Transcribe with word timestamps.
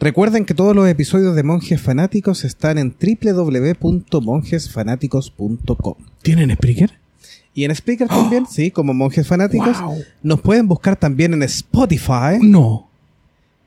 Recuerden 0.00 0.44
que 0.44 0.54
todos 0.54 0.76
los 0.76 0.88
episodios 0.88 1.34
de 1.34 1.42
Monjes 1.42 1.82
Fanáticos 1.82 2.44
están 2.44 2.78
en 2.78 2.94
www.monjesfanáticos.com. 2.94 5.94
¿Tienen 6.22 6.54
Spreaker? 6.54 6.92
Y 7.52 7.64
en 7.64 7.74
Spreaker 7.74 8.06
también, 8.06 8.46
sí, 8.50 8.70
como 8.70 8.94
Monjes 8.94 9.26
Fanáticos. 9.26 9.80
Wow. 9.80 9.96
Nos 10.22 10.40
pueden 10.40 10.68
buscar 10.68 10.94
también 10.94 11.34
en 11.34 11.42
Spotify 11.42 12.38
No, 12.40 12.88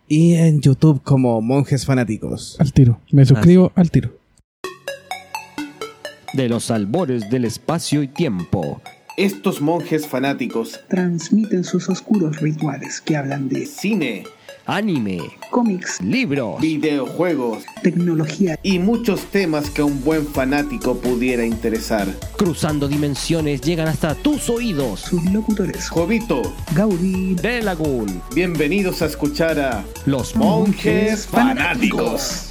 y 0.07 0.35
en 0.35 0.61
YouTube 0.61 1.01
como 1.03 1.41
Monjes 1.41 1.85
Fanáticos. 1.85 2.55
al 2.59 2.71
tiro. 2.71 3.01
Me 3.11 3.25
suscribo 3.25 3.73
al 3.75 3.91
tiro. 3.91 4.11
De 6.33 6.47
los 6.47 6.71
albores 6.71 7.29
del 7.29 7.43
espacio 7.43 8.03
y 8.03 8.07
tiempo. 8.07 8.81
Estos 9.17 9.59
monjes 9.59 10.07
fanáticos, 10.07 10.79
transmiten 10.89 11.65
sus 11.65 11.89
oscuros 11.89 12.39
rituales 12.39 13.01
que 13.01 13.17
hablan 13.17 13.49
de 13.49 13.65
cine, 13.65 14.23
Anime, 14.65 15.19
cómics, 15.49 15.99
libros, 16.01 16.61
videojuegos 16.61 17.63
tecnología, 17.81 18.59
y 18.61 18.77
muchos 18.77 19.25
temas 19.25 19.69
que 19.71 19.81
a 19.81 19.85
un 19.85 20.03
buen 20.03 20.27
fanático 20.27 20.95
pudiera 20.97 21.43
interesar. 21.45 22.07
cruzando 22.37 22.87
dimensiones 22.87 23.61
llegan 23.61 23.87
hasta 23.87 24.13
tus 24.13 24.49
oídos. 24.49 24.99
sus 25.01 25.23
locutores 25.31 25.89
Jovito, 25.89 26.41
Gaudí, 26.75 27.33
De 27.35 27.63
Lagoon, 27.63 28.21
bienvenidos 28.35 29.01
a 29.01 29.07
escuchar 29.07 29.59
a 29.59 29.83
los 30.05 30.35
Monjes 30.35 31.25
Fanáticos. 31.25 32.50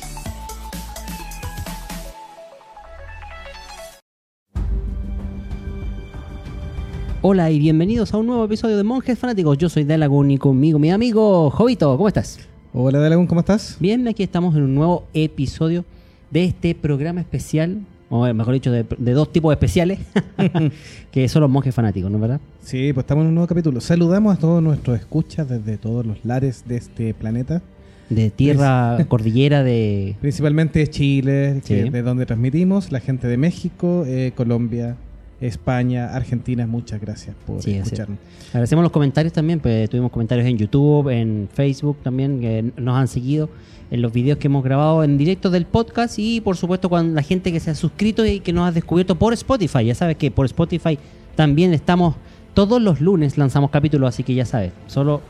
Hola 7.23 7.51
y 7.51 7.59
bienvenidos 7.59 8.15
a 8.15 8.17
un 8.17 8.27
nuevo 8.27 8.45
episodio 8.45 8.77
de 8.77 8.83
Monjes 8.85 9.19
Fanáticos. 9.19 9.59
Yo 9.59 9.69
soy 9.69 9.85
Delagun 9.85 10.31
y 10.31 10.39
conmigo 10.39 10.79
mi 10.79 10.91
amigo 10.91 11.51
Jovito. 11.51 11.97
¿Cómo 11.97 12.09
estás? 12.09 12.39
Hola 12.73 12.99
Dalagón, 12.99 13.27
¿cómo 13.27 13.41
estás? 13.41 13.77
Bien, 13.81 14.07
aquí 14.09 14.23
estamos 14.23 14.55
en 14.57 14.63
un 14.63 14.75
nuevo 14.75 15.05
episodio 15.13 15.85
de 16.31 16.45
este 16.45 16.75
programa 16.75 17.21
especial, 17.21 17.81
o 18.09 18.33
mejor 18.33 18.55
dicho, 18.55 18.71
de, 18.73 18.87
de 18.97 19.13
dos 19.13 19.33
tipos 19.33 19.53
especiales, 19.53 19.99
que 21.11 21.29
son 21.29 21.43
los 21.43 21.51
monjes 21.51 21.75
fanáticos, 21.75 22.11
¿no 22.11 22.17
es 22.17 22.23
verdad? 22.23 22.41
Sí, 22.63 22.93
pues 22.95 23.05
estamos 23.05 23.23
en 23.23 23.29
un 23.29 23.35
nuevo 23.35 23.49
capítulo. 23.49 23.81
Saludamos 23.81 24.37
a 24.37 24.39
todos 24.39 24.63
nuestros 24.63 24.99
escuchas 24.99 25.49
desde 25.49 25.77
todos 25.77 26.07
los 26.07 26.25
lares 26.25 26.65
de 26.67 26.77
este 26.77 27.13
planeta. 27.13 27.61
De 28.09 28.31
tierra, 28.31 28.99
cordillera, 29.09 29.63
de... 29.63 30.17
Principalmente 30.21 30.87
Chile, 30.89 31.61
que- 31.67 31.91
de 31.91 32.03
donde 32.03 32.25
transmitimos, 32.27 32.91
la 32.93 32.99
gente 33.01 33.29
de 33.29 33.37
México, 33.37 34.05
eh, 34.07 34.33
Colombia, 34.35 34.97
España, 35.41 36.15
Argentina. 36.15 36.67
Muchas 36.67 37.01
gracias 37.01 37.35
por 37.47 37.63
Sí, 37.63 37.71
así 37.71 37.79
es. 37.81 37.85
escucharnos. 37.87 38.19
Agradecemos 38.49 38.83
los 38.83 38.93
comentarios 38.93 39.33
también, 39.33 39.61
pues 39.61 39.89
tuvimos 39.89 40.11
comentarios 40.11 40.47
en 40.47 40.59
YouTube, 40.59 41.09
en 41.09 41.49
Facebook 41.53 41.99
también, 42.03 42.41
que 42.41 42.73
nos 42.77 42.97
han 42.97 43.09
seguido 43.09 43.49
en 43.91 44.03
los 44.03 44.13
videos 44.13 44.39
que 44.39 44.47
hemos 44.49 44.63
grabado 44.63 45.03
en 45.03 45.19
directo 45.19 45.51
del 45.51 45.67
podcast 45.67 46.19
y 46.19 46.41
por 46.41 46.57
supuesto 46.57 46.89
con 46.89 47.15
la 47.15 47.23
gente 47.23 47.53
que 47.53 47.59
se 47.59 47.71
ha 47.71 47.75
suscrito 47.75 48.25
y 48.25 48.41
que 48.41 48.53
nos 48.53 48.69
ha 48.69 48.73
descubierto 48.73 49.17
por 49.17 49.33
Spotify. 49.33 49.85
Ya 49.85 49.95
sabes 49.95 50.17
que 50.17 50.31
por 50.31 50.47
Spotify 50.47 50.99
también 51.35 51.73
estamos, 51.75 52.15
todos 52.55 52.81
los 52.81 53.01
lunes 53.01 53.37
lanzamos 53.39 53.71
capítulos, 53.71 54.09
así 54.11 54.23
que 54.23 54.35
ya 54.35 54.45
sabes, 54.45 54.73
solo 54.87 55.21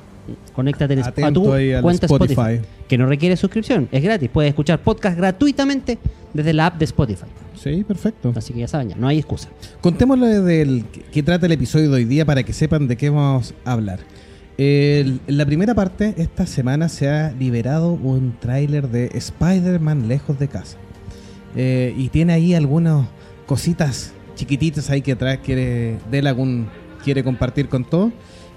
conéctate 0.55 0.95
en- 0.95 1.00
a 1.00 1.33
tu 1.33 1.45
cuenta 1.83 2.06
Spotify. 2.06 2.33
Spotify. 2.34 2.61
que 2.89 2.98
no 2.98 3.06
requiere 3.06 3.36
suscripción, 3.36 3.89
es 3.92 4.02
gratis, 4.02 4.28
puedes 4.30 4.50
escuchar 4.50 4.78
podcast 4.80 5.17
gratuitamente 5.17 5.98
desde 6.34 6.52
la 6.52 6.67
app 6.67 6.78
de 6.78 6.84
Spotify. 6.84 7.24
Sí, 7.62 7.84
perfecto. 7.84 8.33
Así 8.36 8.53
que 8.55 8.61
ya 8.61 8.69
saben, 8.69 8.89
ya, 8.91 8.97
no 8.97 9.06
hay 9.06 9.19
excusa. 9.19 9.48
Contémosle 9.83 10.41
del 10.41 10.84
que 11.12 11.22
trata 11.22 11.44
el 11.47 11.53
episodio 11.53 11.91
de 11.91 11.97
hoy 11.97 12.05
día 12.05 12.25
para 12.25 12.42
que 12.42 12.52
sepan 12.55 12.89
de 12.89 12.97
qué 12.97 13.11
vamos 13.11 13.55
a 13.64 13.72
hablar. 13.72 14.00
El- 14.56 15.20
en 15.27 15.36
la 15.36 15.44
primera 15.44 15.75
parte, 15.75 16.14
esta 16.17 16.47
semana 16.47 16.89
se 16.89 17.08
ha 17.08 17.33
liberado 17.33 17.92
un 17.92 18.34
tráiler 18.41 18.89
de 18.89 19.11
Spider-Man 19.14 20.08
lejos 20.08 20.39
de 20.39 20.48
casa. 20.48 20.78
Eh, 21.56 21.94
y 21.98 22.08
tiene 22.08 22.33
ahí 22.33 22.55
algunas 22.55 23.06
cositas 23.47 24.12
chiquititas 24.36 24.89
ahí 24.89 25.02
que 25.02 25.17
trae, 25.17 25.39
quiere, 25.41 25.98
Delagun 26.11 26.67
quiere 27.05 27.23
compartir 27.24 27.68
con 27.68 27.84
todos. 27.84 28.13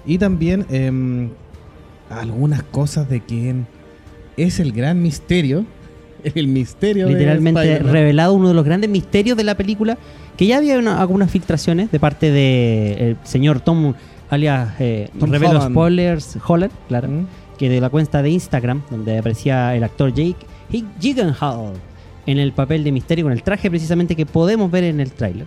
Y 0.06 0.16
también 0.18 0.64
em, 0.70 1.30
algunas 2.08 2.62
cosas 2.62 3.08
de 3.08 3.20
quién 3.20 3.66
es 4.36 4.60
el 4.60 4.72
gran 4.72 5.02
misterio. 5.02 5.66
El 6.34 6.48
misterio 6.48 7.08
literalmente 7.08 7.78
revelado 7.80 8.34
uno 8.34 8.48
de 8.48 8.54
los 8.54 8.64
grandes 8.64 8.88
misterios 8.90 9.36
de 9.36 9.44
la 9.44 9.54
película, 9.56 9.98
que 10.36 10.46
ya 10.46 10.58
había 10.58 10.78
una- 10.78 11.00
algunas 11.00 11.30
filtraciones 11.30 11.90
de 11.92 12.00
parte 12.00 12.30
de 12.30 12.92
el 13.10 13.16
señor 13.24 13.60
Tom, 13.60 13.94
alias 14.30 14.70
eh, 14.80 15.08
Tom 15.20 15.30
Revelo 15.30 15.52
Holland. 15.58 15.70
Spoilers 15.72 16.38
Holland, 16.46 16.72
claro, 16.88 17.08
Mm. 17.08 17.26
que 17.58 17.68
de 17.68 17.80
la 17.80 17.88
cuenta 17.90 18.22
de 18.22 18.30
Instagram, 18.30 18.82
donde 18.90 19.18
aparecía 19.18 19.76
el 19.76 19.84
actor 19.84 20.12
Jake 20.12 20.36
Jake 20.70 20.86
Gyllenhaal 21.00 21.72
en 22.26 22.38
el 22.38 22.52
papel 22.52 22.82
de 22.84 22.90
misterio, 22.90 23.26
con 23.26 23.32
el 23.32 23.42
traje 23.42 23.68
precisamente 23.70 24.16
que 24.16 24.26
podemos 24.26 24.70
ver 24.70 24.84
en 24.84 24.98
el 25.00 25.12
tráiler. 25.12 25.46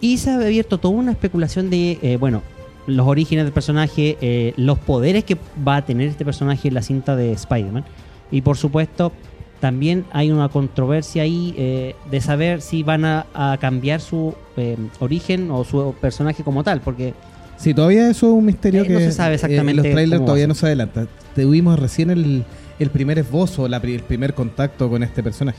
Y 0.00 0.16
se 0.18 0.30
ha 0.30 0.34
abierto 0.36 0.78
toda 0.78 0.94
una 0.94 1.12
especulación 1.12 1.70
de, 1.70 1.98
eh, 2.02 2.16
bueno, 2.18 2.42
los 2.86 3.06
orígenes 3.06 3.44
del 3.44 3.52
personaje, 3.52 4.16
eh, 4.20 4.52
los 4.56 4.78
poderes 4.78 5.24
que 5.24 5.36
va 5.66 5.76
a 5.76 5.84
tener 5.86 6.08
este 6.08 6.24
personaje 6.24 6.68
en 6.68 6.74
la 6.74 6.82
cinta 6.82 7.16
de 7.16 7.32
Spider-Man. 7.32 7.84
Y 8.30 8.40
por 8.40 8.56
supuesto, 8.56 9.12
también 9.60 10.04
hay 10.12 10.30
una 10.30 10.48
controversia 10.48 11.22
ahí 11.22 11.54
eh, 11.56 11.94
de 12.10 12.20
saber 12.20 12.60
si 12.60 12.82
van 12.82 13.04
a, 13.04 13.26
a 13.34 13.56
cambiar 13.60 14.00
su 14.00 14.34
eh, 14.56 14.76
origen 15.00 15.50
o 15.50 15.64
su 15.64 15.94
personaje 16.00 16.42
como 16.42 16.62
tal, 16.64 16.80
porque 16.80 17.14
Sí, 17.56 17.72
todavía 17.72 18.10
eso 18.10 18.26
es 18.26 18.32
un 18.32 18.44
misterio 18.44 18.82
Eh, 18.82 18.86
que 18.86 18.92
no 18.92 18.98
se 18.98 19.12
sabe 19.12 19.32
eh, 19.32 19.34
exactamente 19.36 19.70
en 19.70 19.76
los 19.76 19.86
trailers 19.86 20.24
todavía 20.24 20.46
no 20.46 20.54
se 20.54 20.66
adelanta. 20.66 21.06
Tuvimos 21.34 21.78
recién 21.78 22.10
el, 22.10 22.44
el 22.78 22.90
primer 22.90 23.18
esbozo, 23.18 23.68
la 23.68 23.78
el 23.78 24.02
primer 24.02 24.34
contacto 24.34 24.90
con 24.90 25.02
este 25.02 25.22
personaje. 25.22 25.58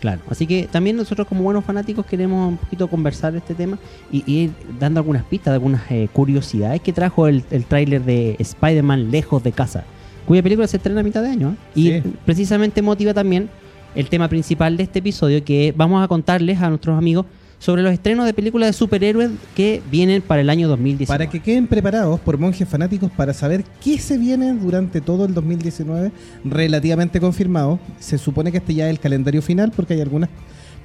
Claro, 0.00 0.22
así 0.30 0.46
que 0.46 0.66
también 0.70 0.96
nosotros 0.96 1.28
como 1.28 1.42
buenos 1.42 1.64
fanáticos 1.64 2.06
queremos 2.06 2.48
un 2.48 2.56
poquito 2.56 2.88
conversar 2.88 3.36
este 3.36 3.54
tema 3.54 3.78
y, 4.10 4.24
y 4.26 4.44
ir 4.44 4.50
dando 4.78 4.98
algunas 4.98 5.24
pistas, 5.24 5.52
algunas 5.52 5.82
eh, 5.90 6.08
curiosidades 6.12 6.80
que 6.80 6.92
trajo 6.92 7.28
el, 7.28 7.44
el 7.50 7.64
tráiler 7.64 8.02
de 8.02 8.34
Spider-Man 8.38 9.10
Lejos 9.10 9.42
de 9.42 9.52
Casa, 9.52 9.84
cuya 10.30 10.44
película 10.44 10.68
se 10.68 10.76
estrena 10.76 11.00
a 11.00 11.02
mitad 11.02 11.24
de 11.24 11.28
año. 11.28 11.50
¿eh? 11.50 11.56
Y 11.74 11.82
Sí. 11.90 12.02
precisamente 12.24 12.82
motiva 12.82 13.12
también 13.12 13.48
el 13.96 14.08
tema 14.08 14.28
principal 14.28 14.76
de 14.76 14.84
este 14.84 15.00
episodio 15.00 15.42
que 15.42 15.74
vamos 15.76 16.04
a 16.04 16.06
contarles 16.06 16.62
a 16.62 16.68
nuestros 16.68 16.96
amigos 16.96 17.26
sobre 17.58 17.82
los 17.82 17.92
estrenos 17.92 18.26
de 18.26 18.32
películas 18.32 18.68
de 18.68 18.72
superhéroes 18.74 19.32
que 19.56 19.82
vienen 19.90 20.22
para 20.22 20.40
el 20.40 20.48
año 20.48 20.68
2019. 20.68 21.08
Para 21.18 21.28
que 21.28 21.40
queden 21.40 21.66
preparados 21.66 22.20
por 22.20 22.38
monjes 22.38 22.68
fanáticos 22.68 23.10
para 23.10 23.34
saber 23.34 23.64
qué 23.82 23.98
se 23.98 24.18
viene 24.18 24.54
durante 24.54 25.00
todo 25.00 25.24
el 25.24 25.34
2019, 25.34 26.12
relativamente 26.44 27.18
confirmado. 27.18 27.80
Se 27.98 28.16
supone 28.16 28.52
que 28.52 28.58
este 28.58 28.72
ya 28.72 28.84
es 28.86 28.90
el 28.92 29.00
calendario 29.00 29.42
final 29.42 29.72
porque 29.74 29.94
hay 29.94 30.00
algunas 30.00 30.30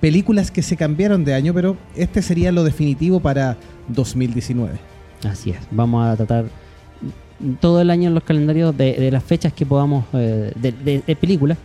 películas 0.02 0.50
que 0.50 0.64
se 0.64 0.76
cambiaron 0.76 1.24
de 1.24 1.36
año, 1.36 1.54
pero 1.54 1.78
este 1.96 2.24
sería 2.24 2.52
lo 2.52 2.64
definitivo 2.64 3.20
para 3.20 3.58
2019. 3.90 4.74
Así 5.24 5.52
es, 5.52 5.60
vamos 5.70 6.04
a 6.04 6.16
tratar 6.16 6.65
todo 7.60 7.82
el 7.82 7.90
año 7.90 8.08
en 8.08 8.14
los 8.16 8.24
calendarios 8.24 8.76
de, 8.78 8.94
de 8.94 9.12
las 9.12 9.24
fechas 9.24 9.52
que 9.54 9.66
podamos 9.66 10.06
eh, 10.14 10.52
de, 10.56 10.72
de- 10.72 11.02
de 11.06 11.16
películas. 11.16 11.58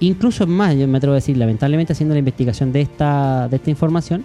Incluso 0.00 0.44
es 0.44 0.48
más, 0.50 0.76
yo 0.76 0.86
me 0.88 0.98
atrevo 0.98 1.12
a 1.14 1.16
decir, 1.16 1.36
lamentablemente 1.36 1.92
haciendo 1.92 2.14
la 2.14 2.20
investigación 2.20 2.72
de 2.72 2.80
esta, 2.82 3.48
de 3.48 3.56
esta 3.56 3.68
información, 3.70 4.24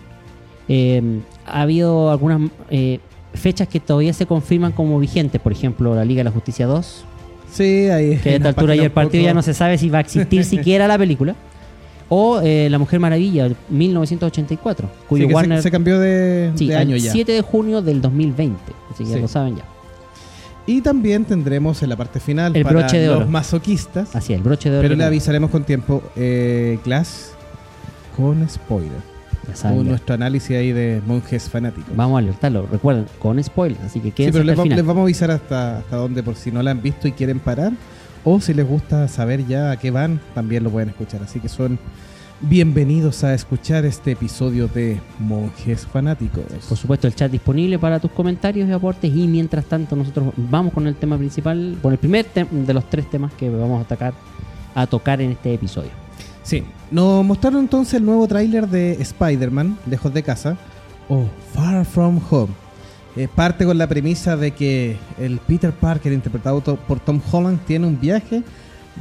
eh, 0.70 1.02
ha 1.46 1.62
habido 1.64 2.12
algunas 2.12 2.50
eh, 2.70 3.00
fechas 3.34 3.68
que 3.68 3.80
todavía 3.80 4.14
se 4.14 4.26
confirman 4.28 4.72
como 4.72 5.00
vigentes, 5.00 5.42
por 5.42 5.52
ejemplo, 5.52 5.96
la 5.96 6.06
Liga 6.06 6.20
de 6.20 6.26
la 6.26 6.32
Justicia 6.32 6.68
2, 6.68 7.06
Sí, 7.52 7.88
ahí 7.90 8.18
que 8.18 8.30
a 8.32 8.36
esta 8.38 8.50
altura 8.50 8.74
ya 8.76 8.84
el 8.84 8.92
partido 8.92 9.24
ya 9.24 9.34
no 9.36 9.44
se 9.44 9.54
sabe 9.54 9.78
si 9.78 9.90
va 9.90 10.00
a 10.00 10.02
existir 10.02 10.44
siquiera 10.46 10.88
la 10.88 10.98
película, 10.98 11.36
o 12.10 12.40
eh, 12.42 12.68
La 12.70 12.78
Mujer 12.80 13.00
Maravilla, 13.00 13.50
1984, 13.70 14.90
cuyo 15.10 15.28
se, 15.28 15.34
Warner... 15.34 15.62
se 15.62 15.72
cambió 15.72 16.00
de, 16.00 16.52
Sí, 16.56 16.68
de 16.68 16.76
año 16.76 16.96
ya. 16.98 17.12
7 17.12 17.32
de 17.32 17.42
junio 17.42 17.82
del 17.82 18.02
2020, 18.02 18.58
así 18.92 19.04
que 19.04 19.10
ya 19.10 19.16
Sí. 19.18 19.22
lo 19.22 19.28
saben 19.28 19.56
ya. 19.58 19.64
Y 20.66 20.82
también 20.82 21.26
tendremos 21.26 21.84
en 21.84 21.90
la 21.90 21.98
parte 21.98 22.20
final 22.20 22.56
El 22.56 22.64
para 22.64 22.80
broche 22.80 22.98
de 23.00 23.08
los 23.08 23.18
oro. 23.18 23.28
masoquistas. 23.28 24.16
Así 24.16 24.34
es, 24.34 24.38
el 24.38 24.44
broche 24.44 24.70
de 24.70 24.78
oro. 24.78 24.84
Pero 24.88 24.96
le 24.96 25.04
avisaremos 25.04 25.50
con 25.52 25.64
tiempo. 25.66 26.02
Eh, 26.16 26.80
Glass 26.86 27.32
con 28.16 28.48
spoiler. 28.50 29.14
Con 29.62 29.86
nuestro 29.88 30.16
análisis 30.16 30.52
ahí 30.56 30.72
de 30.72 31.02
monjes 31.06 31.50
fanáticos. 31.50 31.94
Vamos 31.98 32.16
a 32.16 32.20
alertarlo, 32.20 32.66
recuerden, 32.72 33.06
con 33.20 33.44
spoilers, 33.44 33.82
así 33.84 34.00
que 34.00 34.06
sí, 34.08 34.12
quédense 34.14 34.40
pero 34.40 34.46
les, 34.46 34.58
va- 34.58 34.64
final. 34.64 34.78
les 34.78 34.86
vamos 34.86 35.02
a 35.02 35.04
avisar 35.04 35.32
hasta, 35.32 35.80
hasta 35.80 35.98
dónde, 35.98 36.24
por 36.24 36.36
si 36.36 36.50
no 36.50 36.64
la 36.64 36.72
han 36.72 36.82
visto 36.82 37.10
y 37.10 37.12
quieren 37.12 37.40
parar. 37.40 37.74
O 38.24 38.40
si 38.40 38.54
les 38.54 38.66
gusta 38.66 39.06
saber 39.10 39.46
ya 39.46 39.72
a 39.72 39.78
qué 39.78 39.92
van, 39.92 40.22
también 40.34 40.64
lo 40.64 40.70
pueden 40.70 40.90
escuchar. 40.90 41.22
Así 41.24 41.42
que 41.42 41.50
son 41.50 41.78
bienvenidos 42.44 43.24
a 43.24 43.34
escuchar 43.34 43.86
este 43.86 44.12
episodio 44.12 44.68
de 44.68 45.00
Monjes 45.20 45.86
Fanáticos. 45.86 46.44
Por 46.68 46.78
supuesto, 46.78 47.08
el 47.08 47.16
chat 47.16 47.32
disponible 47.32 47.80
para 47.80 48.00
tus 48.00 48.12
comentarios 48.12 48.68
y 48.68 48.72
aportes. 48.72 49.16
Y 49.16 49.28
mientras 49.28 49.66
tanto, 49.66 49.96
nosotros 49.96 50.34
vamos 50.36 50.74
con 50.74 50.86
el 50.88 50.96
tema 50.96 51.18
principal, 51.18 51.78
con 51.82 51.94
el 51.94 51.98
primer 51.98 52.26
de 52.34 52.74
los 52.74 52.90
tres 52.90 53.10
temas 53.10 53.34
que 53.34 53.50
vamos 53.50 53.80
a, 53.80 53.82
atacar, 53.84 54.14
a 54.76 54.88
tocar 54.88 55.22
en 55.22 55.32
este 55.32 55.54
episodio. 55.54 55.92
Sí, 56.44 56.64
nos 56.92 57.24
mostraron 57.26 57.62
entonces 57.62 57.96
el 57.96 58.06
nuevo 58.06 58.28
tráiler 58.28 58.68
de 58.68 58.94
Spider-Man, 58.94 59.78
Lejos 59.86 60.14
de 60.14 60.24
Casa, 60.24 60.58
o 61.08 61.26
Far 61.54 61.86
From 61.86 62.20
Home. 62.30 62.54
Eh, 63.16 63.28
parte 63.34 63.64
con 63.64 63.78
la 63.78 63.88
premisa 63.88 64.36
de 64.36 64.52
que 64.52 64.98
el 65.20 65.38
Peter 65.40 65.72
Parker, 65.72 66.12
interpretado 66.12 66.62
por 66.62 67.00
Tom 67.00 67.22
Holland, 67.32 67.60
tiene 67.66 67.88
un 67.88 68.00
viaje 68.00 68.44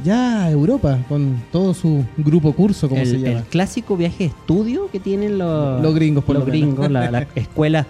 ya 0.03 0.43
a 0.45 0.51
Europa 0.51 0.99
con 1.09 1.41
todo 1.51 1.73
su 1.73 2.03
grupo 2.17 2.53
curso, 2.53 2.87
como 2.89 3.01
el, 3.01 3.07
se 3.07 3.19
llama. 3.19 3.39
el 3.39 3.43
clásico 3.45 3.95
viaje 3.97 4.19
de 4.19 4.25
estudio 4.29 4.89
que 4.91 4.99
tienen 4.99 5.37
los, 5.37 5.81
Los 5.81 5.93
gringos, 5.93 6.23
por 6.23 6.35
los 6.35 6.45
lo 6.45 6.51
gringos, 6.51 6.89
la, 6.89 7.11
la 7.11 7.19
escuela 7.35 7.85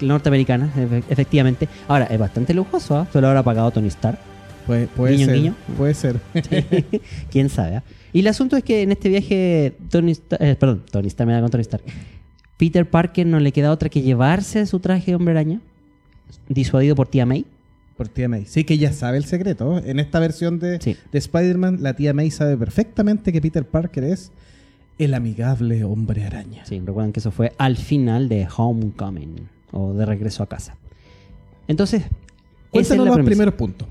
norteamericana, 0.00 0.70
efe- 0.76 1.02
efectivamente. 1.08 1.68
Ahora, 1.86 2.06
es 2.06 2.18
bastante 2.18 2.54
lujoso, 2.54 2.96
¿ah? 2.96 3.06
solo 3.12 3.28
habrá 3.28 3.42
pagado 3.42 3.70
Tony 3.70 3.88
Stark. 3.88 4.18
Puede, 4.66 4.86
puede 4.88 5.14
Guiño, 5.14 5.26
ser. 5.26 5.34
guiño. 5.36 5.54
Puede 5.76 5.94
ser. 5.94 6.20
Quién 7.30 7.48
sabe. 7.48 7.76
ah? 7.76 7.82
Y 8.12 8.20
el 8.20 8.26
asunto 8.26 8.56
es 8.56 8.64
que 8.64 8.82
en 8.82 8.92
este 8.92 9.08
viaje, 9.08 9.76
Tony 9.90 10.12
Stark, 10.12 10.42
eh, 10.42 10.56
perdón, 10.56 10.82
Tony 10.90 11.08
Stark 11.08 11.26
me 11.28 11.34
da 11.34 11.40
con 11.40 11.50
Tony 11.50 11.62
Stark. 11.62 11.84
Peter 12.56 12.88
Parker 12.88 13.26
no 13.26 13.38
le 13.38 13.52
queda 13.52 13.70
otra 13.70 13.88
que 13.88 14.02
llevarse 14.02 14.66
su 14.66 14.80
traje 14.80 15.12
de 15.12 15.14
hombre 15.14 15.32
araña, 15.32 15.60
disuadido 16.48 16.94
por 16.96 17.06
tía 17.08 17.24
May. 17.26 17.44
Por 17.98 18.08
tía 18.08 18.28
May. 18.28 18.46
Sí 18.46 18.62
que 18.64 18.78
ya 18.78 18.92
sabe 18.92 19.18
el 19.18 19.24
secreto. 19.24 19.78
En 19.84 19.98
esta 19.98 20.20
versión 20.20 20.58
de, 20.60 20.80
Sí. 20.80 20.96
de 21.12 21.18
Spider-Man, 21.18 21.78
la 21.82 21.94
tía 21.94 22.14
May 22.14 22.30
sabe 22.30 22.56
perfectamente 22.56 23.32
que 23.32 23.40
Peter 23.42 23.66
Parker 23.66 24.04
es 24.04 24.30
el 24.98 25.12
amigable 25.14 25.82
hombre 25.84 26.24
araña. 26.24 26.64
Sí, 26.64 26.78
recuerdan 26.78 27.12
que 27.12 27.18
eso 27.20 27.30
fue 27.32 27.52
al 27.58 27.76
final 27.76 28.28
de 28.28 28.46
Homecoming 28.56 29.48
o 29.72 29.92
de 29.94 30.06
regreso 30.06 30.42
a 30.44 30.48
casa. 30.48 30.76
Entonces, 31.66 32.02
es 32.04 32.08
Cuéntanos 32.70 33.04
la 33.04 33.10
los 33.10 33.14
premisa. 33.16 33.30
primeros 33.30 33.54
puntos. 33.54 33.88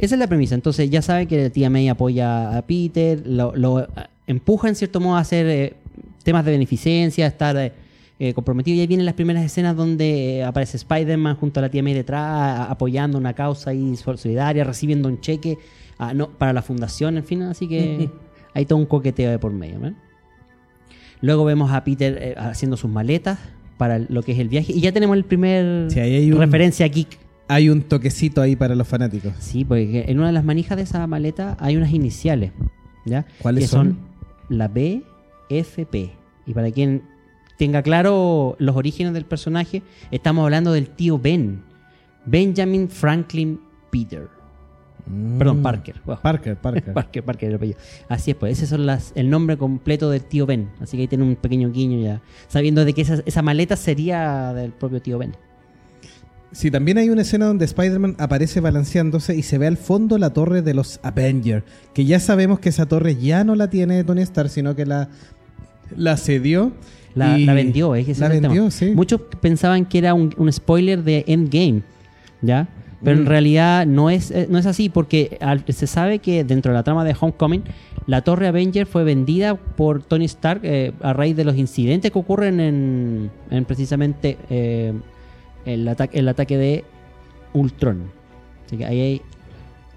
Esa 0.00 0.14
es 0.16 0.18
la 0.18 0.26
premisa. 0.26 0.54
Entonces 0.56 0.90
ya 0.90 1.00
sabe 1.00 1.26
que 1.26 1.44
la 1.44 1.50
tía 1.50 1.70
May 1.70 1.88
apoya 1.88 2.56
a 2.58 2.62
Peter, 2.66 3.22
lo, 3.26 3.54
lo, 3.54 3.80
eh, 3.80 3.86
empuja 4.26 4.68
en 4.68 4.74
cierto 4.74 4.98
modo 5.00 5.16
a 5.16 5.20
hacer 5.20 5.46
eh, 5.46 5.74
temas 6.24 6.44
de 6.44 6.50
beneficencia, 6.50 7.26
a 7.26 7.28
estar 7.28 7.56
eh, 7.56 7.72
eh, 8.20 8.32
comprometido. 8.34 8.76
Y 8.76 8.80
ahí 8.80 8.86
vienen 8.86 9.06
las 9.06 9.14
primeras 9.14 9.42
escenas 9.44 9.74
donde 9.74 10.38
eh, 10.38 10.44
aparece 10.44 10.76
Spider-Man 10.76 11.34
junto 11.36 11.58
a 11.58 11.62
la 11.62 11.70
tía 11.70 11.82
May 11.82 11.94
detrás, 11.94 12.22
a- 12.22 12.64
apoyando 12.70 13.18
una 13.18 13.32
causa 13.32 13.70
ahí 13.70 13.96
sol- 13.96 14.18
solidaria, 14.18 14.62
recibiendo 14.62 15.08
un 15.08 15.20
cheque 15.20 15.58
ah, 15.98 16.14
no, 16.14 16.28
para 16.30 16.52
la 16.52 16.62
fundación, 16.62 17.16
en 17.16 17.24
fin. 17.24 17.42
Así 17.42 17.66
que 17.66 18.08
hay 18.54 18.66
todo 18.66 18.78
un 18.78 18.86
coqueteo 18.86 19.30
de 19.30 19.38
por 19.40 19.52
medio. 19.52 19.80
¿ven? 19.80 19.96
Luego 21.22 21.44
vemos 21.44 21.70
a 21.72 21.82
Peter 21.84 22.18
eh, 22.20 22.34
haciendo 22.36 22.76
sus 22.76 22.90
maletas 22.90 23.38
para 23.78 23.98
lo 23.98 24.22
que 24.22 24.32
es 24.32 24.38
el 24.38 24.48
viaje. 24.48 24.72
Y 24.72 24.80
ya 24.80 24.92
tenemos 24.92 25.16
el 25.16 25.24
primer 25.24 25.90
Sí, 25.90 25.98
hay 26.00 26.30
un- 26.32 26.38
referencia 26.38 26.86
geek. 26.86 27.18
Hay 27.48 27.68
un 27.68 27.82
toquecito 27.82 28.40
ahí 28.42 28.54
para 28.54 28.76
los 28.76 28.86
fanáticos. 28.86 29.32
Sí, 29.40 29.64
porque 29.64 30.04
en 30.06 30.18
una 30.18 30.28
de 30.28 30.32
las 30.34 30.44
manijas 30.44 30.76
de 30.76 30.84
esa 30.84 31.04
maleta 31.08 31.56
hay 31.58 31.76
unas 31.76 31.90
iniciales, 31.92 32.52
¿ya? 33.04 33.26
¿Cuáles 33.42 33.64
que 33.64 33.68
son? 33.68 33.98
la 34.48 34.68
BFP. 34.68 35.94
Y 36.46 36.54
para 36.54 36.70
quien 36.70 37.02
tenga 37.60 37.82
claro 37.82 38.56
los 38.58 38.74
orígenes 38.74 39.12
del 39.12 39.26
personaje, 39.26 39.82
estamos 40.10 40.44
hablando 40.44 40.72
del 40.72 40.88
tío 40.88 41.18
Ben, 41.18 41.62
Benjamin 42.24 42.88
Franklin 42.88 43.60
Peter. 43.90 44.28
Perdón, 45.38 45.58
Mm. 45.60 45.62
Parker. 45.62 46.00
Wow. 46.06 46.20
Parker, 46.22 46.56
Parker. 46.56 46.92
Parker, 46.94 47.22
Parker 47.22 47.48
el 47.50 47.56
apellido. 47.56 47.78
Así 48.08 48.30
es, 48.30 48.36
pues 48.38 48.62
ese 48.62 48.78
las, 48.78 49.12
el 49.14 49.28
nombre 49.28 49.58
completo 49.58 50.08
del 50.08 50.22
tío 50.22 50.46
Ben. 50.46 50.70
Así 50.80 50.96
que 50.96 51.02
ahí 51.02 51.06
tiene 51.08 51.24
un 51.24 51.36
pequeño 51.36 51.70
guiño 51.70 52.00
ya, 52.02 52.22
sabiendo 52.48 52.82
de 52.86 52.94
que 52.94 53.02
esa, 53.02 53.18
esa 53.26 53.42
maleta 53.42 53.76
sería 53.76 54.54
del 54.54 54.72
propio 54.72 55.02
tío 55.02 55.18
Ben. 55.18 55.36
Sí, 56.52 56.70
también 56.70 56.96
hay 56.96 57.10
una 57.10 57.20
escena 57.20 57.44
donde 57.44 57.66
Spider-Man 57.66 58.16
aparece 58.18 58.60
balanceándose 58.60 59.36
y 59.36 59.42
se 59.42 59.58
ve 59.58 59.66
al 59.66 59.76
fondo 59.76 60.16
la 60.16 60.30
torre 60.30 60.62
de 60.62 60.72
los 60.72 60.98
Avengers, 61.02 61.62
que 61.92 62.06
ya 62.06 62.20
sabemos 62.20 62.58
que 62.58 62.70
esa 62.70 62.86
torre 62.86 63.16
ya 63.16 63.44
no 63.44 63.54
la 63.54 63.68
tiene 63.68 64.02
Tony 64.02 64.22
Stark, 64.22 64.48
sino 64.48 64.74
que 64.74 64.86
la, 64.86 65.10
la 65.94 66.16
cedió. 66.16 66.72
La, 67.14 67.36
la 67.38 67.54
vendió, 67.54 67.94
es 67.94 68.06
que 68.06 68.12
ese 68.12 68.20
La 68.20 68.28
es 68.28 68.34
el 68.34 68.40
tema. 68.42 68.54
vendió, 68.54 68.70
sí. 68.70 68.92
Muchos 68.94 69.20
pensaban 69.40 69.84
que 69.86 69.98
era 69.98 70.14
un, 70.14 70.32
un 70.36 70.52
spoiler 70.52 71.02
de 71.02 71.24
Endgame, 71.26 71.82
¿ya? 72.42 72.68
Pero 73.02 73.16
Mm. 73.16 73.20
en 73.20 73.26
realidad 73.26 73.86
no 73.86 74.10
es, 74.10 74.30
eh, 74.30 74.46
no 74.50 74.58
es 74.58 74.66
así, 74.66 74.88
porque 74.90 75.38
al- 75.40 75.64
se 75.68 75.86
sabe 75.86 76.18
que 76.18 76.44
dentro 76.44 76.70
de 76.72 76.78
la 76.78 76.82
trama 76.84 77.02
de 77.04 77.16
Homecoming, 77.18 77.62
la 78.06 78.22
torre 78.22 78.46
Avenger 78.46 78.86
fue 78.86 79.04
vendida 79.04 79.54
por 79.54 80.02
Tony 80.02 80.26
Stark 80.26 80.60
eh, 80.64 80.92
a 81.00 81.12
raíz 81.12 81.34
de 81.36 81.44
los 81.44 81.56
incidentes 81.56 82.10
que 82.10 82.18
ocurren 82.18 82.60
en, 82.60 83.30
en 83.50 83.64
precisamente 83.64 84.36
eh, 84.50 84.92
el, 85.64 85.88
ataque, 85.88 86.18
el 86.18 86.28
ataque 86.28 86.56
de 86.58 86.84
Ultron. 87.54 88.02
Así 88.66 88.76
que 88.76 88.84
ahí 88.84 89.00
hay 89.00 89.22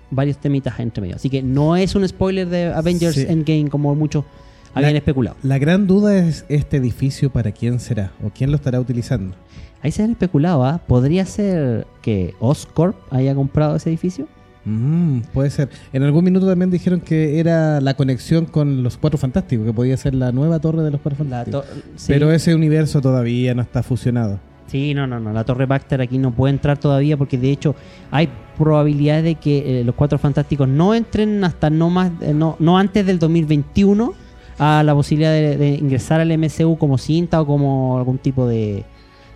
varios 0.10 0.38
temitas 0.38 0.80
entre 0.80 1.02
medio. 1.02 1.16
Así 1.16 1.30
que 1.30 1.42
no 1.44 1.76
es 1.76 1.96
un 1.96 2.08
spoiler 2.08 2.48
de 2.48 2.66
Avengers 2.74 3.16
Sí. 3.16 3.26
Endgame 3.28 3.70
como 3.70 3.94
muchos 3.96 4.24
habían 4.74 4.94
La- 4.94 4.98
especulado. 5.00 5.36
La 5.44 5.58
gran 5.58 5.88
duda 5.88 6.18
es 6.18 6.46
este 6.50 6.78
edificio 6.78 7.30
para 7.32 7.52
quién 7.52 7.80
será 7.80 8.12
o 8.24 8.30
quién 8.30 8.50
lo 8.52 8.56
estará 8.58 8.80
utilizando. 8.80 9.36
Ahí 9.82 9.92
se 9.92 10.02
han 10.04 10.12
especulado, 10.12 10.64
¿ah? 10.64 10.80
¿Podría 10.88 11.26
ser 11.26 11.86
que 12.02 12.34
Oscorp 12.40 12.96
haya 13.12 13.36
comprado 13.36 13.76
ese 13.76 13.90
edificio? 13.90 14.28
Mm, 14.66 15.20
puede 15.34 15.50
ser. 15.50 15.68
En 15.92 16.04
algún 16.04 16.24
minuto 16.24 16.48
también 16.48 16.72
dijeron 16.72 17.02
que 17.02 17.38
era 17.40 17.82
la 17.82 17.94
conexión 17.96 18.46
con 18.46 18.82
los 18.82 18.96
Cuatro 18.96 19.18
Fantásticos, 19.18 19.66
que 19.66 19.74
podía 19.74 19.98
ser 19.98 20.16
la 20.16 20.32
nueva 20.32 20.60
torre 20.60 20.84
de 20.84 20.92
los 20.92 21.02
Cuatro 21.02 21.18
Fantásticos. 21.18 21.66
sí. 21.98 22.06
Pero 22.14 22.32
ese 22.32 22.56
universo 22.56 23.02
todavía 23.02 23.54
no 23.54 23.62
está 23.62 23.84
fusionado. 23.84 24.40
Sí, 24.68 24.94
no, 24.94 25.06
no, 25.06 25.20
no. 25.20 25.34
La 25.34 25.44
Torre 25.44 25.66
Baxter 25.66 26.00
aquí 26.02 26.18
no 26.18 26.32
puede 26.32 26.54
entrar 26.54 26.78
todavía 26.80 27.18
porque 27.18 27.38
de 27.38 27.52
hecho 27.52 27.76
hay 28.10 28.30
probabilidades 28.58 29.24
de 29.26 29.36
que 29.36 29.82
eh, 29.82 29.84
los 29.84 29.94
Cuatro 29.96 30.18
Fantásticos 30.18 30.68
no 30.68 30.96
entren 30.96 31.44
hasta 31.44 31.70
no 31.70 31.90
más, 31.90 32.12
eh, 32.22 32.34
no, 32.34 32.56
no 32.60 32.78
antes 32.78 33.06
del 33.06 33.20
2021 33.20 34.14
a 34.58 34.84
la 34.84 34.94
posibilidad 34.94 35.32
de, 35.32 35.58
de 35.58 35.70
ingresar 35.76 36.20
al 36.22 36.38
MCU 36.38 36.78
como 36.78 36.98
cinta 36.98 37.42
o 37.42 37.46
como 37.46 37.98
algún 37.98 38.18
tipo 38.18 38.48
de, 38.48 38.84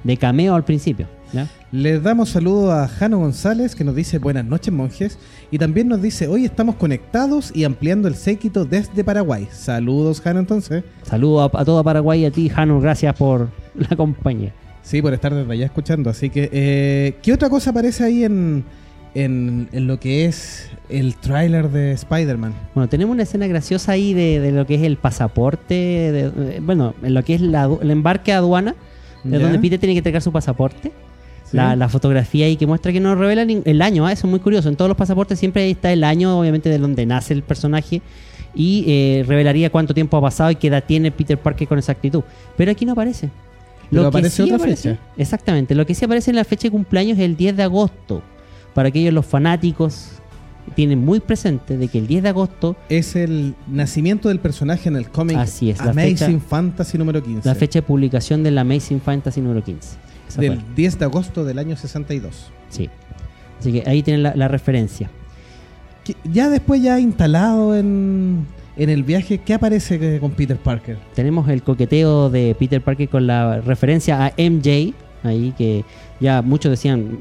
de 0.03 0.17
cameo 0.17 0.55
al 0.55 0.63
principio. 0.63 1.07
¿ya? 1.33 1.47
Les 1.71 2.01
damos 2.01 2.29
saludo 2.29 2.71
a 2.71 2.87
Jano 2.87 3.19
González 3.19 3.75
que 3.75 3.83
nos 3.83 3.95
dice 3.95 4.19
buenas 4.19 4.45
noches 4.45 4.73
monjes 4.73 5.19
y 5.51 5.57
también 5.57 5.87
nos 5.89 6.01
dice 6.01 6.27
hoy 6.27 6.45
estamos 6.45 6.75
conectados 6.75 7.51
y 7.53 7.65
ampliando 7.65 8.07
el 8.07 8.15
séquito 8.15 8.65
desde 8.65 9.03
Paraguay. 9.03 9.47
Saludos 9.51 10.21
Jano 10.21 10.39
entonces. 10.39 10.83
Saludos 11.03 11.51
a, 11.53 11.61
a 11.61 11.65
todo 11.65 11.83
Paraguay 11.83 12.21
y 12.21 12.25
a 12.25 12.31
ti, 12.31 12.49
Jano. 12.49 12.79
Gracias 12.79 13.15
por 13.15 13.49
la 13.75 13.95
compañía. 13.95 14.53
Sí, 14.81 15.01
por 15.01 15.13
estar 15.13 15.33
desde 15.33 15.51
allá 15.51 15.65
escuchando. 15.65 16.09
Así 16.09 16.29
que, 16.29 16.49
eh, 16.53 17.15
¿qué 17.21 17.33
otra 17.33 17.49
cosa 17.49 17.71
aparece 17.71 18.05
ahí 18.05 18.23
en, 18.23 18.63
en, 19.23 19.67
en 19.71 19.87
lo 19.87 19.99
que 19.99 20.25
es 20.25 20.69
el 20.89 21.15
tráiler 21.15 21.69
de 21.69 21.91
Spider-Man? 21.93 22.53
Bueno, 22.75 22.87
tenemos 22.89 23.13
una 23.13 23.23
escena 23.23 23.47
graciosa 23.47 23.93
ahí 23.93 24.13
de, 24.13 24.39
de 24.39 24.51
lo 24.51 24.65
que 24.65 24.75
es 24.75 24.83
el 24.83 24.97
pasaporte, 24.97 25.73
de- 25.73 26.29
de- 26.31 26.59
bueno, 26.59 26.93
en 27.03 27.13
lo 27.13 27.23
que 27.23 27.35
es 27.35 27.41
la 27.41 27.69
el 27.81 27.91
embarque 27.91 28.33
a 28.33 28.37
aduana, 28.37 28.75
de 29.23 29.39
donde 29.39 29.59
Peter 29.59 29.79
tiene 29.79 29.93
que 29.93 29.99
entregar 29.99 30.21
su 30.21 30.31
pasaporte. 30.31 30.91
Sí. 31.49 31.55
La, 31.55 31.75
la 31.77 31.87
fotografía 31.87 32.45
ahí 32.45 32.57
que 32.57 32.67
muestra 32.67 32.91
que 32.91 32.99
no 32.99 33.15
revela 33.15 33.43
el 33.43 33.81
año, 33.81 34.05
¿ah? 34.05 34.11
eso 34.11 34.27
es 34.27 34.31
muy 34.31 34.39
curioso. 34.41 34.67
En 34.69 34.75
todos 34.75 34.89
los 34.89 34.97
pasaportes 34.97 35.39
siempre 35.39 35.63
ahí 35.63 35.71
está 35.71 35.91
el 35.93 36.03
año, 36.03 36.37
obviamente, 36.39 36.69
de 36.69 36.77
donde 36.77 37.05
nace 37.05 37.33
el 37.33 37.41
personaje 37.41 38.01
y 38.53 38.83
eh, 38.87 39.23
revelaría 39.25 39.69
cuánto 39.69 39.93
tiempo 39.93 40.17
ha 40.17 40.21
pasado 40.21 40.51
y 40.51 40.56
qué 40.56 40.68
edad 40.68 40.83
tiene 40.85 41.09
Peter 41.11 41.37
Parker 41.37 41.68
con 41.68 41.77
exactitud. 41.77 42.21
Pero 42.57 42.71
aquí 42.71 42.85
no 42.85 42.92
aparece. 42.94 43.30
Pero 43.89 44.07
aparece 44.07 44.44
otra 44.44 44.59
fecha. 44.59 44.97
Exactamente. 45.18 45.73
Lo 45.73 45.85
que 45.85 45.95
sí 45.95 46.03
aparece 46.03 46.31
en 46.31 46.35
la 46.35 46.44
fecha 46.44 46.63
de 46.68 46.71
cumpleaños 46.71 47.18
es 47.18 47.23
el 47.23 47.37
10 47.37 47.56
de 47.56 47.63
agosto. 47.63 48.21
Para 48.77 48.89
aquellos 48.89 49.11
los 49.11 49.25
fanáticos 49.25 50.09
tienen 50.75 51.03
muy 51.03 51.19
presente 51.19 51.77
de 51.79 51.87
que 51.87 51.97
el 51.97 52.05
10 52.05 52.21
de 52.21 52.29
agosto 52.29 52.75
Es 52.89 53.15
el 53.15 53.55
nacimiento 53.67 54.29
del 54.29 54.39
personaje 54.39 54.87
en 54.87 54.95
el 54.97 55.09
cómic 55.09 55.35
Así 55.35 55.71
es, 55.71 55.79
la 55.83 55.89
Amazing 55.89 56.17
fecha- 56.17 56.47
Fantasy 56.47 56.97
número 56.99 57.23
15. 57.23 57.49
la 57.49 57.55
fecha 57.55 57.79
de 57.79 57.83
publicación 57.83 58.43
del 58.43 58.55
Amazing 58.59 59.01
Fantasy 59.01 59.41
número 59.41 59.63
15. 59.63 59.97
Esa 60.29 60.41
del 60.41 60.59
fue. 60.59 60.63
10 60.75 60.99
de 60.99 61.05
agosto 61.05 61.43
del 61.43 61.57
año 61.57 61.75
62. 61.75 62.51
Sí. 62.69 62.87
Así 63.59 63.71
que 63.71 63.89
ahí 63.89 64.03
tienen 64.03 64.21
la, 64.21 64.35
la 64.35 64.47
referencia. 64.47 65.09
Que 66.03 66.15
Ya 66.31 66.47
después, 66.49 66.79
ya 66.83 66.99
instalado 66.99 67.75
en, 67.75 68.45
en 68.75 68.89
el 68.91 69.01
viaje, 69.03 69.39
¿qué 69.39 69.55
aparece 69.55 69.95
eh, 69.99 70.19
con 70.19 70.29
Peter 70.33 70.57
Parker? 70.57 70.99
Tenemos 71.15 71.49
el 71.49 71.63
coqueteo 71.63 72.29
de 72.29 72.55
Peter 72.59 72.79
Parker 72.83 73.09
con 73.09 73.25
la 73.25 73.59
referencia 73.61 74.23
a 74.23 74.33
MJ, 74.37 74.93
ahí 75.23 75.53
que 75.57 75.83
ya 76.19 76.42
muchos 76.42 76.71
decían, 76.71 77.18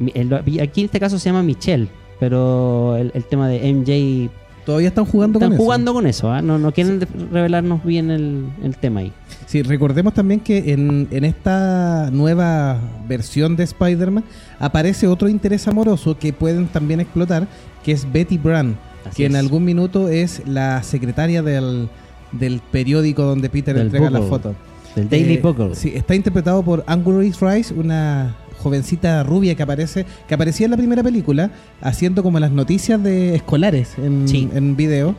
aquí 0.60 0.80
en 0.80 0.84
este 0.86 1.00
caso 1.00 1.18
se 1.18 1.28
llama 1.30 1.42
Michelle, 1.42 1.88
pero 2.20 2.96
el, 2.96 3.10
el 3.14 3.24
tema 3.24 3.48
de 3.48 3.72
MJ, 3.72 4.30
Todavía 4.64 4.88
están 4.88 5.04
jugando 5.04 5.38
están 5.38 5.50
con 5.50 5.54
eso. 5.54 5.62
jugando 5.62 5.92
con 5.94 6.06
eso, 6.08 6.28
¿ah? 6.32 6.42
no, 6.42 6.58
no 6.58 6.72
quieren 6.72 7.00
revelarnos 7.30 7.84
bien 7.84 8.10
el, 8.10 8.46
el 8.64 8.76
tema 8.76 8.98
ahí. 9.00 9.12
Sí, 9.46 9.62
recordemos 9.62 10.12
también 10.12 10.40
que 10.40 10.72
en, 10.72 11.06
en 11.12 11.24
esta 11.24 12.10
nueva 12.12 12.80
versión 13.06 13.54
de 13.54 13.62
Spider-Man 13.62 14.24
aparece 14.58 15.06
otro 15.06 15.28
interés 15.28 15.68
amoroso 15.68 16.18
que 16.18 16.32
pueden 16.32 16.66
también 16.66 16.98
explotar, 16.98 17.46
que 17.84 17.92
es 17.92 18.10
Betty 18.12 18.38
Brand, 18.38 18.74
Así 19.04 19.18
que 19.18 19.26
en 19.26 19.36
algún 19.36 19.64
minuto 19.64 20.08
es 20.08 20.42
la 20.48 20.82
secretaria 20.82 21.42
del, 21.42 21.88
del 22.32 22.60
periódico 22.72 23.22
donde 23.22 23.48
Peter 23.48 23.76
Del 23.76 23.86
entrega 23.86 24.10
la 24.10 24.18
Bugle. 24.18 24.30
foto. 24.30 24.54
Del 24.96 25.08
Daily 25.08 25.34
Eh, 25.34 25.40
Bugle. 25.44 25.76
Sí, 25.76 25.92
está 25.94 26.16
interpretado 26.16 26.64
por 26.64 26.82
Angular 26.88 27.20
Rice, 27.40 27.72
una 27.72 28.34
jovencita 28.58 29.22
rubia 29.22 29.54
que 29.54 29.62
aparece, 29.62 30.06
que 30.28 30.34
aparecía 30.34 30.64
en 30.66 30.70
la 30.72 30.76
primera 30.76 31.02
película, 31.02 31.50
haciendo 31.80 32.22
como 32.22 32.38
las 32.40 32.50
noticias 32.50 33.02
de 33.02 33.34
escolares 33.36 33.96
en, 33.98 34.26
Sí. 34.28 34.48
en 34.54 34.76
video. 34.76 35.14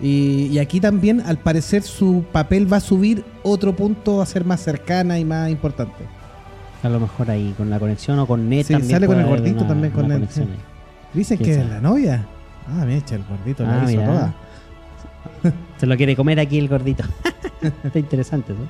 Y, 0.00 0.46
y 0.50 0.58
aquí 0.58 0.80
también, 0.80 1.20
al 1.20 1.38
parecer, 1.38 1.82
su 1.82 2.24
papel 2.32 2.70
va 2.72 2.78
a 2.78 2.80
subir 2.80 3.24
otro 3.44 3.76
punto 3.76 4.20
a 4.20 4.26
ser 4.26 4.44
más 4.44 4.60
cercana 4.60 5.18
y 5.18 5.24
más 5.24 5.48
importante. 5.50 6.04
A 6.82 6.88
lo 6.88 6.98
mejor 6.98 7.30
ahí 7.30 7.54
con 7.56 7.70
la 7.70 7.78
conexión 7.78 8.18
o 8.18 8.26
con 8.26 8.48
Ned 8.48 8.66
Sí, 8.66 8.72
también 8.72 8.90
sale 8.90 9.06
con 9.06 9.20
el 9.20 9.26
gordito 9.26 9.58
una- 9.58 9.68
también 9.68 9.92
con 9.92 10.10
él, 10.10 10.26
sí. 10.28 10.42
Dicen 11.14 11.36
¿Quién 11.38 11.50
que 11.56 11.62
es 11.62 11.68
la 11.70 11.80
novia. 11.80 12.26
Ah, 12.66 12.84
me 12.84 12.96
echa 12.96 13.14
el 13.14 13.22
gordito, 13.24 13.64
Ah, 13.64 13.76
la 13.84 13.90
hizo 13.92 14.00
mira. 14.00 14.06
toda. 14.12 14.34
Se 15.78 15.86
lo 15.86 15.96
quiere 15.96 16.16
comer 16.16 16.40
aquí 16.40 16.58
el 16.58 16.68
gordito. 16.68 17.04
Está 17.84 17.98
interesante, 18.00 18.52
¿no? 18.52 18.66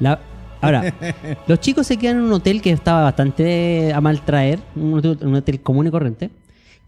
La- 0.00 0.18
ahora, 0.64 0.94
los 1.46 1.60
chicos 1.60 1.86
se 1.86 1.96
quedan 1.96 2.18
en 2.18 2.22
un 2.24 2.32
hotel 2.32 2.60
que 2.60 2.70
estaba 2.70 3.02
bastante 3.02 3.92
a 3.92 4.00
mal 4.00 4.20
traer, 4.22 4.58
un 4.76 4.94
hotel, 4.94 5.18
un 5.22 5.34
hotel 5.34 5.60
común 5.60 5.86
y 5.86 5.90
corriente, 5.90 6.30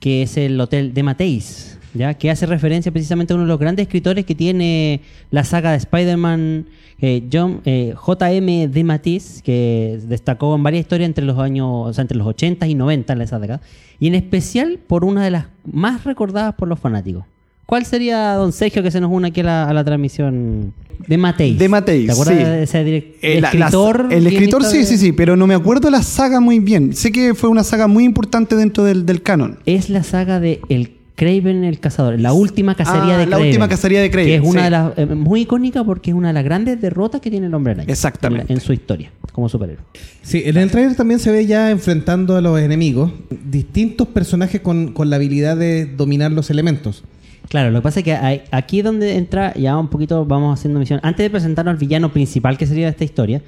que 0.00 0.22
es 0.22 0.36
el 0.36 0.60
hotel 0.60 0.92
de 0.94 1.02
Mateis, 1.02 1.78
¿ya? 1.94 2.14
que 2.14 2.30
hace 2.30 2.46
referencia 2.46 2.92
precisamente 2.92 3.32
a 3.32 3.36
uno 3.36 3.44
de 3.44 3.48
los 3.48 3.58
grandes 3.58 3.84
escritores 3.84 4.24
que 4.24 4.34
tiene 4.34 5.00
la 5.30 5.44
saga 5.44 5.72
de 5.72 5.78
Spider-Man, 5.78 6.66
eh, 7.00 7.28
John, 7.32 7.60
eh, 7.64 7.92
J.M. 7.94 8.68
de 8.68 8.84
Matisse, 8.84 9.42
que 9.42 10.00
destacó 10.06 10.54
en 10.54 10.62
varias 10.62 10.82
historias 10.82 11.08
entre 11.08 11.24
los 11.24 11.38
años, 11.38 11.68
o 11.70 11.92
sea, 11.92 12.02
entre 12.02 12.16
los 12.16 12.26
80 12.26 12.66
y 12.66 12.74
90 12.74 13.12
en 13.12 13.20
esa 13.22 13.38
década, 13.38 13.60
y 13.98 14.08
en 14.08 14.14
especial 14.14 14.78
por 14.86 15.04
una 15.04 15.24
de 15.24 15.30
las 15.30 15.46
más 15.64 16.04
recordadas 16.04 16.54
por 16.54 16.68
los 16.68 16.78
fanáticos. 16.78 17.24
¿Cuál 17.66 17.84
sería, 17.84 18.34
don 18.34 18.52
Sergio, 18.52 18.82
que 18.82 18.90
se 18.90 19.00
nos 19.00 19.10
une 19.10 19.28
aquí 19.28 19.40
a 19.40 19.44
la, 19.44 19.68
a 19.68 19.72
la 19.74 19.84
transmisión? 19.84 20.72
De 21.06 21.18
Mateis. 21.18 21.58
De 21.58 21.68
Mateis, 21.68 22.06
¿Te 22.06 22.12
acuerdas 22.12 22.36
sí. 22.38 22.42
de 22.44 22.62
ese 22.62 23.14
Eh, 23.22 23.40
la- 23.40 23.52
la- 23.52 23.66
escritor? 23.66 24.06
el 24.10 24.26
escritor, 24.26 24.64
sí, 24.64 24.78
de- 24.78 24.84
sí, 24.86 24.96
sí, 24.98 25.12
pero 25.12 25.36
no 25.36 25.46
me 25.46 25.54
acuerdo 25.54 25.90
la 25.90 26.02
saga 26.02 26.40
muy 26.40 26.58
bien. 26.58 26.94
Sé 26.94 27.12
que 27.12 27.34
fue 27.34 27.50
una 27.50 27.64
saga 27.64 27.86
muy 27.86 28.04
importante 28.04 28.56
dentro 28.56 28.82
del, 28.84 29.04
del 29.04 29.22
canon. 29.22 29.58
Es 29.66 29.90
la 29.90 30.02
saga 30.04 30.40
de 30.40 30.60
El 30.68 30.92
Craven 31.16 31.64
el 31.64 31.80
Cazador, 31.80 32.18
la 32.20 32.32
última 32.32 32.74
cacería 32.74 33.14
Ah, 33.14 33.18
de 33.18 33.24
la 33.24 33.36
Kraven. 33.36 33.46
última 33.46 33.68
cacería 33.68 34.00
de 34.02 34.10
Kraven, 34.10 34.28
Que 34.28 34.34
es 34.36 34.42
una 34.42 34.60
sí. 34.60 34.64
de 34.64 34.70
las. 34.70 34.98
eh, 34.98 35.06
muy 35.06 35.40
icónica 35.42 35.82
porque 35.84 36.10
es 36.10 36.16
una 36.16 36.28
de 36.28 36.34
las 36.34 36.44
grandes 36.44 36.80
derrotas 36.80 37.20
que 37.20 37.30
tiene 37.30 37.46
el 37.46 37.54
hombre 37.54 37.72
araña. 37.72 37.90
Exactamente. 37.92 38.52
En, 38.52 38.58
en 38.58 38.64
su 38.64 38.72
historia, 38.72 39.10
como 39.32 39.48
superhéroe. 39.48 39.84
Sí, 40.22 40.42
en 40.46 40.56
el 40.56 40.70
trailer 40.70 40.94
también 40.94 41.18
se 41.20 41.30
ve 41.30 41.46
ya 41.46 41.70
enfrentando 41.70 42.36
a 42.36 42.40
los 42.40 42.58
enemigos 42.60 43.12
distintos 43.50 44.08
personajes 44.08 44.60
con, 44.60 44.92
con 44.92 45.08
la 45.10 45.16
habilidad 45.16 45.56
de 45.56 45.86
dominar 45.86 46.32
los 46.32 46.50
elementos. 46.50 47.02
Claro, 47.48 47.70
lo 47.70 47.78
que 47.78 47.82
pasa 47.82 48.00
es 48.00 48.04
que 48.04 48.12
hay- 48.14 48.42
aquí 48.50 48.78
es 48.80 48.84
donde 48.84 49.16
entra, 49.16 49.54
ya 49.54 49.76
un 49.78 49.88
poquito 49.88 50.24
vamos 50.24 50.58
haciendo 50.58 50.80
misión. 50.80 51.00
Antes 51.02 51.24
de 51.24 51.30
presentarnos 51.30 51.72
al 51.72 51.78
villano 51.78 52.12
principal 52.12 52.58
que 52.58 52.66
sería 52.66 52.88
esta 52.88 53.04
historia, 53.04 53.42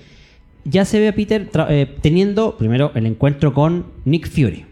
ya 0.65 0.85
se 0.85 1.01
ve 1.01 1.09
a 1.09 1.15
Peter 1.15 1.49
eh, 1.69 1.97
teniendo 2.01 2.57
primero 2.57 2.93
el 2.95 3.07
encuentro 3.07 3.53
con 3.55 3.87
Nick 4.05 4.29
Fury. 4.29 4.67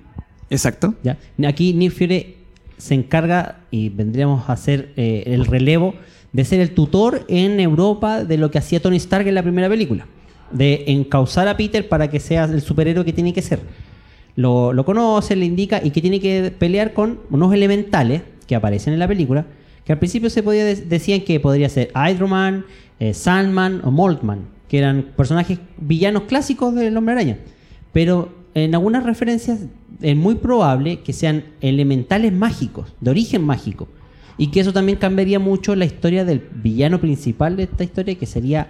Exacto. 0.50 0.94
¿ya? 1.02 1.16
Aquí 1.46 1.72
Nick 1.72 1.92
Fury 1.92 2.36
se 2.76 2.94
encarga 2.94 3.60
y 3.70 3.88
vendríamos 3.88 4.48
a 4.48 4.52
hacer 4.52 4.92
eh, 4.96 5.24
el 5.26 5.46
relevo 5.46 5.94
de 6.32 6.44
ser 6.44 6.60
el 6.60 6.70
tutor 6.72 7.24
en 7.28 7.58
Europa 7.60 8.22
de 8.24 8.36
lo 8.36 8.50
que 8.50 8.58
hacía 8.58 8.80
Tony 8.80 8.96
Stark 8.96 9.26
en 9.26 9.34
la 9.34 9.42
primera 9.42 9.68
película. 9.68 10.06
De 10.52 10.84
encauzar 10.88 11.48
a 11.48 11.56
Peter 11.56 11.88
para 11.88 12.08
que 12.10 12.20
sea 12.20 12.44
el 12.44 12.60
superhéroe 12.60 13.04
que 13.04 13.12
tiene 13.12 13.32
que 13.32 13.42
ser. 13.42 13.60
Lo, 14.36 14.72
lo 14.72 14.84
conoce, 14.84 15.34
le 15.34 15.46
indica 15.46 15.80
y 15.82 15.90
que 15.90 16.00
tiene 16.02 16.20
que 16.20 16.52
pelear 16.56 16.92
con 16.92 17.20
unos 17.30 17.52
elementales 17.54 18.22
que 18.46 18.54
aparecen 18.54 18.92
en 18.92 18.98
la 18.98 19.08
película. 19.08 19.46
Que 19.84 19.92
al 19.92 19.98
principio 19.98 20.30
se 20.30 20.42
podía 20.42 20.64
de- 20.64 20.76
decían 20.76 21.20
que 21.20 21.38
podría 21.40 21.68
ser 21.68 21.90
Hydro 21.94 22.26
Man, 22.28 22.64
eh, 22.98 23.14
Sandman 23.14 23.80
o 23.84 23.90
Moltman, 23.90 24.40
que 24.68 24.78
eran 24.78 25.06
personajes 25.16 25.58
villanos 25.78 26.22
clásicos 26.24 26.74
del 26.74 26.96
Hombre 26.96 27.12
Araña. 27.14 27.38
Pero 27.92 28.30
en 28.54 28.74
algunas 28.74 29.04
referencias 29.04 29.60
es 30.02 30.16
muy 30.16 30.34
probable 30.36 31.00
que 31.00 31.12
sean 31.12 31.44
elementales 31.60 32.32
mágicos, 32.32 32.92
de 33.00 33.10
origen 33.10 33.44
mágico. 33.44 33.88
Y 34.38 34.48
que 34.48 34.60
eso 34.60 34.72
también 34.72 34.98
cambiaría 34.98 35.38
mucho 35.38 35.74
la 35.76 35.84
historia 35.84 36.24
del 36.24 36.42
villano 36.62 37.00
principal 37.00 37.56
de 37.56 37.62
esta 37.64 37.84
historia, 37.84 38.16
que 38.16 38.26
sería 38.26 38.68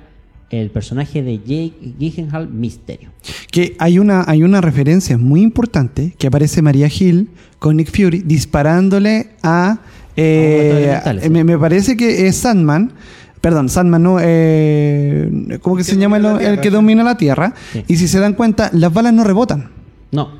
el 0.51 0.71
personaje 0.71 1.23
de 1.23 1.39
Jake 1.39 1.73
Gyllenhaal 1.99 2.49
Misterio. 2.49 3.11
Que 3.51 3.75
hay 3.79 3.99
una, 3.99 4.25
hay 4.27 4.43
una 4.43 4.61
referencia 4.61 5.19
muy 5.19 5.43
importante 5.43 6.15
que 6.19 6.27
aparece 6.29 6.63
María 6.63 6.89
Hill 6.89 7.31
con 7.59 7.77
Nick 7.77 7.91
Fury 7.91 8.23
disparándole 8.25 9.31
a. 9.43 9.79
eh, 10.17 11.01
A 11.05 11.29
me, 11.29 11.43
me 11.45 11.59
parece 11.59 11.97
que 11.97 12.27
es 12.29 12.37
Sandman. 12.37 12.93
Perdón, 13.41 13.69
Sandman 13.69 14.03
no. 14.03 14.19
Eh, 14.21 15.59
¿Cómo 15.63 15.77
que 15.77 15.85
se 15.85 15.97
llama 15.97 16.17
el, 16.19 16.25
el 16.41 16.61
que 16.61 16.71
domina 16.71 17.03
la 17.05 17.17
Tierra? 17.17 17.55
Sí. 17.73 17.85
Y 17.89 17.97
si 17.97 18.09
se 18.09 18.19
dan 18.21 18.35
cuenta, 18.35 18.71
las 18.73 18.93
balas 18.93 19.13
no 19.13 19.25
rebotan. 19.25 19.71
No, 20.13 20.31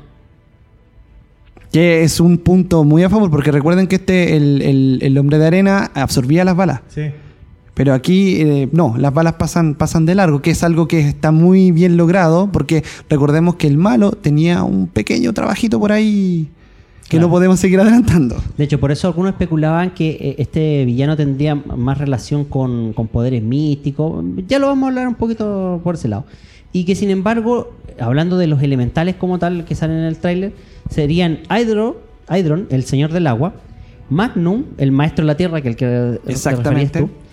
Que 1.71 2.03
es 2.03 2.19
un 2.19 2.37
punto 2.37 2.83
muy 2.85 3.03
a 3.03 3.09
favor, 3.09 3.29
porque 3.29 3.51
recuerden 3.51 3.87
que 3.87 3.95
este, 3.97 4.35
el, 4.37 4.61
el- 4.61 4.99
el 5.01 5.17
hombre 5.17 5.37
de 5.37 5.47
arena 5.47 5.91
absorbía 5.93 6.43
las 6.45 6.55
balas. 6.55 6.81
Sí. 6.87 7.03
Pero 7.77 7.93
aquí 7.93 8.41
eh, 8.41 8.69
no, 8.71 8.95
las 8.97 9.13
balas 9.13 9.33
pasan, 9.33 9.75
pasan 9.75 10.07
de 10.07 10.15
largo, 10.15 10.41
que 10.41 10.49
es 10.49 10.63
algo 10.63 10.87
que 10.87 10.99
está 10.99 11.31
muy 11.31 11.69
bien 11.71 11.95
logrado, 11.95 12.49
porque 12.51 12.83
recordemos 13.07 13.53
que 13.55 13.67
el 13.67 13.77
malo 13.77 14.11
tenía 14.13 14.63
un 14.63 14.87
pequeño 14.87 15.31
trabajito 15.31 15.79
por 15.79 15.91
ahí 15.91 16.49
que 17.03 17.11
Claro. 17.11 17.27
no 17.27 17.31
podemos 17.31 17.59
seguir 17.59 17.79
adelantando. 17.79 18.35
De 18.57 18.63
hecho, 18.63 18.79
por 18.79 18.91
eso 18.91 19.07
algunos 19.07 19.31
especulaban 19.33 19.91
que 19.91 20.09
eh, 20.19 20.35
este 20.39 20.83
villano 20.85 21.15
tendría 21.15 21.53
más 21.53 21.99
relación 21.99 22.45
con, 22.45 22.93
con 22.93 23.07
poderes 23.07 23.43
místicos. 23.43 24.25
Ya 24.47 24.57
lo 24.59 24.67
vamos 24.67 24.85
a 24.85 24.89
hablar 24.89 25.07
un 25.07 25.15
poquito 25.15 25.79
por 25.83 25.93
ese 25.95 26.07
lado. 26.07 26.25
Y 26.73 26.83
que 26.83 26.95
sin 26.95 27.11
embargo, 27.11 27.75
hablando 27.99 28.37
de 28.39 28.47
los 28.47 28.61
elementales 28.63 29.15
como 29.15 29.37
tal 29.39 29.65
que 29.65 29.75
salen 29.75 29.99
en 29.99 30.03
el 30.05 30.17
tráiler, 30.17 30.53
serían 30.89 31.39
Hydro, 31.49 32.01
Hydron, 32.29 32.67
el 32.71 32.83
señor 32.83 33.13
del 33.13 33.27
agua, 33.27 33.53
Magnum, 34.09 34.63
el 34.77 34.91
maestro 34.91 35.23
de 35.23 35.27
la 35.27 35.37
tierra, 35.37 35.61
que 35.61 35.69
el 35.69 35.75
que 35.75 36.19
te 36.25 36.31
Exactamente. 36.31 36.69
referías 36.69 36.91
tú, 36.91 37.26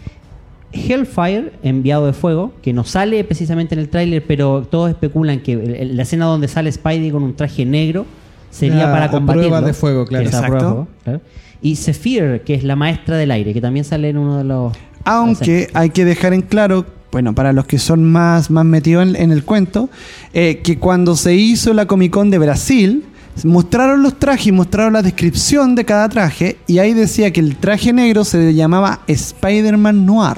Hellfire, 0.75 1.53
enviado 1.63 2.07
de 2.07 2.13
fuego, 2.13 2.53
que 2.63 2.73
no 2.73 2.85
sale 2.85 3.23
precisamente 3.25 3.75
en 3.75 3.81
el 3.81 3.89
tráiler, 3.89 4.25
pero 4.27 4.67
todos 4.69 4.91
especulan 4.91 5.41
que 5.41 5.89
la 5.93 6.03
escena 6.03 6.27
donde 6.27 6.49
sale 6.49 6.71
Spidey 6.71 7.11
con 7.11 7.23
un 7.23 7.35
traje 7.35 7.65
negro 7.65 8.07
sería 8.51 8.89
Ah, 8.89 9.11
para 9.11 9.27
prueba 9.27 9.61
de 9.61 9.73
fuego, 9.73 10.05
claro. 10.07 10.25
Exacto. 10.27 10.49
prueba 10.49 10.69
de 10.69 10.75
fuego, 10.75 10.89
claro. 11.05 11.21
Y 11.63 11.77
Zephyr, 11.77 12.43
que 12.43 12.55
es 12.55 12.65
la 12.65 12.77
maestra 12.77 13.17
del 13.17 13.31
aire, 13.31 13.55
que 13.55 13.61
también 13.61 13.85
sale 13.85 14.11
en 14.11 14.19
uno 14.19 14.39
de 14.39 14.45
los... 14.45 14.73
Aunque 15.05 15.69
hay 15.73 15.91
que 15.91 16.05
dejar 16.05 16.33
en 16.35 16.43
claro, 16.43 16.85
bueno, 17.11 17.35
para 17.35 17.53
los 17.53 17.67
que 17.67 17.79
son 17.79 18.05
más, 18.05 18.51
más 18.51 18.65
metidos 18.65 19.07
en, 19.09 19.17
en 19.17 19.33
el 19.33 19.45
cuento, 19.45 19.89
eh, 20.33 20.61
que 20.63 20.79
cuando 20.79 21.17
se 21.17 21.35
hizo 21.35 21.73
la 21.73 21.87
Comic 21.87 22.13
Con 22.13 22.31
de 22.31 22.39
Brasil, 22.39 23.05
mostraron 23.45 24.03
los 24.03 24.19
trajes 24.19 24.47
y 24.49 24.53
mostraron 24.53 24.93
la 24.93 25.03
descripción 25.03 25.75
de 25.75 25.85
cada 25.85 26.09
traje, 26.09 26.59
y 26.67 26.79
ahí 26.79 26.95
decía 26.95 27.33
que 27.33 27.41
el 27.41 27.57
traje 27.57 27.93
negro 27.93 28.25
se 28.25 28.55
llamaba 28.55 29.01
Spider-Man 29.07 30.07
Noir. 30.07 30.37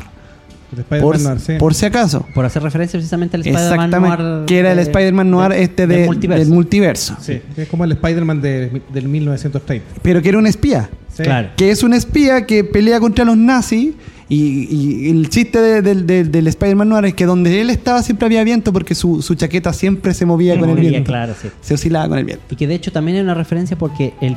Por, 0.84 1.20
Noir, 1.20 1.40
sí. 1.40 1.54
por 1.58 1.74
si 1.74 1.86
acaso. 1.86 2.26
Por 2.34 2.44
hacer 2.44 2.62
referencia 2.62 2.98
precisamente 2.98 3.36
al 3.36 3.42
Spider-Man 3.42 3.72
Exactamente. 3.86 4.22
Noir 4.22 4.44
que 4.46 4.58
era 4.58 4.70
el 4.72 4.76
de- 4.76 4.82
Spider-Man 4.82 5.30
Noir 5.30 5.50
de- 5.52 5.62
este 5.62 5.86
del 5.86 6.00
de- 6.00 6.06
multiverso. 6.06 6.44
del 6.44 6.52
multiverso. 6.54 7.16
Sí, 7.20 7.40
es 7.56 7.68
como 7.68 7.84
el 7.84 7.92
Spider-Man 7.92 8.40
de- 8.40 8.82
del 8.92 9.08
1930. 9.08 9.86
Pero 10.02 10.22
que 10.22 10.28
era 10.28 10.38
un 10.38 10.46
espía. 10.46 10.88
Sí. 11.14 11.22
Claro. 11.22 11.48
Que 11.56 11.70
es 11.70 11.82
un 11.82 11.94
espía 11.94 12.44
que 12.46 12.62
pelea 12.64 13.00
contra 13.00 13.24
los 13.24 13.36
nazis. 13.36 13.94
Y, 14.28 15.06
y 15.06 15.10
el 15.10 15.28
chiste 15.30 15.60
de- 15.60 15.82
del- 16.04 16.46
Spider-Man 16.48 16.88
Noir 16.88 17.04
es 17.04 17.14
que 17.14 17.26
donde 17.26 17.60
él 17.60 17.70
estaba 17.70 18.02
siempre 18.02 18.26
había 18.26 18.42
viento 18.42 18.72
porque 18.72 18.96
su, 18.96 19.22
su 19.22 19.36
chaqueta 19.36 19.72
siempre 19.72 20.14
se 20.14 20.26
movía 20.26 20.54
Se 20.54 20.60
con 20.60 20.70
el 20.70 20.76
viento. 20.76 21.06
claro, 21.12 21.32
sí. 21.40 21.48
Se 21.60 21.74
oscilaba 21.74 22.08
con 22.08 22.18
el 22.18 22.24
viento. 22.24 22.42
Y 22.50 22.56
que 22.56 22.66
de 22.66 22.74
hecho 22.74 22.90
también 22.90 23.18
hay 23.18 23.22
una 23.22 23.34
referencia 23.34 23.78
porque 23.78 24.14
el, 24.20 24.36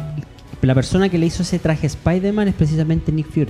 la 0.62 0.76
persona 0.76 1.10
que 1.10 1.18
le 1.18 1.26
hizo 1.26 1.42
ese 1.42 1.58
traje 1.58 1.88
Spider-Man 1.88 2.50
es 2.50 2.54
precisamente 2.54 3.12
Nick 3.12 3.32
Fury. 3.32 3.48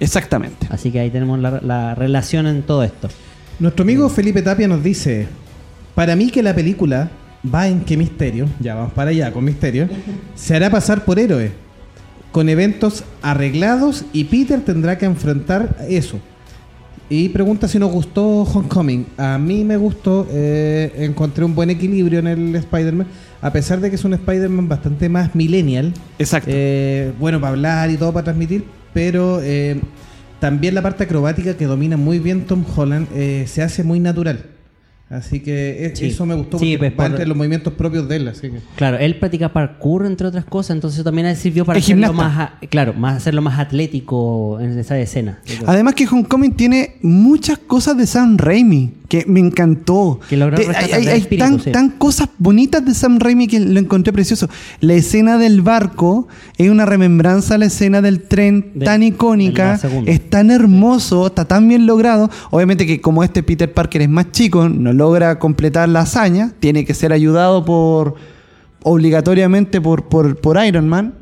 Exactamente. 0.00 0.66
Así 0.70 0.90
que 0.90 1.00
ahí 1.00 1.10
tenemos 1.10 1.38
la, 1.38 1.60
la 1.62 1.94
relación 1.94 2.46
en 2.46 2.62
todo 2.62 2.84
esto. 2.84 3.08
Nuestro 3.58 3.82
amigo 3.82 4.08
Felipe 4.08 4.42
Tapia 4.42 4.68
nos 4.68 4.82
dice: 4.82 5.26
Para 5.94 6.14
mí 6.14 6.30
que 6.30 6.42
la 6.42 6.54
película 6.54 7.10
va 7.52 7.68
en 7.68 7.80
que 7.80 7.96
Misterio, 7.96 8.46
ya 8.60 8.74
vamos 8.74 8.92
para 8.92 9.10
allá 9.10 9.32
con 9.32 9.44
Misterio, 9.44 9.88
se 10.34 10.56
hará 10.56 10.70
pasar 10.70 11.04
por 11.04 11.18
héroe, 11.18 11.52
con 12.32 12.48
eventos 12.48 13.04
arreglados 13.22 14.04
y 14.12 14.24
Peter 14.24 14.60
tendrá 14.60 14.98
que 14.98 15.06
enfrentar 15.06 15.76
eso. 15.88 16.18
Y 17.10 17.30
pregunta 17.30 17.68
si 17.68 17.78
nos 17.78 17.90
gustó 17.90 18.42
Homecoming. 18.42 19.06
A 19.16 19.38
mí 19.38 19.64
me 19.64 19.78
gustó, 19.78 20.26
eh, 20.30 20.92
encontré 20.98 21.42
un 21.42 21.54
buen 21.54 21.70
equilibrio 21.70 22.18
en 22.18 22.26
el 22.26 22.54
Spider-Man, 22.54 23.06
a 23.40 23.50
pesar 23.50 23.80
de 23.80 23.88
que 23.88 23.96
es 23.96 24.04
un 24.04 24.12
Spider-Man 24.12 24.68
bastante 24.68 25.08
más 25.08 25.34
millennial. 25.34 25.94
Exacto. 26.18 26.50
Eh, 26.52 27.12
bueno, 27.18 27.40
para 27.40 27.52
hablar 27.52 27.90
y 27.90 27.96
todo 27.96 28.12
para 28.12 28.24
transmitir, 28.24 28.66
pero 28.92 29.40
eh, 29.42 29.80
también 30.40 30.74
la 30.74 30.82
parte 30.82 31.04
acrobática 31.04 31.56
que 31.56 31.66
domina 31.66 31.96
muy 31.96 32.18
bien 32.18 32.46
Tom 32.46 32.64
Holland 32.76 33.08
eh, 33.14 33.44
se 33.46 33.62
hace 33.62 33.82
muy 33.84 34.00
natural. 34.00 34.57
Así 35.10 35.40
que 35.40 35.86
e- 35.86 35.96
Sí. 35.96 36.06
eso 36.06 36.26
me 36.26 36.34
gustó 36.34 36.58
Sí, 36.58 36.76
porque 36.76 36.90
pues, 36.90 37.10
por- 37.10 37.26
los 37.26 37.36
movimientos 37.36 37.72
propios 37.72 38.06
de 38.08 38.16
él. 38.16 38.28
Así 38.28 38.42
que. 38.50 38.58
Claro, 38.76 38.98
él 38.98 39.16
practica 39.18 39.52
parkour 39.52 40.04
entre 40.04 40.26
otras 40.26 40.44
cosas, 40.44 40.72
entonces 40.76 40.98
eso 40.98 41.04
también 41.04 41.34
sirvió 41.36 41.64
para 41.64 41.78
hacerlo 41.78 42.12
más, 42.12 42.38
a- 42.38 42.58
claro, 42.68 42.92
más 42.92 43.16
hacerlo 43.16 43.40
más 43.40 43.58
atlético 43.58 44.58
en 44.60 44.78
esa 44.78 44.98
escena. 44.98 45.38
Además 45.66 45.94
que 45.94 46.06
Homecoming 46.06 46.52
tiene 46.52 46.96
muchas 47.02 47.56
cosas 47.58 47.96
de 47.96 48.06
Sam 48.06 48.36
Raimi 48.36 48.94
que 49.08 49.24
me 49.26 49.40
encantó. 49.40 50.20
Que 50.28 50.36
logró 50.36 50.58
De- 50.58 50.66
hay 50.76 50.92
hay- 50.92 51.06
hay 51.08 51.20
espíritu, 51.20 51.44
tan, 51.48 51.60
sí. 51.60 51.70
tan 51.72 51.88
cosas 51.90 52.28
bonitas 52.38 52.84
de 52.84 52.92
Sam 52.92 53.18
Raimi 53.18 53.46
que 53.46 53.60
lo 53.60 53.80
encontré 53.80 54.12
precioso. 54.12 54.50
La 54.80 54.92
escena 54.92 55.38
del 55.38 55.62
barco 55.62 56.28
es 56.58 56.68
una 56.68 56.84
remembranza 56.84 57.54
a 57.54 57.58
la 57.58 57.64
escena 57.66 58.02
del 58.02 58.20
tren 58.24 58.72
De- 58.74 58.84
tan 58.84 59.02
icónica. 59.02 59.80
Es 60.04 60.28
tan 60.28 60.50
hermoso, 60.50 61.26
está 61.28 61.46
tan 61.46 61.66
bien 61.66 61.86
logrado. 61.86 62.28
Obviamente 62.50 62.86
que 62.86 63.00
como 63.00 63.24
este 63.24 63.42
Peter 63.42 63.72
Parker 63.72 64.02
es 64.02 64.10
más 64.10 64.30
chico, 64.32 64.68
no 64.68 64.92
logra 64.98 65.38
completar 65.38 65.88
la 65.88 66.00
hazaña. 66.00 66.52
Tiene 66.60 66.84
que 66.84 66.92
ser 66.92 67.12
ayudado 67.12 67.64
por 67.64 68.16
obligatoriamente 68.82 69.80
por, 69.80 70.08
por, 70.08 70.64
Iron 70.66 70.88
Man. 70.88 71.14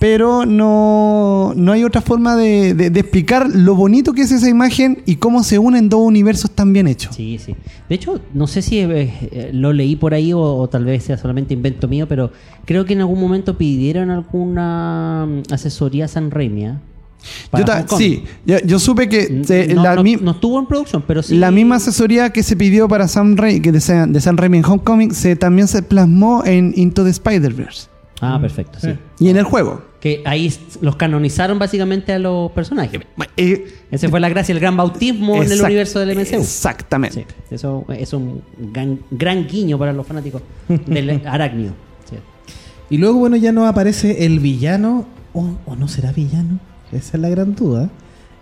pero 0.00 0.44
no, 0.44 1.52
no 1.56 1.72
hay 1.72 1.84
otra 1.84 2.00
forma 2.00 2.36
de, 2.36 2.74
de- 2.74 3.00
explicar 3.00 3.48
lo 3.48 3.74
bonito 3.74 4.12
que 4.12 4.22
es 4.22 4.32
esa 4.32 4.48
imagen 4.50 5.02
y 5.06 5.16
cómo 5.16 5.42
se 5.44 5.58
unen 5.58 5.88
dos 5.88 6.00
universos 6.00 6.50
tan 6.50 6.72
bien 6.72 6.88
hechos. 6.88 7.14
Sí, 7.14 7.38
sí. 7.38 7.54
De 7.88 7.94
hecho, 7.94 8.20
no 8.34 8.46
sé 8.46 8.60
si 8.60 8.80
eh, 8.80 8.88
eh, 8.90 9.50
lo 9.52 9.72
leí 9.72 9.96
por 9.96 10.12
ahí 10.14 10.32
o, 10.34 10.68
tal 10.68 10.84
vez 10.84 11.04
sea 11.04 11.16
solamente 11.16 11.54
invento 11.54 11.88
mío, 11.88 12.06
pero 12.08 12.32
creo 12.66 12.84
que 12.84 12.92
en 12.94 13.00
algún 13.00 13.20
momento 13.20 13.56
pidieron 13.56 14.10
alguna 14.10 15.26
mm, 15.26 15.52
asesoría 15.52 16.04
a 16.06 16.08
San 16.08 16.30
Raimi. 16.30 16.66
Yo 17.56 17.64
ta- 17.64 17.86
sí, 17.96 18.24
yo, 18.44 18.58
yo 18.64 18.78
supe 18.78 19.08
que 19.08 19.42
se- 19.44 19.74
no, 19.74 19.82
la, 19.82 19.94
no- 19.96 20.02
mi- 20.02 20.16
no 20.16 20.32
estuvo 20.32 20.58
en 20.58 20.66
producción, 20.66 21.02
pero 21.06 21.22
sí. 21.22 21.36
la 21.36 21.50
misma 21.50 21.76
asesoría 21.76 22.30
que 22.30 22.42
se 22.42 22.56
pidió 22.56 22.86
para 22.88 23.08
Sam 23.08 23.36
Raimi, 23.36 23.60
que 23.60 23.72
de, 23.72 23.80
Sam- 23.80 24.12
de 24.12 24.20
Sam 24.20 24.36
Raimi 24.36 24.58
en 24.58 24.64
Homecoming, 24.64 25.12
se, 25.12 25.36
también 25.36 25.68
se 25.68 25.82
plasmó 25.82 26.42
en 26.44 26.72
Into 26.76 27.04
the 27.04 27.10
Spider-Verse 27.10 27.88
Ah, 28.20 28.38
perfecto, 28.40 28.78
sí. 28.80 28.90
y 29.18 29.28
en 29.28 29.36
el 29.36 29.44
juego. 29.44 29.82
Que 30.00 30.22
ahí 30.26 30.52
los 30.82 30.96
canonizaron 30.96 31.58
básicamente 31.58 32.12
a 32.12 32.18
los 32.18 32.50
personajes. 32.52 33.00
Eh, 33.38 33.66
Esa 33.90 34.08
fue 34.10 34.20
la 34.20 34.28
gracia, 34.28 34.52
el 34.52 34.60
gran 34.60 34.76
bautismo 34.76 35.42
en 35.42 35.50
el 35.50 35.60
universo 35.62 35.98
del 36.00 36.10
MCU. 36.18 36.36
Exactamente. 36.40 37.26
Sí, 37.48 37.54
eso 37.54 37.84
es 37.88 38.12
un 38.12 38.42
gran, 38.72 39.00
gran 39.10 39.46
guiño 39.46 39.78
para 39.78 39.92
los 39.94 40.06
fanáticos 40.06 40.42
del 40.68 41.22
arácnido. 41.26 41.72
Sí. 42.08 42.16
Y 42.90 42.98
luego, 42.98 43.18
bueno, 43.18 43.36
ya 43.36 43.50
no 43.52 43.66
aparece 43.66 44.26
el 44.26 44.40
villano, 44.40 45.06
o, 45.32 45.56
o 45.64 45.74
no 45.76 45.88
será 45.88 46.12
villano, 46.12 46.60
esa 46.92 47.16
es 47.16 47.20
la 47.20 47.28
gran 47.28 47.54
duda. 47.54 47.88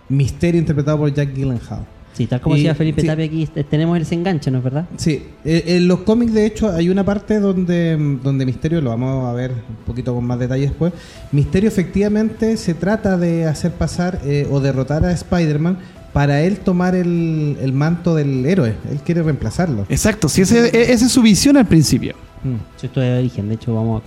Misterio 0.09 0.59
interpretado 0.59 0.97
por 0.99 1.13
Jack 1.13 1.33
Gyllenhaal. 1.33 1.85
Sí, 2.13 2.27
tal 2.27 2.41
como 2.41 2.55
Y- 2.55 2.59
decía 2.59 2.75
Felipe 2.75 3.01
sí. 3.01 3.07
Tapia 3.07 3.25
aquí, 3.25 3.49
eh, 3.55 3.63
tenemos 3.63 3.97
el 3.97 4.03
desenganche, 4.03 4.51
¿no 4.51 4.59
es 4.59 4.63
verdad? 4.63 4.85
Sí, 4.97 5.23
eh, 5.43 5.63
en 5.65 5.87
los 5.87 6.01
cómics 6.01 6.31
de 6.33 6.45
hecho 6.45 6.69
hay 6.71 6.89
una 6.89 7.03
parte 7.03 7.39
donde, 7.39 7.97
donde 8.21 8.45
Misterio, 8.45 8.81
lo 8.81 8.91
vamos 8.91 9.25
a 9.27 9.33
ver 9.33 9.49
un 9.51 9.85
poquito 9.87 10.13
con 10.13 10.23
más 10.23 10.37
detalle 10.37 10.67
después, 10.67 10.93
Misterio 11.31 11.67
efectivamente 11.69 12.55
se 12.57 12.75
trata 12.75 13.17
de 13.17 13.45
hacer 13.47 13.71
pasar 13.71 14.19
eh, 14.25 14.47
o 14.51 14.59
derrotar 14.59 15.03
a 15.05 15.11
Spider-Man 15.11 15.79
para 16.11 16.41
él 16.43 16.57
tomar 16.59 16.93
el, 16.93 17.57
el 17.59 17.73
manto 17.73 18.13
del 18.13 18.45
héroe, 18.45 18.75
él 18.91 18.99
quiere 19.03 19.23
reemplazarlo. 19.23 19.87
Exacto, 19.89 20.29
sí, 20.29 20.41
ese- 20.41 20.67
e- 20.67 20.91
esa 20.93 21.07
es 21.07 21.11
su 21.11 21.23
visión 21.23 21.57
al 21.57 21.65
principio. 21.65 22.13
Mm. 22.43 22.57
Esto 22.85 23.01
es 23.01 23.07
de 23.11 23.17
origen, 23.17 23.47
de 23.49 23.55
hecho 23.55 23.73
vamos 23.73 24.03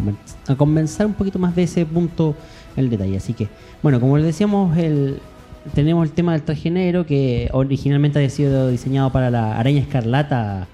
a, 0.47 0.52
a 0.52 0.55
comenzar 0.57 1.07
un 1.07 1.14
poquito 1.14 1.40
más 1.40 1.57
de 1.57 1.64
ese 1.64 1.85
punto 1.85 2.37
el 2.76 2.90
detalle. 2.90 3.16
Así 3.16 3.33
que, 3.33 3.49
bueno, 3.83 4.00
como 4.00 4.16
les 4.16 4.26
decíamos, 4.26 4.76
el, 4.76 5.18
tenemos 5.75 6.06
el 6.06 6.12
tema 6.12 6.33
del 6.33 6.42
traje 6.42 6.71
negro 6.71 7.06
que 7.06 7.49
originalmente 7.52 8.18
había 8.18 8.30
sido 8.30 8.68
diseñado 8.68 9.11
para 9.11 9.30
la 9.30 9.59
araña 9.59 9.80
escarlata 9.80 10.66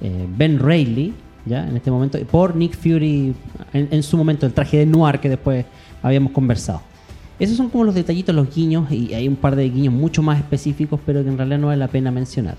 eh, 0.00 0.26
Ben 0.36 0.58
Reilly, 0.58 1.14
ya 1.44 1.66
en 1.68 1.76
este 1.76 1.90
momento, 1.90 2.18
por 2.30 2.56
Nick 2.56 2.76
Fury 2.76 3.34
en, 3.72 3.88
en 3.90 4.02
su 4.02 4.16
momento, 4.16 4.46
el 4.46 4.52
traje 4.52 4.78
de 4.78 4.86
Noir 4.86 5.20
que 5.20 5.28
después 5.28 5.64
habíamos 6.02 6.32
conversado. 6.32 6.82
Esos 7.38 7.56
son 7.56 7.68
como 7.68 7.84
los 7.84 7.94
detallitos, 7.94 8.34
los 8.34 8.54
guiños, 8.54 8.90
y 8.90 9.12
hay 9.12 9.28
un 9.28 9.36
par 9.36 9.56
de 9.56 9.68
guiños 9.68 9.92
mucho 9.92 10.22
más 10.22 10.38
específicos, 10.38 10.98
pero 11.04 11.22
que 11.22 11.28
en 11.28 11.36
realidad 11.36 11.58
no 11.58 11.66
vale 11.66 11.78
la 11.78 11.88
pena 11.88 12.10
mencionar. 12.10 12.56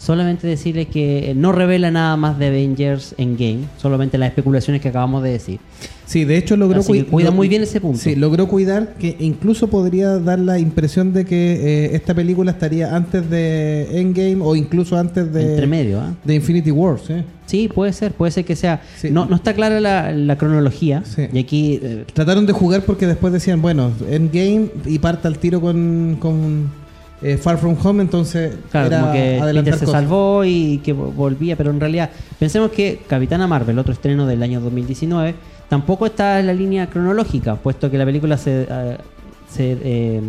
Solamente 0.00 0.46
decirles 0.46 0.86
que 0.86 1.34
no 1.36 1.52
revela 1.52 1.90
nada 1.90 2.16
más 2.16 2.38
de 2.38 2.46
Avengers 2.46 3.14
Endgame, 3.18 3.66
solamente 3.76 4.16
las 4.16 4.30
especulaciones 4.30 4.80
que 4.80 4.88
acabamos 4.88 5.22
de 5.22 5.30
decir. 5.32 5.60
Sí, 6.06 6.24
de 6.24 6.38
hecho 6.38 6.56
logró 6.56 6.80
Así 6.80 6.90
que 6.94 7.00
cui- 7.06 7.10
cuida 7.10 7.30
muy 7.30 7.48
bien 7.48 7.62
ese 7.62 7.82
punto. 7.82 7.98
Sí, 7.98 8.16
logró 8.16 8.48
cuidar 8.48 8.94
que 8.98 9.14
incluso 9.20 9.68
podría 9.68 10.18
dar 10.18 10.38
la 10.38 10.58
impresión 10.58 11.12
de 11.12 11.26
que 11.26 11.52
eh, 11.52 11.90
esta 11.94 12.14
película 12.14 12.50
estaría 12.50 12.96
antes 12.96 13.28
de 13.28 14.00
Endgame 14.00 14.38
o 14.40 14.56
incluso 14.56 14.96
antes 14.96 15.30
de, 15.34 15.50
Entre 15.50 15.66
medio, 15.66 16.00
¿ah? 16.00 16.14
de 16.24 16.34
Infinity 16.34 16.70
Wars. 16.70 17.02
¿eh? 17.10 17.22
Sí, 17.44 17.68
puede 17.68 17.92
ser, 17.92 18.12
puede 18.12 18.32
ser 18.32 18.46
que 18.46 18.56
sea. 18.56 18.80
Sí. 18.96 19.10
No, 19.10 19.26
no 19.26 19.36
está 19.36 19.52
clara 19.52 19.80
la, 19.80 20.12
la 20.12 20.38
cronología. 20.38 21.02
Sí. 21.04 21.26
Y 21.30 21.38
aquí 21.40 21.78
eh, 21.82 22.04
Trataron 22.14 22.46
de 22.46 22.54
jugar 22.54 22.84
porque 22.86 23.06
después 23.06 23.34
decían, 23.34 23.60
bueno, 23.60 23.92
Endgame 24.10 24.68
y 24.86 24.98
parta 24.98 25.28
al 25.28 25.38
tiro 25.38 25.60
con, 25.60 26.16
con 26.18 26.70
eh, 27.22 27.36
Far 27.36 27.58
From 27.58 27.76
Home, 27.82 28.02
entonces 28.02 28.54
Claro, 28.70 28.86
era 28.88 29.00
como 29.00 29.12
que 29.12 29.40
Peter 29.54 29.74
se 29.74 29.84
cosas. 29.84 30.00
salvó 30.02 30.44
y 30.44 30.78
que 30.84 30.94
vo- 30.94 31.12
volvía, 31.14 31.56
pero 31.56 31.70
en 31.70 31.78
realidad 31.80 32.10
pensemos 32.38 32.70
que 32.70 33.02
Capitana 33.06 33.46
Marvel, 33.46 33.78
otro 33.78 33.92
estreno 33.92 34.26
del 34.26 34.42
año 34.42 34.60
2019, 34.60 35.34
tampoco 35.68 36.06
está 36.06 36.40
en 36.40 36.46
la 36.46 36.54
línea 36.54 36.88
cronológica, 36.88 37.56
puesto 37.56 37.90
que 37.90 37.98
la 37.98 38.04
película 38.06 38.36
se, 38.38 38.66
eh, 38.68 38.96
se, 39.52 39.78
eh, 39.82 40.20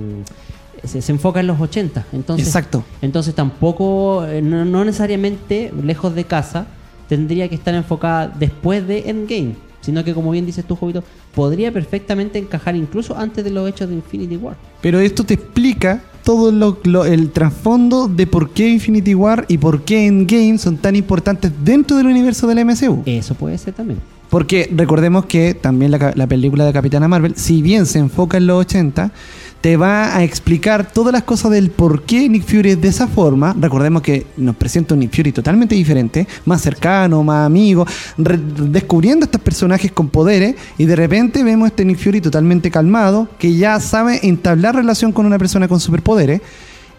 se, 0.83 1.01
se 1.01 1.11
enfoca 1.11 1.39
en 1.39 1.47
los 1.47 1.59
80. 1.61 2.05
Entonces, 2.13 2.47
Exacto. 2.47 2.83
Entonces 3.01 3.33
tampoco, 3.35 4.25
eh, 4.25 4.41
no, 4.41 4.65
no 4.65 4.83
necesariamente 4.83 5.71
lejos 5.83 6.13
de 6.15 6.25
casa, 6.25 6.65
tendría 7.07 7.47
que 7.49 7.55
estar 7.55 7.73
enfocada 7.73 8.27
después 8.37 8.87
de 8.87 9.09
Endgame, 9.09 9.55
sino 9.81 10.03
que 10.03 10.13
como 10.13 10.31
bien 10.31 10.45
dices 10.45 10.63
tú, 10.65 10.75
Jovito, 10.75 11.03
podría 11.35 11.71
perfectamente 11.71 12.39
encajar 12.39 12.75
incluso 12.75 13.17
antes 13.17 13.43
de 13.43 13.49
los 13.51 13.67
hechos 13.69 13.89
de 13.89 13.95
Infinity 13.95 14.37
War. 14.37 14.55
Pero 14.81 14.99
esto 14.99 15.23
te 15.23 15.33
explica 15.33 16.01
todo 16.23 16.51
lo, 16.51 16.77
lo- 16.83 17.05
el 17.05 17.31
trasfondo 17.31 18.07
de 18.07 18.27
por 18.27 18.51
qué 18.51 18.69
Infinity 18.69 19.15
War 19.15 19.45
y 19.47 19.57
por 19.57 19.81
qué 19.81 20.05
Endgame 20.05 20.57
son 20.57 20.77
tan 20.77 20.95
importantes 20.95 21.51
dentro 21.63 21.97
del 21.97 22.07
universo 22.07 22.47
del 22.47 22.63
MCU. 22.65 23.01
Eso 23.05 23.33
puede 23.35 23.57
ser 23.57 23.73
también. 23.73 23.99
Porque 24.29 24.69
recordemos 24.73 25.25
que 25.25 25.53
también 25.55 25.91
la, 25.91 26.13
la 26.15 26.25
película 26.27 26.63
de 26.65 26.71
Capitana 26.71 27.07
Marvel, 27.09 27.33
si 27.35 27.61
bien 27.61 27.85
se 27.85 27.99
enfoca 27.99 28.37
en 28.37 28.47
los 28.47 28.61
80, 28.61 29.11
te 29.61 29.77
va 29.77 30.15
a 30.15 30.23
explicar 30.23 30.91
todas 30.91 31.13
las 31.13 31.23
cosas 31.23 31.51
del 31.51 31.69
por 31.69 32.01
qué 32.03 32.27
Nick 32.27 32.43
Fury 32.43 32.71
es 32.71 32.81
de 32.81 32.87
esa 32.87 33.07
forma. 33.07 33.55
Recordemos 33.59 34.01
que 34.01 34.25
nos 34.35 34.55
presenta 34.55 34.95
un 34.95 35.01
Nick 35.01 35.15
Fury 35.15 35.31
totalmente 35.31 35.75
diferente, 35.75 36.27
más 36.45 36.61
cercano, 36.61 37.23
más 37.23 37.45
amigo, 37.45 37.85
descubriendo 38.17 39.25
estos 39.25 39.39
personajes 39.39 39.91
con 39.91 40.09
poderes 40.09 40.55
y 40.79 40.85
de 40.85 40.95
repente 40.95 41.43
vemos 41.43 41.67
este 41.67 41.85
Nick 41.85 41.99
Fury 41.99 42.21
totalmente 42.21 42.71
calmado, 42.71 43.29
que 43.37 43.55
ya 43.55 43.79
sabe 43.79 44.19
entablar 44.23 44.75
relación 44.75 45.11
con 45.11 45.27
una 45.27 45.37
persona 45.37 45.67
con 45.67 45.79
superpoderes 45.79 46.41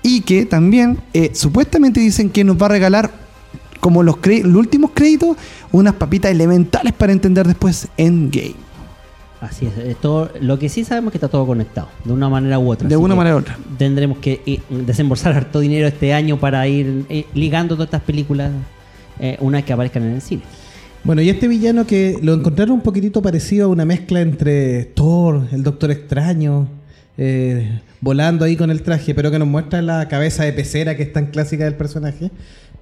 y 0.02 0.20
que 0.20 0.46
también 0.46 0.98
eh, 1.12 1.32
supuestamente 1.34 2.00
dicen 2.00 2.30
que 2.30 2.44
nos 2.44 2.60
va 2.60 2.66
a 2.66 2.70
regalar 2.70 3.10
como 3.80 4.04
los, 4.04 4.16
los 4.24 4.54
últimos 4.54 4.92
créditos, 4.94 5.36
unas 5.72 5.94
papitas 5.94 6.30
elementales 6.30 6.92
para 6.92 7.12
entender 7.12 7.46
después 7.48 7.88
Endgame. 7.96 8.71
Así 9.42 9.66
es, 9.66 9.76
es 9.76 9.96
todo, 9.96 10.30
lo 10.40 10.56
que 10.56 10.68
sí 10.68 10.84
sabemos 10.84 11.08
es 11.08 11.12
que 11.12 11.16
está 11.18 11.28
todo 11.28 11.44
conectado, 11.44 11.88
de 12.04 12.12
una 12.12 12.28
manera 12.28 12.60
u 12.60 12.70
otra. 12.70 12.88
De 12.88 12.96
una 12.96 13.16
manera 13.16 13.34
u 13.34 13.40
otra. 13.40 13.58
Tendremos 13.76 14.18
que 14.18 14.40
eh, 14.46 14.60
desembolsar 14.70 15.32
harto 15.32 15.58
dinero 15.58 15.88
este 15.88 16.14
año 16.14 16.38
para 16.38 16.64
ir 16.68 17.04
eh, 17.08 17.24
ligando 17.34 17.74
todas 17.74 17.88
estas 17.88 18.02
películas 18.02 18.52
eh, 19.18 19.36
una 19.40 19.58
vez 19.58 19.64
que 19.64 19.72
aparezcan 19.72 20.04
en 20.04 20.14
el 20.14 20.20
cine. 20.20 20.42
Bueno, 21.02 21.22
y 21.22 21.28
este 21.28 21.48
villano 21.48 21.84
que 21.88 22.20
lo 22.22 22.34
encontraron 22.34 22.76
un 22.76 22.82
poquitito 22.82 23.20
parecido 23.20 23.66
a 23.66 23.68
una 23.68 23.84
mezcla 23.84 24.20
entre 24.20 24.84
Thor, 24.84 25.48
el 25.50 25.64
Doctor 25.64 25.90
Extraño, 25.90 26.68
eh, 27.18 27.80
volando 28.00 28.44
ahí 28.44 28.54
con 28.54 28.70
el 28.70 28.82
traje, 28.82 29.12
pero 29.12 29.32
que 29.32 29.40
nos 29.40 29.48
muestra 29.48 29.82
la 29.82 30.06
cabeza 30.06 30.44
de 30.44 30.52
pecera 30.52 30.96
que 30.96 31.02
es 31.02 31.12
tan 31.12 31.26
clásica 31.26 31.64
del 31.64 31.74
personaje. 31.74 32.30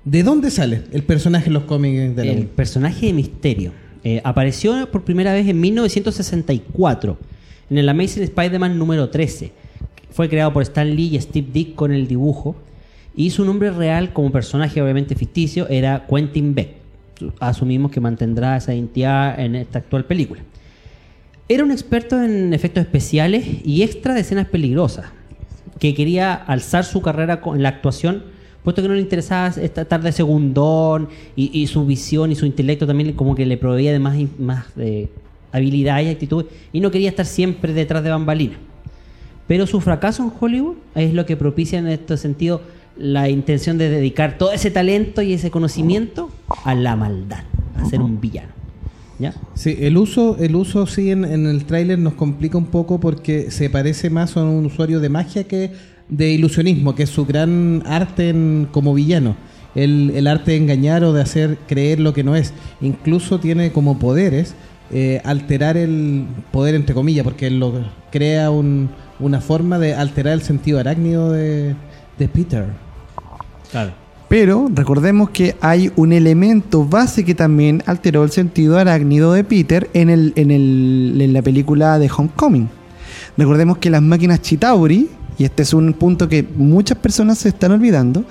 ¿De 0.05 0.23
dónde 0.23 0.51
sale 0.51 0.83
el 0.93 1.05
personaje 1.05 1.47
en 1.47 1.55
los 1.55 1.63
cómics 1.63 2.15
de 2.15 2.25
la 2.27 2.33
El 2.33 2.45
personaje 2.45 3.07
de 3.07 3.13
Misterio 3.15 3.73
eh, 4.05 4.21
apareció 4.25 4.91
por 4.91 5.05
primera 5.05 5.33
vez 5.33 5.47
en 5.49 5.61
1964 5.61 7.19
en 7.71 7.79
el 7.79 7.89
Amazing 7.89 8.25
Spider-Man 8.25 8.79
número 8.79 9.09
13. 9.09 9.53
Fue 10.11 10.29
creado 10.29 10.53
por 10.53 10.63
Stan 10.63 10.89
Lee 10.95 11.17
y 11.17 11.21
Steve 11.21 11.49
Dick 11.53 11.75
con 11.75 11.93
el 11.93 12.09
dibujo. 12.09 12.57
Y 13.15 13.31
su 13.31 13.45
nombre 13.45 13.71
real, 13.71 14.13
como 14.13 14.33
personaje 14.33 14.83
obviamente 14.83 15.15
ficticio, 15.15 15.69
era 15.69 16.07
Quentin 16.09 16.55
Beck. 16.55 16.71
Asumimos 17.39 17.91
que 17.91 18.01
mantendrá 18.01 18.57
esa 18.57 18.75
identidad 18.75 19.39
en 19.39 19.55
esta 19.55 19.79
actual 19.81 20.05
película. 20.05 20.43
Era 21.49 21.65
un 21.65 21.71
experto 21.71 22.23
en 22.23 22.55
efectos 22.55 22.83
especiales 22.83 23.45
y 23.65 23.83
extra 23.83 24.15
de 24.15 24.21
escenas 24.21 24.47
peligrosas, 24.47 25.07
que 25.79 25.95
quería 25.95 26.33
alzar 26.33 26.85
su 26.85 27.03
carrera 27.03 27.41
en 27.45 27.63
la 27.63 27.71
actuación, 27.71 28.25
puesto 28.63 28.83
que 28.83 28.89
no 28.89 28.95
le 28.95 29.01
interesaba 29.01 29.49
estar 29.49 30.03
de 30.03 30.13
segundón 30.13 31.09
y, 31.37 31.67
su 31.67 31.87
visión 31.87 32.31
y 32.33 32.35
su 32.35 32.47
intelecto 32.47 32.87
también 32.87 33.13
como 33.15 33.35
que 33.35 33.47
le 33.47 33.57
proveía 33.57 33.93
de 33.93 33.99
más, 33.99 34.17
más 34.39 34.67
eh, 34.77 35.09
habilidad 35.53 36.01
y 36.03 36.09
actitud, 36.09 36.47
y 36.73 36.81
no 36.81 36.91
quería 36.91 37.09
estar 37.09 37.27
siempre 37.27 37.73
detrás 37.73 38.05
de 38.05 38.11
bambalinas. 38.11 38.59
Pero 39.47 39.67
su 39.67 39.81
fracaso 39.81 40.23
en 40.23 40.33
Hollywood 40.39 40.77
es 40.95 41.13
lo 41.13 41.27
que 41.27 41.37
propicia 41.37 41.79
en 41.79 41.89
este 41.89 42.17
sentido 42.17 42.61
la 42.97 43.29
intención 43.29 43.79
de 43.79 43.89
dedicar 43.89 44.39
todo 44.39 44.53
ese 44.53 44.71
talento 44.71 45.23
y 45.23 45.33
ese 45.33 45.51
conocimiento 45.51 46.31
a 46.65 46.75
la 46.75 46.97
maldad, 46.97 47.45
a 47.77 47.85
ser 47.87 48.01
un 48.01 48.21
villano. 48.21 48.53
¿Ya? 49.19 49.35
Sí, 49.55 49.77
el 49.81 49.99
uso, 49.99 50.39
el 50.39 50.57
uso 50.57 50.87
sí 50.87 51.11
en, 51.11 51.27
en 51.27 51.47
el 51.47 51.65
tráiler 51.67 51.99
nos 51.99 52.15
complica 52.15 52.57
un 52.57 52.67
poco 52.67 53.01
porque 53.01 53.51
se 53.51 53.69
parece 53.69 54.09
más 54.09 54.37
a 54.37 54.45
un 54.45 54.65
usuario 54.65 54.99
de 54.99 55.11
magia 55.11 55.45
que 55.45 55.73
de 56.11 56.31
ilusionismo, 56.31 56.95
que 56.95 57.05
es 57.05 57.11
su 57.11 57.25
gran 57.25 57.83
arte 57.87 58.29
en- 58.31 58.69
como 58.71 58.93
villano. 58.95 59.37
El, 59.75 60.11
el 60.17 60.27
arte 60.27 60.51
de 60.51 60.57
engañar 60.57 61.05
o 61.05 61.13
de 61.13 61.23
hacer 61.23 61.57
creer 61.69 62.01
lo 62.01 62.13
que 62.13 62.25
no 62.25 62.35
es. 62.35 62.53
Incluso 62.81 63.39
tiene 63.39 63.71
como 63.73 63.99
poderes 63.99 64.55
eh, 64.93 65.21
alterar 65.25 65.77
el 65.77 66.25
poder 66.51 66.75
entre 66.75 66.95
comillas, 66.97 67.23
porque 67.23 67.47
él 67.47 67.61
lo 67.61 67.73
crea 68.11 68.51
un- 68.51 68.91
una 69.21 69.41
forma 69.41 69.79
de 69.79 69.95
alterar 69.95 70.33
el 70.33 70.43
sentido 70.43 70.81
arácnido 70.81 71.31
de, 71.31 71.77
de 72.19 72.29
Peter. 72.29 72.65
Claro. 73.71 73.93
Pero 74.29 74.69
recordemos 74.75 75.31
que 75.31 75.57
hay 75.61 75.93
un 75.97 76.13
elemento 76.13 76.85
base 76.85 77.25
que 77.25 77.35
también 77.35 77.83
alteró 77.87 78.23
el 78.25 78.31
sentido 78.31 78.79
arácnido 78.79 79.33
de 79.33 79.45
Peter 79.45 79.89
en, 79.93 80.09
el, 80.11 80.33
en, 80.37 80.51
el, 80.51 81.19
en 81.21 81.33
la 81.33 81.43
película 81.43 81.99
de 81.99 82.09
Homecoming. 82.17 82.69
Recordemos 83.37 83.79
que 83.79 83.91
las 83.91 84.03
máquinas 84.03 84.41
Chitauri, 84.43 85.09
y 85.41 85.45
este 85.45 85.63
es 85.63 85.73
un 85.73 85.95
punto 85.95 86.29
que 86.29 86.45
muchas 86.57 86.99
personas 86.99 87.39
se 87.39 87.49
están 87.49 87.73
olvidando, 87.73 88.25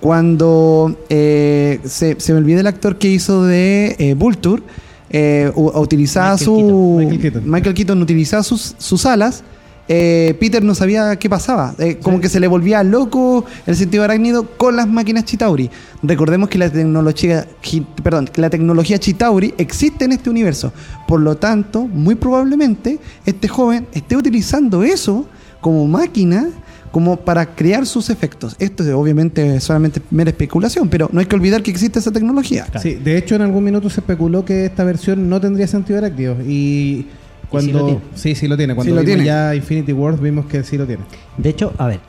cuando 0.00 0.96
eh, 1.10 1.80
se, 1.84 2.18
se 2.18 2.32
me 2.32 2.38
olvida 2.38 2.60
el 2.60 2.66
actor 2.66 2.96
que 2.96 3.08
hizo 3.10 3.44
de 3.44 3.94
eh, 3.98 4.14
Vulture, 4.14 4.62
eh, 5.10 5.52
utilizaba 5.54 6.32
Michael 6.32 6.44
su. 6.46 6.56
Keaton. 6.56 6.96
Michael 6.98 7.20
Keaton. 7.20 7.50
Michael 7.50 7.74
Keaton 7.74 8.02
utilizaba 8.02 8.42
sus, 8.42 8.74
sus 8.78 9.04
alas. 9.04 9.42
eh, 9.88 10.34
Peter 10.40 10.62
no 10.64 10.74
sabía 10.74 11.16
qué 11.16 11.28
pasaba. 11.28 11.74
eh, 11.78 11.98
como 12.02 12.20
que 12.20 12.28
se 12.28 12.40
le 12.40 12.46
volvía 12.48 12.82
loco 12.82 13.44
el 13.66 13.76
sentido 13.76 14.02
arácnido 14.04 14.44
con 14.56 14.76
las 14.76 14.88
máquinas 14.88 15.24
Chitauri. 15.24 15.70
Recordemos 16.02 16.48
que 16.48 16.58
la 16.58 16.70
tecnología, 16.70 17.46
chi- 17.62 17.86
perdón, 18.02 18.26
que 18.32 18.40
la 18.40 18.50
tecnología 18.50 18.98
Chitauri 18.98 19.54
existe 19.58 20.04
en 20.06 20.12
este 20.12 20.30
universo. 20.30 20.72
Por 21.06 21.20
lo 21.20 21.36
tanto, 21.36 21.84
muy 21.86 22.14
probablemente 22.16 22.98
este 23.26 23.46
joven 23.48 23.86
esté 23.92 24.16
utilizando 24.16 24.82
eso 24.82 25.26
como 25.60 25.86
máquina 25.86 26.48
como 26.90 27.16
para 27.16 27.54
crear 27.54 27.84
sus 27.84 28.08
efectos. 28.08 28.56
Esto 28.58 28.82
es 28.82 28.90
obviamente 28.94 29.60
solamente 29.60 30.00
mera 30.10 30.30
especulación, 30.30 30.88
pero 30.88 31.10
no 31.12 31.20
hay 31.20 31.26
que 31.26 31.36
olvidar 31.36 31.62
que 31.62 31.70
existe 31.70 31.98
esa 31.98 32.10
tecnología. 32.10 32.64
Claro. 32.64 32.80
Sí, 32.80 32.94
de 32.94 33.18
hecho 33.18 33.34
en 33.34 33.42
algún 33.42 33.64
minuto 33.64 33.90
se 33.90 34.00
especuló 34.00 34.44
que 34.44 34.64
esta 34.64 34.82
versión 34.84 35.28
no 35.28 35.38
tendría 35.40 35.66
sentido 35.66 35.98
arácnido 35.98 36.36
y 36.46 37.06
cuando 37.50 37.66
sí 37.66 37.72
lo 37.72 37.84
tiene. 37.86 38.00
sí 38.14 38.34
sí 38.34 38.48
lo 38.48 38.56
tiene 38.56 38.74
cuando 38.74 38.90
Sí 38.92 38.94
lo 38.94 39.02
vimos 39.02 39.14
tiene. 39.14 39.24
ya 39.26 39.54
Infinity 39.54 39.92
Wars 39.92 40.20
vimos 40.20 40.46
que 40.46 40.62
sí 40.64 40.78
lo 40.78 40.86
tiene. 40.86 41.02
De 41.36 41.50
hecho, 41.50 41.74
a 41.76 41.86
ver, 41.86 42.00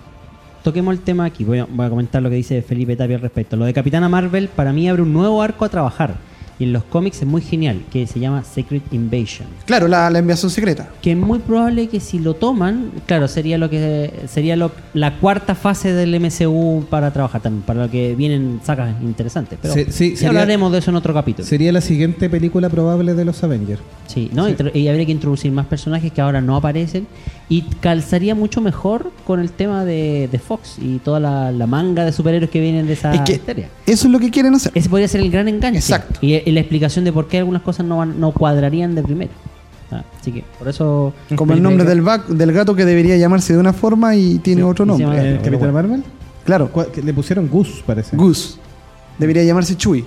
toquemos 0.64 0.94
el 0.94 1.02
tema 1.02 1.26
aquí. 1.26 1.44
Voy 1.44 1.60
a, 1.60 1.66
voy 1.66 1.86
a 1.86 1.90
comentar 1.90 2.22
lo 2.22 2.30
que 2.30 2.38
dice 2.38 2.62
Felipe 2.62 2.96
Tapia 2.96 3.18
al 3.18 3.22
respecto. 3.22 3.58
Lo 3.58 3.66
de 3.66 3.74
Capitana 3.74 4.08
Marvel 4.08 4.48
para 4.48 4.72
mí 4.72 4.88
abre 4.88 5.02
un 5.02 5.12
nuevo 5.12 5.42
arco 5.42 5.66
a 5.66 5.70
trabajar. 5.70 6.16
Y 6.60 6.64
en 6.64 6.74
los 6.74 6.84
cómics 6.86 7.22
es 7.22 7.28
muy 7.28 7.42
genial, 7.42 7.84
que 7.92 8.08
se 8.08 8.20
llama 8.20 8.44
Secret 8.44 8.82
Invasion. 8.92 9.48
Claro, 9.66 9.88
la, 9.88 10.10
la 10.10 10.18
enviación 10.20 10.50
secreta. 10.50 10.90
Que 11.04 11.12
es 11.12 11.18
muy 11.18 11.38
probable 11.40 11.88
que 11.88 12.00
si 12.00 12.18
lo 12.18 12.34
toman, 12.34 12.90
claro, 13.06 13.28
sería 13.28 13.60
lo 13.60 13.70
que 13.70 14.12
sería 14.28 14.56
lo- 14.56 14.72
la 14.96 15.20
cuarta 15.20 15.54
fase 15.54 15.94
del 15.94 16.16
MCU 16.20 16.86
para 16.90 17.14
trabajar 17.14 17.42
también, 17.42 17.62
para 17.64 17.84
lo 17.86 17.92
que 17.92 18.16
vienen 18.16 18.60
sacas 18.64 18.96
interesantes. 19.04 19.60
Pero 19.62 19.74
Sí, 19.76 19.86
sí, 19.90 20.16
sería- 20.16 20.30
hablaremos 20.30 20.72
de 20.72 20.80
eso 20.80 20.90
en 20.90 20.98
otro 20.98 21.14
capítulo. 21.14 21.48
Sería 21.48 21.72
la 21.72 21.82
siguiente 21.82 22.28
película 22.30 22.70
probable 22.70 23.14
de 23.14 23.24
los 23.26 23.44
Avengers. 23.44 23.82
Sí, 24.08 24.32
¿no? 24.34 24.50
Intro- 24.50 24.72
Y 24.74 24.88
habría 24.88 25.06
que 25.06 25.12
introducir 25.12 25.52
más 25.52 25.68
personajes 25.68 26.12
que 26.12 26.22
ahora 26.22 26.42
no 26.42 26.56
aparecen. 26.56 27.06
Y 27.50 27.62
calzaría 27.80 28.36
mucho 28.36 28.60
mejor 28.60 29.12
con 29.26 29.40
el 29.40 29.52
tema 29.52 29.86
de, 29.86 30.28
de 30.30 30.38
Fox 30.38 30.76
y 30.82 30.98
toda 31.00 31.22
la, 31.22 31.52
la 31.54 31.66
manga 31.66 32.04
de 32.04 32.12
superhéroes 32.12 32.52
que 32.52 32.60
vienen 32.60 32.88
de 32.88 32.94
esa 32.94 33.14
Es 33.14 33.22
que 33.22 33.34
historia. 33.34 33.70
eso 33.86 34.08
es 34.08 34.12
lo 34.12 34.20
que 34.20 34.30
quieren 34.30 34.54
hacer. 34.54 34.74
Ese 34.76 34.90
podría 34.90 35.08
ser 35.08 35.22
el 35.22 35.32
gran 35.32 35.48
enganche. 35.48 35.80
Exacto. 35.80 36.20
Y, 36.22 36.34
y 36.36 36.52
la 36.52 36.60
explicación 36.60 37.06
de 37.06 37.14
por 37.14 37.30
qué 37.30 37.38
algunas 37.38 37.62
cosas 37.62 37.86
no, 37.86 37.98
van- 38.00 38.20
no 38.20 38.32
cuadrarían 38.34 38.96
de 38.96 39.04
primero. 39.04 39.32
Ah, 39.90 40.04
así 40.20 40.34
que, 40.34 40.44
por 40.60 40.68
eso. 40.68 41.14
Como 41.38 41.54
el 41.54 41.64
nombre 41.64 41.86
del, 41.86 42.06
va- 42.06 42.18
del 42.18 42.52
gato 42.52 42.76
que 42.76 42.84
debería 42.84 43.16
llamarse 43.16 43.54
de 43.54 43.60
una 43.60 43.72
forma 43.72 44.14
y 44.18 44.40
tiene 44.40 44.62
Sí, 44.64 44.68
otro 44.68 44.86
nombre. 44.86 45.06
llama- 45.08 45.22
¿El 45.22 45.40
Capitán. 45.42 45.74
Marvel? 45.74 46.04
Claro, 46.44 46.70
¿Cuál- 46.70 46.88
que 46.92 47.02
Le 47.02 47.14
pusieron 47.14 47.48
Gus, 47.48 47.82
parece. 47.86 48.18
Goose. 48.18 48.58
Debería 49.18 49.44
llamarse 49.46 49.78
Chuy. 49.78 50.04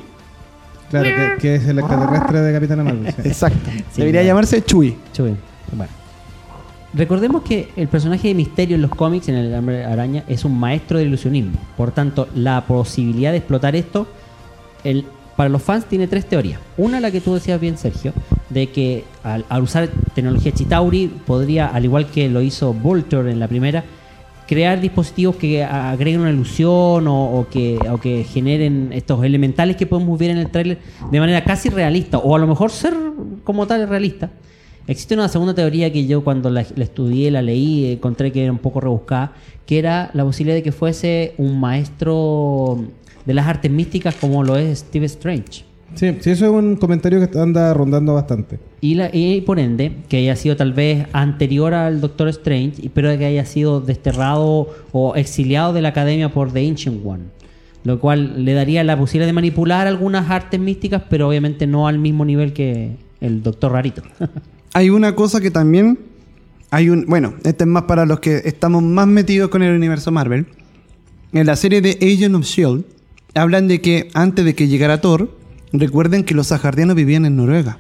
Claro, 0.90 1.09
que, 1.09 1.40
que 1.40 1.55
es 1.55 1.66
el 1.66 1.79
extraterrestre 1.79 2.40
de 2.42 2.53
Capitán 2.53 2.85
Marvel. 2.85 3.07
sí. 3.14 3.22
Exacto. 3.29 3.70
Sí, 3.72 3.83
Debería 4.03 4.20
claro. 4.20 4.26
llamarse 4.26 4.62
Chuy. 4.62 4.94
Chuy. 5.14 5.35
Bueno. 5.72 5.90
Recordemos 6.92 7.42
que 7.42 7.68
el 7.76 7.87
personaje 7.87 8.29
de 8.29 8.35
Misterio 8.35 8.74
en 8.74 8.83
los 8.83 8.90
cómics, 8.90 9.29
en 9.29 9.37
el 9.37 9.55
Hombre 9.55 9.85
Araña, 9.85 10.24
es 10.26 10.44
un 10.44 10.59
maestro 10.59 10.98
del 10.98 11.09
ilusionismo. 11.09 11.59
Por 11.76 11.92
tanto, 11.92 12.29
la 12.35 12.66
posibilidad 12.66 13.31
de 13.31 13.38
explotar 13.38 13.76
esto, 13.76 14.09
el, 14.83 15.05
para 15.37 15.48
los 15.48 15.62
fans 15.62 15.87
tiene 15.87 16.09
tres 16.09 16.26
teorías. 16.26 16.59
Una, 16.76 16.98
la 16.98 17.12
que 17.12 17.20
tú 17.20 17.35
decías 17.35 17.61
bien, 17.61 17.79
Sergio, 17.79 18.12
de 18.48 18.66
que 18.68 19.05
al, 19.22 19.44
al 19.48 19.62
usar 19.62 19.88
tecnología 20.14 20.53
Chitauri 20.53 21.07
podría, 21.26 21.68
al 21.68 21.85
igual 21.85 22.07
que 22.07 22.29
lo 22.29 22.42
hizo 22.42 22.72
Vulture 22.72 23.31
en 23.31 23.38
la 23.38 23.46
primera, 23.46 23.85
crear 24.48 24.81
dispositivos 24.81 25.37
que 25.37 25.62
agreguen 25.62 26.22
una 26.22 26.31
ilusión 26.31 27.07
o, 27.07 27.38
o 27.38 27.48
que, 27.48 27.79
o 27.88 27.98
que 27.98 28.24
generen 28.24 28.90
estos 28.92 29.24
elementales 29.24 29.76
que 29.76 29.87
podemos 29.87 30.18
ver 30.18 30.31
en 30.31 30.38
el 30.38 30.50
tráiler 30.50 30.79
de 31.09 31.20
manera 31.20 31.44
casi 31.44 31.68
realista 31.68 32.18
o 32.18 32.35
a 32.35 32.38
lo 32.40 32.48
mejor 32.48 32.72
ser 32.72 32.96
como 33.44 33.68
tal 33.68 33.88
realista. 33.88 34.29
Existe 34.87 35.14
una 35.14 35.29
segunda 35.29 35.55
teoría 35.55 35.93
que 35.93 36.07
yo 36.07 36.25
cuando 36.25 36.51
la, 36.51 36.64
la 36.75 36.85
estudié, 36.85 37.31
la 37.31 37.43
leí, 37.43 37.93
encontré 37.93 38.33
que 38.33 38.43
era 38.43 38.51
un 38.53 38.59
poco 38.59 38.81
rebuscada, 38.81 39.33
que 39.66 39.79
era 39.79 40.11
la 40.14 40.25
posibilidad 40.25 40.57
de 40.57 40.62
que 40.62 40.73
fuese 40.73 41.35
un 41.38 41.61
maestro 41.61 42.85
de 43.25 43.35
las 43.35 43.47
artes 43.47 43.71
místicas 43.71 44.14
como 44.16 44.43
lo 44.43 44.57
es 44.57 44.81
Steve 44.81 45.07
Strange. 45.07 45.64
Sí, 45.95 46.16
sí, 46.21 46.31
eso 46.31 46.45
es 46.47 46.51
un 46.53 46.77
comentario 46.77 47.29
que 47.29 47.38
anda 47.38 47.75
rondando 47.75 48.14
bastante. 48.14 48.59
Y, 48.81 48.95
la- 48.95 49.11
y 49.12 49.40
por 49.40 49.59
ende, 49.59 49.93
que 50.09 50.19
haya 50.19 50.37
sido 50.37 50.57
tal 50.57 50.73
vez 50.73 51.07
anterior 51.12 51.75
al 51.75 52.01
Doctor 52.01 52.29
Strange, 52.29 52.90
pero 52.95 53.16
que 53.19 53.25
haya 53.27 53.45
sido 53.45 53.81
desterrado 53.81 54.69
o 54.93 55.14
exiliado 55.16 55.73
de 55.73 55.83
la 55.83 55.88
academia 55.88 56.33
por 56.33 56.53
The 56.53 56.69
Ancient 56.69 57.05
One. 57.05 57.25
Lo 57.83 57.99
cual 57.99 58.45
le 58.45 58.53
daría 58.55 58.85
la 58.85 58.97
posibilidad 58.97 59.27
de 59.27 59.33
manipular 59.33 59.87
algunas 59.87 60.31
artes 60.31 60.61
místicas, 60.61 61.03
pero 61.11 61.29
obviamente 61.29 61.66
no 61.66 61.88
al 61.88 61.99
mismo 61.99 62.25
nivel 62.25 62.53
que 62.53 62.93
el 63.21 63.43
Doctor 63.43 63.73
Rarito. 63.73 64.03
Hay 64.74 64.90
una 64.90 65.14
cosa 65.16 65.40
que 65.40 65.50
también 65.50 65.98
hay 66.70 66.90
un, 66.90 67.06
bueno, 67.06 67.35
este 67.44 67.64
es 67.64 67.68
más 67.68 67.85
para 67.85 68.06
los 68.06 68.20
que 68.20 68.42
estamos 68.44 68.83
más 68.83 69.06
metidos 69.06 69.48
con 69.50 69.62
el 69.62 69.74
universo 69.74 70.12
Marvel. 70.12 70.46
En 71.33 71.46
la 71.46 71.56
serie 71.56 71.80
de 71.80 71.98
Agent 72.00 72.35
of 72.35 72.44
Shield 72.44 72.85
hablan 73.35 73.68
de 73.68 73.80
que 73.80 74.09
antes 74.14 74.44
de 74.44 74.54
que 74.54 74.68
llegara 74.68 75.00
Thor, 75.00 75.37
recuerden 75.72 76.24
que 76.24 76.35
los 76.35 76.52
ajardianos 76.52 76.96
vivían 76.96 77.24
en 77.26 77.37
Noruega. 77.37 77.78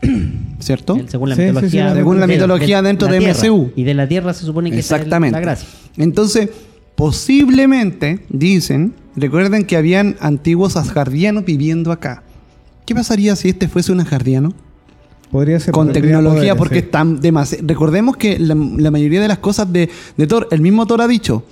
¿Cierto? 0.60 0.98
Según 1.08 1.28
la 1.30 1.36
Sí, 1.36 1.42
sí, 1.42 1.48
sí, 1.48 1.52
mitología. 1.54 1.84
la- 1.86 1.94
Según 1.94 2.20
la 2.20 2.26
mitología 2.26 2.82
dentro 2.82 3.08
la 3.08 3.14
de 3.14 3.18
Tierra. 3.20 3.38
MCU. 3.40 3.72
Y 3.76 3.84
de 3.84 3.94
la 3.94 4.08
Tierra 4.08 4.32
se 4.34 4.44
supone 4.44 4.70
que 4.70 4.78
Exactamente. 4.78 5.32
la 5.36 5.40
gracia. 5.40 5.68
Entonces, 5.96 6.50
posiblemente, 6.96 8.24
dicen, 8.28 8.94
recuerden 9.16 9.64
que 9.64 9.76
habían 9.76 10.16
antiguos 10.20 10.76
asgardianos 10.76 11.44
viviendo 11.44 11.92
acá. 11.92 12.22
¿Qué 12.86 12.94
pasaría 12.94 13.36
si 13.36 13.48
este 13.50 13.68
fuese 13.68 13.92
un 13.92 14.00
asgardiano? 14.00 14.54
Podría 15.32 15.58
ser. 15.58 15.72
con 15.72 15.92
tecnología 15.92 16.54
porque 16.54 16.76
sí. 16.76 16.84
están 16.84 17.20
demasiado... 17.20 17.66
Recordemos 17.66 18.16
que 18.16 18.38
la, 18.38 18.54
la 18.54 18.90
mayoría 18.92 19.20
de 19.20 19.26
las 19.28 19.38
cosas 19.38 19.72
de, 19.72 19.88
de 20.16 20.26
Thor, 20.28 20.46
el 20.52 20.60
mismo 20.60 20.86
Thor 20.86 21.00
ha 21.00 21.08
dicho, 21.08 21.42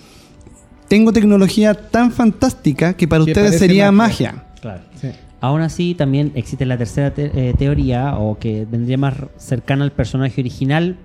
tengo 0.89 1.13
tecnología 1.13 1.75
tan 1.75 2.13
fantástica 2.13 2.93
que 2.95 3.09
para 3.09 3.25
Que 3.25 3.31
ustedes 3.33 3.59
sería 3.59 3.91
magia". 3.91 4.33
magia. 4.33 4.45
Claro. 4.61 4.83
Sí. 5.01 5.09
Aún 5.41 5.63
así, 5.63 5.95
también 5.95 6.33
existe 6.35 6.67
la 6.67 6.77
tercera 6.77 7.15
te- 7.15 7.31
eh, 7.35 7.55
teoría, 7.57 8.19
o 8.19 8.39
que 8.39 8.67
vendría 8.71 8.99
más 8.99 9.15
cercana 9.39 9.85
al 9.85 9.93
personaje 9.93 10.39
original 10.43 10.97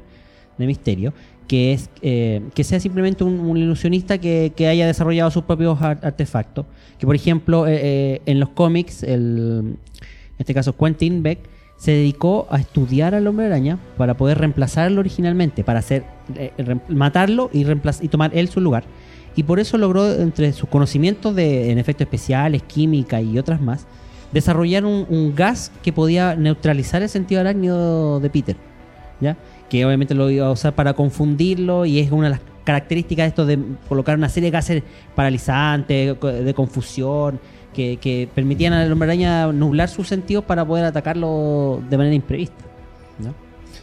de 0.57 0.67
Misterio, 0.67 1.13
que 1.47 1.71
es 1.71 1.89
eh, 2.01 2.41
que 2.53 2.65
sea 2.65 2.81
simplemente 2.81 3.23
un, 3.23 3.39
un 3.39 3.55
ilusionista 3.55 4.17
que, 4.17 4.51
que 4.53 4.67
haya 4.67 4.85
desarrollado 4.87 5.31
sus 5.31 5.43
propios 5.43 5.81
ar- 5.81 5.99
artefactos. 6.03 6.65
Que, 6.99 7.05
por 7.05 7.15
ejemplo, 7.15 7.65
eh, 7.67 7.79
eh, 7.81 8.21
en 8.25 8.41
los 8.41 8.49
cómics, 8.49 9.03
el, 9.03 9.77
en 9.77 9.77
este 10.39 10.53
caso 10.53 10.75
Quentin 10.75 11.23
Beck, 11.23 11.39
se 11.77 11.91
dedicó 11.91 12.47
a 12.49 12.57
estudiar 12.57 13.15
al 13.15 13.27
hombre 13.27 13.47
araña 13.47 13.77
para 13.97 14.15
poder 14.15 14.37
reemplazarlo 14.39 14.99
originalmente, 14.99 15.63
para 15.63 15.79
hacer 15.79 16.05
eh, 16.35 16.51
matarlo 16.87 17.49
y, 17.51 17.65
tomar 18.07 18.31
él 18.33 18.47
su 18.47 18.61
lugar. 18.61 18.83
Y 19.35 19.43
por 19.43 19.59
eso 19.59 19.77
logró, 19.77 20.09
entre 20.13 20.53
sus 20.53 20.69
conocimientos 20.69 21.35
de, 21.35 21.71
en 21.71 21.77
efectos 21.77 22.05
especiales, 22.05 22.63
química 22.63 23.21
y 23.21 23.37
otras 23.37 23.61
más, 23.61 23.85
desarrollar 24.31 24.85
un, 24.85 25.05
un 25.09 25.35
gas 25.35 25.71
que 25.83 25.91
podía 25.91 26.35
neutralizar 26.35 27.01
el 27.01 27.09
sentido 27.09 27.41
arácnido 27.41 28.19
de 28.19 28.29
Peter. 28.29 28.55
¿Ya? 29.19 29.37
Que 29.69 29.85
obviamente 29.85 30.13
lo 30.13 30.29
iba 30.29 30.47
a 30.47 30.51
usar 30.51 30.75
para 30.75 30.93
confundirlo 30.93 31.85
y 31.85 31.99
es 31.99 32.11
una 32.11 32.27
de 32.27 32.31
las 32.31 32.41
características 32.65 33.25
de 33.25 33.27
esto 33.27 33.45
de 33.45 33.59
colocar 33.87 34.17
una 34.17 34.27
serie 34.27 34.47
de 34.47 34.51
gases 34.51 34.83
paralizantes, 35.13 36.19
de 36.19 36.53
confusión, 36.53 37.39
que, 37.75 37.97
que 37.97 38.27
permitían 38.33 38.73
al 38.73 38.91
hombre 38.91 39.07
araña 39.09 39.51
nublar 39.51 39.89
sus 39.89 40.07
sentidos 40.07 40.43
para 40.45 40.65
poder 40.65 40.85
atacarlo 40.85 41.81
de 41.89 41.97
manera 41.97 42.15
imprevista. 42.15 42.63
¿no? 43.19 43.33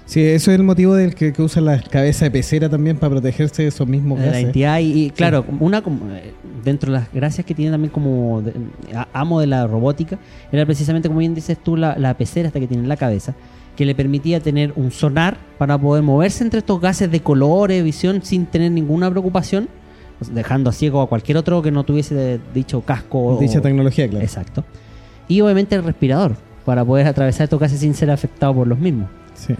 Sí, 0.06 0.20
eso 0.20 0.50
es 0.50 0.58
el 0.58 0.64
motivo 0.64 0.94
del 0.94 1.14
que, 1.14 1.32
que 1.32 1.42
usan 1.42 1.64
la 1.66 1.80
cabeza 1.80 2.24
de 2.24 2.30
pecera 2.30 2.68
también 2.68 2.96
para 2.96 3.10
protegerse 3.10 3.62
de 3.62 3.68
esos 3.68 3.86
mismos 3.86 4.18
de 4.18 4.26
la 4.26 4.32
gases. 4.32 4.46
entidad 4.46 4.78
y, 4.80 5.04
y, 5.06 5.10
claro 5.10 5.44
una 5.60 5.80
como, 5.82 6.12
eh, 6.14 6.32
dentro 6.64 6.92
de 6.92 6.98
las 6.98 7.12
gracias 7.12 7.46
que 7.46 7.54
tiene 7.54 7.70
también 7.70 7.90
como 7.92 8.42
de- 8.42 8.52
amo 9.12 9.40
de 9.40 9.46
la 9.46 9.66
robótica 9.66 10.18
era 10.50 10.66
precisamente 10.66 11.08
como 11.08 11.20
bien 11.20 11.34
dices 11.34 11.56
tú 11.62 11.76
la, 11.76 11.96
la 11.98 12.14
pecera 12.16 12.48
hasta 12.48 12.58
que 12.60 12.66
tiene 12.66 12.82
en 12.82 12.88
la 12.88 12.96
cabeza 12.96 13.34
que 13.76 13.86
le 13.86 13.94
permitía 13.94 14.40
tener 14.40 14.72
un 14.76 14.90
sonar 14.90 15.38
para 15.56 15.78
poder 15.78 16.02
moverse 16.02 16.44
entre 16.44 16.58
estos 16.58 16.78
gases 16.80 17.10
de 17.10 17.20
colores 17.20 17.82
visión 17.82 18.22
sin 18.22 18.44
tener 18.46 18.70
ninguna 18.72 19.08
preocupación 19.10 19.68
dejando 20.34 20.70
a 20.70 20.72
ciego 20.72 21.00
a 21.02 21.08
cualquier 21.08 21.36
otro 21.38 21.62
que 21.62 21.70
no 21.70 21.84
tuviese 21.84 22.40
dicho 22.54 22.80
casco 22.82 23.18
o- 23.24 23.38
Dicha 23.40 23.60
tecnología, 23.60 24.08
claro. 24.08 24.24
exacto 24.24 24.64
y 25.28 25.40
obviamente 25.40 25.74
el 25.76 25.84
respirador 25.84 26.34
para 26.64 26.84
poder 26.84 27.06
atravesar 27.06 27.44
estos 27.44 27.58
gases 27.60 27.80
sin 27.80 27.94
ser 27.94 28.10
afectado 28.10 28.54
por 28.54 28.66
los 28.66 28.78
mismos 28.78 29.08
Sí. 29.34 29.54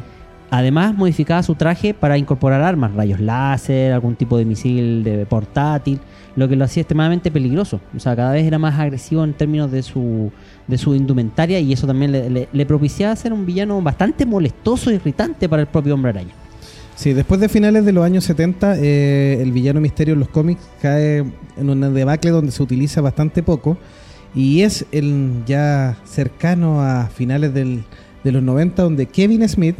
Además, 0.54 0.94
modificaba 0.94 1.42
su 1.42 1.54
traje 1.54 1.94
para 1.94 2.18
incorporar 2.18 2.60
armas, 2.60 2.92
rayos 2.92 3.20
láser, 3.20 3.90
algún 3.90 4.16
tipo 4.16 4.36
de 4.36 4.44
misil 4.44 5.02
de 5.02 5.24
portátil, 5.24 5.98
lo 6.36 6.46
que 6.46 6.56
lo 6.56 6.66
hacía 6.66 6.82
extremadamente 6.82 7.30
peligroso. 7.30 7.80
O 7.96 7.98
sea, 7.98 8.14
cada 8.14 8.32
vez 8.32 8.46
era 8.46 8.58
más 8.58 8.78
agresivo 8.78 9.24
en 9.24 9.32
términos 9.32 9.70
de 9.72 9.82
su, 9.82 10.30
de 10.68 10.76
su 10.76 10.94
indumentaria 10.94 11.58
y 11.58 11.72
eso 11.72 11.86
también 11.86 12.12
le, 12.12 12.28
le- 12.28 12.48
le 12.52 12.66
propiciaba 12.66 13.16
ser 13.16 13.32
un 13.32 13.46
villano 13.46 13.80
bastante 13.80 14.26
molestoso 14.26 14.90
e 14.90 14.96
irritante 14.96 15.48
para 15.48 15.62
el 15.62 15.68
propio 15.68 15.94
hombre 15.94 16.10
araña. 16.10 16.34
Sí, 17.02 17.14
después 17.14 17.40
de 17.40 17.48
finales 17.48 17.84
de 17.84 17.90
los 17.92 18.04
años 18.04 18.22
70, 18.24 18.76
eh, 18.78 19.38
el 19.42 19.50
villano 19.50 19.80
misterio 19.80 20.14
en 20.14 20.20
los 20.20 20.28
cómics 20.28 20.60
cae 20.80 21.24
en 21.56 21.68
una 21.68 21.90
debacle 21.90 22.30
donde 22.30 22.52
se 22.52 22.62
utiliza 22.62 23.00
bastante 23.00 23.42
poco 23.42 23.76
y 24.36 24.60
es 24.62 24.86
el 24.92 25.42
ya 25.44 25.96
cercano 26.04 26.80
a 26.80 27.06
finales 27.08 27.52
del- 27.54 27.82
de 28.22 28.30
los 28.30 28.40
90 28.40 28.84
donde 28.84 29.06
Kevin 29.06 29.48
Smith 29.48 29.74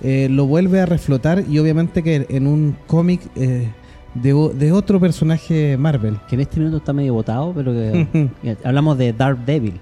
eh, 0.00 0.28
lo 0.30 0.46
vuelve 0.46 0.80
a 0.80 0.86
reflotar 0.86 1.42
y 1.50 1.58
obviamente 1.58 2.04
que 2.04 2.24
en 2.28 2.46
un 2.46 2.76
cómic 2.86 3.20
eh, 3.34 3.66
de, 4.14 4.32
de 4.54 4.70
otro 4.72 5.00
personaje 5.00 5.76
Marvel. 5.76 6.18
Que 6.28 6.36
en 6.36 6.42
este 6.42 6.60
minuto 6.60 6.76
está 6.76 6.92
medio 6.92 7.14
botado, 7.14 7.52
pero 7.52 7.72
que 7.72 8.28
hablamos 8.64 8.96
de 8.96 9.12
Dark 9.12 9.44
Devil. 9.44 9.80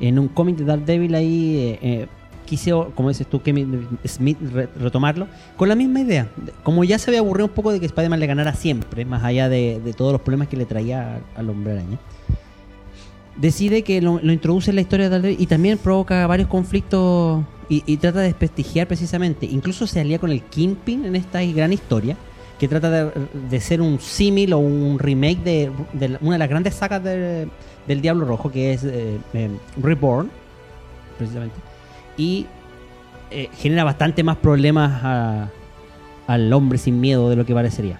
En 0.00 0.20
un 0.20 0.28
cómic 0.28 0.56
de 0.56 0.64
Dark 0.66 0.84
Devil 0.84 1.16
ahí 1.16 1.78
quise, 2.56 2.70
como 2.94 3.08
dices 3.08 3.26
tú, 3.26 3.40
Kevin 3.40 3.88
Smith 4.06 4.36
re- 4.52 4.68
retomarlo 4.78 5.26
con 5.56 5.68
la 5.70 5.74
misma 5.74 6.00
idea. 6.00 6.28
Como 6.62 6.84
ya 6.84 6.98
se 6.98 7.08
había 7.10 7.20
aburrido 7.20 7.46
un 7.46 7.52
poco 7.52 7.72
de 7.72 7.80
que 7.80 7.86
Spider-Man 7.86 8.20
le 8.20 8.26
ganara 8.26 8.52
siempre, 8.54 9.06
más 9.06 9.24
allá 9.24 9.48
de, 9.48 9.80
de 9.82 9.92
todos 9.94 10.12
los 10.12 10.20
problemas 10.20 10.48
que 10.48 10.56
le 10.58 10.66
traía 10.66 11.20
al 11.34 11.48
hombre 11.48 11.72
araña. 11.72 11.98
Decide 13.36 13.82
que 13.82 14.02
lo, 14.02 14.20
lo 14.22 14.32
introduce 14.32 14.70
en 14.70 14.74
la 14.76 14.82
historia 14.82 15.08
de 15.08 15.32
y 15.32 15.46
también 15.46 15.78
provoca 15.78 16.26
varios 16.26 16.48
conflictos 16.48 17.42
y, 17.70 17.82
y 17.86 17.96
trata 17.96 18.18
de 18.20 18.26
desprestigiar 18.26 18.86
precisamente. 18.86 19.46
Incluso 19.46 19.86
se 19.86 20.00
alía 20.00 20.18
con 20.18 20.30
el 20.30 20.42
Kingpin 20.42 21.06
en 21.06 21.16
esta 21.16 21.42
gran 21.42 21.72
historia 21.72 22.16
que 22.58 22.68
trata 22.68 22.90
de, 22.90 23.10
de 23.50 23.60
ser 23.60 23.80
un 23.80 23.98
símil 23.98 24.52
o 24.52 24.58
un 24.58 24.98
remake 24.98 25.42
de, 25.42 25.70
de 25.94 26.18
una 26.20 26.32
de 26.34 26.38
las 26.38 26.48
grandes 26.50 26.74
sagas 26.74 27.02
de- 27.02 27.48
del 27.88 28.00
Diablo 28.02 28.26
Rojo, 28.26 28.52
que 28.52 28.74
es 28.74 28.84
eh, 28.84 29.18
eh, 29.32 29.50
Reborn, 29.80 30.30
precisamente. 31.18 31.56
Y 32.16 32.46
eh, 33.30 33.48
genera 33.56 33.84
bastante 33.84 34.22
más 34.22 34.36
problemas 34.36 35.00
a- 35.02 35.48
al 36.26 36.52
hombre 36.52 36.78
sin 36.78 37.00
miedo 37.00 37.28
de 37.30 37.36
lo 37.36 37.44
que 37.46 37.54
parecería. 37.54 37.98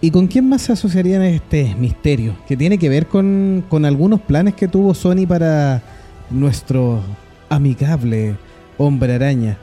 ¿Y 0.00 0.10
con 0.12 0.28
quién 0.28 0.48
más 0.48 0.62
se 0.62 0.72
asociarían 0.72 1.22
este 1.22 1.74
misterio? 1.76 2.36
Que 2.46 2.56
tiene 2.56 2.78
que 2.78 2.88
ver 2.88 3.06
con, 3.08 3.64
con 3.68 3.84
algunos 3.84 4.20
planes 4.20 4.54
que 4.54 4.68
tuvo 4.68 4.94
Sony 4.94 5.26
para 5.26 5.82
nuestro 6.30 7.00
amigable 7.48 8.36
hombre 8.76 9.14
araña. 9.14 9.58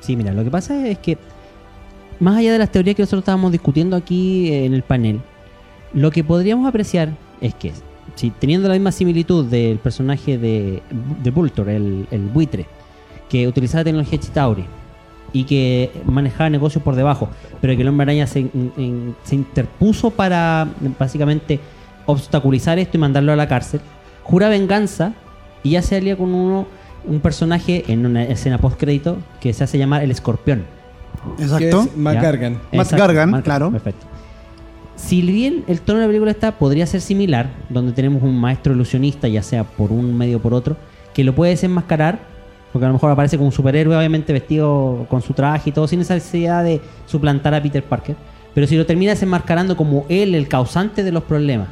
Sí, 0.00 0.14
mira, 0.14 0.32
lo 0.32 0.44
que 0.44 0.50
pasa 0.52 0.86
es 0.86 0.98
que 0.98 1.18
más 2.20 2.36
allá 2.36 2.52
de 2.52 2.58
las 2.58 2.70
teorías 2.70 2.94
que 2.94 3.02
nosotros 3.02 3.22
estábamos 3.22 3.50
discutiendo 3.50 3.96
aquí 3.96 4.52
en 4.52 4.72
el 4.72 4.82
panel, 4.82 5.20
lo 5.92 6.12
que 6.12 6.22
podríamos 6.22 6.68
apreciar 6.68 7.08
es 7.40 7.54
que 7.54 7.72
si 8.14 8.30
teniendo 8.30 8.68
la 8.68 8.74
misma 8.74 8.92
similitud 8.92 9.46
del 9.46 9.78
personaje 9.78 10.38
de, 10.38 10.82
de 11.22 11.30
Vulture, 11.30 11.76
el, 11.76 12.06
el 12.10 12.26
buitre, 12.28 12.66
que 13.28 13.48
utilizaba 13.48 13.84
tecnología 13.84 14.18
Chitauri 14.18 14.64
y 15.32 15.44
que 15.44 15.90
manejaba 16.06 16.48
negocios 16.48 16.82
por 16.82 16.94
debajo, 16.94 17.28
pero 17.60 17.74
que 17.74 17.82
el 17.82 17.88
hombre 17.88 18.04
araña 18.04 18.26
se, 18.26 18.48
se 19.24 19.34
interpuso 19.34 20.10
para 20.10 20.68
básicamente 20.98 21.58
obstaculizar 22.06 22.78
esto 22.78 22.96
y 22.96 23.00
mandarlo 23.00 23.32
a 23.32 23.36
la 23.36 23.48
cárcel, 23.48 23.80
jura 24.22 24.48
venganza 24.48 25.14
y 25.64 25.70
ya 25.70 25.82
se 25.82 25.96
alía 25.96 26.16
con 26.16 26.32
uno, 26.32 26.66
un 27.04 27.20
personaje 27.20 27.84
en 27.88 28.06
una 28.06 28.22
escena 28.22 28.58
post 28.58 28.78
crédito 28.78 29.18
que 29.40 29.52
se 29.52 29.64
hace 29.64 29.78
llamar 29.78 30.02
el 30.02 30.12
escorpión. 30.12 30.64
Exacto. 31.38 31.58
Que 31.58 31.90
es 31.90 31.96
Matt. 31.96 32.22
Gargan. 32.22 32.60
Matt 32.72 32.92
Gargan, 32.92 33.42
claro. 33.42 33.70
Perfecto. 33.72 34.06
Si 35.04 35.20
bien 35.20 35.64
el 35.68 35.82
tono 35.82 35.98
de 35.98 36.06
la 36.06 36.08
película 36.08 36.30
está, 36.30 36.52
podría 36.52 36.86
ser 36.86 37.02
similar, 37.02 37.50
donde 37.68 37.92
tenemos 37.92 38.22
un 38.22 38.40
maestro 38.40 38.72
ilusionista, 38.72 39.28
ya 39.28 39.42
sea 39.42 39.62
por 39.62 39.92
un 39.92 40.16
medio 40.16 40.38
o 40.38 40.40
por 40.40 40.54
otro, 40.54 40.78
que 41.12 41.22
lo 41.24 41.34
puede 41.34 41.50
desenmascarar, 41.50 42.20
porque 42.72 42.86
a 42.86 42.88
lo 42.88 42.94
mejor 42.94 43.10
aparece 43.10 43.36
como 43.36 43.48
un 43.48 43.52
superhéroe, 43.52 43.94
obviamente 43.98 44.32
vestido 44.32 45.06
con 45.10 45.20
su 45.20 45.34
traje 45.34 45.68
y 45.68 45.72
todo, 45.74 45.86
sin 45.86 46.00
esa 46.00 46.14
necesidad 46.14 46.64
de 46.64 46.80
suplantar 47.04 47.52
a 47.52 47.62
Peter 47.62 47.84
Parker. 47.84 48.16
Pero 48.54 48.66
si 48.66 48.76
lo 48.78 48.86
termina 48.86 49.10
desenmascarando 49.12 49.76
como 49.76 50.06
él, 50.08 50.34
el 50.34 50.48
causante 50.48 51.04
de 51.04 51.12
los 51.12 51.24
problemas, 51.24 51.68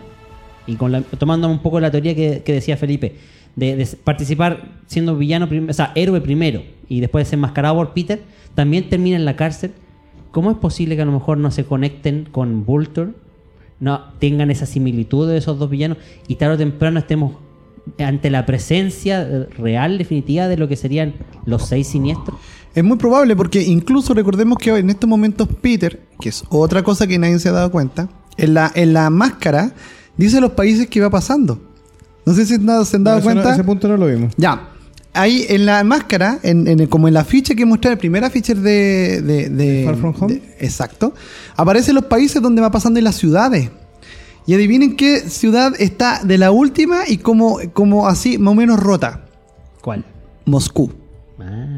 y 0.67 0.75
con 0.75 0.93
la- 0.93 1.01
tomando 1.01 1.49
un 1.49 1.61
poco 1.61 1.81
la 1.81 1.91
teoría 1.91 2.15
que, 2.15 2.43
decía 2.45 2.77
Felipe, 2.77 3.17
de, 3.57 3.89
participar 4.05 4.69
siendo 4.87 5.17
villano, 5.17 5.49
o 5.71 5.73
sea, 5.73 5.93
héroe 5.95 6.21
primero 6.21 6.63
y 6.87 7.01
después 7.01 7.25
desenmascarado 7.27 7.77
por 7.77 7.95
Peter, 7.95 8.21
también 8.55 8.91
termina 8.91 9.17
en 9.17 9.25
la 9.25 9.37
cárcel. 9.37 9.73
¿Cómo 10.33 10.51
es 10.51 10.59
posible 10.59 10.97
que 10.97 11.03
a 11.03 11.07
lo 11.07 11.13
mejor 11.13 11.39
no 11.39 11.51
se 11.51 11.65
conecten 11.65 12.29
con 12.31 12.67
Vulture? 12.67 13.13
No 13.83 14.01
tengan 14.21 14.51
esa 14.53 14.65
similitud 14.65 15.29
de 15.29 15.39
esos 15.39 15.59
dos 15.59 15.69
villanos 15.69 15.99
y 16.29 16.37
tarde 16.37 16.55
o 16.55 16.59
temprano 16.59 17.01
estemos 17.01 17.35
ante 17.99 18.31
la 18.31 18.47
presencia 18.47 19.49
real, 19.59 19.99
definitiva 19.99 20.47
de 20.47 20.57
lo 20.57 20.69
que 20.69 20.77
serían 20.77 21.15
los 21.47 21.67
seis 21.67 21.89
siniestros. 21.89 22.39
Es 22.77 22.85
muy 22.85 22.97
probable 22.97 23.35
porque 23.35 23.61
incluso 23.61 24.15
recordemos 24.15 24.57
que 24.59 24.71
en 24.77 24.89
estos 24.89 25.11
momentos 25.11 25.49
Peter, 25.61 26.01
que 26.21 26.29
es 26.29 26.45
otra 26.49 26.85
cosa 26.85 27.09
que 27.09 27.19
nadie 27.19 27.41
se 27.41 27.49
ha 27.49 27.53
dado 27.53 27.73
cuenta, 27.73 28.09
en 28.37 28.55
la, 28.55 28.71
en 28.77 28.93
la 28.93 29.11
máscara 29.11 29.73
dice 30.17 30.41
los 30.41 30.53
países 30.53 30.87
que 30.87 31.01
va 31.01 31.11
pasando. 31.11 31.61
No 32.25 32.35
sé 32.35 32.47
si 32.47 32.59
na- 32.59 32.85
se 32.85 32.97
han 32.97 33.03
dado 33.05 33.17
No, 33.19 33.25
no- 33.25 33.33
cuenta. 33.33 33.53
ese 33.53 33.65
punto 33.65 33.89
no 33.89 33.97
lo 33.97 34.07
vimos. 34.07 34.33
Ya. 34.37 34.69
Ahí 35.15 35.45
en 35.49 35.67
la 35.67 35.85
máscara, 35.85 36.39
en, 36.43 36.87
como 36.87 37.07
en 37.07 37.15
la 37.15 37.25
ficha 37.25 37.55
que 37.55 37.67
mostré, 37.67 37.91
el 37.93 37.99
primer 37.99 38.25
afiche 38.25 38.55
de, 38.55 39.21
de, 39.21 39.49
de- 39.51 39.85
Far 39.85 39.97
From 39.97 40.15
Home. 40.19 40.35
de- 40.35 40.43
exacto. 40.59 41.13
Aparecen 41.57 41.95
los 41.95 42.05
países 42.05 42.41
donde 42.41 42.63
va 42.63 42.71
pasando 42.71 42.99
y 42.99 43.03
las 43.03 43.17
ciudades. 43.17 43.71
Y 44.47 44.55
adivinen 44.55 44.97
qué 44.97 45.21
ciudad 45.21 45.73
está 45.79 46.25
de 46.25 46.39
la 46.39 46.51
última 46.51 47.03
y 47.07 47.19
como, 47.19 47.59
como 47.75 48.09
así, 48.09 48.39
más 48.39 48.53
o 48.53 48.55
menos 48.55 48.81
rota. 48.81 49.27
¿Cuál? 49.83 50.05
Moscú. 50.47 50.91
Ah. 51.39 51.77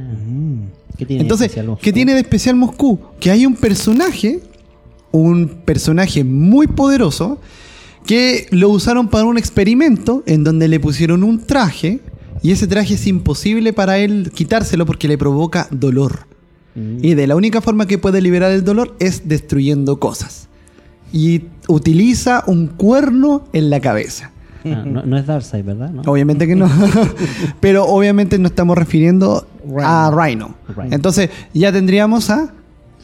¿Qué 0.97 1.05
tiene 1.05 1.19
de 1.19 1.23
Entonces, 1.25 1.47
especial 1.47 1.67
Moscú? 1.67 1.83
¿qué 1.83 1.93
tiene 1.93 2.15
de 2.15 2.21
especial 2.21 2.57
Moscú? 2.57 3.01
Que 3.19 3.31
hay 3.33 3.47
un 3.47 3.55
personaje, 3.57 4.41
un 5.11 5.49
personaje 5.65 6.23
muy 6.23 6.69
poderoso, 6.69 7.41
que 8.07 8.47
lo 8.51 8.69
usaron 8.69 9.09
para 9.09 9.25
un 9.25 9.37
experimento 9.39 10.23
en 10.27 10.45
donde 10.45 10.69
le 10.69 10.79
pusieron 10.79 11.25
un 11.25 11.41
traje 11.45 12.01
y 12.45 12.53
ese 12.53 12.67
traje 12.67 12.93
es 12.93 13.07
imposible 13.07 13.73
para 13.73 13.97
él 13.97 14.31
quitárselo 14.35 14.85
porque 14.85 15.09
le 15.09 15.17
provoca 15.17 15.67
dolor. 15.71 16.27
Mm. 16.75 16.99
Y 17.01 17.15
de 17.15 17.27
la 17.27 17.37
única 17.37 17.63
forma 17.63 17.87
que 17.87 17.97
puede 17.97 18.21
liberar 18.21 18.53
el 18.53 18.63
dolor 18.63 18.95
es 19.01 19.27
destruyendo 19.27 19.99
cosas. 19.99 20.49
Y 21.11 21.45
utiliza 21.69 22.45
un 22.47 22.67
cuerno 22.67 23.45
en 23.55 23.71
la 23.71 23.81
cabeza. 23.81 24.31
Ah, 24.67 24.83
no, 24.85 25.03
no 25.05 25.17
es 25.17 25.25
Darkseid, 25.27 25.65
¿verdad? 25.65 25.89
¿No? 25.89 26.03
Obviamente 26.03 26.47
que 26.47 26.55
no. 26.55 26.69
Pero 27.61 27.87
obviamente 27.87 28.39
nos 28.39 28.51
estamos 28.51 28.77
refiriendo 28.77 29.47
a 29.83 30.11
Rhino. 30.15 30.55
Rhino. 30.69 30.95
Entonces 30.95 31.31
ya 31.55 31.73
tendríamos 31.73 32.29
a 32.29 32.53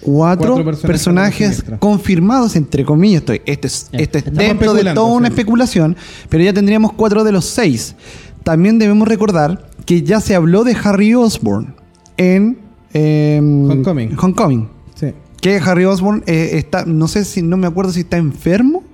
cuatro, 0.03 0.63
Cuatro 0.63 0.87
personajes 0.87 1.65
confirmados, 1.79 2.57
entre 2.57 2.85
comillas. 2.85 3.21
Estoy, 3.21 3.41
esto 3.47 3.67
es, 3.67 3.89
esto 3.93 4.19
es 4.19 4.35
dentro 4.35 4.75
de 4.75 4.93
toda 4.93 5.15
una 5.15 5.29
sí. 5.29 5.33
especulación, 5.33 5.97
pero 6.29 6.45
ya 6.45 6.53
tendríamos 6.53 6.93
cuatro 6.93 7.25
de 7.25 7.33
los 7.33 7.47
seis. 7.47 7.95
También 8.43 8.79
debemos 8.79 9.07
recordar 9.09 9.67
que 9.85 10.03
ya 10.03 10.21
se 10.21 10.35
habló 10.35 10.65
de 10.65 10.77
Harry 10.83 11.15
Osborn 11.15 11.75
en 12.17 12.59
em, 12.93 13.71
Homecoming. 13.71 14.17
Homecoming. 14.19 14.69
Sí. 14.95 15.13
Que 15.41 15.57
Harry 15.57 15.85
Osborn 15.85 16.23
eh, 16.27 16.51
está, 16.55 16.85
no 16.85 17.09
sé 17.09 17.25
si, 17.25 17.43
no 17.43 17.57
me 17.57 17.67
acuerdo 17.67 17.93
si 17.93 18.01
está 18.01 18.17
enfermo. 18.17 18.85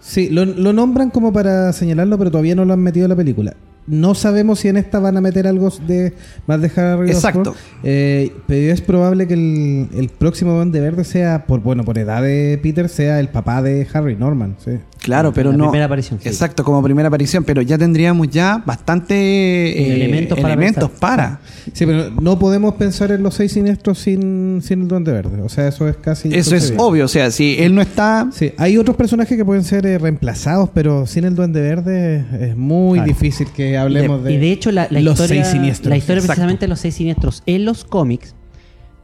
Sí, 0.00 0.28
lo, 0.28 0.44
lo 0.44 0.72
nombran 0.72 1.10
como 1.10 1.32
para 1.32 1.72
señalarlo, 1.72 2.18
pero 2.18 2.30
todavía 2.30 2.54
no 2.54 2.64
lo 2.64 2.72
han 2.72 2.80
metido 2.80 3.06
en 3.06 3.10
la 3.10 3.16
película. 3.16 3.56
No 3.88 4.14
sabemos 4.14 4.60
si 4.60 4.68
en 4.68 4.76
esta 4.76 4.98
van 4.98 5.16
a 5.16 5.20
meter 5.20 5.46
algo 5.46 5.70
de 5.86 6.12
más 6.46 6.60
de 6.60 6.70
Harry 6.76 7.10
Exacto. 7.10 7.40
Osborn. 7.40 7.58
Eh, 7.84 8.32
pero 8.46 8.72
es 8.72 8.80
probable 8.80 9.26
que 9.26 9.34
el, 9.34 9.88
el 9.96 10.08
próximo 10.10 10.52
Duende 10.52 10.80
Verde 10.80 11.04
sea, 11.04 11.46
por 11.46 11.60
bueno, 11.60 11.84
por 11.84 11.98
edad 11.98 12.22
de 12.22 12.58
Peter, 12.62 12.88
sea 12.88 13.18
el 13.20 13.28
papá 13.28 13.62
de 13.62 13.86
Harry 13.92 14.14
Norman. 14.16 14.56
Sí. 14.64 14.72
Claro, 15.00 15.32
pero 15.32 15.52
La 15.52 15.56
no. 15.56 15.64
primera 15.70 15.86
aparición, 15.86 16.18
sí. 16.20 16.28
Exacto, 16.28 16.64
como 16.64 16.82
primera 16.82 17.08
aparición, 17.08 17.44
pero 17.44 17.62
ya 17.62 17.78
tendríamos 17.78 18.28
ya 18.28 18.62
bastante 18.66 19.14
eh, 19.14 19.94
Elementos 19.94 20.38
para 20.38 20.52
elementos 20.54 20.90
para. 20.90 21.40
Sí, 21.72 21.86
pero 21.86 22.10
no 22.20 22.38
podemos 22.38 22.74
pensar 22.74 23.12
en 23.12 23.22
los 23.22 23.34
seis 23.34 23.52
siniestros 23.52 23.98
sin, 24.00 24.60
sin 24.62 24.82
el 24.82 24.88
Duende 24.88 25.12
Verde. 25.12 25.40
O 25.40 25.48
sea, 25.48 25.68
eso 25.68 25.88
es 25.88 25.96
casi. 25.96 26.28
Eso 26.34 26.56
es 26.56 26.74
obvio, 26.76 27.04
o 27.04 27.08
sea, 27.08 27.30
si 27.30 27.56
él 27.58 27.74
no 27.74 27.80
está. 27.80 28.28
Sí, 28.32 28.52
hay 28.58 28.76
otros 28.76 28.96
personajes 28.96 29.36
que 29.38 29.44
pueden 29.44 29.64
ser 29.64 29.86
eh, 29.86 29.98
reemplazados, 29.98 30.68
pero 30.74 31.06
sin 31.06 31.24
el 31.24 31.34
Duende 31.34 31.60
Verde 31.62 32.24
es 32.40 32.56
muy 32.56 32.98
Claro. 32.98 33.06
difícil 33.08 33.46
que 33.54 33.77
hablemos 33.78 34.22
de, 34.24 34.34
y 34.34 34.36
de 34.36 34.52
hecho, 34.52 34.70
la, 34.70 34.88
la 34.90 35.00
los 35.00 35.20
historia, 35.20 35.44
seis 35.44 35.54
siniestros. 35.54 35.90
la 35.90 35.96
historia 35.96 36.20
Exacto. 36.20 36.32
precisamente 36.34 36.64
de 36.66 36.68
los 36.68 36.80
seis 36.80 36.94
siniestros 36.94 37.42
en 37.46 37.64
los 37.64 37.84
cómics 37.84 38.34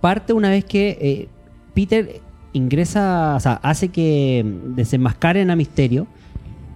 parte 0.04 0.34
una 0.34 0.50
vez 0.50 0.66
que 0.66 0.98
eh, 1.00 1.28
Peter 1.72 2.20
ingresa, 2.52 3.34
o 3.37 3.40
sea, 3.40 3.54
hace 3.62 3.88
que 3.88 4.44
desenmascaren 4.76 5.50
a 5.50 5.56
Misterio. 5.56 6.06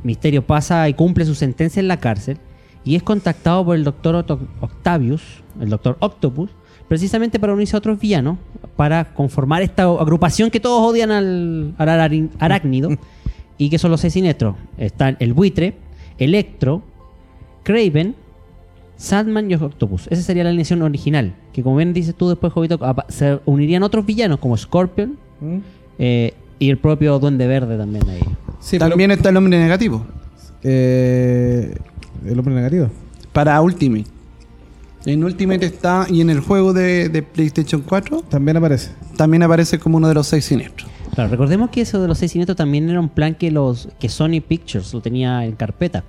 Misterio 0.03 0.47
pasa 0.47 0.89
y 0.89 0.95
cumple 0.95 1.27
su 1.27 1.35
sentencia 1.35 1.81
en 1.81 1.89
la 1.89 1.99
cárcel 1.99 2.39
y 2.85 2.97
es 2.97 3.03
contactado 3.03 3.67
por 3.67 3.77
el 3.77 3.85
doctor 3.85 4.25
Octavius, 4.61 5.23
el 5.61 5.69
doctor 5.69 5.99
Octopus, 6.01 6.51
precisamente 6.89 7.39
para 7.39 7.53
unirse 7.53 7.77
a 7.77 7.81
otros 7.81 8.01
villanos, 8.01 8.39
para 8.77 9.13
conformar 9.13 9.61
esta 9.61 9.83
agrupación 9.83 10.51
que 10.51 10.59
todos 10.59 10.81
odian 10.91 11.11
al, 11.11 11.75
al 11.77 12.31
arácnido 12.39 12.91
y 13.59 13.69
que 13.69 13.79
son 13.79 13.91
los 13.91 14.01
seis 14.01 14.15
siniestros. 14.15 14.57
Están 14.79 15.19
el 15.21 15.35
buitre, 15.35 15.77
Electro, 16.17 16.83
Craven 17.69 18.15
Sandman 18.97 19.51
y 19.51 19.55
Octopus. 19.55 20.07
Esa 20.09 20.23
sería 20.23 20.43
la 20.43 20.49
alineación 20.49 20.81
original. 20.81 21.35
Que 21.53 21.63
como 21.63 21.77
bien 21.77 21.93
dices 21.93 22.15
tú 22.15 22.31
después, 22.31 22.51
Jovito, 22.51 22.81
se 23.09 23.41
unirían 23.45 23.83
otros 23.83 24.07
villanos 24.07 24.39
como 24.39 24.57
Scorpion 24.57 25.19
¿Mm? 25.41 25.59
eh, 25.99 26.33
y 26.59 26.71
el 26.71 26.79
propio 26.79 27.19
Duende 27.19 27.47
Verde 27.47 27.77
también 27.77 28.09
ahí. 28.09 28.23
Sí, 28.59 28.79
pero- 28.79 28.89
También 28.89 29.11
está 29.11 29.29
el 29.29 29.37
hombre 29.37 29.59
negativo. 29.59 30.07
eh, 30.63 31.77
el 32.27 32.39
hombre 32.39 32.55
negativo. 32.55 32.89
Para 33.35 33.61
Ultimate. 33.61 34.07
En 35.05 35.23
Ultimate 35.23 35.65
está, 35.67 36.07
y 36.11 36.21
en 36.23 36.31
el 36.31 36.41
juego 36.41 36.73
de, 36.73 37.09
de 37.11 37.23
PlayStation 37.23 37.83
4, 37.83 38.23
También 38.31 38.57
aparece. 38.57 38.91
también 39.17 39.43
aparece 39.43 39.79
como 39.79 39.99
uno 39.99 40.09
de 40.09 40.15
los 40.15 40.27
seis 40.27 40.47
siniestros. 40.47 40.91
Claro, 41.15 41.31
recordemos 41.31 41.71
que 41.71 41.83
eso 41.83 42.01
de 42.03 42.09
los 42.09 42.19
seis 42.19 42.33
siniestros 42.33 42.57
también 42.57 42.89
era 42.89 42.99
un 42.99 43.09
plan 43.11 43.35
que 43.35 43.51
los 43.51 43.89
que 44.01 44.09
Sony 44.09 44.41
Pictures 44.47 44.93
lo 44.95 45.01
tenía 45.01 45.45
en 45.45 45.53
carpeta. 45.53 46.03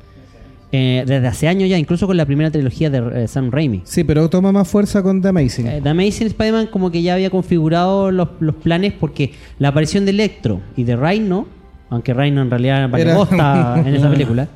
Eh, 0.72 1.04
desde 1.08 1.26
hace 1.26 1.48
años 1.48 1.68
ya, 1.68 1.80
incluso 1.80 2.06
con 2.06 2.16
la 2.16 2.26
primera 2.28 2.52
trilogía 2.52 2.92
de 2.92 3.24
eh, 3.24 3.28
Sam 3.28 3.50
Raimi. 3.50 3.82
Sí, 3.86 4.04
pero 4.04 4.30
toma 4.30 4.52
más 4.52 4.68
fuerza 4.68 5.02
con 5.02 5.20
The 5.22 5.30
Amazing. 5.30 5.68
Eh, 5.68 5.80
The 5.82 5.90
Amazing 5.90 6.28
Spider-Man 6.28 6.68
como 6.68 6.92
que 6.92 7.02
ya 7.02 7.16
había 7.16 7.32
configurado 7.32 8.12
los, 8.12 8.28
los 8.40 8.54
planes 8.56 8.94
porque 9.00 9.34
la 9.58 9.70
aparición 9.70 10.06
de 10.06 10.12
Electro 10.12 10.62
y 10.78 10.84
de 10.84 10.96
Rhino, 10.96 11.48
aunque 11.90 12.14
Rhino 12.14 12.44
en 12.44 12.52
realidad 12.52 12.88
vale 12.88 13.04
Era- 13.04 13.16
bosta 13.16 13.82
en 13.86 13.96
esa 13.96 14.12
película, 14.12 14.48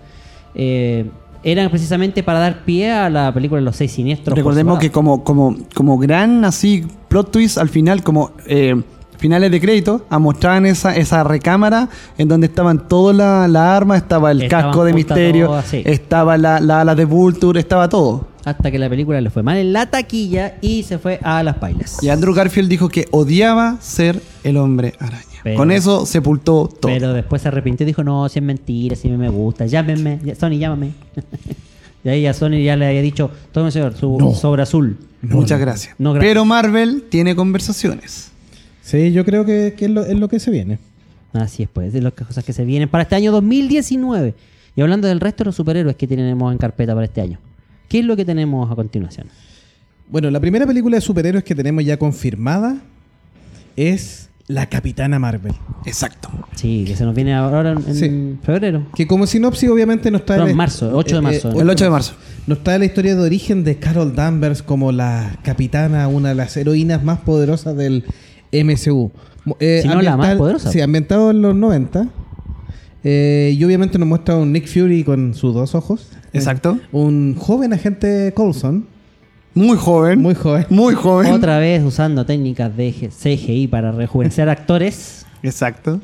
eh, 0.54 1.06
eran 1.44 1.70
precisamente 1.70 2.22
para 2.24 2.40
dar 2.40 2.64
pie 2.64 2.92
a 2.92 3.10
la 3.10 3.34
película 3.34 3.60
de 3.60 3.66
los 3.66 3.76
seis 3.76 3.92
siniestros. 3.92 4.38
Recordemos 4.38 4.78
que 4.80 4.92
como, 4.92 5.24
como, 5.24 5.58
como 5.74 5.98
gran 5.98 6.46
así 6.46 6.86
plot 7.10 7.32
twist 7.32 7.58
al 7.58 7.70
final, 7.70 8.04
como 8.04 8.32
eh, 8.48 8.76
finales 9.24 9.52
de 9.52 9.62
crédito, 9.62 10.06
mostraban 10.20 10.66
esa, 10.66 10.94
esa 10.98 11.24
recámara 11.24 11.88
en 12.18 12.28
donde 12.28 12.48
estaban 12.48 12.90
todas 12.90 13.16
las 13.16 13.50
la 13.50 13.74
armas, 13.74 14.02
estaba 14.02 14.32
el 14.32 14.42
Estaban 14.42 14.66
casco 14.66 14.84
de 14.84 14.92
misterio, 14.92 15.46
todas, 15.48 15.66
sí. 15.66 15.82
estaba 15.86 16.38
la, 16.38 16.60
la 16.60 16.82
ala 16.82 16.94
de 16.94 17.06
Vulture, 17.06 17.58
estaba 17.58 17.88
todo. 17.88 18.28
Hasta 18.44 18.70
que 18.70 18.78
la 18.78 18.90
película 18.90 19.22
le 19.22 19.30
fue 19.30 19.42
mal 19.42 19.56
en 19.56 19.72
la 19.72 19.86
taquilla 19.90 20.56
y 20.60 20.84
se 20.84 20.98
fue 21.00 21.22
a 21.24 21.42
las 21.42 21.56
pailas. 21.56 22.04
Y 22.04 22.10
Andrew 22.10 22.34
Garfield 22.34 22.68
dijo 22.68 22.90
que 22.90 23.06
odiaba 23.12 23.78
ser 23.80 24.22
el 24.44 24.58
hombre 24.58 24.94
araña. 25.00 25.24
Pero- 25.42 25.56
Con 25.56 25.72
eso 25.72 26.06
sepultó 26.06 26.68
todo. 26.68 26.92
Pero 26.92 27.14
después 27.14 27.42
se 27.44 27.48
arrepintió 27.48 27.86
y 27.86 27.88
dijo, 27.88 28.04
no, 28.04 28.28
si 28.28 28.40
es 28.40 28.44
mentira, 28.46 28.98
si 28.98 29.08
me 29.08 29.30
gusta, 29.30 29.66
llámenme, 29.68 30.20
ya- 30.22 30.36
Sony, 30.36 30.58
llámame. 30.60 30.92
y 32.04 32.10
ahí 32.10 32.26
a 32.28 32.34
Sony 32.34 32.62
ya 32.62 32.76
le 32.76 32.88
había 32.88 33.02
dicho, 33.02 33.32
tome 33.54 33.72
señor, 33.72 33.96
su 33.96 34.36
sobre 34.38 34.64
azul. 34.64 34.98
Muchas 35.22 35.62
gracias. 35.62 35.96
No, 35.98 36.12
gracias. 36.12 36.30
Pero 36.30 36.44
Marvel 36.44 37.06
tiene 37.10 37.38
conversaciones. 37.38 38.33
Sí, 38.84 39.12
yo 39.12 39.26
creo 39.26 39.46
que, 39.46 39.74
que 39.78 39.86
es, 39.86 39.92
lo, 39.92 40.06
es 40.06 40.18
lo 40.20 40.28
que 40.28 40.40
se 40.40 40.52
viene. 40.52 40.78
Así 41.34 41.64
es, 41.64 41.70
pues, 41.72 41.92
de 41.94 42.02
las 42.02 42.14
cosas 42.14 42.44
que 42.44 42.54
se 42.54 42.64
vienen 42.66 42.90
para 42.90 43.04
este 43.04 43.16
año 43.16 43.32
2019. 43.32 44.36
Y 44.76 44.82
hablando 44.82 45.08
del 45.08 45.20
resto 45.20 45.44
de 45.44 45.48
los 45.48 45.56
superhéroes 45.56 45.96
que 45.96 46.06
tenemos 46.08 46.52
en 46.52 46.58
carpeta 46.58 46.94
para 46.94 47.06
este 47.06 47.22
año. 47.22 47.40
¿Qué 47.90 48.00
es 48.00 48.06
lo 48.06 48.16
que 48.16 48.26
tenemos 48.26 48.72
a 48.72 48.76
continuación? 48.76 49.28
Bueno, 50.10 50.30
la 50.30 50.40
primera 50.40 50.68
película 50.68 50.98
de 50.98 51.02
superhéroes 51.02 51.44
que 51.44 51.56
tenemos 51.56 51.84
ya 51.86 51.98
confirmada 51.98 52.78
es 53.76 54.30
La 54.48 54.68
Capitana 54.70 55.18
Marvel. 55.20 55.54
Exacto. 55.86 56.30
Sí, 56.56 56.84
que 56.86 56.96
se 56.96 57.06
nos 57.06 57.16
viene 57.16 57.34
ahora 57.34 57.72
en, 57.72 57.78
en 57.88 57.96
Sí. 57.96 58.38
febrero. 58.44 58.86
Que 58.96 59.08
como 59.08 59.26
sinopsis 59.26 59.70
obviamente 59.70 60.12
nos 60.12 60.26
trae... 60.26 60.38
No, 60.40 60.44
en 60.46 60.50
la- 60.52 60.56
marzo, 60.56 60.92
8 60.94 61.16
de 61.16 61.22
marzo. 61.22 61.60
El 61.62 61.70
8 61.70 61.84
de 61.86 61.90
marzo. 61.90 62.14
Nos 62.46 62.64
trae 62.64 62.78
la 62.80 62.86
historia 62.86 63.16
de 63.16 63.22
origen 63.22 63.64
de 63.64 63.78
Carol 63.78 64.16
Danvers 64.16 64.62
como 64.62 64.92
la 64.92 65.40
capitana, 65.44 66.08
una 66.08 66.30
de 66.30 66.36
las 66.36 66.56
heroínas 66.58 67.04
más 67.04 67.20
poderosas 67.20 67.76
del 67.78 68.04
MCU. 68.54 69.12
Mo- 69.46 69.58
eh, 69.60 69.80
Si 69.82 69.88
no, 69.88 70.02
la 70.02 70.16
más 70.18 70.36
poderosa. 70.38 70.72
Sí, 70.72 70.80
ambientado 70.82 71.32
en 71.32 71.42
los 71.42 71.56
90. 71.56 72.08
Eh, 73.04 73.54
y 73.58 73.64
obviamente 73.66 73.98
nos 74.00 74.08
muestra 74.08 74.38
un 74.38 74.52
Nick 74.54 74.68
Fury 74.68 75.04
con 75.04 75.34
sus 75.34 75.54
dos 75.54 75.76
ojos. 75.76 76.08
Exacto. 76.32 76.80
Un 76.92 77.36
joven 77.38 77.74
agente 77.74 78.32
Coulson. 78.36 78.86
Muy 79.56 79.78
joven. 79.78 80.20
Muy 80.22 80.34
joven. 80.36 80.66
Muy 80.70 80.96
joven. 80.96 81.32
Otra 81.34 81.60
vez 81.60 81.84
usando 81.84 82.26
técnicas 82.26 82.76
de 82.76 82.92
CGI 82.92 83.68
para 83.68 83.92
rejuvenecer 83.92 84.48
actores. 84.50 85.26
Exacto. 85.44 86.00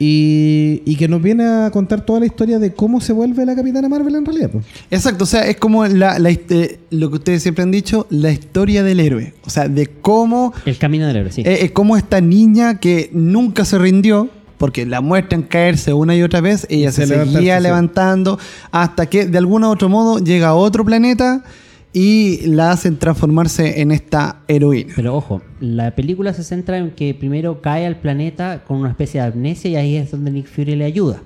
Y, 0.00 0.82
y 0.84 0.96
que 0.96 1.08
nos 1.08 1.20
viene 1.20 1.44
a 1.44 1.70
contar 1.72 2.02
toda 2.02 2.20
la 2.20 2.26
historia 2.26 2.60
de 2.60 2.72
cómo 2.72 3.00
se 3.00 3.12
vuelve 3.12 3.44
la 3.44 3.56
Capitana 3.56 3.88
Marvel 3.88 4.14
en 4.14 4.24
realidad. 4.24 4.50
pues. 4.50 4.64
Exacto, 4.90 5.24
o 5.24 5.26
sea, 5.26 5.46
es 5.48 5.56
como 5.56 5.86
la, 5.86 6.18
la 6.20 6.30
eh, 6.30 6.78
lo 6.90 7.10
que 7.10 7.16
ustedes 7.16 7.42
siempre 7.42 7.64
han 7.64 7.72
dicho, 7.72 8.06
la 8.10 8.30
historia 8.30 8.84
del 8.84 9.00
héroe. 9.00 9.34
O 9.44 9.50
sea, 9.50 9.68
de 9.68 9.86
cómo, 9.88 10.52
El 10.64 10.78
camino 10.78 11.06
del 11.06 11.16
héroe, 11.16 11.32
sí. 11.32 11.40
eh, 11.40 11.58
eh, 11.62 11.72
cómo 11.72 11.96
esta 11.96 12.20
niña 12.20 12.78
que 12.78 13.10
nunca 13.12 13.64
se 13.64 13.76
rindió, 13.78 14.30
porque 14.56 14.86
la 14.86 15.00
muestran 15.00 15.42
caerse 15.42 15.92
una 15.92 16.14
y 16.14 16.22
otra 16.22 16.40
vez, 16.40 16.66
ella 16.70 16.90
Y 16.90 16.92
se, 16.92 17.06
se 17.06 17.24
seguía 17.24 17.58
levantando 17.58 18.38
hasta 18.70 19.06
que 19.06 19.26
de 19.26 19.38
algún 19.38 19.64
u 19.64 19.68
otro 19.68 19.88
modo 19.88 20.18
llega 20.18 20.48
a 20.48 20.54
otro 20.54 20.84
planeta 20.84 21.42
y 21.92 22.46
la 22.46 22.70
hacen 22.72 22.98
transformarse 22.98 23.80
en 23.80 23.90
esta 23.90 24.42
heroína. 24.48 24.92
Pero 24.94 25.16
ojo, 25.16 25.42
la 25.60 25.94
película 25.94 26.32
se 26.34 26.44
centra 26.44 26.78
en 26.78 26.90
que 26.90 27.14
primero 27.14 27.60
cae 27.62 27.86
al 27.86 27.96
planeta 27.96 28.64
con 28.64 28.78
una 28.78 28.90
especie 28.90 29.20
de 29.20 29.28
amnesia 29.28 29.70
y 29.70 29.76
ahí 29.76 29.96
es 29.96 30.10
donde 30.10 30.30
Nick 30.30 30.46
Fury 30.46 30.76
le 30.76 30.84
ayuda. 30.84 31.20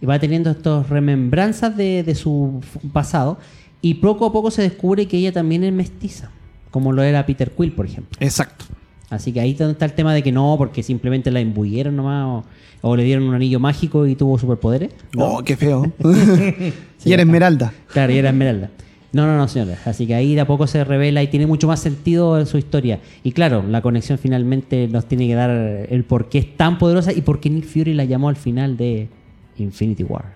Y 0.00 0.06
va 0.06 0.18
teniendo 0.18 0.50
estas 0.50 0.88
remembranzas 0.88 1.76
de, 1.76 2.02
de 2.02 2.14
su 2.14 2.60
pasado 2.92 3.38
y 3.80 3.94
poco 3.94 4.26
a 4.26 4.32
poco 4.32 4.50
se 4.50 4.62
descubre 4.62 5.06
que 5.06 5.16
ella 5.16 5.32
también 5.32 5.64
es 5.64 5.72
mestiza, 5.72 6.30
como 6.70 6.92
lo 6.92 7.02
era 7.02 7.24
Peter 7.24 7.50
Quill, 7.50 7.72
por 7.72 7.86
ejemplo. 7.86 8.16
Exacto. 8.20 8.64
Así 9.08 9.32
que 9.32 9.40
ahí 9.40 9.56
está 9.58 9.84
el 9.84 9.92
tema 9.92 10.12
de 10.12 10.22
que 10.22 10.32
no, 10.32 10.56
porque 10.58 10.82
simplemente 10.82 11.30
la 11.30 11.40
embuyeron 11.40 11.94
nomás 11.94 12.26
o, 12.26 12.44
o 12.88 12.96
le 12.96 13.04
dieron 13.04 13.24
un 13.24 13.34
anillo 13.34 13.60
mágico 13.60 14.06
y 14.06 14.16
tuvo 14.16 14.38
superpoderes. 14.38 14.90
Oh, 15.16 15.42
qué 15.44 15.56
feo. 15.56 15.92
y 17.04 17.12
era 17.12 17.22
Esmeralda. 17.22 17.72
Claro, 17.92 18.12
y 18.12 18.18
era 18.18 18.30
Esmeralda. 18.30 18.70
No, 19.16 19.24
no, 19.24 19.34
no, 19.34 19.48
señores. 19.48 19.78
Así 19.86 20.06
que 20.06 20.14
ahí 20.14 20.34
de 20.34 20.42
a 20.42 20.46
poco 20.46 20.66
se 20.66 20.84
revela 20.84 21.22
y 21.22 21.28
tiene 21.28 21.46
mucho 21.46 21.66
más 21.66 21.80
sentido 21.80 22.38
en 22.38 22.44
su 22.44 22.58
historia. 22.58 23.00
Y 23.24 23.32
claro, 23.32 23.64
la 23.66 23.80
conexión 23.80 24.18
finalmente 24.18 24.88
nos 24.88 25.06
tiene 25.06 25.26
que 25.26 25.34
dar 25.34 25.48
el 25.48 26.04
por 26.04 26.28
qué 26.28 26.36
es 26.36 26.54
tan 26.58 26.76
poderosa 26.76 27.14
y 27.14 27.22
por 27.22 27.40
qué 27.40 27.48
Nick 27.48 27.64
Fury 27.64 27.94
la 27.94 28.04
llamó 28.04 28.28
al 28.28 28.36
final 28.36 28.76
de 28.76 29.08
Infinity 29.56 30.04
War. 30.04 30.35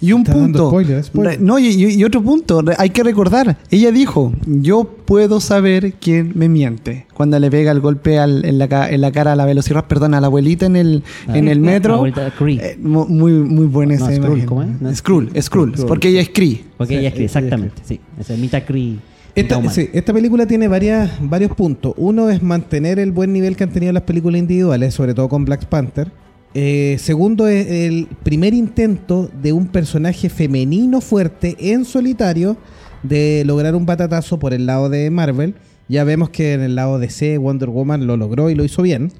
Y 0.00 0.12
un 0.12 0.24
punto. 0.24 0.68
spoiler, 0.68 1.04
spoiler. 1.04 1.38
Re- 1.38 1.44
No, 1.44 1.58
y, 1.58 2.02
otro 2.04 2.22
punto. 2.22 2.62
Hay 2.78 2.90
que 2.90 3.02
recordar. 3.02 3.56
Ella 3.70 3.90
dijo: 3.92 4.32
Yo 4.46 4.84
puedo 4.84 5.40
saber 5.40 5.94
quién 6.00 6.32
me 6.34 6.48
miente. 6.48 7.06
Cuando 7.14 7.38
le 7.38 7.50
pega 7.50 7.70
el 7.72 7.80
golpe 7.80 8.18
al- 8.18 8.44
en, 8.44 8.58
la, 8.58 8.68
ca- 8.68 8.90
en 8.90 9.00
la 9.00 9.12
cara 9.12 9.32
a 9.32 9.36
la 9.36 9.44
velocidad, 9.44 9.86
perdón, 9.86 10.14
a 10.14 10.20
la 10.20 10.26
abuelita 10.26 10.66
en 10.66 10.76
el, 10.76 11.02
Ah, 11.28 11.38
en 11.38 11.48
el 11.48 11.60
metro. 11.60 11.94
abuelita 11.94 12.30
Kree. 12.36 12.56
Eh, 12.60 12.78
mu- 12.82 13.06
muy, 13.06 13.32
muy 13.32 13.66
buena 13.66 13.96
No, 13.96 14.06
esa 14.06 14.14
Skrull, 14.16 14.28
imagen. 14.30 14.46
¿cómo 14.46 14.62
es? 14.62 14.80
No, 14.80 14.94
Skrull, 14.94 15.30
Skrull, 15.40 15.72
Skrull. 15.74 15.86
Porque 15.88 16.08
ella 16.08 16.20
es 16.20 16.30
Kree. 16.30 16.64
Porque 16.76 16.94
Sí, 16.94 16.98
ella 16.98 17.00
ella 17.00 17.08
escribe. 17.08 17.24
exactamente. 17.26 17.82
Sí, 17.84 18.00
esa 18.18 18.34
es 18.34 18.38
Mita 18.40 18.64
Kree. 18.64 18.96
Esta, 19.36 19.60
mitad 19.60 19.72
sí, 19.72 19.90
esta 19.92 20.12
película 20.14 20.46
tiene 20.46 20.66
varias, 20.66 21.10
varios 21.20 21.52
puntos. 21.54 21.92
Uno 21.98 22.30
es 22.30 22.42
mantener 22.42 22.98
el 22.98 23.12
buen 23.12 23.32
nivel 23.34 23.54
que 23.54 23.64
han 23.64 23.70
tenido 23.70 23.92
las 23.92 24.02
películas 24.04 24.38
individuales, 24.38 24.94
sobre 24.94 25.12
todo 25.12 25.28
con 25.28 25.44
Black 25.44 25.66
Panther. 25.66 26.10
Eh, 26.58 26.96
segundo 26.98 27.48
es 27.48 27.66
el 27.66 28.08
primer 28.22 28.54
intento 28.54 29.30
de 29.42 29.52
un 29.52 29.66
personaje 29.66 30.30
femenino 30.30 31.02
fuerte 31.02 31.54
en 31.60 31.84
solitario 31.84 32.56
de 33.02 33.42
lograr 33.44 33.74
un 33.74 33.84
batatazo 33.84 34.38
por 34.38 34.54
el 34.54 34.64
lado 34.64 34.88
de 34.88 35.10
Marvel. 35.10 35.54
Ya 35.90 36.02
vemos 36.04 36.30
que 36.30 36.54
en 36.54 36.62
el 36.62 36.74
lado 36.74 36.98
de 36.98 37.10
C 37.10 37.36
Wonder 37.36 37.68
Woman 37.68 38.06
lo 38.06 38.16
logró 38.16 38.48
y 38.48 38.54
lo 38.54 38.64
hizo 38.64 38.80
bien. 38.80 39.12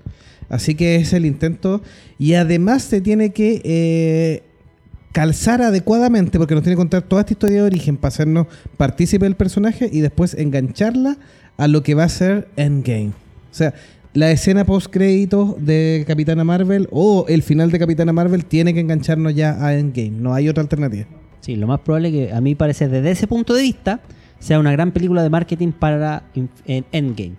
Así 0.48 0.76
que 0.76 0.96
es 0.96 1.12
el 1.12 1.26
intento. 1.26 1.82
Y 2.18 2.32
además 2.32 2.84
se 2.84 3.02
tiene 3.02 3.34
que 3.34 3.60
eh, 3.64 4.42
calzar 5.12 5.60
adecuadamente, 5.60 6.38
porque 6.38 6.54
nos 6.54 6.62
tiene 6.62 6.76
que 6.76 6.80
contar 6.80 7.02
toda 7.02 7.20
esta 7.20 7.34
historia 7.34 7.56
de 7.56 7.66
origen 7.66 7.98
para 7.98 8.14
hacernos 8.14 8.46
partícipe 8.78 9.26
del 9.26 9.36
personaje 9.36 9.90
y 9.92 10.00
después 10.00 10.32
engancharla 10.32 11.18
a 11.58 11.68
lo 11.68 11.82
que 11.82 11.94
va 11.94 12.04
a 12.04 12.08
ser 12.08 12.48
Endgame. 12.56 13.08
O 13.08 13.58
sea, 13.58 13.74
la 14.16 14.30
escena 14.30 14.64
post 14.64 14.86
créditos 14.90 15.62
de 15.62 16.02
Capitana 16.06 16.42
Marvel 16.42 16.88
o 16.90 17.26
el 17.28 17.42
final 17.42 17.70
de 17.70 17.78
Capitana 17.78 18.14
Marvel 18.14 18.46
tiene 18.46 18.72
que 18.72 18.80
engancharnos 18.80 19.34
ya 19.34 19.62
a 19.62 19.74
Endgame. 19.74 20.10
No 20.10 20.32
hay 20.32 20.48
otra 20.48 20.62
alternativa. 20.62 21.04
Sí, 21.40 21.54
lo 21.54 21.66
más 21.66 21.80
probable 21.80 22.10
que 22.10 22.32
a 22.32 22.40
mí 22.40 22.54
parece 22.54 22.88
desde 22.88 23.10
ese 23.10 23.26
punto 23.26 23.52
de 23.52 23.60
vista 23.60 24.00
sea 24.38 24.58
una 24.58 24.72
gran 24.72 24.92
película 24.92 25.22
de 25.22 25.28
marketing 25.28 25.72
para 25.72 26.22
Endgame. 26.64 27.34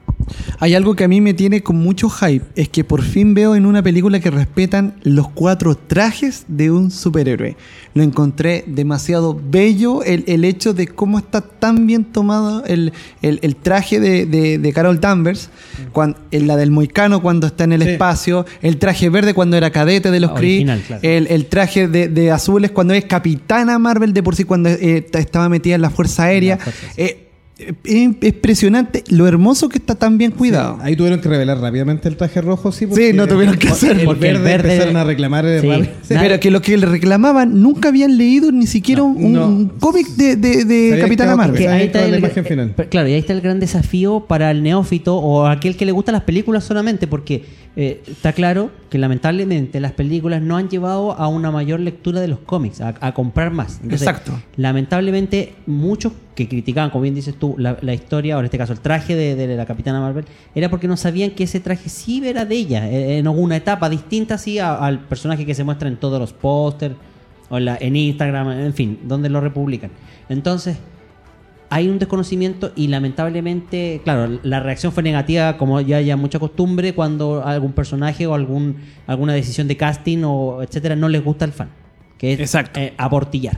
Hay 0.60 0.74
algo 0.76 0.96
que 0.96 1.04
a 1.04 1.08
mí 1.08 1.22
me 1.22 1.34
tiene 1.34 1.62
con 1.64 1.78
mucho 1.78 2.10
hype, 2.10 2.46
es 2.56 2.68
que 2.70 2.84
por 2.84 3.02
fin 3.02 3.34
veo 3.34 3.56
en 3.56 3.66
una 3.66 3.82
película 3.84 4.20
que 4.20 4.30
respetan 4.32 4.96
los 5.04 5.30
cuatro 5.30 5.76
trajes 5.76 6.46
de 6.48 6.72
un 6.72 6.92
superhéroe. 6.92 7.56
Lo 7.94 8.04
encontré 8.04 8.64
demasiado 8.68 9.40
bello 9.50 10.04
el, 10.04 10.24
el 10.28 10.44
hecho 10.46 10.74
de 10.74 10.88
cómo 10.88 11.18
está 11.20 11.42
tan 11.42 11.88
bien 11.88 12.04
tomado 12.06 12.64
el, 12.66 12.94
el- 13.22 13.40
el 13.42 13.56
traje 13.56 14.00
de, 14.00 14.26
de- 14.26 14.58
de 14.58 14.74
Carol 14.74 15.00
Danvers, 15.00 15.50
cuan- 15.94 16.16
en 16.32 16.48
la 16.48 16.56
del 16.58 16.72
Moicano 16.72 17.22
cuando 17.22 17.48
está 17.48 17.64
en 17.64 17.72
el 17.74 17.84
Sí. 17.84 17.90
espacio, 17.90 18.46
el 18.62 18.78
traje 18.78 19.10
verde 19.10 19.34
cuando 19.34 19.56
era 19.58 19.72
cadete 19.72 20.12
de 20.12 20.20
los 20.20 20.32
Kree, 20.32 20.64
claro. 20.66 21.00
el, 21.04 21.28
el 21.28 21.46
traje 21.46 21.88
de, 21.88 22.08
de 22.10 22.32
azules 22.32 22.72
cuando 22.72 22.94
es 22.94 23.06
capitana 23.06 23.80
Marvel 23.80 24.14
de 24.14 24.24
por 24.24 24.36
sí 24.36 24.44
cuando 24.44 24.70
eh, 24.70 25.06
estaba 25.14 25.48
metida 25.50 25.76
en 25.76 25.82
la 25.82 25.90
Fuerza 25.90 26.24
Aérea. 26.24 26.58
La 26.58 26.64
Fuerza, 26.64 26.88
sí. 26.96 27.02
Eh, 27.02 27.24
Es 27.27 27.27
impresionante 27.86 29.04
lo 29.10 29.28
hermoso 29.28 29.70
que 29.70 29.78
está 29.78 29.96
tan 29.96 30.18
bien 30.18 30.32
cuidado. 30.32 30.76
Sí, 30.76 30.82
ahí 30.86 30.96
tuvieron 30.96 31.20
que 31.22 31.30
revelar 31.30 31.60
rápidamente 31.60 32.08
el 32.08 32.16
traje 32.18 32.42
rojo, 32.42 32.72
sí. 32.72 32.86
porque- 32.86 33.08
Sí, 33.12 33.14
no 33.18 33.28
tuvieron 33.28 33.58
que 33.58 33.70
hacer. 33.70 34.04
Porque 34.06 34.30
el 34.30 34.36
verde, 34.38 34.44
verde- 34.58 34.74
empezaron 34.74 34.98
a 34.98 35.04
reclamar. 35.04 35.46
eh, 35.46 35.62
Sí. 35.62 35.68
rápido. 35.68 35.92
Sí, 36.04 36.16
pero 36.20 36.40
que 36.40 36.52
lo 36.52 36.62
que 36.62 36.78
le 36.78 36.86
reclamaban 36.86 37.62
nunca 37.62 37.90
habían 37.90 38.18
leído 38.18 38.52
ni 38.52 38.68
siquiera 38.68 39.04
un, 39.04 39.18
un 39.24 39.34
no. 39.34 39.72
cómic 39.80 40.08
de, 40.10 40.36
de- 40.36 40.66
quedado 41.18 41.38
Marvel. 41.38 41.68
ahí 41.68 41.80
es 41.82 41.86
está 41.88 42.08
la 42.08 42.18
imagen 42.18 42.46
final. 42.46 42.74
eh, 42.78 42.88
claro, 42.90 43.08
y 43.08 43.14
ahí 43.14 43.20
está 43.20 43.34
el 43.34 43.42
gran 43.42 43.60
desafío 43.60 44.26
para 44.28 44.52
el 44.52 44.62
neófito 44.64 45.18
o 45.18 45.46
aquel 45.48 45.76
que 45.76 45.86
le 45.86 45.92
gustan 45.92 46.14
las 46.14 46.24
películas 46.24 46.64
solamente, 46.64 47.08
porque 47.08 47.44
eh, 47.76 48.02
está 48.08 48.34
claro 48.34 48.72
que 48.90 48.98
lamentablemente 48.98 49.80
las 49.80 49.92
películas 49.92 50.42
no 50.42 50.58
han 50.58 50.68
llevado 50.70 51.12
a 51.14 51.28
una 51.28 51.52
mayor 51.52 51.80
lectura 51.80 52.20
de 52.22 52.28
los 52.28 52.40
cómics, 52.40 52.82
a, 52.82 52.96
a 53.00 53.14
comprar 53.14 53.52
más. 53.52 53.76
Entonces, 53.84 54.02
Exacto. 54.08 54.32
Lamentablemente, 54.56 55.54
muchos 55.68 56.12
que 56.36 56.48
criticaban, 56.48 56.90
como 56.90 57.04
bien 57.04 57.16
dices 57.16 57.36
tú, 57.38 57.47
la, 57.58 57.78
la 57.82 57.94
historia, 57.94 58.36
o 58.36 58.40
en 58.40 58.46
este 58.46 58.58
caso 58.58 58.74
el 58.74 58.80
traje 58.80 59.16
de, 59.16 59.36
de 59.36 59.56
la 59.56 59.66
Capitana 59.66 60.00
Marvel, 60.02 60.26
era 60.56 60.70
porque 60.70 60.88
no 60.88 60.98
sabían 60.98 61.32
que 61.32 61.44
ese 61.46 61.60
traje 61.60 61.90
sí 61.90 62.22
era 62.26 62.46
de 62.46 62.56
ella, 62.56 62.90
eh, 62.90 63.18
en 63.20 63.28
alguna 63.28 63.56
etapa 63.56 63.90
distinta 63.90 64.36
así 64.36 64.60
a- 64.60 64.76
al 64.76 65.00
personaje 65.00 65.46
que 65.46 65.54
se 65.56 65.64
muestra 65.64 65.88
en 65.88 65.98
todos 65.98 66.20
los 66.20 66.34
pósters, 66.34 66.96
o 67.50 67.58
en, 67.58 67.66
la- 67.66 67.78
en 67.80 67.96
Instagram, 67.96 68.52
en 68.52 68.74
fin, 68.74 69.00
donde 69.04 69.30
lo 69.30 69.40
republican. 69.42 69.92
Entonces, 70.30 70.78
hay 71.70 71.90
un 71.90 72.00
desconocimiento 72.00 72.72
y 72.78 72.88
lamentablemente, 72.88 74.00
claro, 74.04 74.40
la 74.44 74.60
reacción 74.62 74.92
fue 74.94 75.04
negativa 75.04 75.58
como 75.58 75.82
ya 75.82 75.98
hay 75.98 76.16
mucha 76.16 76.40
costumbre 76.40 76.94
cuando 76.94 77.46
algún 77.46 77.74
personaje 77.74 78.26
o 78.26 78.34
algún 78.34 78.78
alguna 79.06 79.34
decisión 79.34 79.68
de 79.68 79.76
casting 79.76 80.20
o 80.24 80.62
etcétera 80.64 80.96
no 80.96 81.10
les 81.10 81.24
gusta 81.24 81.44
al 81.44 81.52
fan, 81.52 81.70
que 82.18 82.34
es 82.34 82.40
Exacto. 82.40 82.80
eh, 82.80 82.94
aportillar. 82.98 83.58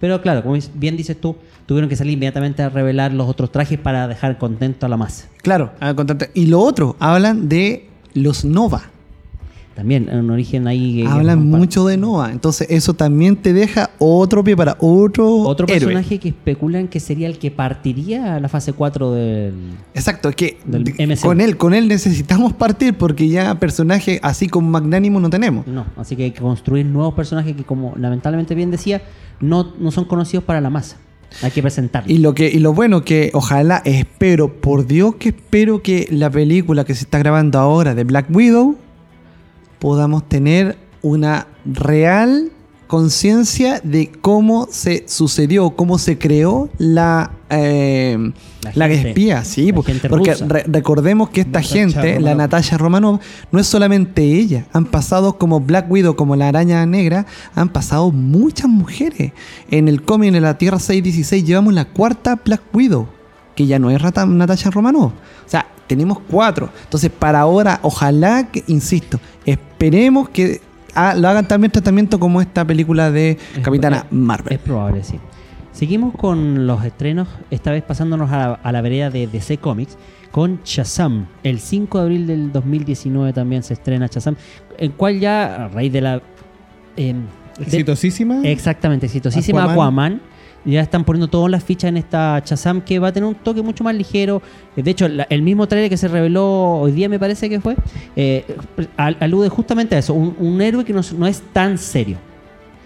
Pero 0.00 0.20
claro, 0.20 0.42
como 0.42 0.56
bien 0.74 0.96
dices 0.96 1.18
tú, 1.20 1.36
tuvieron 1.66 1.88
que 1.88 1.96
salir 1.96 2.12
inmediatamente 2.14 2.62
a 2.62 2.68
revelar 2.68 3.12
los 3.12 3.28
otros 3.28 3.50
trajes 3.50 3.78
para 3.78 4.06
dejar 4.08 4.38
contento 4.38 4.86
a 4.86 4.88
la 4.88 4.96
masa. 4.96 5.26
Claro, 5.42 5.72
contante. 5.96 6.30
y 6.34 6.46
lo 6.46 6.60
otro, 6.60 6.96
hablan 6.98 7.48
de 7.48 7.86
los 8.14 8.44
Nova. 8.44 8.90
También 9.74 10.08
un 10.10 10.30
origen 10.30 10.66
ahí. 10.66 11.02
que- 11.02 11.06
Hablan 11.06 11.46
mucho 11.50 11.86
de 11.86 11.98
Nova. 11.98 12.32
Entonces, 12.32 12.66
eso 12.70 12.94
también 12.94 13.36
te 13.36 13.52
deja 13.52 13.90
otro 13.98 14.42
pie 14.42 14.56
para 14.56 14.74
otro, 14.80 15.40
Otro 15.40 15.66
héroe. 15.68 15.80
personaje 15.80 16.18
que 16.18 16.30
especulan 16.30 16.88
que 16.88 16.98
sería 16.98 17.26
el 17.26 17.36
que 17.38 17.50
partiría 17.50 18.36
a 18.36 18.40
la 18.40 18.48
fase 18.48 18.72
4 18.72 19.12
del. 19.12 19.52
Exacto, 19.94 20.30
es 20.30 20.34
que 20.36 20.56
Del 20.64 21.18
con 21.20 21.42
él, 21.42 21.58
con 21.58 21.74
él 21.74 21.88
necesitamos 21.88 22.54
partir 22.54 22.94
porque 22.96 23.28
ya 23.28 23.54
personaje 23.60 24.18
así 24.22 24.48
como 24.48 24.70
magnánimo 24.70 25.20
no 25.20 25.28
tenemos. 25.28 25.66
No, 25.66 25.84
así 25.98 26.16
que 26.16 26.24
hay 26.24 26.30
que 26.30 26.40
construir 26.40 26.86
nuevos 26.86 27.12
personajes 27.12 27.54
que, 27.54 27.64
como 27.64 27.92
lamentablemente 27.98 28.54
bien 28.54 28.70
decía, 28.70 29.02
no, 29.40 29.74
no 29.78 29.90
son 29.90 30.04
conocidos 30.04 30.44
para 30.44 30.60
la 30.60 30.70
masa. 30.70 30.96
Hay 31.42 31.50
que 31.50 31.60
presentarlos. 31.60 32.10
Y 32.10 32.18
lo 32.18 32.34
que 32.34 32.48
y 32.48 32.58
lo 32.60 32.72
bueno 32.72 33.02
que 33.02 33.30
ojalá 33.34 33.82
espero, 33.84 34.60
por 34.60 34.86
Dios 34.86 35.16
que 35.16 35.30
espero 35.30 35.82
que 35.82 36.08
la 36.10 36.30
película 36.30 36.84
que 36.84 36.94
se 36.94 37.04
está 37.04 37.18
grabando 37.18 37.58
ahora 37.58 37.94
de 37.94 38.04
Black 38.04 38.26
Widow 38.30 38.76
podamos 39.78 40.28
tener 40.28 40.78
una 41.02 41.46
real 41.64 42.50
conciencia 42.86 43.80
de 43.82 44.10
cómo 44.20 44.68
se 44.70 45.04
sucedió, 45.08 45.70
cómo 45.70 45.98
se 45.98 46.18
creó 46.18 46.68
la 46.78 47.30
eh, 47.50 48.16
La 48.62 48.72
la, 48.74 48.88
gente- 48.88 49.08
espía, 49.10 49.44
sí, 49.44 49.68
la 49.68 49.74
po- 49.76 49.82
gente 49.84 50.08
porque 50.08 50.34
re- 50.34 50.64
recordemos 50.66 51.30
que 51.30 51.42
esta 51.42 51.62
gente, 51.62 52.18
la. 52.20 52.34
Natasha 52.34 52.76
Romanov, 52.78 53.20
no 53.52 53.58
es 53.60 53.66
solamente 53.66 54.22
ella, 54.22 54.66
han 54.72 54.84
pasado 54.86 55.38
como 55.38 55.60
Black 55.60 55.90
Widow, 55.90 56.16
como 56.16 56.34
la 56.36 56.48
araña 56.48 56.84
negra, 56.86 57.26
han 57.54 57.68
pasado 57.68 58.10
muchas 58.12 58.68
mujeres. 58.68 59.32
En 59.70 59.88
el 59.88 60.02
cómic 60.02 60.32
de 60.32 60.40
la 60.40 60.58
Tierra 60.58 60.78
616 60.78 61.44
llevamos 61.44 61.74
la 61.74 61.84
cuarta 61.86 62.40
Black 62.44 62.62
Widow, 62.72 63.06
que 63.54 63.66
ya 63.66 63.78
no 63.78 63.90
es 63.90 64.00
Natasha 64.26 64.70
Romanov. 64.70 65.06
O 65.12 65.12
sea, 65.48 65.66
tenemos 65.86 66.18
cuatro. 66.28 66.68
Entonces, 66.84 67.10
para 67.16 67.40
ahora, 67.40 67.78
ojalá 67.82 68.48
que, 68.50 68.64
insisto, 68.66 69.20
esperemos 69.44 70.28
que 70.30 70.60
ha- 70.96 71.14
lo 71.14 71.28
hagan 71.28 71.46
también 71.46 71.70
tratamiento 71.70 72.18
como 72.18 72.40
esta 72.40 72.64
película 72.64 73.10
de 73.12 73.30
Es- 73.56 73.62
Capitana 73.62 74.06
Marvel. 74.10 74.52
Es 74.54 74.58
probable, 74.58 75.04
sí. 75.04 75.20
Seguimos 75.72 76.14
con 76.14 76.66
los 76.66 76.84
estrenos, 76.84 77.28
esta 77.50 77.70
vez 77.70 77.82
pasándonos 77.82 78.30
a 78.32 78.36
la, 78.38 78.52
a 78.54 78.72
la 78.72 78.80
vereda 78.80 79.10
de 79.10 79.26
DC 79.26 79.58
Comics, 79.58 79.96
con 80.30 80.60
Shazam. 80.64 81.26
El 81.42 81.60
5 81.60 81.98
de 81.98 82.02
abril 82.04 82.26
del 82.26 82.50
2019 82.52 83.32
también 83.32 83.62
se 83.62 83.74
estrena 83.74 84.06
Shazam, 84.06 84.36
el 84.78 84.92
cual 84.92 85.20
ya, 85.20 85.66
a 85.66 85.68
raíz 85.68 85.92
de 85.92 86.00
la... 86.00 86.22
em, 86.96 87.22
de- 87.58 87.64
Exitosísima. 87.64 88.40
Exactamente, 88.42 89.06
exitosísima 89.06 89.64
Aquaman. 89.64 89.74
Aquaman. 90.14 90.20
Ya 90.66 90.80
están 90.82 91.04
poniendo 91.04 91.28
todas 91.28 91.50
las 91.50 91.62
fichas 91.64 91.88
en 91.88 91.96
esta 91.96 92.42
Shazam 92.44 92.80
que 92.80 92.98
va 92.98 93.08
a 93.08 93.12
tener 93.12 93.28
un 93.28 93.36
toque 93.36 93.62
mucho 93.62 93.84
más 93.84 93.94
ligero. 93.94 94.42
Eh, 94.76 94.82
De 94.82 94.90
hecho, 94.90 95.08
la- 95.08 95.26
el 95.30 95.42
mismo 95.42 95.66
trailer 95.68 95.88
que 95.88 95.96
se 95.96 96.08
reveló 96.08 96.44
hoy 96.80 96.92
día, 96.92 97.08
me 97.08 97.18
parece 97.18 97.48
que 97.48 97.60
fue, 97.60 97.76
eh, 98.16 98.44
al- 98.96 99.16
alude 99.20 99.48
justamente 99.48 99.94
a 99.94 99.98
eso. 99.98 100.12
Un, 100.14 100.34
un 100.38 100.60
héroe 100.60 100.84
que 100.84 100.92
no, 100.92 101.00
es- 101.00 101.12
no 101.12 101.26
es 101.26 101.40
tan 101.52 101.78
serio. 101.78 102.18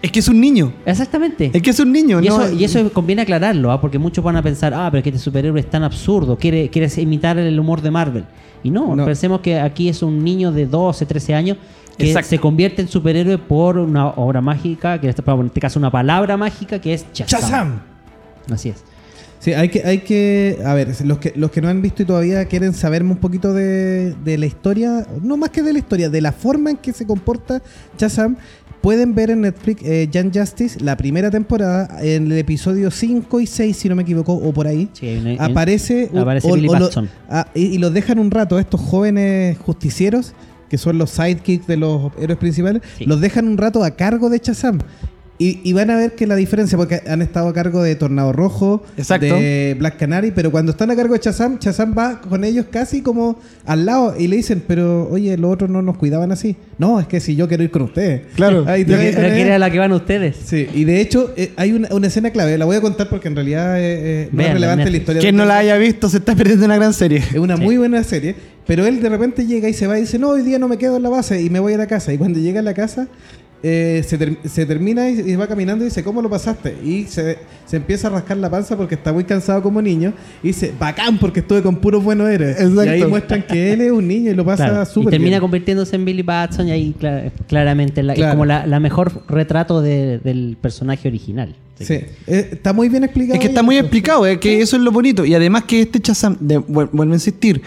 Es 0.01 0.11
que 0.11 0.19
es 0.19 0.27
un 0.27 0.39
niño. 0.41 0.73
Exactamente. 0.85 1.51
Es 1.53 1.61
que 1.61 1.69
es 1.69 1.79
un 1.79 1.91
niño, 1.91 2.21
y, 2.21 2.27
¿no? 2.27 2.41
eso, 2.41 2.53
y 2.55 2.63
eso 2.63 2.91
conviene 2.91 3.21
aclararlo, 3.21 3.71
¿ah? 3.71 3.79
porque 3.79 3.99
muchos 3.99 4.23
van 4.23 4.35
a 4.35 4.41
pensar, 4.41 4.73
ah, 4.73 4.87
pero 4.89 4.99
es 4.99 5.03
que 5.03 5.09
este 5.09 5.19
superhéroe 5.21 5.59
es 5.59 5.69
tan 5.69 5.83
absurdo, 5.83 6.37
quiere, 6.37 6.69
quiere 6.69 6.87
imitar 7.01 7.37
el 7.37 7.59
humor 7.59 7.81
de 7.81 7.91
Marvel. 7.91 8.23
Y 8.63 8.69
no, 8.71 8.95
No. 8.95 9.05
pensemos 9.05 9.41
que 9.41 9.59
aquí 9.59 9.89
es 9.89 10.01
un 10.03 10.23
niño 10.23 10.51
de 10.51 10.65
12, 10.65 11.05
13 11.05 11.33
años 11.35 11.57
que 12.01 12.07
Exacto. 12.09 12.29
se 12.29 12.39
convierte 12.39 12.81
en 12.81 12.87
superhéroe 12.87 13.37
por 13.37 13.77
una 13.77 14.07
obra 14.09 14.41
mágica, 14.41 14.99
que 14.99 15.07
en 15.07 15.09
este, 15.11 15.23
en 15.31 15.45
este 15.45 15.59
caso 15.59 15.79
una 15.79 15.91
palabra 15.91 16.37
mágica 16.37 16.79
que 16.79 16.93
es 16.93 17.05
Shazam. 17.13 17.39
¡Shazam! 17.41 17.79
Así 18.51 18.69
es. 18.69 18.83
Sí, 19.39 19.53
hay 19.53 19.69
que, 19.69 19.81
hay 19.83 19.99
que, 19.99 20.59
a 20.63 20.75
ver, 20.75 20.93
los 21.03 21.17
que, 21.17 21.33
los 21.35 21.49
que 21.49 21.61
no 21.61 21.67
han 21.69 21.81
visto 21.81 22.03
y 22.03 22.05
todavía 22.05 22.45
quieren 22.45 22.73
saberme 22.73 23.11
un 23.11 23.17
poquito 23.17 23.53
de, 23.53 24.13
de 24.23 24.37
la 24.37 24.45
historia, 24.45 25.07
no 25.23 25.35
más 25.35 25.49
que 25.49 25.63
de 25.63 25.73
la 25.73 25.79
historia, 25.79 26.09
de 26.11 26.21
la 26.21 26.31
forma 26.31 26.69
en 26.69 26.77
que 26.77 26.93
se 26.93 27.07
comporta 27.07 27.59
Shazam, 27.97 28.37
pueden 28.81 29.15
ver 29.15 29.31
en 29.31 29.41
Netflix 29.41 29.81
eh, 29.83 30.07
Young 30.11 30.31
Justice, 30.31 30.79
la 30.79 30.95
primera 30.95 31.31
temporada, 31.31 31.97
en 32.03 32.27
el 32.31 32.37
episodio 32.37 32.91
5 32.91 33.39
y 33.39 33.47
6, 33.47 33.75
si 33.77 33.89
no 33.89 33.95
me 33.95 34.03
equivoco, 34.03 34.33
o 34.33 34.53
por 34.53 34.67
ahí. 34.67 34.89
Sí, 34.93 35.35
aparece, 35.39 36.09
un- 36.13 36.19
aparece 36.19 36.51
Billy 36.51 36.67
lo- 36.67 36.73
Batson. 36.73 37.09
ah, 37.27 37.47
y, 37.55 37.61
y 37.65 37.77
los 37.79 37.91
dejan 37.95 38.19
un 38.19 38.29
rato, 38.29 38.59
estos 38.59 38.79
jóvenes 38.79 39.57
justicieros, 39.57 40.33
que 40.71 40.77
son 40.77 40.97
los 40.97 41.09
sidekicks 41.09 41.67
de 41.67 41.75
los 41.75 42.13
héroes 42.17 42.39
principales, 42.39 42.81
Sí. 42.97 43.03
los 43.05 43.19
dejan 43.19 43.45
un 43.45 43.57
rato 43.57 43.83
a 43.83 43.91
cargo 43.91 44.29
de 44.29 44.39
Shazam. 44.39 44.79
Y, 45.41 45.59
y 45.63 45.73
van 45.73 45.89
a 45.89 45.95
ver 45.95 46.11
que 46.13 46.27
la 46.27 46.35
diferencia, 46.35 46.77
porque 46.77 47.01
han 47.07 47.23
estado 47.23 47.47
a 47.47 47.53
cargo 47.53 47.81
de 47.81 47.95
Tornado 47.95 48.31
Rojo, 48.31 48.83
Exacto. 48.95 49.25
de 49.25 49.75
Black 49.79 49.97
Canary, 49.97 50.29
pero 50.29 50.51
cuando 50.51 50.71
están 50.71 50.91
a 50.91 50.95
cargo 50.95 51.15
de 51.15 51.19
Shazam, 51.19 51.57
Shazam 51.57 51.95
va 51.97 52.21
con 52.21 52.43
ellos 52.43 52.67
casi 52.69 53.01
como 53.01 53.39
al 53.65 53.87
lado 53.87 54.13
y 54.19 54.27
le 54.27 54.35
dicen, 54.35 54.61
pero 54.67 55.09
oye, 55.09 55.35
los 55.37 55.51
otros 55.51 55.67
no 55.71 55.81
nos 55.81 55.97
cuidaban 55.97 56.31
así. 56.31 56.57
No, 56.77 56.99
es 56.99 57.07
que 57.07 57.19
si 57.19 57.35
yo 57.35 57.47
quiero 57.47 57.63
ir 57.63 57.71
con 57.71 57.81
ustedes. 57.81 58.21
Claro. 58.35 58.65
Ahí 58.67 58.85
te 58.85 58.95
que, 58.95 59.41
era 59.41 59.55
a 59.55 59.57
la 59.59 59.71
que 59.71 59.79
van 59.79 59.91
ustedes. 59.93 60.35
Sí, 60.45 60.67
y 60.75 60.83
de 60.83 61.01
hecho 61.01 61.33
eh, 61.35 61.53
hay 61.57 61.71
una, 61.71 61.87
una 61.91 62.05
escena 62.05 62.29
clave, 62.29 62.55
la 62.59 62.65
voy 62.65 62.75
a 62.75 62.81
contar 62.81 63.09
porque 63.09 63.27
en 63.27 63.35
realidad 63.35 63.79
eh, 63.79 64.25
eh, 64.25 64.29
no 64.31 64.43
es 64.43 64.53
relevante 64.53 64.83
la 64.85 64.91
Netflix. 64.91 64.99
historia. 65.01 65.21
Quien 65.21 65.35
no 65.37 65.45
la 65.45 65.57
haya 65.57 65.75
visto 65.77 66.07
se 66.07 66.17
está 66.17 66.35
perdiendo 66.35 66.65
una 66.65 66.75
gran 66.75 66.93
serie. 66.93 67.17
Es 67.17 67.39
una 67.39 67.57
Sí. 67.57 67.63
muy 67.63 67.77
buena 67.77 68.03
serie, 68.03 68.35
pero 68.67 68.85
él 68.85 69.01
de 69.01 69.09
repente 69.09 69.47
llega 69.47 69.67
y 69.67 69.73
se 69.73 69.87
va 69.87 69.97
y 69.97 70.01
dice, 70.01 70.19
no, 70.19 70.29
hoy 70.29 70.43
día 70.43 70.59
no 70.59 70.67
me 70.67 70.77
quedo 70.77 70.97
en 70.97 71.01
la 71.03 71.09
base 71.09 71.41
y 71.41 71.49
me 71.49 71.59
voy 71.59 71.73
a 71.73 71.77
la 71.77 71.87
casa. 71.87 72.13
Y 72.13 72.19
cuando 72.19 72.39
llega 72.39 72.59
a 72.59 72.63
la 72.63 72.75
casa, 72.75 73.07
eh, 73.63 74.03
se, 74.07 74.17
ter- 74.17 74.37
se 74.43 74.65
termina 74.65 75.09
y, 75.09 75.19
y 75.31 75.35
va 75.35 75.47
caminando 75.47 75.83
y 75.83 75.87
dice, 75.89 76.03
¿cómo 76.03 76.21
lo 76.21 76.29
pasaste? 76.29 76.75
Y 76.83 77.03
se, 77.05 77.37
se 77.65 77.77
empieza 77.77 78.07
a 78.07 78.11
rascar 78.11 78.37
la 78.37 78.49
panza 78.49 78.75
porque 78.75 78.95
está 78.95 79.13
muy 79.13 79.23
cansado 79.23 79.61
como 79.61 79.81
niño. 79.81 80.13
Y 80.41 80.47
dice, 80.47 80.73
bacán 80.79 81.19
porque 81.19 81.41
estuve 81.41 81.61
con 81.61 81.75
puros 81.77 82.03
buenos 82.03 82.27
héroes. 82.29 82.59
Exacto. 82.59 82.85
Y 82.85 82.89
ahí 82.89 83.05
muestran 83.05 83.43
que 83.43 83.73
él 83.73 83.81
es 83.81 83.91
un 83.91 84.07
niño 84.07 84.31
y 84.31 84.33
lo 84.35 84.43
pasa 84.43 84.67
Claro, 84.69 84.83
y 84.83 84.85
súper 84.87 85.11
termina 85.11 85.31
bien. 85.31 85.41
convirtiéndose 85.41 85.95
en 85.95 86.05
Billy 86.05 86.23
Batson 86.23 86.67
y 86.67 86.71
ahí 86.71 86.95
cla- 86.99 87.31
claramente 87.47 88.01
la- 88.03 88.13
Claro. 88.15 88.29
es 88.29 88.33
como 88.33 88.45
la, 88.45 88.65
la 88.65 88.79
mejor 88.79 89.23
retrato 89.27 89.81
de- 89.81 90.19
del 90.19 90.57
personaje 90.59 91.07
original. 91.07 91.55
Sí, 91.79 91.95
eh, 91.95 92.49
está 92.51 92.73
muy 92.73 92.89
bien 92.89 93.03
explicado. 93.03 93.33
Es 93.35 93.39
que 93.41 93.47
está 93.47 93.63
muy 93.63 93.75
eso. 93.75 93.85
explicado, 93.85 94.25
es 94.27 94.37
que 94.37 94.61
eso 94.61 94.75
es 94.75 94.81
lo 94.83 94.91
bonito. 94.91 95.25
Y 95.25 95.33
además 95.33 95.63
que 95.63 95.81
este 95.81 95.99
Shazam, 95.99 96.37
de- 96.39 96.59
vuel- 96.59 96.89
vuelvo 96.91 97.13
a 97.13 97.15
insistir, 97.15 97.61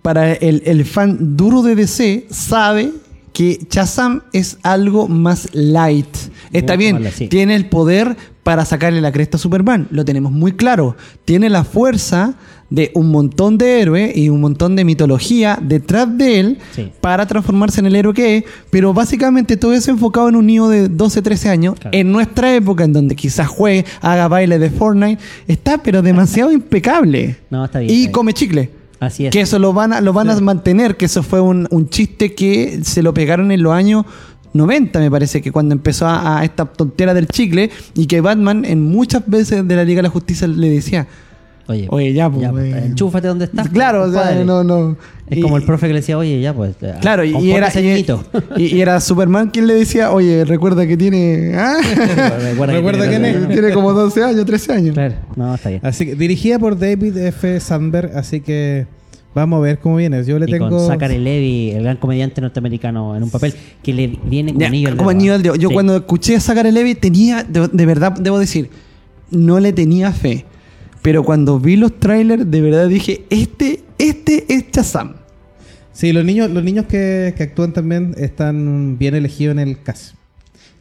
para 0.00 0.32
el, 0.32 0.62
el 0.66 0.84
fan 0.84 1.36
duro 1.36 1.62
de 1.62 1.74
DC, 1.76 2.26
sabe 2.30 2.90
que 3.32 3.66
Shazam 3.70 4.22
es 4.32 4.58
algo 4.62 5.08
más 5.08 5.48
light. 5.52 6.14
Está 6.52 6.76
bien, 6.76 7.02
sí. 7.14 7.28
tiene 7.28 7.54
el 7.54 7.66
poder 7.68 8.16
para 8.42 8.64
sacarle 8.64 9.00
la 9.00 9.12
cresta 9.12 9.36
a 9.36 9.40
Superman, 9.40 9.86
lo 9.90 10.04
tenemos 10.04 10.32
muy 10.32 10.52
claro. 10.52 10.96
Tiene 11.24 11.48
la 11.48 11.62
fuerza 11.64 12.34
de 12.70 12.90
un 12.94 13.10
montón 13.10 13.58
de 13.58 13.80
héroes 13.80 14.16
y 14.16 14.30
un 14.30 14.40
montón 14.40 14.74
de 14.76 14.84
mitología 14.84 15.58
detrás 15.62 16.08
de 16.16 16.40
él 16.40 16.58
Sí. 16.74 16.90
para 17.02 17.26
transformarse 17.26 17.80
en 17.80 17.86
el 17.86 17.94
héroe 17.96 18.14
que 18.14 18.38
es, 18.38 18.44
pero 18.70 18.92
básicamente 18.94 19.56
todo 19.58 19.74
eso 19.74 19.90
enfocado 19.90 20.28
en 20.30 20.36
un 20.36 20.46
niño 20.46 20.68
de 20.68 20.88
12, 20.88 21.20
13 21.22 21.50
años, 21.50 21.74
Claro. 21.78 21.96
en 21.96 22.10
nuestra 22.10 22.54
época, 22.54 22.84
en 22.84 22.92
donde 22.94 23.14
quizás 23.14 23.46
juegue, 23.46 23.84
haga 24.00 24.26
baile 24.28 24.58
de 24.58 24.70
Fortnite, 24.70 25.22
está 25.46 25.78
pero 25.78 26.02
demasiado 26.02 26.50
impecable. 26.52 27.36
No, 27.50 27.64
está 27.64 27.78
bien. 27.80 27.90
Y 27.90 27.94
está 27.94 28.00
bien. 28.06 28.12
come 28.12 28.32
chicle. 28.32 28.70
Así 29.02 29.26
es. 29.26 29.32
Que 29.32 29.40
eso 29.40 29.58
lo 29.58 29.72
van 29.72 29.92
a, 29.92 30.00
lo 30.00 30.12
van 30.12 30.30
a 30.30 30.40
mantener, 30.40 30.96
que 30.96 31.06
eso 31.06 31.24
fue 31.24 31.40
un, 31.40 31.66
un 31.72 31.88
chiste 31.88 32.34
que 32.34 32.82
se 32.84 33.02
lo 33.02 33.12
pegaron 33.12 33.50
en 33.50 33.60
los 33.60 33.72
años 33.72 34.06
90, 34.52 35.00
me 35.00 35.10
parece, 35.10 35.42
que 35.42 35.50
cuando 35.50 35.74
empezó 35.74 36.06
a, 36.06 36.38
a 36.38 36.44
esta 36.44 36.66
tontera 36.66 37.12
del 37.12 37.26
chicle 37.26 37.70
y 37.96 38.06
que 38.06 38.20
Batman 38.20 38.64
en 38.64 38.80
muchas 38.80 39.26
veces 39.26 39.66
de 39.66 39.74
la 39.74 39.82
Liga 39.82 39.98
de 39.98 40.02
la 40.04 40.10
Justicia 40.10 40.46
le 40.46 40.68
decía, 40.68 41.08
Oye, 41.68 41.86
Oye, 41.90 42.12
ya, 42.12 42.28
pues, 42.28 42.48
pues, 42.50 42.74
eh. 42.74 42.82
enchúfate 42.86 43.28
donde 43.28 43.44
estás. 43.44 43.68
Claro, 43.68 44.02
o 44.04 44.12
sea, 44.12 44.34
no, 44.44 44.64
no. 44.64 44.96
Es 45.28 45.38
Y- 45.38 45.40
como 45.40 45.56
el 45.56 45.62
profe 45.62 45.86
que 45.86 45.92
le 45.92 46.00
decía, 46.00 46.18
oye, 46.18 46.40
ya, 46.40 46.52
pues. 46.52 46.74
Claro, 47.00 47.24
y- 47.24 47.52
era, 47.52 47.68
y, 47.80 48.04
y- 48.56 48.66
y 48.76 48.80
era 48.80 49.00
Superman 49.00 49.50
quien 49.50 49.66
le 49.68 49.74
decía, 49.74 50.10
oye, 50.12 50.44
recuerda 50.44 50.86
que 50.86 50.96
tiene. 50.96 51.52
¿ah? 51.56 51.76
Recuerda, 52.50 52.74
Recuerda 52.74 53.08
tiene 53.08 53.32
razón. 53.32 53.48
tiene 53.48 53.72
como 53.72 53.92
12 53.92 54.22
años, 54.24 54.44
13 54.44 54.72
años. 54.72 54.94
Claro, 54.94 55.14
no, 55.36 55.54
está 55.54 55.68
bien. 55.70 55.80
Así 55.84 56.04
que 56.06 56.14
dirigida 56.16 56.58
por 56.58 56.78
David 56.78 57.16
F. 57.16 57.60
Sandberg, 57.60 58.10
así 58.16 58.40
que 58.40 58.86
vamos 59.34 59.58
a 59.58 59.60
ver 59.62 59.78
cómo 59.78 59.96
viene. 59.96 60.22
Yo 60.24 60.38
le 60.38 60.46
Y 60.46 60.50
tengo 60.52 60.68
con 60.68 60.86
Zachary 60.86 61.18
Levy, 61.18 61.70
el 61.70 61.84
gran 61.84 61.96
comediante 61.96 62.40
norteamericano, 62.40 63.16
en 63.16 63.22
un 63.22 63.30
papel 63.30 63.54
que 63.82 63.92
le 63.94 64.18
viene 64.24 64.52
Ya, 64.58 64.66
anillo 64.66 64.88
al 64.88 64.96
como 64.96 65.10
dedo. 65.10 65.18
anillo 65.18 65.34
al 65.34 65.42
dedo. 65.42 65.54
Yo 65.54 65.68
Sí. 65.68 65.74
cuando 65.74 65.96
escuché 65.96 66.36
a 66.36 66.40
Zachary 66.40 66.72
Levi 66.72 66.96
tenía, 66.96 67.44
de, 67.44 67.68
de 67.68 67.86
verdad, 67.86 68.12
debo 68.12 68.38
decir, 68.38 68.68
no 69.30 69.60
le 69.60 69.72
tenía 69.72 70.12
fe. 70.12 70.44
Pero 71.02 71.24
cuando 71.24 71.58
vi 71.58 71.76
los 71.76 71.98
trailers, 71.98 72.48
de 72.50 72.60
verdad 72.60 72.88
dije, 72.88 73.24
este, 73.28 73.82
este 73.98 74.46
es 74.48 74.70
Shazam. 74.70 75.16
Sí, 75.92 76.12
los 76.12 76.24
niños, 76.24 76.50
los 76.50 76.62
niños 76.62 76.86
que, 76.86 77.34
que 77.36 77.42
actúan 77.42 77.72
también 77.72 78.14
están 78.16 78.96
bien 78.98 79.14
elegidos 79.14 79.52
en 79.52 79.58
el 79.58 79.82
cast. 79.82 80.14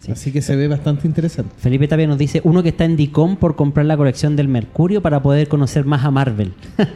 Sí. 0.03 0.11
Así 0.11 0.31
que 0.31 0.41
se 0.41 0.55
ve 0.55 0.67
bastante 0.67 1.07
interesante. 1.07 1.51
Felipe 1.59 1.87
Tapia 1.87 2.07
nos 2.07 2.17
dice, 2.17 2.41
uno 2.43 2.63
que 2.63 2.69
está 2.69 2.85
en 2.85 2.95
Dicom 2.97 3.35
por 3.35 3.55
comprar 3.55 3.85
la 3.85 3.95
colección 3.95 4.35
del 4.35 4.47
Mercurio 4.47 4.99
para 5.01 5.21
poder 5.21 5.47
conocer 5.47 5.85
más 5.85 6.03
a 6.03 6.09
Marvel. 6.11 6.53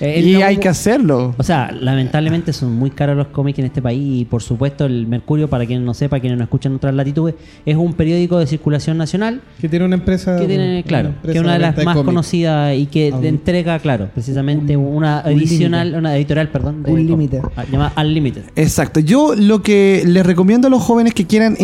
Eh, 0.00 0.20
Y 0.24 0.32
no- 0.34 0.44
hay 0.44 0.56
que 0.58 0.68
hacerlo. 0.68 1.34
O 1.38 1.42
sea, 1.42 1.70
lamentablemente 1.72 2.52
son 2.52 2.72
muy 2.72 2.90
caros 2.90 3.16
los 3.16 3.28
cómics 3.28 3.58
en 3.60 3.64
este 3.66 3.80
país 3.82 4.20
y 4.22 4.24
por 4.24 4.42
supuesto 4.42 4.84
el 4.86 5.06
Mercurio, 5.06 5.48
para 5.48 5.66
quien 5.66 5.84
no 5.84 5.94
sepa, 5.94 6.20
quienes 6.20 6.36
no 6.38 6.44
escuchan 6.44 6.72
en 6.72 6.76
otras 6.76 6.94
latitudes, 6.94 7.34
es 7.64 7.76
un 7.76 7.94
periódico 7.94 8.38
de 8.38 8.46
circulación 8.46 8.96
nacional 8.98 9.40
Que 9.60 9.68
tiene 9.68 9.84
una 9.84 9.94
empresa. 9.96 10.36
que 10.38 10.46
tiene, 10.46 10.74
una 10.78 10.82
claro, 10.82 11.14
que 11.22 11.32
es 11.32 11.40
una 11.40 11.54
de 11.54 11.58
las 11.60 11.76
más 11.76 11.94
cómics. 11.94 12.04
conocidas 12.04 12.76
y 12.76 12.86
que 12.86 13.12
Un- 13.12 13.24
entrega, 13.24 13.78
claro, 13.80 14.08
precisamente 14.14 14.76
una 14.76 15.22
un 15.24 15.32
adicional, 15.32 15.86
límite. 15.88 15.98
una 15.98 16.16
editorial, 16.16 16.48
perdón, 16.50 16.82
de 16.82 16.92
Unlimited. 16.92 17.40
ah, 17.56 17.64
llamada 17.70 17.92
Unlimited. 18.00 18.42
Exacto. 18.56 19.00
Yo 19.00 19.34
lo 19.36 19.62
que 19.62 20.02
les 20.06 20.24
recomiendo 20.26 20.68
a 20.68 20.70
los 20.70 20.82
jóvenes 20.82 21.14
que 21.14 21.26
quieran 21.26 21.56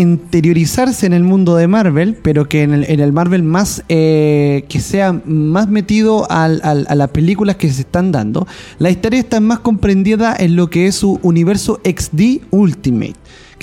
en 0.84 1.14
el 1.14 1.22
mundo 1.22 1.56
de 1.56 1.66
Marvel, 1.66 2.14
pero 2.20 2.46
que 2.46 2.62
en 2.62 2.74
el, 2.74 3.12
Marvel 3.12 3.42
más 3.42 3.82
eh, 3.88 4.66
que 4.68 4.80
sea 4.80 5.18
más 5.24 5.66
metido 5.66 6.26
a 6.30 6.46
las 6.48 7.08
películas 7.08 7.56
que 7.56 7.72
se 7.72 7.82
están 7.82 8.12
dando, 8.12 8.46
la 8.78 8.90
historia 8.90 9.18
está 9.18 9.40
más 9.40 9.60
comprendida 9.60 10.36
en 10.38 10.56
lo 10.56 10.68
que 10.68 10.86
es 10.86 10.96
su 10.96 11.18
universo 11.22 11.80
XD 11.84 12.42
Ultimate. 12.50 13.14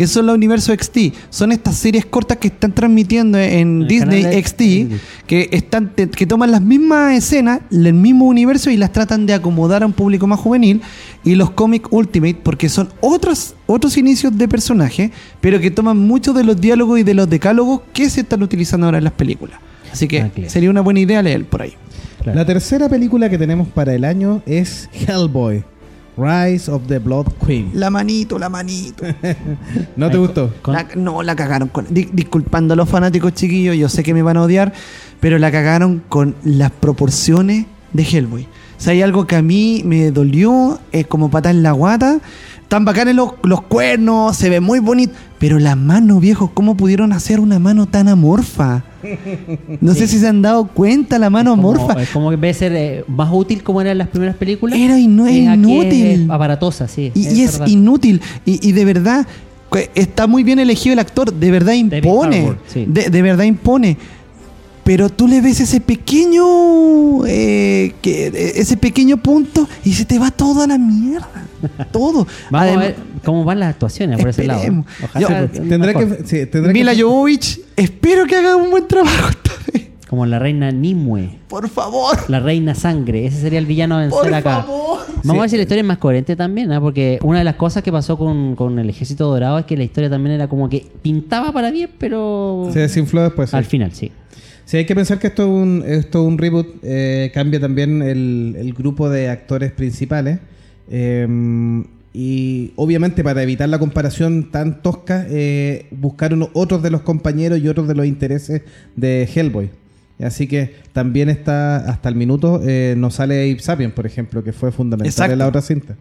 Que 0.02 0.08
son 0.08 0.26
los 0.26 0.34
universos 0.36 0.76
XD, 0.76 1.14
son 1.30 1.52
estas 1.52 1.76
series 1.76 2.06
cortas 2.08 2.38
que 2.38 2.48
están 2.48 2.74
transmitiendo 2.74 3.38
en 3.38 3.84
El 3.84 3.88
Disney 3.88 4.24
XD, 4.44 4.96
que 5.28 5.48
están 5.52 5.94
te- 5.94 6.10
que 6.10 6.26
toman 6.26 6.50
las 6.50 6.62
mismas 6.62 7.14
escenas, 7.16 7.60
el 7.72 7.94
mismo 7.94 8.26
universo 8.26 8.72
y 8.72 8.78
las 8.78 8.92
tratan 8.92 9.28
de 9.28 9.34
acomodar 9.36 9.84
a 9.84 9.86
un 9.86 9.94
público 9.94 10.26
más 10.26 10.40
juvenil 10.40 10.82
y 11.24 11.36
los 11.36 11.52
cómics 11.52 11.88
Ultimate 11.92 12.38
porque 12.42 12.68
son 12.68 12.90
otros 13.00 13.54
otros 13.68 13.96
inicios 13.98 14.36
de 14.36 14.48
personaje, 14.48 15.12
pero 15.40 15.60
que 15.60 15.70
toman 15.70 15.98
muchos 16.00 16.36
de 16.36 16.44
los 16.46 16.60
diálogos 16.60 17.00
y 17.00 17.04
de 17.04 17.14
los 17.14 17.30
decálogos 17.30 17.82
que 17.94 18.10
se 18.10 18.22
están 18.22 18.42
utilizando 18.42 18.88
ahora 18.88 18.98
en 18.98 19.04
las 19.04 19.14
películas. 19.14 19.60
Así 19.94 20.08
que 20.08 20.22
Ah, 20.22 20.32
claro. 20.34 20.50
sería 20.50 20.70
una 20.72 20.82
buena 20.82 21.00
idea 21.02 21.22
leer 21.22 21.46
por 21.46 21.62
ahí. 21.62 21.74
Claro. 22.24 22.40
La 22.40 22.46
tercera 22.46 22.90
película 22.90 23.30
que 23.30 23.38
tenemos 23.38 23.68
para 23.68 23.94
el 23.94 24.04
año 24.04 24.42
es 24.48 24.90
Hellboy, 25.08 25.64
Rise 26.18 26.70
of 26.72 26.84
the 26.88 27.00
Blood 27.00 27.28
Queen. 27.46 27.72
La 27.74 27.90
manito, 27.90 28.38
la 28.38 28.50
manito. 28.50 29.04
¿No 29.96 30.10
te 30.12 30.18
gustó? 30.18 30.54
La- 30.68 30.88
no, 30.96 31.24
la 31.24 31.36
cagaron 31.36 31.70
con. 31.70 31.88
di- 31.90 32.10
disculpando 32.12 32.74
a 32.74 32.78
los 32.78 32.90
fanáticos 32.90 33.34
chiquillos, 33.34 33.76
yo 33.78 33.90
sé 33.90 34.04
que 34.04 34.14
me 34.14 34.22
van 34.22 34.38
a 34.38 34.42
odiar, 34.44 34.74
pero 35.20 35.38
la 35.40 35.52
cagaron 35.52 36.04
con 36.10 36.36
las 36.44 36.72
proporciones 36.72 37.66
de 37.94 38.04
Hellboy. 38.04 38.44
O 38.44 38.84
sea, 38.84 38.94
hay 38.94 39.02
algo 39.04 39.28
que 39.28 39.36
a 39.36 39.42
mí 39.42 39.84
me 39.86 40.12
dolió, 40.12 40.80
es 40.92 41.06
como 41.08 41.30
patar 41.30 41.56
en 41.56 41.64
la 41.64 41.72
guata. 41.72 42.20
Tan 42.72 42.86
bacanes 42.86 43.16
los, 43.16 43.32
los 43.44 43.64
cuernos, 43.64 44.38
se 44.38 44.50
ve 44.50 44.62
muy 44.62 44.80
bonito. 44.80 45.12
Pero 45.40 45.60
la 45.60 45.76
mano, 45.76 46.22
viejo, 46.22 46.52
¿cómo 46.54 46.78
pudieron 46.78 47.12
hacer 47.12 47.42
una 47.42 47.60
mano 47.60 47.86
tan 47.86 48.08
amorfa? 48.08 48.84
No 49.82 49.94
sé 49.94 50.08
si 50.08 50.20
se 50.20 50.28
han 50.30 50.42
dado 50.42 50.68
cuenta, 50.68 51.20
la 51.20 51.30
mano 51.30 51.52
como- 51.58 51.72
amorfa. 51.74 52.02
es 52.02 52.10
como 52.12 52.30
que 52.30 52.36
en 52.36 52.42
vez 52.42 52.56
de 52.56 52.60
ser 52.68 52.76
eh, 52.78 53.04
más 53.10 53.30
útil 53.34 53.62
como 53.62 53.82
era 53.82 53.92
en 53.92 53.98
las 53.98 54.08
primeras 54.08 54.38
películas. 54.38 54.80
Era 54.80 54.98
inu- 54.98 55.28
eh, 55.28 55.54
inútil. 55.54 56.06
Es 56.24 56.30
aparatosa, 56.30 56.88
sí. 56.88 57.12
Y, 57.14 57.28
y 57.28 57.42
es 57.42 57.60
inútil. 57.68 58.22
Y, 58.46 58.66
y 58.66 58.72
de 58.72 58.86
verdad, 58.86 59.28
está 59.94 60.28
muy 60.28 60.44
bien 60.44 60.60
elegido 60.60 60.94
el 60.94 61.00
actor. 61.00 61.34
De 61.34 61.52
verdad 61.52 61.74
impone. 61.74 62.54
Sí. 62.68 62.86
de, 62.88 63.10
de 63.10 63.22
verdad 63.22 63.44
impone. 63.44 63.98
Pero 64.84 65.10
tú 65.10 65.28
le 65.28 65.42
ves 65.42 65.60
ese 65.60 65.80
pequeño. 65.82 67.26
eh, 67.28 67.94
que, 68.02 68.28
eh, 68.28 68.54
ese 68.56 68.78
pequeño 68.78 69.18
punto 69.18 69.68
y 69.84 69.94
se 69.94 70.06
te 70.06 70.18
va 70.20 70.32
todo 70.32 70.64
a 70.64 70.68
la 70.68 70.78
mierda. 70.78 71.28
Todo. 71.92 72.26
Vamos 72.50 72.68
Además- 72.68 72.78
a 72.78 72.88
ver 72.88 72.96
cómo 73.24 73.44
van 73.44 73.60
las 73.60 73.70
actuaciones 73.70 74.20
por 74.20 74.30
ese 74.30 74.44
lado. 74.46 74.62
Ojalá 75.04 75.46
Yo- 75.52 75.62
Tendrá 75.62 75.94
mejor. 75.94 76.18
que, 76.18 76.24
sí, 76.28 76.46
tendrá 76.48 76.74
Mila 76.74 76.96
que 76.96 77.04
Jovovich, 77.04 77.62
espero 77.76 78.26
que 78.26 78.36
haga 78.38 78.56
un 78.56 78.72
buen 78.72 78.88
trabajo 78.88 79.30
esta 79.30 79.52
vez. 79.72 79.88
Como 80.10 80.26
la 80.26 80.40
reina 80.40 80.72
Nimue, 80.72 81.38
Por 81.48 81.70
favor. 81.70 82.18
la 82.30 82.40
reina 82.40 82.74
sangre. 82.76 83.26
Ese 83.28 83.40
sería 83.40 83.60
el 83.60 83.66
villano 83.68 83.96
a 83.96 84.00
vencer 84.00 84.20
Por 84.20 84.34
acá. 84.34 84.64
favor. 84.64 85.00
Vamos 85.24 85.38
a 85.38 85.42
ver 85.42 85.50
si 85.52 85.56
la 85.58 85.62
historia 85.62 85.82
es 85.82 85.88
más 85.88 86.00
coherente 86.00 86.36
también, 86.36 86.72
¿ah? 86.72 86.82
porque 86.82 87.20
una 87.22 87.38
de 87.40 87.44
las 87.46 87.56
cosas 87.56 87.84
que 87.84 87.92
pasó 87.92 88.18
con, 88.18 88.56
con 88.56 88.80
el 88.80 88.90
ejército 88.90 89.26
dorado 89.30 89.60
es 89.60 89.66
que 89.66 89.78
la 89.78 89.84
historia 89.84 90.10
también 90.10 90.34
era 90.36 90.48
como 90.50 90.68
que 90.68 90.86
pintaba 91.04 91.52
para 91.54 91.70
bien, 91.70 91.92
pero 92.00 92.70
se 92.74 92.80
desinfló 92.80 93.22
después. 93.22 93.52
sí. 93.52 93.56
al 93.56 93.66
final 93.66 93.92
sí. 93.94 94.12
Sí, 94.66 94.78
hay 94.78 94.86
que 94.86 94.96
pensar 94.96 95.20
que 95.20 95.28
esto 95.28 95.44
es 95.44 95.50
un, 95.50 95.84
esto 95.86 96.22
es 96.22 96.28
un 96.28 96.38
reboot. 96.38 96.68
eh, 96.84 97.32
cambia 97.34 97.60
también 97.60 98.02
el, 98.02 98.56
el 98.58 98.74
grupo 98.74 99.10
de 99.10 99.30
actores 99.30 99.72
principales. 99.72 100.40
eh, 100.90 101.84
y 102.14 102.74
obviamente 102.76 103.24
para 103.24 103.42
evitar 103.42 103.70
la 103.70 103.80
comparación 103.80 104.52
tan 104.52 104.82
tosca, 104.82 105.26
eh, 105.30 105.86
buscaron 105.92 106.50
otros 106.54 106.84
de 106.84 106.90
los 106.92 107.02
compañeros 107.04 107.60
y 107.60 107.70
otros 107.70 107.88
de 107.88 107.96
los 107.96 108.06
intereses 108.06 108.64
de 108.98 109.30
Hellboy. 109.34 109.70
Así 110.22 110.46
que 110.46 110.76
también 110.94 111.30
está 111.30 111.78
hasta 111.78 112.10
el 112.10 112.16
minuto, 112.16 112.62
eh, 112.66 112.96
nos 112.98 113.16
sale 113.16 113.50
Ape 113.52 113.62
Sapien, 113.62 113.92
por 113.92 114.06
ejemplo, 114.06 114.44
que 114.44 114.52
fue 114.52 114.72
fundamental 114.74 115.08
Exacto. 115.10 115.34
en 115.34 115.40
la 115.40 115.48
otra 115.48 115.62
cinta. 115.62 115.96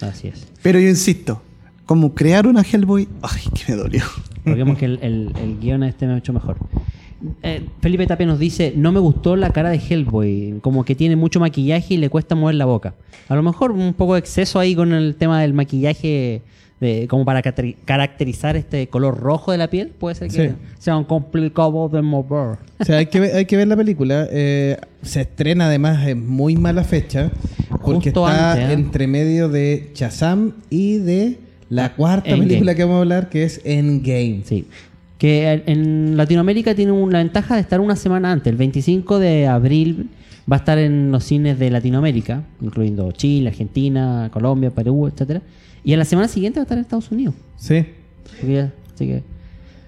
Así 0.00 0.28
es. 0.28 0.46
Pero 0.62 0.80
yo 0.80 0.88
insisto, 0.88 1.40
como 1.86 2.12
crear 2.12 2.48
una 2.48 2.62
Hellboy, 2.62 3.06
ay, 3.22 3.42
que 3.54 3.72
me 3.72 3.78
dolió. 3.78 4.02
Porque 4.42 4.74
que 4.76 4.84
el, 4.84 4.98
el, 5.00 5.32
el 5.40 5.60
guion 5.60 5.84
este 5.84 6.06
me 6.08 6.14
ha 6.14 6.18
hecho 6.18 6.32
mejor. 6.32 6.56
Eh, 7.42 7.62
Felipe 7.80 8.06
Tapia 8.06 8.26
nos 8.26 8.38
dice, 8.38 8.72
no 8.76 8.90
me 8.92 9.00
gustó 9.00 9.36
la 9.36 9.50
cara 9.50 9.70
de 9.70 9.78
Hellboy, 9.78 10.58
como 10.60 10.84
que 10.84 10.94
tiene 10.94 11.16
mucho 11.16 11.38
maquillaje 11.40 11.94
y 11.94 11.96
le 11.96 12.08
cuesta 12.10 12.34
mover 12.34 12.56
la 12.56 12.64
boca. 12.64 12.94
A 13.28 13.34
lo 13.36 13.42
mejor 13.42 13.70
un 13.72 13.94
poco 13.94 14.14
de 14.14 14.20
exceso 14.20 14.58
ahí 14.58 14.74
con 14.74 14.92
el 14.92 15.14
tema 15.16 15.40
del 15.40 15.52
maquillaje, 15.54 16.42
de, 16.80 17.06
como 17.08 17.24
para 17.24 17.42
caracterizar 17.42 18.56
este 18.56 18.88
color 18.88 19.18
rojo 19.20 19.52
de 19.52 19.58
la 19.58 19.68
piel, 19.70 19.88
puede 19.88 20.16
ser 20.16 20.28
que 20.28 20.48
Sí. 20.48 20.54
sea 20.78 20.96
un 20.96 21.04
complicado 21.04 21.88
de 21.88 22.02
mover. 22.02 22.58
O 22.80 22.84
sea, 22.84 22.98
hay 22.98 23.06
que 23.06 23.20
ver, 23.20 23.36
hay 23.36 23.44
que 23.44 23.56
ver 23.56 23.68
la 23.68 23.76
película. 23.76 24.26
Eh, 24.30 24.76
se 25.02 25.20
estrena 25.20 25.66
además 25.66 26.06
en 26.08 26.28
muy 26.28 26.56
mala 26.56 26.82
fecha 26.82 27.30
porque 27.84 28.10
Justo 28.10 28.28
está 28.28 28.52
antes, 28.52 28.68
¿eh? 28.68 28.72
entre 28.72 29.06
medio 29.06 29.48
de 29.48 29.90
Shazam 29.94 30.54
y 30.70 30.98
de 30.98 31.38
la 31.68 31.94
cuarta 31.94 32.30
Endgame. 32.30 32.48
película 32.48 32.74
que 32.74 32.82
vamos 32.82 32.96
a 32.96 33.00
hablar 33.00 33.28
que 33.28 33.44
es 33.44 33.60
Endgame. 33.64 34.42
Sí. 34.44 34.66
Que 35.22 35.62
en 35.66 36.16
Latinoamérica 36.16 36.74
tiene 36.74 36.90
una 36.90 37.18
ventaja 37.18 37.54
de 37.54 37.60
estar 37.60 37.80
una 37.80 37.94
semana 37.94 38.32
antes. 38.32 38.50
El 38.50 38.56
25 38.56 39.20
de 39.20 39.46
abril 39.46 40.10
va 40.50 40.56
a 40.56 40.58
estar 40.58 40.78
en 40.78 41.12
los 41.12 41.22
cines 41.22 41.60
de 41.60 41.70
Latinoamérica, 41.70 42.42
incluyendo 42.60 43.12
Chile, 43.12 43.50
Argentina, 43.50 44.28
Colombia, 44.32 44.70
Perú, 44.70 45.06
etcétera. 45.06 45.40
Y 45.84 45.92
a 45.94 45.96
la 45.96 46.04
semana 46.04 46.26
siguiente 46.26 46.58
va 46.58 46.62
a 46.62 46.64
estar 46.64 46.76
en 46.76 46.82
Estados 46.82 47.08
Unidos. 47.12 47.34
Sí. 47.56 47.84
Ya- 48.44 48.72
así 48.92 49.06
que 49.06 49.22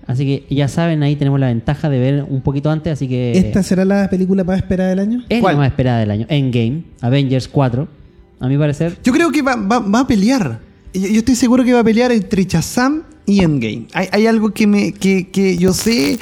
así 0.06 0.24
que 0.24 0.54
ya 0.54 0.68
saben, 0.68 1.02
ahí 1.02 1.16
tenemos 1.16 1.40
la 1.40 1.48
ventaja 1.48 1.88
de 1.90 1.98
ver 1.98 2.24
un 2.28 2.40
poquito 2.40 2.70
antes, 2.70 2.92
así 2.92 3.08
que 3.08 3.32
¿Esta 3.36 3.64
será 3.64 3.84
la 3.84 4.08
película 4.08 4.44
más 4.44 4.58
esperada 4.58 4.90
del 4.90 5.00
año? 5.00 5.24
es 5.28 5.40
¿Cuál? 5.40 5.54
la 5.54 5.58
más 5.62 5.68
esperada 5.68 5.98
del 5.98 6.12
año. 6.12 6.26
Endgame, 6.28 6.84
Avengers 7.00 7.48
4, 7.48 7.88
a 8.38 8.46
mi 8.46 8.56
parecer. 8.56 8.98
Yo 9.02 9.12
creo 9.12 9.32
que 9.32 9.42
va, 9.42 9.56
va- 9.56 9.80
va 9.80 9.98
a 10.00 10.06
pelear. 10.06 10.60
Yo, 10.92 11.08
yo 11.08 11.18
estoy 11.18 11.34
seguro 11.34 11.64
que 11.64 11.72
va 11.72 11.80
a 11.80 11.84
pelear 11.84 12.12
entre 12.12 12.44
Shazam 12.44 13.02
y 13.26 13.40
Endgame. 13.40 13.86
Hay, 13.92 14.08
hay 14.12 14.26
algo 14.26 14.52
que 14.52 14.66
me 14.66 14.92
que, 14.92 15.28
que 15.28 15.56
yo 15.56 15.72
sé, 15.72 16.12
eh, 16.12 16.18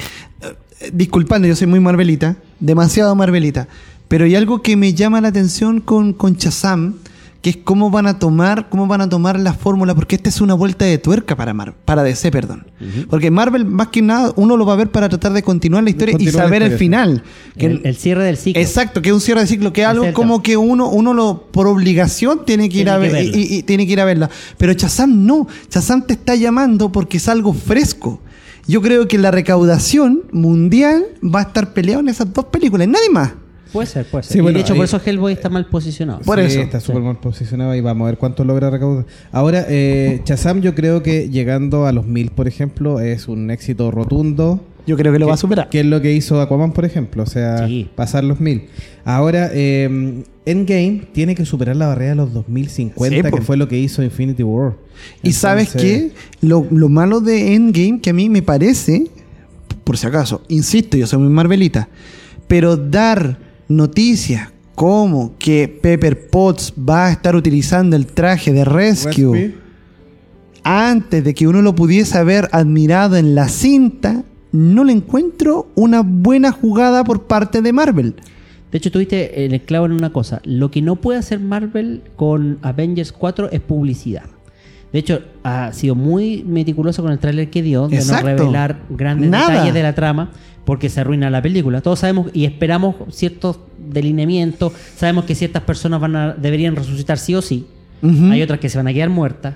disculpando, 0.91 1.47
yo 1.47 1.55
soy 1.55 1.67
muy 1.67 1.79
Marvelita, 1.79 2.37
demasiado 2.59 3.15
Marvelita, 3.15 3.67
pero 4.07 4.25
hay 4.25 4.35
algo 4.35 4.61
que 4.61 4.77
me 4.77 4.93
llama 4.93 5.21
la 5.21 5.29
atención 5.29 5.81
con, 5.81 6.13
con 6.13 6.35
Shazam, 6.35 6.95
que 7.43 7.49
es 7.51 7.57
cómo 7.57 7.91
van 7.91 8.07
a 8.07 8.17
tomar, 8.19 8.69
cómo 8.69 8.87
van 8.87 9.01
a 9.01 9.09
tomar 9.09 9.37
la 9.37 9.53
fórmula, 9.53 9.93
porque 9.93 10.15
esta 10.15 10.29
es 10.29 10.39
una 10.41 10.53
vuelta 10.55 10.85
de 10.85 10.97
tuerca 10.97 11.35
para 11.35 11.53
Mar 11.53 11.75
para 11.85 12.01
DC, 12.01 12.31
perdón. 12.31 12.65
Porque 13.09 13.29
Marvel, 13.31 13.65
más 13.65 13.89
que 13.89 14.01
nada, 14.01 14.31
uno 14.37 14.57
lo 14.57 14.65
va 14.65 14.73
a 14.73 14.75
ver 14.77 14.89
para 14.91 15.09
tratar 15.09 15.33
de 15.33 15.43
continuar 15.43 15.83
la 15.83 15.89
historia 15.91 16.15
y 16.17 16.27
saber 16.31 16.63
el 16.63 16.77
final. 16.77 17.21
Que- 17.57 17.65
El, 17.67 17.81
el 17.83 17.95
cierre 17.97 18.23
del 18.23 18.37
ciclo. 18.37 18.61
Exacto, 18.61 19.01
que 19.01 19.09
es 19.09 19.13
un 19.13 19.19
cierre 19.21 19.41
de 19.41 19.47
ciclo, 19.47 19.71
que 19.73 19.81
es 19.81 19.87
algo 19.87 20.05
como 20.13 20.41
que 20.41 20.55
uno, 20.57 20.87
uno 20.89 21.13
lo 21.13 21.47
por 21.51 21.67
obligación 21.67 22.45
tiene 22.45 22.69
que 22.69 22.77
ir 22.77 22.83
Tiene 22.85 22.91
a 22.91 22.97
ver 22.97 23.25
y 23.35 23.61
tiene 23.63 23.85
que 23.85 23.91
ir 23.93 23.99
a 23.99 24.05
verla. 24.05 24.29
Pero 24.57 24.73
Chazam 24.73 25.25
no, 25.25 25.45
Chazam 25.69 26.07
te 26.07 26.13
está 26.13 26.35
llamando 26.35 26.91
porque 26.93 27.17
es 27.17 27.27
algo 27.27 27.53
fresco. 27.53 28.21
Yo 28.65 28.81
creo 28.81 29.09
que 29.09 29.17
la 29.17 29.31
recaudación 29.31 30.21
mundial 30.31 31.03
va 31.21 31.39
a 31.39 31.43
estar 31.43 31.73
peleada 31.73 31.99
en 31.99 32.07
esas 32.07 32.31
dos 32.33 32.45
películas, 32.45 32.87
nadie 32.87 33.09
más. 33.09 33.33
Puede 33.73 33.87
ser, 33.87 34.05
puede 34.05 34.23
ser. 34.23 34.31
Sí, 34.33 34.37
Y 34.37 34.41
bueno, 34.41 34.57
de 34.57 34.61
hecho, 34.61 34.73
ahí- 34.73 34.77
por 34.79 34.85
eso 34.85 35.01
Hellboy 35.05 35.33
está 35.33 35.49
mal 35.49 35.65
posicionado. 35.65 36.19
Por 36.21 36.39
Sí, 36.39 36.45
eso. 36.45 36.61
Está 36.61 36.79
súper 36.79 37.01
mal 37.01 37.17
posicionado 37.17 37.75
y 37.75 37.81
vamos 37.81 38.05
a 38.05 38.11
ver 38.11 38.17
cuánto 38.17 38.45
logra 38.45 38.69
recaudar. 38.69 39.05
Ahora, 39.31 39.65
eh, 39.67 40.21
Shazam 40.25 40.61
yo 40.61 40.73
creo 40.75 41.03
que 41.03 41.29
llegando 41.29 41.85
a 41.87 41.91
los 41.91 42.05
mil, 42.05 42.29
por 42.31 42.47
ejemplo, 42.47 42.99
es 43.01 43.27
un 43.27 43.49
éxito 43.51 43.91
rotundo. 43.91 44.63
Yo 44.85 44.97
creo 44.97 45.13
que 45.13 45.19
lo 45.19 45.25
¿Qué- 45.25 45.29
va 45.29 45.35
a 45.35 45.37
superar. 45.37 45.69
¿Qué 45.69 45.79
es 45.79 45.85
lo 45.85 46.01
que 46.01 46.11
hizo 46.13 46.39
Aquaman, 46.41 46.73
por 46.73 46.83
ejemplo? 46.85 47.23
O 47.23 47.25
sea, 47.25 47.67
Sí. 47.67 47.89
pasar 47.95 48.23
los 48.25 48.39
mil. 48.41 48.65
Ahora, 49.05 49.49
eh, 49.53 50.23
Endgame 50.45 51.03
tiene 51.13 51.35
que 51.35 51.45
superar 51.45 51.75
la 51.77 51.87
barrera 51.87 52.09
de 52.11 52.15
los 52.17 52.33
2050, 52.33 53.15
Sí, 53.15 53.23
po. 53.31 53.37
que 53.37 53.43
fue 53.43 53.55
lo 53.55 53.69
que 53.69 53.77
hizo 53.79 54.03
Infinity 54.03 54.43
War. 54.43 54.73
Y 55.23 55.31
sabes 55.31 55.73
qué? 55.73 56.11
Lo, 56.41 56.67
lo 56.69 56.89
malo 56.89 57.21
de 57.21 57.55
Endgame, 57.55 58.01
que 58.01 58.09
a 58.09 58.13
mí 58.13 58.29
me 58.29 58.41
parece, 58.41 59.07
por 59.85 59.97
si 59.97 60.05
acaso, 60.05 60.43
insisto, 60.49 60.97
yo 60.97 61.07
soy 61.07 61.19
muy 61.19 61.29
Marvelita, 61.29 61.87
pero 62.49 62.75
dar 62.75 63.37
noticias 63.75 64.49
como 64.75 65.35
que 65.37 65.67
Pepper 65.67 66.29
Potts 66.29 66.73
va 66.77 67.07
a 67.07 67.11
estar 67.11 67.35
utilizando 67.35 67.95
el 67.95 68.07
traje 68.07 68.51
de 68.53 68.65
Rescue 68.65 69.55
antes 70.63 71.23
de 71.23 71.33
que 71.33 71.47
uno 71.47 71.61
lo 71.61 71.75
pudiese 71.75 72.17
haber 72.17 72.49
admirado 72.51 73.17
en 73.17 73.35
la 73.35 73.49
cinta, 73.49 74.23
no 74.51 74.83
le 74.83 74.93
encuentro 74.93 75.67
una 75.75 76.01
buena 76.01 76.51
jugada 76.51 77.03
por 77.03 77.23
parte 77.23 77.61
de 77.61 77.73
Marvel. 77.73 78.15
De 78.71 78.77
hecho, 78.77 78.91
tuviste 78.91 79.45
el 79.45 79.61
clavo 79.61 79.85
en 79.85 79.91
una 79.91 80.11
cosa. 80.11 80.41
Lo 80.45 80.71
que 80.71 80.81
no 80.81 80.95
puede 80.95 81.19
hacer 81.19 81.39
Marvel 81.39 82.01
con 82.15 82.57
Avengers 82.61 83.11
4 83.11 83.51
es 83.51 83.59
publicidad. 83.59 84.23
De 84.93 84.99
hecho, 84.99 85.21
ha 85.43 85.73
sido 85.73 85.95
muy 85.95 86.43
meticuloso 86.47 87.01
con 87.01 87.11
el 87.11 87.17
tráiler 87.17 87.49
que 87.49 87.63
dio 87.63 87.87
de 87.87 87.97
Exacto. 87.97 88.29
no 88.29 88.37
revelar 88.37 88.79
grandes 88.89 89.29
Nada. 89.29 89.49
detalles 89.49 89.73
de 89.73 89.83
la 89.83 89.95
trama 89.95 90.29
porque 90.65 90.87
se 90.87 91.01
arruina 91.01 91.31
la 91.31 91.41
película. 91.41 91.81
Todos 91.81 91.99
sabemos 91.99 92.27
y 92.31 92.45
esperamos 92.45 92.95
ciertos 93.09 93.59
delineamientos. 93.79 94.71
Sabemos 94.95 95.25
que 95.25 95.33
ciertas 95.33 95.63
personas 95.63 95.99
van 95.99 96.15
a, 96.15 96.33
deberían 96.33 96.75
resucitar 96.75 97.17
sí 97.17 97.33
o 97.35 97.41
sí. 97.41 97.65
Hay 98.03 98.41
otras 98.41 98.59
que 98.59 98.69
se 98.69 98.77
van 98.77 98.87
a 98.87 98.93
quedar 98.93 99.09
muertas. 99.09 99.55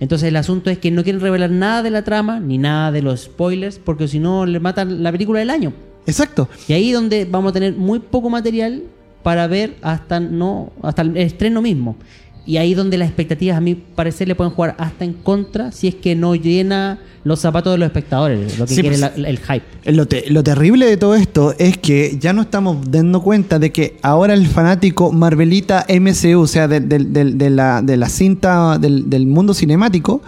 Entonces 0.00 0.28
el 0.28 0.36
asunto 0.36 0.70
es 0.70 0.78
que 0.78 0.90
no 0.90 1.02
quieren 1.04 1.20
revelar 1.20 1.50
nada 1.50 1.82
de 1.82 1.90
la 1.90 2.02
trama 2.02 2.40
ni 2.40 2.58
nada 2.58 2.90
de 2.92 3.02
los 3.02 3.22
spoilers 3.22 3.78
porque 3.78 4.08
si 4.08 4.18
no 4.18 4.46
le 4.46 4.58
matan 4.58 5.02
la 5.02 5.12
película 5.12 5.38
del 5.40 5.50
año. 5.50 5.72
Exacto. 6.06 6.48
Y 6.66 6.72
ahí 6.72 6.92
donde 6.92 7.24
vamos 7.24 7.50
a 7.50 7.52
tener 7.52 7.74
muy 7.74 7.98
poco 8.00 8.30
material 8.30 8.82
para 9.22 9.46
ver 9.46 9.76
hasta 9.82 10.18
no 10.18 10.72
hasta 10.82 11.02
el 11.02 11.16
estreno 11.16 11.60
mismo. 11.62 11.96
Y 12.44 12.56
ahí 12.56 12.74
donde 12.74 12.98
las 12.98 13.06
expectativas 13.08 13.56
a 13.56 13.60
mi 13.60 13.76
parecer 13.76 14.26
le 14.26 14.34
pueden 14.34 14.52
jugar 14.52 14.74
hasta 14.78 15.04
en 15.04 15.12
contra 15.12 15.70
si 15.70 15.86
es 15.86 15.94
que 15.94 16.16
no 16.16 16.34
llena 16.34 16.98
los 17.22 17.38
zapatos 17.38 17.72
de 17.74 17.78
los 17.78 17.86
espectadores, 17.86 18.58
lo 18.58 18.66
que 18.66 18.74
Sí, 18.74 18.80
quiere 18.80 18.98
pues- 18.98 19.16
la- 19.16 19.28
el 19.28 19.38
hype. 19.38 19.92
Lo, 19.92 20.06
te- 20.08 20.28
lo 20.28 20.42
terrible 20.42 20.86
de 20.86 20.96
todo 20.96 21.14
esto 21.14 21.54
es 21.56 21.78
que 21.78 22.16
ya 22.18 22.32
no 22.32 22.42
estamos 22.42 22.90
dando 22.90 23.22
cuenta 23.22 23.60
de 23.60 23.70
que 23.70 23.96
ahora 24.02 24.34
el 24.34 24.48
fanático 24.48 25.12
Marvelita 25.12 25.86
MCU, 25.88 26.40
o 26.40 26.46
sea, 26.48 26.66
de, 26.66 26.80
de- 26.80 26.98
de- 26.98 27.30
de 27.32 27.50
la, 27.50 27.80
de 27.80 27.96
la 27.96 28.08
cinta 28.08 28.76
del, 28.78 29.08
del 29.08 29.26
mundo 29.26 29.54
cinemático, 29.54 30.20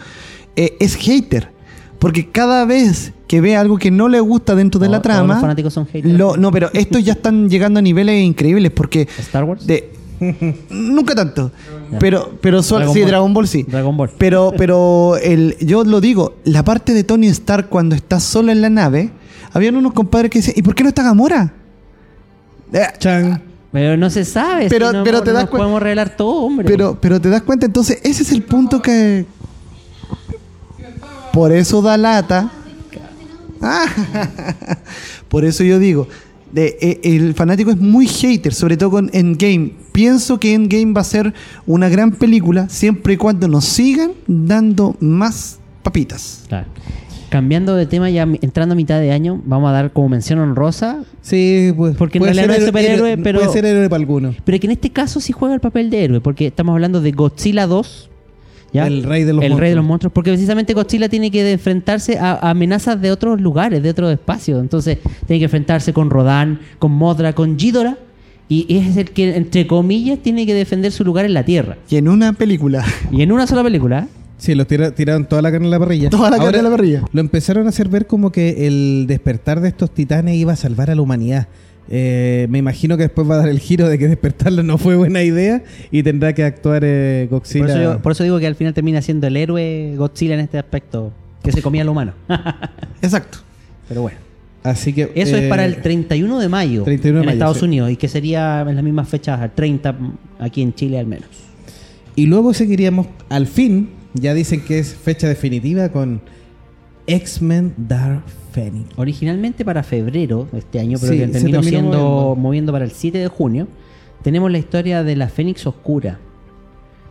eh, 0.55 0.77
es 0.79 0.95
hater. 0.95 1.49
Porque 1.99 2.31
cada 2.31 2.65
vez 2.65 3.13
que 3.27 3.41
ve 3.41 3.57
algo 3.57 3.79
que 3.79 3.91
no 3.91 4.09
le 4.09 4.21
gusta 4.21 4.55
dentro 4.55 4.79
de 4.79 4.89
la 4.89 5.01
trama... 5.03 5.35
los 5.35 5.41
fanáticos 5.41 5.73
son 5.73 5.87
haters. 5.87 6.15
lo- 6.17 6.37
no, 6.37 6.53
pero 6.53 6.71
estos 6.75 7.03
ya 7.03 7.15
están 7.15 7.49
llegando 7.51 7.79
a 7.81 7.83
niveles 7.83 8.23
increíbles 8.23 8.71
porque... 8.71 9.09
Star 9.19 9.43
Wars. 9.45 9.67
De, 9.67 9.91
nunca 10.71 11.15
tanto. 11.15 11.51
Ya. 11.93 11.99
Pero, 11.99 12.39
pero 12.41 12.63
sol- 12.63 12.79
Dragon 12.81 12.95
sí, 12.95 13.01
Ball. 13.01 13.09
Dragon 13.11 13.35
Ball 13.35 13.49
sí. 13.49 13.63
Dragon 13.69 13.97
Ball. 13.97 14.11
Pero, 14.19 14.53
pero 14.57 15.17
el, 15.23 15.57
yo 15.61 15.85
lo 15.85 16.01
digo, 16.01 16.37
la 16.45 16.63
parte 16.65 16.93
de 16.95 17.05
Tony 17.05 17.29
Stark 17.29 17.69
cuando 17.69 17.95
está 17.95 18.21
sola 18.21 18.53
en 18.53 18.61
la 18.63 18.71
nave, 18.71 19.11
habían 19.53 19.77
unos 19.77 19.93
compadres 19.93 20.31
que 20.31 20.39
decían, 20.41 20.55
¿y 20.59 20.63
por 20.63 20.75
qué 20.75 20.83
no 20.83 20.89
está 20.89 21.03
Gamora? 21.03 21.53
Eh, 22.73 22.83
Chan. 22.99 23.43
Pero 23.73 23.97
no 23.97 24.09
se 24.11 24.25
sabe. 24.25 24.69
Pero- 24.69 24.91
si 24.91 24.97
no, 24.97 25.05
pero 25.05 25.19
no 25.19 25.25
te 25.25 25.33
das 25.33 25.43
nos 25.45 25.51
cuen- 25.53 25.57
podemos 25.59 25.83
revelar 25.83 26.17
todo, 26.17 26.43
hombre. 26.45 26.67
pero, 26.67 26.99
pero 27.01 27.21
te 27.21 27.29
das 27.29 27.43
cuenta, 27.43 27.67
entonces 27.67 27.99
ese 28.03 28.23
es 28.23 28.33
el 28.33 28.43
punto 28.43 28.81
que... 28.81 29.27
Por 31.33 31.51
eso 31.53 31.83
da 31.83 31.97
lata. 31.97 32.51
Ah, 33.61 33.87
por 35.29 35.45
eso 35.45 35.65
yo 35.65 35.79
digo, 35.79 36.07
de- 36.55 36.77
eh, 36.81 37.01
el 37.03 37.35
fanático 37.35 37.71
es 37.71 37.77
muy 37.79 38.07
hater, 38.07 38.55
sobre 38.55 38.77
todo 38.77 38.91
con 38.93 39.11
Endgame. 39.13 39.73
Pienso 39.93 40.39
que 40.41 40.55
Endgame 40.55 40.93
va 40.93 41.01
a 41.03 41.05
ser 41.05 41.35
una 41.67 41.89
gran 41.89 42.13
película 42.13 42.69
siempre 42.69 43.15
y 43.15 43.17
cuando 43.17 43.49
nos 43.49 43.65
sigan 43.65 44.13
dando 44.27 44.97
más 45.01 45.59
papitas. 45.83 46.45
Claro. 46.49 46.67
Cambiando 47.31 47.75
de 47.75 47.87
tema, 47.87 48.09
ya 48.11 48.23
entrando 48.43 48.75
a 48.75 48.77
mitad 48.77 49.01
de 49.01 49.11
año, 49.11 49.43
vamos 49.45 49.69
a 49.69 49.73
dar 49.73 49.93
como 49.93 50.09
mención 50.11 50.39
honrosa 50.39 51.03
Sí, 51.21 51.73
pues. 51.77 51.97
Porque 51.97 52.19
en 52.19 52.21
puede 52.23 52.33
realidad 52.35 52.55
ser 52.57 52.73
no 52.73 52.79
es 52.79 52.85
héroe- 52.85 52.87
superhéroe, 52.97 53.13
héroe- 53.15 53.23
pero- 53.25 53.39
Puede 53.41 53.53
ser 53.53 53.65
héroe 53.65 53.89
para 53.89 53.99
algunos. 54.01 54.37
Pero 54.45 54.61
que 54.61 54.67
en 54.69 54.71
este 54.71 54.91
caso 54.91 55.21
sí 55.21 55.33
juega 55.33 55.55
el 55.55 55.61
papel 55.61 55.91
de 55.91 56.05
héroe, 56.05 56.21
porque 56.21 56.47
estamos 56.47 56.73
hablando 56.75 57.01
de 57.01 57.11
Godzilla 57.11 57.67
2. 57.67 58.11
¿Ya? 58.75 58.87
El 58.87 59.03
rey 59.05 59.25
de 59.25 59.33
los 59.33 59.43
El 59.43 59.53
rey 59.59 59.71
de 59.71 59.77
monstruos. 59.77 59.77
los 59.77 59.85
monstruos. 59.87 60.13
Porque 60.13 60.31
precisamente 60.33 60.75
Godzilla 60.75 61.09
tiene 61.09 61.31
que 61.31 61.51
enfrentarse 61.53 62.19
a, 62.19 62.51
amenazas 62.51 63.01
de 63.01 63.11
otros 63.11 63.41
lugares, 63.41 63.83
de 63.83 63.89
otros 63.91 64.13
espacios. 64.13 64.61
Entonces 64.61 64.99
tiene 65.27 65.39
que 65.39 65.45
enfrentarse 65.45 65.93
con 65.95 66.11
Rodan, 66.11 66.61
con 66.79 66.93
Modra, 66.93 67.33
con 67.33 67.57
Ghidorah. 67.57 67.97
Y 68.47 68.77
es 68.77 68.99
el 68.99 69.11
que, 69.11 69.37
entre 69.37 69.67
comillas, 69.67 70.19
tiene 70.19 70.45
que 70.45 70.53
defender 70.53 70.93
su 70.93 71.03
lugar 71.03 71.25
en 71.25 71.33
la 71.33 71.45
Tierra. 71.47 71.79
Y 71.89 71.97
en 71.97 72.09
una 72.09 72.35
película. 72.35 72.85
Y 73.11 73.23
en 73.23 73.33
una 73.33 73.47
sola 73.47 73.63
película. 73.63 74.07
Sí, 74.37 74.55
los 74.55 74.67
tira- 74.67 74.95
tiraron 74.95 75.25
toda 75.27 75.41
la 75.41 75.51
carne 75.51 75.67
en 75.67 75.71
la 75.71 75.79
parrilla. 75.79 76.11
Toda 76.11 76.29
la 76.29 76.37
carne 76.37 76.59
en 76.59 76.65
la 76.65 76.71
parrilla. 76.71 77.03
Lo 77.13 77.21
empezaron 77.21 77.65
a 77.67 77.71
hacer 77.71 77.89
ver 77.89 78.07
como 78.07 78.31
que 78.33 78.67
el 78.67 79.07
despertar 79.09 79.61
de 79.61 79.69
estos 79.69 79.91
titanes 79.93 80.35
iba 80.37 80.53
a 80.53 80.57
salvar 80.57 80.91
a 80.91 80.95
la 80.95 81.01
humanidad. 81.01 81.47
Eh, 81.91 82.47
me 82.49 82.59
imagino 82.59 82.97
que 82.97 83.03
después 83.05 83.29
va 83.29 83.35
a 83.35 83.39
dar 83.39 83.49
el 83.49 83.59
giro 83.61 83.89
de 83.89 83.99
que 83.99 84.09
despertarlo 84.09 84.63
no 84.63 84.79
fue 84.79 84.97
buena 84.97 85.23
idea 85.23 85.63
y 85.91 86.03
tendrá 86.03 86.33
que 86.33 86.43
actuar 86.45 86.83
eh, 86.85 87.27
Por 87.29 87.41
Godzilla. 87.41 87.67
eso, 87.67 87.83
yo- 87.83 87.99
por 88.03 88.13
eso 88.13 88.25
digo 88.25 88.39
que 88.39 88.47
al 88.47 88.55
final 88.55 88.73
termina 88.75 89.03
siendo 89.03 89.27
el 89.27 89.37
héroe 89.37 89.95
Godzilla 89.97 90.35
en 90.35 90.41
este 90.41 90.59
aspecto, 90.59 91.13
que 91.43 91.53
se 91.53 91.61
comía 91.63 91.85
lo 91.85 91.93
humano. 91.93 92.13
Exacto. 93.03 93.39
Pero 93.89 94.03
bueno. 94.03 94.19
Así 94.63 94.95
que 94.95 95.13
Eso 95.15 95.37
eh, 95.37 95.43
es 95.45 95.49
para 95.51 95.67
el 95.67 95.83
31 95.83 96.39
de 96.41 96.49
mayo 96.49 96.85
31 96.85 97.19
de 97.19 97.21
en 97.21 97.27
mayo, 97.27 97.37
Estados 97.37 97.59
sí. 97.59 97.65
Unidos 97.67 97.91
y 97.91 97.97
que 97.97 98.09
sería 98.09 98.63
en 98.67 98.75
las 98.75 98.83
mismas 98.83 99.07
fechas, 99.07 99.39
al 99.39 99.53
30 99.55 99.95
aquí 100.39 100.63
en 100.63 100.73
Chile 100.75 100.99
al 100.99 101.07
menos. 101.07 101.29
Y 102.17 102.25
luego 102.25 102.55
seguiríamos, 102.55 103.09
al 103.29 103.47
fin, 103.47 103.91
ya 104.15 104.33
dicen 104.33 104.63
que 104.63 104.79
es 104.79 104.95
fecha 104.95 105.29
definitiva 105.29 105.91
con 105.91 106.23
X-Men 107.07 107.75
Dark 107.77 108.23
Phoenix. 108.55 108.91
Originalmente 108.97 109.65
para 109.65 109.83
febrero 109.83 110.47
de 110.53 110.61
este 110.61 110.79
año, 110.79 110.97
pero 111.01 111.13
Sí, 111.13 111.19
que 111.19 111.27
terminó 111.27 111.61
terminó 111.61 111.63
siendo 111.63 111.89
moviendo. 111.99 112.37
moviendo 112.37 112.73
para 112.73 112.85
el 112.85 112.93
7 112.93 113.19
de 113.19 113.29
junio, 113.29 113.67
tenemos 114.23 114.51
la 114.51 114.59
historia 114.59 115.03
de 115.03 115.17
la 115.17 115.29
Fénix 115.29 115.67
Oscura, 115.67 116.19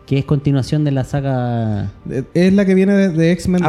que 0.05 0.17
es 0.19 0.25
continuación 0.25 0.83
de 0.83 0.91
la 0.91 1.03
saga 1.05 1.91
Es 2.33 2.51
la 2.53 2.65
que 2.65 2.75
viene 2.75 2.93
de, 2.93 3.09
de 3.09 3.31
X-Men 3.33 3.61
de 3.61 3.67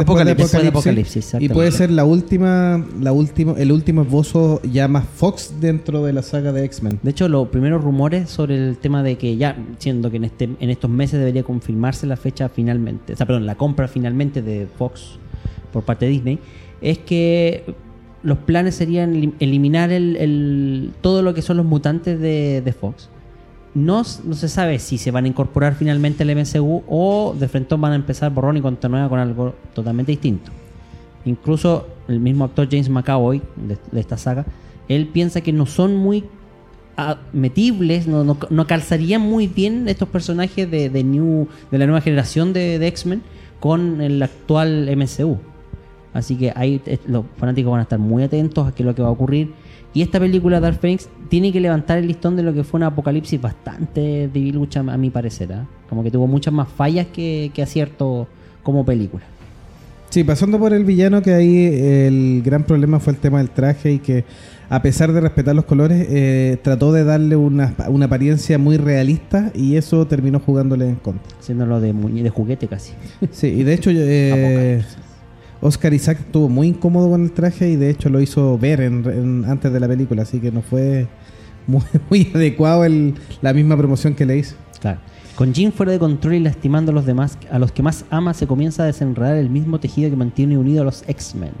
Apocalipsis. 0.69 1.35
Y 1.39 1.49
puede 1.49 1.71
ser 1.71 1.91
la 1.91 2.05
última, 2.05 2.85
la 2.99 3.11
última, 3.13 3.53
el 3.57 3.71
último 3.71 4.01
esbozo 4.01 4.61
ya 4.63 4.87
más 4.87 5.05
Fox 5.05 5.55
dentro 5.61 6.03
de 6.03 6.13
la 6.13 6.23
saga 6.23 6.51
de 6.51 6.65
X-Men. 6.65 6.99
De 7.03 7.11
hecho, 7.11 7.27
los 7.29 7.47
primeros 7.49 7.83
rumores 7.83 8.29
sobre 8.29 8.55
el 8.57 8.77
tema 8.77 9.03
de 9.03 9.17
que 9.17 9.37
ya, 9.37 9.57
siendo 9.79 10.09
que 10.11 10.17
en 10.17 10.25
este 10.25 10.49
en 10.59 10.69
estos 10.69 10.89
meses 10.89 11.19
debería 11.19 11.43
confirmarse 11.43 12.07
la 12.07 12.17
fecha 12.17 12.49
finalmente, 12.49 13.13
o 13.13 13.15
sea, 13.15 13.25
perdón, 13.25 13.45
la 13.45 13.55
compra 13.55 13.87
finalmente 13.87 14.41
de 14.41 14.67
Fox 14.77 15.19
por 15.71 15.83
parte 15.83 16.05
de 16.05 16.11
Disney, 16.11 16.39
es 16.81 16.97
que 16.99 17.63
los 18.23 18.37
planes 18.39 18.75
serían 18.75 19.13
elim- 19.13 19.33
eliminar 19.39 19.91
el, 19.91 20.15
el- 20.17 20.93
todo 21.01 21.21
lo 21.21 21.33
que 21.33 21.41
son 21.41 21.57
los 21.57 21.65
mutantes 21.65 22.19
de, 22.19 22.61
de 22.61 22.73
Fox. 22.73 23.09
No, 23.73 24.03
no 24.23 24.35
se 24.35 24.47
sabe 24.47 24.79
si 24.79 24.97
se 24.97 25.11
van 25.11 25.25
a 25.25 25.27
incorporar 25.27 25.75
finalmente 25.75 26.23
al 26.23 26.29
MCU 26.35 26.83
o 26.87 27.35
de 27.37 27.47
frente 27.49 27.75
van 27.75 27.91
a 27.91 27.95
empezar 27.95 28.31
borrón 28.31 28.55
y 28.57 28.61
cuenta 28.61 28.87
nueva 28.87 29.09
con 29.09 29.19
algo 29.19 29.53
totalmente 29.73 30.11
distinto. 30.13 30.51
Incluso 31.25 31.87
el 32.07 32.19
mismo 32.19 32.45
actor 32.45 32.67
James 32.71 32.87
McAvoy 32.89 33.41
de, 33.57 33.99
esta 33.99 34.17
saga, 34.17 34.45
él 34.87 35.07
piensa 35.07 35.41
que 35.41 35.51
no 35.51 35.65
son 35.65 35.95
muy 35.97 36.23
metibles, 37.33 38.07
no, 38.07 38.23
no, 38.23 38.37
no 38.49 38.67
calzarían 38.67 39.21
muy 39.21 39.47
bien 39.47 39.89
estos 39.89 40.07
personajes 40.07 40.69
de, 40.71 40.89
de 40.89 41.03
new, 41.03 41.47
de 41.69 41.77
la 41.77 41.85
nueva 41.85 41.99
generación 41.99 42.53
de, 42.53 42.79
de 42.79 42.87
X-Men 42.87 43.21
con 43.59 43.99
el 44.01 44.21
actual 44.23 44.89
MCU. 44.95 45.37
Así 46.15 46.37
que 46.37 46.53
ahí 46.55 46.81
eh, 46.85 46.97
los 47.07 47.25
fanáticos 47.37 47.71
van 47.71 47.81
a 47.81 47.83
estar 47.83 47.99
muy 47.99 48.23
atentos 48.23 48.65
a 48.65 48.71
qué 48.73 48.83
es 48.83 48.87
lo 48.87 48.95
que 48.95 49.01
va 49.01 49.09
a 49.09 49.11
ocurrir. 49.11 49.51
Y 49.93 50.01
esta 50.01 50.19
película 50.19 50.61
Dark 50.61 50.79
Phoenix 50.79 51.09
tiene 51.29 51.51
que 51.51 51.59
levantar 51.59 51.97
el 51.97 52.07
listón 52.07 52.37
de 52.37 52.43
lo 52.43 52.53
que 52.53 52.63
fue 52.63 52.79
un 52.79 52.83
apocalipsis 52.83 53.39
bastante 53.39 54.29
debilucha 54.33 54.79
a 54.79 54.97
mi 54.97 55.09
parecer. 55.09 55.51
¿ah? 55.51 55.65
Como 55.89 56.03
que 56.03 56.11
tuvo 56.11 56.25
muchas 56.25 56.53
más 56.53 56.69
fallas 56.69 57.07
que, 57.07 57.51
que 57.53 57.61
acierto 57.61 58.27
como 58.63 58.85
película. 58.85 59.23
Sí, 60.09 60.23
pasando 60.23 60.57
por 60.57 60.71
el 60.71 60.85
villano, 60.85 61.21
que 61.21 61.33
ahí 61.33 61.65
el 61.65 62.41
gran 62.43 62.63
problema 62.63 63.01
fue 63.01 63.11
el 63.11 63.19
tema 63.19 63.39
del 63.39 63.49
traje 63.49 63.91
y 63.91 63.99
que 63.99 64.23
a 64.69 64.81
pesar 64.81 65.11
de 65.11 65.21
respetar 65.21 65.55
los 65.55 65.65
colores, 65.65 66.07
eh, 66.09 66.57
trató 66.61 66.91
de 66.91 67.03
darle 67.03 67.35
una, 67.35 67.73
una 67.87 68.05
apariencia 68.05 68.57
muy 68.57 68.77
realista 68.77 69.51
y 69.53 69.75
eso 69.75 70.07
terminó 70.07 70.39
jugándole 70.39 70.89
en 70.89 70.95
contra. 70.95 71.23
Haciéndolo 71.39 71.79
de, 71.79 71.93
de 71.93 72.29
juguete 72.29 72.67
casi. 72.67 72.93
Sí, 73.31 73.47
y 73.47 73.63
de 73.63 73.73
hecho 73.73 73.91
eh, 73.93 74.83
Oscar 75.65 75.93
Isaac 75.93 76.19
estuvo 76.19 76.47
muy 76.49 76.67
incómodo 76.67 77.09
con 77.09 77.23
el 77.23 77.31
traje 77.31 77.69
y 77.69 77.75
de 77.75 77.89
hecho 77.89 78.09
lo 78.09 78.21
hizo 78.21 78.57
ver 78.57 78.81
en- 78.81 79.45
antes 79.47 79.71
de 79.73 79.79
la 79.79 79.87
película, 79.87 80.21
así 80.23 80.39
que 80.39 80.51
no 80.51 80.61
fue 80.61 81.07
muy, 81.67 81.81
muy 82.09 82.31
adecuado 82.33 82.85
el, 82.85 83.15
la 83.41 83.51
misma 83.53 83.75
promoción 83.75 84.13
que 84.13 84.25
le 84.25 84.37
hizo. 84.37 84.55
Claro. 84.79 84.99
Con 85.35 85.53
Jean 85.53 85.71
fuera 85.73 85.91
de 85.91 85.99
control 85.99 86.35
y 86.35 86.39
lastimando 86.39 86.91
a 86.91 86.95
los 86.95 87.05
demás, 87.05 87.37
a 87.51 87.59
los 87.59 87.71
que 87.71 87.83
más 87.83 88.05
ama, 88.09 88.33
se 88.33 88.47
comienza 88.47 88.83
a 88.83 88.85
desenredar 88.85 89.35
el 89.37 89.49
mismo 89.49 89.79
tejido 89.79 90.09
que 90.09 90.15
mantiene 90.15 90.57
unido 90.57 90.81
a 90.83 90.85
los 90.85 91.03
X-Men. 91.07 91.51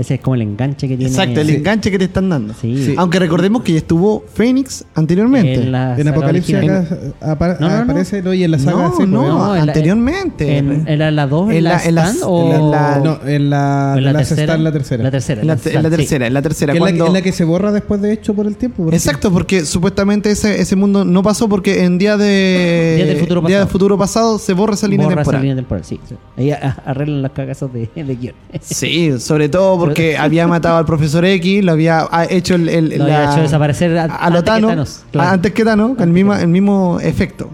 Ese 0.00 0.14
es 0.14 0.20
como 0.20 0.34
el 0.34 0.42
enganche 0.42 0.88
que 0.88 0.96
tiene. 0.96 1.10
Exacto, 1.12 1.40
el 1.42 1.46
Sí. 1.48 1.54
enganche 1.56 1.90
que 1.90 1.98
te 1.98 2.06
están 2.06 2.28
dando. 2.30 2.54
Sí. 2.58 2.84
Sí. 2.86 2.94
Aunque 2.96 3.18
recordemos 3.18 3.62
que 3.62 3.72
ya 3.72 3.78
estuvo 3.78 4.24
Fénix 4.32 4.84
anteriormente. 4.94 5.54
En 5.54 5.72
la 5.72 5.98
En 5.98 6.08
Apocalipsis 6.08 6.54
original. 6.56 6.88
acá 7.20 7.32
apa- 7.32 7.56
No, 7.60 7.68
no, 7.68 7.76
no. 7.76 7.82
aparece 7.82 8.22
¿no? 8.22 8.32
y 8.32 8.42
en 8.42 8.50
la 8.50 8.58
saga 8.58 8.88
no, 8.88 8.96
sí, 8.96 9.02
no, 9.06 9.54
en 9.54 9.60
anteriormente. 9.62 10.56
En, 10.56 10.88
¿Era 10.88 11.10
la 11.10 11.26
2 11.26 11.50
en, 11.50 11.56
En 11.58 11.64
la, 11.64 11.84
en 11.84 11.94
la- 11.94 12.02
Stand 12.06 12.18
en 12.18 12.24
o 12.26 12.70
la- 12.70 12.98
No, 13.04 13.28
en 13.28 13.50
la, 13.50 13.94
en 13.98 14.04
la 14.04 14.12
tercera? 14.14 14.42
Stand, 14.44 14.62
la 14.64 14.72
tercera. 14.72 15.02
La 15.04 15.10
tercera. 15.10 15.40
en 15.42 15.46
la, 15.46 15.52
en 15.52 15.58
tercera, 15.90 16.26
en 16.26 16.34
la 16.34 16.42
tercera. 16.42 16.72
Que 16.72 16.78
es 16.78 16.82
la, 16.84 16.92
que, 16.92 16.98
cuando- 16.98 17.12
la 17.14 17.22
que 17.22 17.32
se 17.32 17.44
borra 17.44 17.70
después 17.72 18.00
de 18.00 18.12
hecho 18.14 18.32
por 18.32 18.46
el 18.46 18.56
tiempo. 18.56 18.88
Exacto, 18.92 19.30
porque 19.30 19.66
supuestamente 19.66 20.30
ese, 20.30 20.60
ese 20.62 20.76
mundo 20.76 21.04
no 21.04 21.22
pasó 21.22 21.46
porque 21.48 21.84
en 21.84 21.98
día 21.98 22.16
de 22.16 22.94
Día 22.96 23.04
del 23.06 23.16
futuro 23.18 23.40
Día 23.42 23.58
del 23.58 23.66
pasado. 23.66 23.72
futuro 23.72 23.98
pasado 23.98 24.38
se 24.38 24.52
borra 24.54 24.74
esa 24.74 24.88
línea 24.88 25.04
Borra 25.06 25.20
esa 25.20 25.30
temporal. 25.30 25.42
línea 25.42 25.56
temporal, 25.56 25.84
sí. 25.84 26.00
sí. 26.08 26.14
Ahí 26.38 26.52
arreglan 26.86 27.22
las 27.22 27.32
cagazos 27.32 27.70
de, 27.72 27.90
de 27.94 28.16
guion. 28.16 28.34
Sí, 28.60 29.12
sobre 29.18 29.48
todo 29.48 29.78
porque 29.78 29.89
había 30.18 30.46
matado 30.46 30.76
al 30.78 30.84
profesor 30.86 31.24
X, 31.24 31.64
lo 31.64 31.72
había 31.72 32.06
ha 32.10 32.24
hecho 32.24 32.54
el, 32.54 32.68
el- 32.68 32.98
Lo 32.98 33.04
había 33.04 33.32
hecho 33.32 33.42
desaparecer 33.42 33.96
a- 33.98 34.04
a 34.04 34.30
lo 34.30 34.38
antes 34.38 34.54
que 34.54 34.60
Thanos, 34.66 35.04
claro. 35.10 35.30
antes 35.30 35.52
que 35.52 35.64
Thanos, 35.64 35.96
con 35.96 36.08
el 36.08 36.14
mismo, 36.14 36.34
el 36.34 36.48
mismo 36.48 36.98
efecto. 37.00 37.50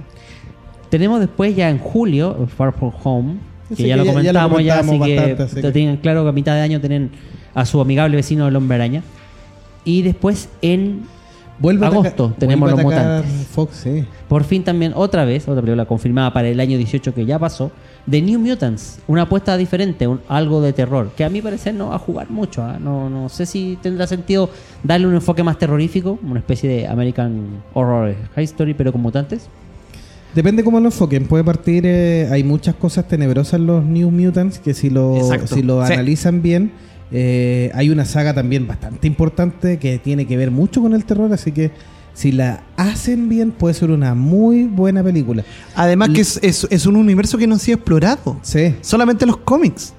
Tenemos 0.91 1.21
después 1.21 1.55
ya 1.57 1.69
en 1.69 1.79
julio 1.79 2.47
Far 2.57 2.73
From 2.73 2.93
Home, 3.03 3.35
que 3.77 3.89
ya, 3.89 3.97
que 3.97 4.05
lo 4.05 4.13
ya- 4.21 4.23
ya 4.23 4.33
lo 4.33 4.49
comentamos 4.49 4.63
ya, 4.65 4.79
así 4.79 4.91
que 4.91 5.17
bastante, 5.17 5.43
así 5.43 5.55
te 5.57 5.63
que- 5.63 5.73
tienen 5.73 5.97
claro 5.99 6.23
que 6.23 6.29
a 6.29 6.33
mitad 6.33 6.55
de 6.55 6.61
año 6.61 6.81
tienen 6.81 7.11
a 7.55 7.65
su 7.67 7.81
amigable 7.81 8.17
vecino 8.17 8.47
el 8.47 8.55
hombre 8.57 8.77
araña. 8.77 9.03
Y 9.85 10.03
después 10.03 10.49
en 10.63 11.03
Vuelve 11.59 11.87
agosto 11.87 12.35
tenemos 12.39 12.71
vuelve 12.71 12.83
los 12.85 12.93
a 12.95 13.03
mutantes. 13.23 13.47
Fox. 13.49 13.85
Por 14.29 14.45
fin 14.45 14.63
también, 14.63 14.93
otra 14.95 15.25
vez, 15.25 15.49
otra 15.49 15.63
película 15.63 15.87
confirmada 15.87 16.33
para 16.33 16.49
el 16.49 16.61
año 16.61 16.77
18 16.77 17.15
que 17.15 17.25
ya 17.25 17.39
pasó, 17.39 17.71
The 18.09 18.23
New 18.23 18.39
Mutants, 18.39 19.01
una 19.09 19.23
apuesta 19.23 19.57
diferente, 19.57 20.07
un- 20.07 20.21
algo 20.29 20.61
de 20.61 20.73
terror, 20.73 21.11
que 21.17 21.25
a 21.25 21.29
mi 21.29 21.43
parecer 21.43 21.75
no 21.75 21.89
va 21.89 21.97
a 21.97 21.99
jugar 21.99 22.31
mucho. 22.31 22.63
¿ah? 22.63 22.79
No, 22.81 23.11
no 23.11 23.29
sé 23.29 23.47
si 23.47 23.77
tendrá 23.83 24.07
sentido 24.07 24.49
darle 24.85 25.09
un 25.09 25.15
enfoque 25.15 25.43
más 25.43 25.59
terrorífico, 25.59 26.19
una 26.23 26.39
especie 26.39 26.69
de 26.71 26.87
American 26.87 27.63
Horror 27.75 28.15
High 28.37 28.45
Story, 28.45 28.75
pero 28.75 28.93
con 28.93 29.03
mutantes. 29.03 29.49
Depende 30.35 30.63
cómo 30.63 30.79
lo 30.81 30.87
enfoquen. 30.87 31.27
Puede 31.27 31.43
partir. 31.45 31.85
eh, 31.87 32.29
hay 32.31 32.45
muchas 32.45 32.75
cosas 32.75 33.09
tenebrosas 33.09 33.55
en 33.55 33.67
los 33.67 33.85
New 33.85 34.11
Mutants 34.11 34.59
que 34.59 34.75
si 34.75 34.91
lo, 34.91 35.17
Exacto. 35.17 35.55
si 35.55 35.63
lo 35.63 35.85
Sí. 35.87 35.93
analizan 35.93 36.43
bien. 36.43 36.73
eh, 37.13 37.71
hay 37.75 37.89
una 37.91 38.05
saga 38.05 38.35
también 38.35 38.67
bastante 38.67 39.07
importante 39.07 39.79
que 39.79 39.99
tiene 39.99 40.27
que 40.27 40.37
ver 40.37 40.51
mucho 40.51 40.83
con 40.83 40.93
el 40.93 41.05
terror. 41.05 41.33
Así 41.33 41.53
que 41.53 41.71
si 42.17 42.33
la 42.33 42.63
hacen 42.79 43.29
bien, 43.29 43.51
puede 43.51 43.75
ser 43.75 43.91
una 43.91 44.15
muy 44.15 44.65
buena 44.65 45.03
película. 45.05 45.45
Además 45.75 46.09
que 46.09 46.23
es, 46.23 46.41
es- 46.43 46.67
es 46.71 46.87
un 46.87 46.97
universo 46.97 47.37
que 47.37 47.47
no 47.47 47.57
ha 47.57 47.59
sido 47.59 47.77
explorado. 47.77 48.39
Sí. 48.41 48.75
Solamente 48.81 49.27
los 49.27 49.37
cómics. 49.37 49.93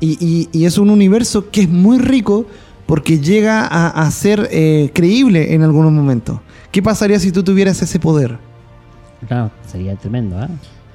Y, 0.00 0.16
y- 0.18 0.48
y 0.50 0.64
es 0.64 0.78
un 0.78 0.88
universo 0.88 1.50
que 1.50 1.60
es 1.62 1.68
muy 1.68 1.98
rico 1.98 2.46
porque 2.86 3.20
llega 3.20 3.66
a, 3.66 3.88
a 3.88 4.10
ser 4.10 4.48
eh, 4.50 4.90
creíble 4.94 5.52
en 5.54 5.62
algunos 5.62 5.92
momentos. 5.92 6.40
¿Qué 6.70 6.82
pasaría 6.82 7.20
si 7.20 7.30
tú 7.32 7.42
tuvieras 7.42 7.82
ese 7.82 7.98
poder? 8.00 8.38
Claro, 9.28 9.50
sería 9.70 9.94
tremendo, 9.96 10.38
¿ah? 10.38 10.48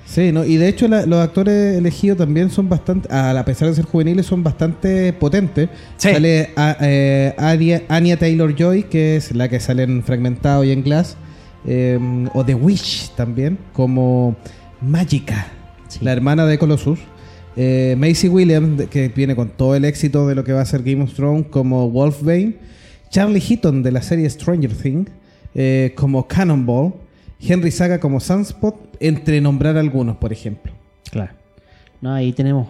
Sí, 0.10 0.32
¿no? 0.32 0.45
y 0.45 0.55
de 0.55 0.70
hecho 0.70 0.88
la- 0.88 1.05
los 1.05 1.20
actores 1.20 1.78
elegidos 1.78 2.18
también 2.18 2.49
son 2.49 2.70
bastante, 2.70 3.10
a 3.12 3.43
pesar 3.43 3.68
de 3.68 3.76
ser 3.76 3.84
juveniles, 3.86 4.26
son 4.26 4.41
bastante 4.41 5.12
potentes. 5.12 5.68
Sí. 5.97 6.10
Sale 6.14 6.49
a- 6.55 6.78
eh, 6.80 7.84
Anya 7.89 8.18
Taylor 8.18 8.55
Joy, 8.55 8.84
que 8.84 9.18
es 9.18 9.36
la 9.36 9.49
que 9.49 9.60
sale 9.60 9.84
en 9.84 10.01
Fragmentado 10.03 10.64
y 10.64 10.72
en 10.72 10.82
Glass, 10.82 11.18
eh, 11.68 11.99
o 12.34 12.45
The 12.45 12.55
Witch 12.55 13.10
también, 13.16 13.58
como 13.74 14.38
Magica, 14.82 15.47
Sí. 15.89 15.99
la 16.01 16.14
hermana 16.14 16.45
de 16.45 16.58
Colossus. 16.58 16.99
Eh, 17.58 17.95
Macy 17.97 18.30
Williams, 18.30 18.84
que 18.88 19.10
viene 19.10 19.36
con 19.36 19.49
todo 19.49 19.76
el 19.76 19.84
éxito 19.84 20.26
de 20.28 20.36
lo 20.36 20.43
que 20.45 20.53
va 20.53 20.62
a 20.62 20.66
ser 20.66 20.84
Game 20.84 21.03
of 21.03 21.14
Thrones, 21.16 21.47
como 21.49 21.89
Wolfbane. 21.89 22.55
Charlie 23.10 23.41
Heaton 23.41 23.84
de 23.84 23.91
la 23.91 24.01
serie 24.01 24.30
Stranger 24.30 24.72
Things, 24.72 25.10
eh, 25.55 25.93
como 25.97 26.28
Cannonball. 26.28 26.93
Henry 27.40 27.72
Saga 27.72 28.00
como 28.00 28.20
Sunspot, 28.20 28.76
entre 29.00 29.42
nombrar 29.42 29.78
algunos, 29.78 30.18
por 30.18 30.34
ejemplo. 30.34 30.74
Claro. 31.12 31.34
No, 32.02 32.14
ahí 32.14 32.34
tenemos 32.34 32.68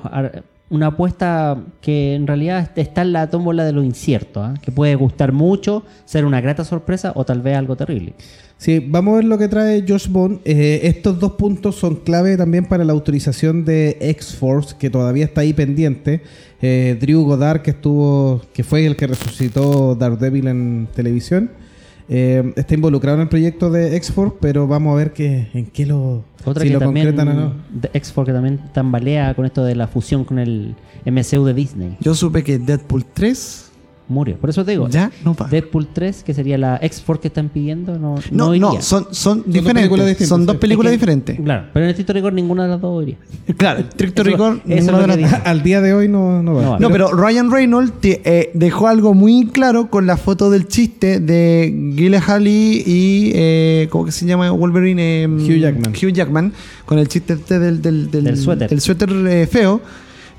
una 0.69 0.87
apuesta 0.87 1.57
que 1.81 2.15
en 2.15 2.27
realidad 2.27 2.71
está 2.75 3.01
en 3.01 3.13
la 3.13 3.29
tómbola 3.29 3.65
de 3.65 3.71
lo 3.71 3.83
incierto, 3.83 4.41
¿ah? 4.41 4.53
que 4.61 4.71
puede 4.71 4.95
gustar 4.95 5.31
mucho, 5.31 5.83
ser 6.05 6.25
una 6.25 6.41
grata 6.41 6.63
sorpresa 6.63 7.13
o 7.15 7.25
tal 7.25 7.41
vez 7.41 7.55
algo 7.55 7.75
terrible. 7.75 8.13
Sí, 8.57 8.83
vamos 8.85 9.13
a 9.13 9.15
ver 9.17 9.25
lo 9.25 9.37
que 9.37 9.47
trae 9.47 9.85
Josh 9.87 10.07
Bond. 10.07 10.39
Eh, 10.43 10.81
estos 10.83 11.19
dos 11.19 11.33
puntos 11.33 11.75
son 11.75 11.97
clave 11.97 12.37
también 12.37 12.65
para 12.65 12.83
la 12.83 12.93
autorización 12.93 13.65
de 13.65 13.97
X-Force, 14.01 14.75
que 14.79 14.89
todavía 14.89 15.25
está 15.25 15.41
ahí 15.41 15.53
pendiente. 15.53 16.21
Eh, 16.61 16.97
Drew 16.99 17.23
Goddard, 17.23 17.61
que 17.61 17.71
estuvo, 17.71 18.41
que 18.53 18.63
fue 18.63 18.85
el 18.85 18.95
que 18.95 19.07
resucitó 19.07 19.95
Daredevil 19.95 20.47
en 20.47 20.87
televisión, 20.95 21.51
eh, 22.09 22.53
está 22.55 22.73
involucrado 22.73 23.17
en 23.17 23.23
el 23.23 23.29
proyecto 23.29 23.69
de 23.69 23.95
X-Force, 23.97 24.37
pero 24.39 24.67
vamos 24.67 24.93
a 24.93 24.95
ver 24.95 25.13
que, 25.13 25.49
en 25.53 25.65
qué 25.65 25.85
lo, 25.85 26.23
Otra 26.45 26.63
si 26.63 26.69
que 26.69 26.73
lo 26.73 26.79
también, 26.79 27.07
concretan 27.07 27.37
o 27.37 27.41
no. 27.41 27.53
de 27.69 27.89
X-Force 27.93 28.31
que 28.31 28.33
también 28.33 28.59
tambalea 28.73 29.33
con 29.33 29.45
esto 29.45 29.63
de 29.63 29.75
la 29.75 29.87
fusión 29.87 30.23
con 30.23 30.39
el 30.39 30.75
MCU 31.05 31.43
de 31.43 31.53
Disney. 31.53 31.97
Yo 31.99 32.15
supe 32.15 32.43
que 32.43 32.59
Deadpool 32.59 33.05
3 33.05 33.66
Murió. 34.09 34.37
Por 34.37 34.49
eso 34.49 34.63
te 34.63 34.71
digo, 34.71 34.87
ya 34.87 35.11
no 35.25 35.35
va. 35.35 35.47
Deadpool 35.49 35.87
3, 35.91 36.23
que 36.23 36.33
sería 36.33 36.57
la 36.57 36.79
X-Force 36.81 37.21
que 37.21 37.27
están 37.27 37.49
pidiendo, 37.49 37.99
no, 37.99 38.15
no, 38.15 38.21
No, 38.31 38.55
iría. 38.55 38.67
no, 38.69 38.81
son, 38.81 39.07
son 39.11 39.43
diferentes. 39.45 39.91
distintas, 39.91 40.27
son 40.29 40.45
dos 40.45 40.55
películas 40.55 40.93
Es 40.93 40.95
que- 40.97 40.99
diferentes. 41.01 41.39
Claro, 41.41 41.65
pero 41.73 41.83
en 41.85 41.89
estricto 41.89 42.13
rigor 42.13 42.31
ninguna 42.31 42.63
de 42.63 42.69
las 42.69 42.79
dos 42.79 43.03
iría. 43.03 43.17
Claro, 43.57 43.83
Stricto 43.91 44.21
Eso- 44.21 44.31
rigor, 44.31 44.61
eso 44.65 44.91
ninguna 44.91 44.99
de 45.15 45.21
las 45.21 45.31
dos. 45.31 45.39
Al 45.43 45.61
día 45.61 45.81
de 45.81 45.93
hoy 45.93 46.07
no, 46.07 46.41
no 46.41 46.53
va. 46.53 46.61
No 46.63 46.71
va. 46.71 46.79
No, 46.79 46.89
pero 46.89 47.11
Ryan 47.11 47.51
Reynolds 47.51 47.91
te- 47.99 48.21
eh, 48.23 48.51
dejó 48.53 48.87
algo 48.87 49.13
muy 49.13 49.47
claro 49.47 49.89
con 49.89 50.07
la 50.07 50.15
foto 50.15 50.49
del 50.49 50.67
chiste 50.69 51.19
de 51.19 51.73
Gyllenhaal 51.95 52.47
y 52.47 53.31
eh, 53.35 53.87
¿cómo 53.91 54.05
que 54.05 54.11
se 54.13 54.25
llama? 54.25 54.51
Wolverine. 54.51 55.23
eh, 55.23 55.27
Hugh 55.27 55.59
Jackman. 55.59 55.91
Hugh 55.91 56.13
Jackman 56.13 56.53
con 56.85 56.97
el 56.99 57.09
chiste 57.09 57.33
este 57.33 57.59
del, 57.59 57.81
del, 57.81 58.09
Del 58.09 58.37
suéter. 58.37 58.69
del 58.69 58.79
suéter, 58.79 59.09
eh, 59.11 59.47
feo. 59.47 59.81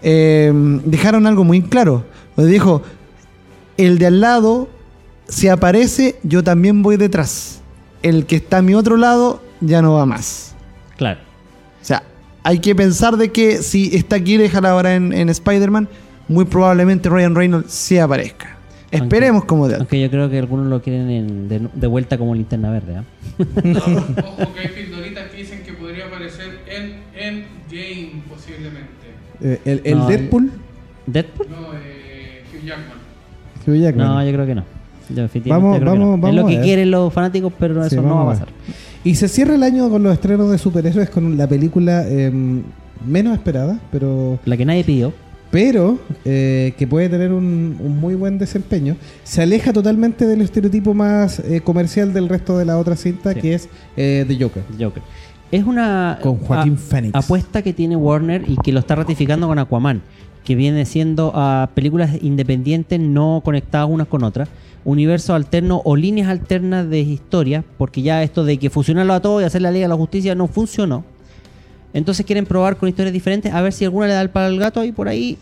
eh, 0.02 0.52
dejaron 0.86 1.26
algo 1.26 1.44
muy 1.44 1.60
claro. 1.62 2.04
Donde 2.36 2.52
dijo, 2.52 2.82
el 3.78 3.98
de 3.98 4.06
al 4.06 4.20
lado, 4.20 4.68
si 5.28 5.48
aparece, 5.48 6.16
yo 6.22 6.44
también 6.44 6.82
voy 6.82 6.96
detrás. 6.98 7.60
El 8.02 8.26
que 8.26 8.36
está 8.36 8.58
a 8.58 8.62
mi 8.62 8.74
otro 8.74 8.96
lado 8.96 9.42
ya 9.60 9.80
no 9.82 9.94
va 9.94 10.04
más. 10.06 10.54
Claro. 10.96 11.20
O 11.80 11.84
sea, 11.84 12.02
hay 12.42 12.58
que 12.60 12.74
pensar 12.74 13.16
de 13.16 13.30
que 13.32 13.62
si 13.62 13.96
está 13.96 14.18
Gyllenhaal 14.18 14.66
ahora 14.66 14.94
en, 14.94 15.12
en 15.12 15.28
Spider-Man, 15.30 15.88
muy 16.28 16.44
probablemente 16.44 17.08
Ryan 17.08 17.34
Reynolds 17.34 17.72
sí 17.72 17.98
aparezca. 17.98 18.56
Esperemos 18.90 19.44
como 19.44 19.68
de 19.68 19.76
Aunque 19.76 20.00
yo 20.00 20.10
creo 20.10 20.30
que 20.30 20.38
algunos 20.38 20.66
lo 20.66 20.80
quieren 20.80 21.10
en- 21.10 21.48
de, 21.48 21.68
de 21.74 21.86
vuelta 21.86 22.16
como 22.16 22.34
linterna 22.34 22.70
verde. 22.70 22.96
¿ah? 22.96 23.04
Ojo 24.24 24.54
que 24.54 24.60
hay 24.60 24.68
pildoritas 24.68 25.30
que 25.30 25.36
dicen 25.36 25.62
que 25.62 25.72
podría 25.74 26.06
aparecer 26.06 26.60
en 26.66 26.94
Endgame 27.14 28.22
posiblemente. 28.28 28.88
Eh, 29.42 29.60
el 29.66 29.80
el 29.84 29.98
No, 29.98 30.06
Deadpool, 30.08 30.50
¿Deadpool? 31.06 31.48
No. 31.50 31.67
No, 33.96 34.24
yo 34.24 34.32
creo 34.32 34.46
que 34.46 34.54
no. 34.54 34.64
Yo 35.10 35.26
Vamos, 35.46 35.78
que 35.78 35.84
vamos, 35.84 35.98
no. 35.98 36.10
vamos 36.18 36.28
Es 36.30 36.36
lo 36.36 36.46
que 36.46 36.60
quieren 36.60 36.90
los 36.90 37.12
fanáticos, 37.12 37.52
pero 37.58 37.82
Sí, 37.88 37.94
eso 37.94 38.02
no 38.02 38.16
va 38.16 38.22
a 38.22 38.26
pasar. 38.26 38.48
Y 39.04 39.14
se 39.14 39.28
cierra 39.28 39.54
el 39.54 39.62
año 39.62 39.88
con 39.88 40.02
los 40.02 40.12
estrenos 40.12 40.50
de 40.50 40.58
superhéroes 40.58 41.08
con 41.08 41.36
la 41.38 41.46
película 41.46 42.04
eh, 42.06 42.30
menos 43.06 43.32
esperada, 43.34 43.78
pero 43.90 44.38
La 44.44 44.56
que 44.56 44.66
nadie 44.66 44.84
pidió. 44.84 45.14
pero 45.50 45.98
eh, 46.26 46.74
que 46.76 46.86
puede 46.86 47.08
tener 47.08 47.32
un, 47.32 47.76
un 47.80 47.98
muy 47.98 48.14
buen 48.16 48.36
desempeño. 48.38 48.96
Se 49.24 49.40
aleja 49.40 49.72
totalmente 49.72 50.26
del 50.26 50.42
estereotipo 50.42 50.92
más 50.92 51.38
eh, 51.38 51.62
comercial 51.62 52.12
del 52.12 52.28
resto 52.28 52.58
de 52.58 52.66
la 52.66 52.76
otra 52.76 52.94
cinta, 52.96 53.32
Sí. 53.32 53.40
que 53.40 53.54
es 53.54 53.68
eh, 53.96 54.26
The 54.28 54.36
Joker. 54.38 54.62
Joker. 54.78 55.02
Es 55.50 55.64
una 55.64 56.18
Con 56.22 56.36
Joaquín 56.36 56.74
a- 56.74 56.76
Phoenix. 56.76 57.14
apuesta 57.14 57.62
que 57.62 57.72
tiene 57.72 57.96
Warner 57.96 58.44
y 58.46 58.56
que 58.56 58.72
lo 58.72 58.80
está 58.80 58.94
ratificando 58.96 59.46
con 59.48 59.58
Aquaman, 59.58 60.02
que 60.48 60.54
viene 60.54 60.86
siendo 60.86 61.30
a 61.34 61.68
películas 61.74 62.22
independientes 62.22 62.98
no 62.98 63.42
conectadas 63.44 63.86
unas 63.90 64.06
con 64.06 64.24
otras, 64.24 64.48
universos 64.82 65.36
alternos 65.36 65.82
o 65.84 65.94
líneas 65.94 66.26
alternas 66.26 66.88
de 66.88 67.00
historia, 67.00 67.62
porque 67.76 68.00
ya 68.00 68.22
esto 68.22 68.46
de 68.46 68.56
que 68.56 68.70
fusionarlo 68.70 69.12
a 69.12 69.20
todo 69.20 69.42
y 69.42 69.44
hacer 69.44 69.60
la 69.60 69.70
Liga 69.70 69.84
de 69.84 69.88
la 69.90 69.96
Justicia 69.96 70.34
no 70.34 70.48
funcionó. 70.48 71.04
Entonces 71.92 72.24
quieren 72.24 72.46
probar 72.46 72.78
con 72.78 72.88
historias 72.88 73.12
diferentes 73.12 73.52
a 73.52 73.60
ver 73.60 73.74
si 73.74 73.84
alguna 73.84 74.06
le 74.06 74.14
da 74.14 74.22
el 74.22 74.30
palo 74.30 74.46
al 74.46 74.58
gato 74.58 74.82
y 74.84 74.92
por 74.92 75.06
ahí 75.08 75.36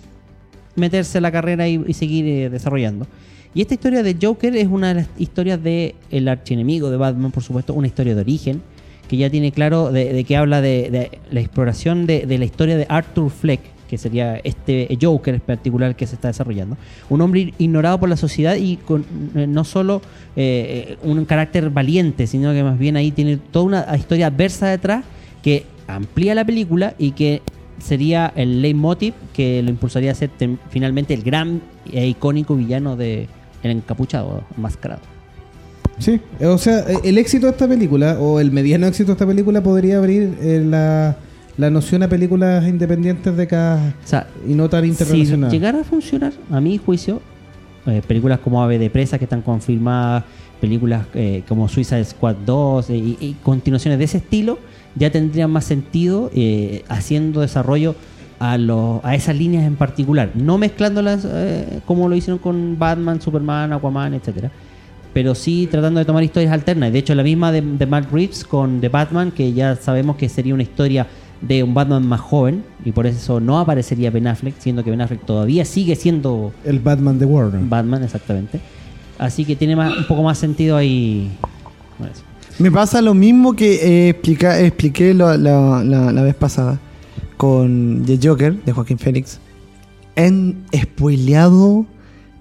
meterse 0.75 1.19
en 1.19 1.23
la 1.23 1.31
carrera 1.31 1.69
y, 1.69 1.95
seguir 1.95 2.27
eh, 2.27 2.51
desarrollando. 2.51 3.07
Y 3.55 3.61
esta 3.61 3.75
historia 3.75 4.03
de 4.03 4.17
Joker 4.21 4.57
es 4.57 4.67
una 4.67 4.89
de 4.89 4.95
las 4.95 5.09
historias 5.19 5.63
de 5.63 5.95
el 6.11 6.27
archienemigo 6.27 6.91
de 6.91 6.97
Batman, 6.97 7.31
por 7.31 7.45
supuesto, 7.45 7.75
una 7.75 7.87
historia 7.87 8.17
de 8.17 8.23
origen 8.23 8.61
que 9.07 9.17
ya 9.17 9.31
tiene 9.31 9.53
claro 9.53 9.93
de, 9.93 10.13
de 10.13 10.25
que 10.25 10.37
habla 10.37 10.61
de, 10.61 11.21
la 11.31 11.39
exploración 11.39 12.07
de 12.07 12.27
la 12.27 12.45
historia 12.45 12.77
de 12.77 12.87
Arthur 12.89 13.31
Fleck, 13.31 13.76
que 13.89 13.99
sería 13.99 14.37
este 14.39 14.97
Joker 15.01 15.35
en 15.35 15.41
particular 15.41 15.97
que 15.97 16.07
se 16.07 16.15
está 16.15 16.29
desarrollando. 16.29 16.77
Un 17.09 17.21
hombre 17.21 17.55
ignorado 17.59 17.99
por 18.01 18.09
la 18.09 18.17
sociedad 18.17 18.57
y 18.57 18.77
con 18.77 19.05
eh, 19.35 19.47
no 19.47 19.65
solo 19.65 20.03
eh, 20.37 20.97
un 21.03 21.25
carácter 21.25 21.71
valiente, 21.71 22.27
sino 22.27 22.53
que 22.53 22.63
más 22.63 22.79
bien 22.79 22.97
ahí 22.97 23.11
tiene 23.11 23.37
toda 23.37 23.65
una 23.65 23.97
historia 23.97 24.29
adversa 24.29 24.69
detrás 24.69 25.05
que 25.43 25.65
amplía 25.87 26.35
la 26.35 26.45
película 26.45 26.95
y 26.99 27.13
que 27.13 27.43
sería 27.79 28.33
el 28.37 28.63
leitmotiv 28.63 29.15
que 29.35 29.63
lo 29.63 29.71
impulsaría 29.71 30.13
a 30.13 30.15
ser 30.15 30.31
finalmente 30.71 31.15
el 31.15 31.23
gran 31.23 31.61
e 31.93 32.07
icónico 32.07 32.57
villano 32.57 32.97
de 32.97 33.29
El 33.63 33.71
Encapuchado, 33.71 34.45
Enmascarado. 34.57 35.03
Sí, 35.99 36.21
o 36.43 36.59
sea, 36.59 36.81
eh, 36.81 36.99
el 37.05 37.17
éxito 37.19 37.47
de 37.47 37.53
esta 37.53 37.67
película, 37.67 38.19
o 38.21 38.39
el 38.39 38.53
mediano 38.53 38.87
éxito 38.87 39.09
de 39.09 39.13
esta 39.13 39.27
película, 39.27 39.63
podría 39.63 39.97
abrir 39.97 40.37
eh, 40.43 40.63
la, 40.65 41.17
la 41.59 41.71
noción 41.71 42.03
a 42.03 42.09
películas 42.09 42.67
independientes 42.69 43.37
de 43.37 43.47
cada. 43.47 43.77
O 43.89 44.07
sea, 44.07 44.27
y 44.47 44.55
no 44.55 44.69
tan 44.69 44.83
si 44.85 44.89
interrelacionadas. 44.91 45.53
llegara 45.53 45.81
a 45.81 45.85
funcionar, 45.85 46.33
a 46.51 46.61
mi 46.61 46.77
juicio, 46.79 47.21
eh, 47.87 48.03
películas 48.07 48.41
como 48.41 48.63
Ave 48.63 48.79
de 48.79 48.91
Presa 48.91 49.19
que 49.19 49.25
están 49.25 49.43
confirmadas, 49.43 50.25
películas 50.61 51.07
eh, 51.15 51.43
como 51.49 51.69
Suicide 51.69 52.05
Squad 52.05 52.37
2 52.45 52.91
eh, 52.91 52.97
y, 52.97 53.17
y 53.21 53.37
continuaciones 53.43 53.99
de 53.99 54.05
ese 54.05 54.19
estilo, 54.19 54.59
ya 54.95 55.11
tendrían 55.11 55.51
más 55.51 55.65
sentido 55.65 56.31
eh, 56.35 56.85
haciendo 56.89 57.41
desarrollo 57.41 57.95
a, 58.39 58.59
los- 58.59 59.03
a 59.05 59.15
esas 59.15 59.37
líneas 59.37 59.65
en 59.65 59.77
particular, 59.77 60.31
no 60.35 60.59
mezclándolas 60.59 61.27
como 61.87 62.09
lo 62.09 62.17
hicieron 62.17 62.39
con 62.39 62.79
Batman, 62.79 63.21
Superman, 63.21 63.73
Aquaman, 63.73 64.15
etcétera 64.15 64.51
pero 65.15 65.35
sí 65.35 65.67
tratando 65.71 65.99
de 65.99 66.05
tomar 66.05 66.23
historias 66.23 66.53
alternas. 66.53 66.93
De 66.93 66.99
hecho, 66.99 67.15
la 67.15 67.23
misma 67.23 67.51
de, 67.51 67.63
de 67.63 67.87
Matt 67.87 68.13
Reeves 68.13 68.45
con 68.45 68.83
The 68.83 68.91
Batman, 68.91 69.31
que 69.31 69.55
ya 69.55 69.75
sabemos 69.75 70.17
que 70.17 70.29
sería 70.29 70.53
una 70.53 70.63
historia 70.63 71.07
de 71.41 71.63
un 71.63 71.75
Batman 71.75 72.07
más 72.07 72.21
joven, 72.21 72.65
y 72.85 72.93
por 72.93 73.07
eso 73.07 73.41
no 73.41 73.59
aparecería 73.59 74.11
Ben 74.11 74.27
Affleck, 74.27 74.55
siendo 74.59 74.83
que 74.83 74.91
Ben 74.91 75.01
Affleck 75.01 75.25
todavía 75.25 75.65
sigue 75.65 75.95
siendo 75.97 76.53
El 76.65 76.79
Batman 76.81 77.19
de 77.19 77.27
Warner. 77.27 77.61
Batman, 77.65 78.03
exactamente. 78.05 78.61
Así 79.19 79.45
que 79.45 79.57
tiene 79.57 79.77
más- 79.77 79.97
un 79.97 80.05
poco 80.07 80.23
más 80.23 80.39
sentido 80.39 80.77
ahí. 80.77 81.31
Me 82.59 82.71
pasa 82.71 83.03
lo 83.03 83.13
mismo 83.15 83.55
que 83.55 83.75
eh, 83.75 84.09
explica- 84.11 84.61
expliqué 84.61 85.13
la, 85.15 85.37
la- 85.37 85.83
la- 85.85 86.13
la 86.13 86.23
vez 86.23 86.35
pasada 86.35 86.79
con 87.37 88.03
The 88.07 88.19
Joker 88.23 88.55
de 88.65 88.73
Joaquín 88.73 88.99
Phoenix. 88.99 89.39
Han 90.17 90.65
spoileado 90.75 91.85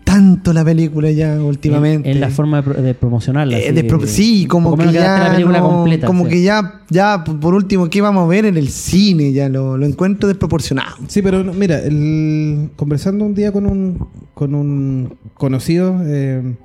tanto 0.06 0.53
la 0.53 0.64
película 0.64 1.12
ya 1.12 1.43
últimamente. 1.43 2.10
En, 2.10 2.16
en 2.16 2.22
la 2.22 2.30
forma 2.30 2.58
de, 2.58 2.64
pro- 2.64 2.82
de 2.82 2.93
promocionarla. 2.93 3.60
Eh, 3.60 3.74
de 3.74 3.84
pro- 3.84 4.06
sí, 4.08 4.45
como 4.45 4.78
que 4.78 4.91
ya. 4.93 5.20
la 5.20 5.32
película 5.32 5.60
no- 5.60 5.68
completa. 5.70 6.08
como 6.08 6.24
sí. 6.26 6.30
que 6.30 6.41
ya, 6.43 6.82
ya, 6.89 7.24
por 7.26 7.53
último, 7.53 7.89
¿qué 7.89 7.99
vamos 8.01 8.24
a 8.24 8.28
ver 8.28 8.45
en 8.45 8.56
el 8.56 8.70
cine? 8.70 9.34
Ya 9.34 9.49
lo, 9.49 9.78
lo 9.78 9.86
encuentro 9.86 10.30
desproporcionado. 10.30 10.95
Sí, 11.10 11.22
pero 11.22 11.43
mira, 11.43 11.80
el- 11.80 12.70
conversando 12.78 13.26
un 13.26 13.36
día 13.36 13.51
con 13.51 13.66
un, 13.66 14.08
con 14.34 14.56
un 14.56 15.18
conocido, 15.34 15.99
eh, 16.06 16.56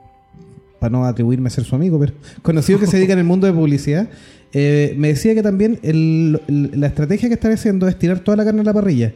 para 0.78 0.90
no 0.92 1.04
atribuirme 1.04 1.48
a 1.48 1.50
ser 1.50 1.64
su 1.64 1.74
amigo, 1.74 1.98
pero 1.98 2.12
conocido 2.42 2.78
que 2.78 2.86
se 2.86 2.98
dedica 2.98 3.14
en 3.14 3.18
el 3.18 3.24
mundo 3.26 3.46
de 3.46 3.52
publicidad, 3.52 4.08
eh, 4.52 4.94
me 4.98 5.08
decía 5.08 5.34
que 5.34 5.42
también 5.42 5.78
el- 5.82 6.40
el- 6.46 6.70
la 6.78 6.86
estrategia 6.88 7.28
que 7.28 7.34
están 7.34 7.52
haciendo 7.52 7.88
es 7.88 7.98
tirar 7.98 8.20
toda 8.20 8.36
la 8.36 8.44
carne 8.44 8.60
a 8.60 8.64
la 8.64 8.72
parrilla, 8.74 9.12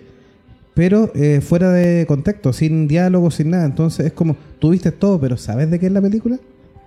pero 0.74 1.10
eh, 1.14 1.40
fuera 1.40 1.70
de 1.72 2.04
contexto, 2.06 2.52
sin 2.52 2.88
diálogo, 2.88 3.30
sin 3.30 3.50
nada. 3.50 3.64
Entonces 3.64 4.06
es 4.06 4.12
como, 4.12 4.36
tú 4.58 4.70
viste 4.70 4.90
todo, 4.92 5.20
pero 5.20 5.36
¿sabes 5.36 5.70
de 5.70 5.78
qué 5.78 5.86
es 5.86 5.92
la 5.92 6.00
película? 6.02 6.36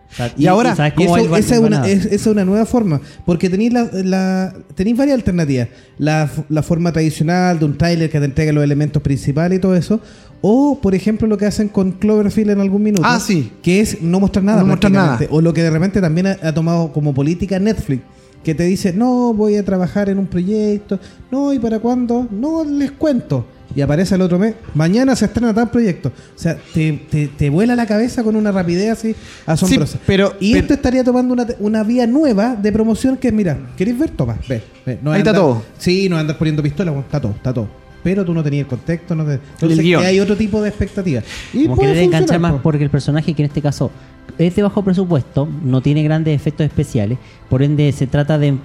O 0.09 0.13
sea, 0.15 0.31
y 0.37 0.47
ahora- 0.47 0.73
¿sabes 0.75 0.93
Y 0.97 1.03
eso- 1.03 1.35
esa, 1.35 1.55
es 1.55 1.61
una, 1.61 1.87
es- 1.87 2.05
esa 2.05 2.15
es 2.15 2.27
una 2.27 2.45
nueva 2.45 2.65
forma, 2.65 3.01
porque 3.25 3.49
tenéis 3.49 3.73
la, 3.73 3.89
la- 3.93 4.53
tenéis 4.75 4.95
varias 4.97 5.15
alternativas. 5.15 5.67
La, 5.97 6.27
forma 6.63 6.91
tradicional 6.93 7.59
de 7.59 7.65
un 7.65 7.77
tráiler 7.77 8.09
que 8.09 8.19
te 8.19 8.25
entrega 8.25 8.51
los 8.53 8.63
elementos 8.63 9.01
principales 9.01 9.57
y 9.57 9.61
todo 9.61 9.75
eso, 9.75 9.99
o 10.41 10.79
por 10.81 10.95
ejemplo 10.95 11.27
lo 11.27 11.37
que 11.37 11.45
hacen 11.45 11.67
con 11.67 11.93
Cloverfield 11.93 12.51
en 12.51 12.59
algún 12.61 12.83
minuto, 12.83 13.01
Ah, 13.05 13.19
sí. 13.19 13.51
que 13.61 13.81
es 13.81 14.01
no 14.01 14.19
mostrar 14.21 14.45
nada, 14.45 14.61
No 14.61 14.67
mostrar 14.67 14.91
nada. 14.93 15.19
o 15.29 15.41
lo 15.41 15.53
que 15.53 15.63
de 15.63 15.71
repente 15.71 15.99
también 15.99 16.27
ha, 16.27 16.37
ha 16.41 16.53
tomado 16.53 16.93
como 16.93 17.13
política 17.13 17.59
Netflix. 17.59 18.01
Que 18.45 18.55
te 18.55 18.63
dice, 18.63 18.93
no, 18.93 19.33
voy 19.33 19.57
a 19.57 19.65
trabajar 19.65 20.07
en 20.07 20.19
un 20.19 20.27
proyecto. 20.27 20.99
No, 21.31 21.51
¿y 21.51 21.59
para 21.59 21.79
cuándo? 21.79 22.27
No, 22.31 22.63
les 22.63 22.91
cuento. 22.91 23.45
Y 23.75 23.81
aparece 23.81 24.15
el 24.15 24.21
otro 24.21 24.39
mes. 24.39 24.55
Mañana 24.73 25.15
se 25.15 25.25
estrena 25.25 25.53
tal 25.53 25.69
proyecto. 25.69 26.09
O 26.09 26.39
sea, 26.39 26.57
te, 26.73 26.93
te, 27.09 27.27
te 27.27 27.49
vuela 27.49 27.75
la 27.75 27.85
cabeza 27.85 28.23
con 28.23 28.35
una 28.35 28.51
rapidez 28.51 28.91
así 28.91 29.15
asombrosa. 29.45 29.93
Sí, 29.97 29.99
pero- 30.05 30.33
y 30.39 30.53
pero- 30.53 30.61
esto 30.63 30.73
estaría 30.73 31.03
tomando 31.03 31.33
una, 31.33 31.45
una 31.59 31.83
vía 31.83 32.07
nueva 32.07 32.55
de 32.55 32.71
promoción 32.71 33.17
que 33.17 33.27
es, 33.27 33.33
mira, 33.33 33.57
¿queréis 33.77 33.99
ver? 33.99 34.09
Toma, 34.11 34.37
ve. 34.47 34.63
ve. 34.85 34.99
No 35.01 35.11
Ahí 35.11 35.19
está 35.19 35.33
todo. 35.33 35.63
Sí, 35.77 36.07
no 36.09 36.17
andas 36.17 36.37
poniendo 36.37 36.63
pistola, 36.63 36.91
bueno, 36.91 37.05
está 37.05 37.19
todo, 37.21 37.33
está 37.33 37.53
todo. 37.53 37.67
Pero 38.03 38.23
tú 38.23 38.33
no 38.33 38.41
tenías 38.41 38.61
el 38.61 38.67
contexto, 38.67 39.15
no 39.15 39.25
te... 39.25 39.33
Entonces, 39.33 39.79
guion. 39.79 40.01
que 40.01 40.07
hay 40.07 40.19
otro 40.21 40.37
tipo 40.37 40.61
de 40.61 40.69
expectativa. 40.69 41.21
Y 41.53 41.63
Como 41.63 41.75
puede 41.75 41.89
querer 41.89 42.03
enganchar 42.05 42.19
funcionar, 42.27 42.41
más 42.41 42.51
po. 42.53 42.63
porque 42.63 42.83
el 42.85 42.89
personaje 42.89 43.33
que 43.33 43.41
en 43.41 43.47
este 43.47 43.61
caso 43.61 43.91
es 44.37 44.55
de 44.55 44.61
bajo 44.63 44.81
presupuesto, 44.83 45.47
no 45.63 45.81
tiene 45.81 46.03
grandes 46.03 46.33
efectos 46.35 46.65
especiales, 46.65 47.17
por 47.49 47.63
ende 47.63 47.91
se 47.91 48.07
trata 48.07 48.37
de 48.37 48.55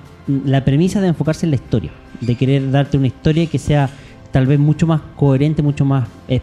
la 0.45 0.65
premisa 0.65 1.01
de 1.01 1.09
enfocarse 1.09 1.47
en 1.47 1.51
la 1.51 1.57
historia, 1.57 1.91
de 2.21 2.35
querer 2.37 2.71
darte 2.71 2.97
una 2.99 3.09
historia 3.09 3.47
que 3.47 3.59
sea 3.59 3.91
tal 4.33 4.47
vez 4.47 4.59
mucho 4.59 4.87
más 4.87 5.01
coherente, 5.17 5.63
mucho 5.63 5.85
más 5.85 6.09
eh, 6.29 6.41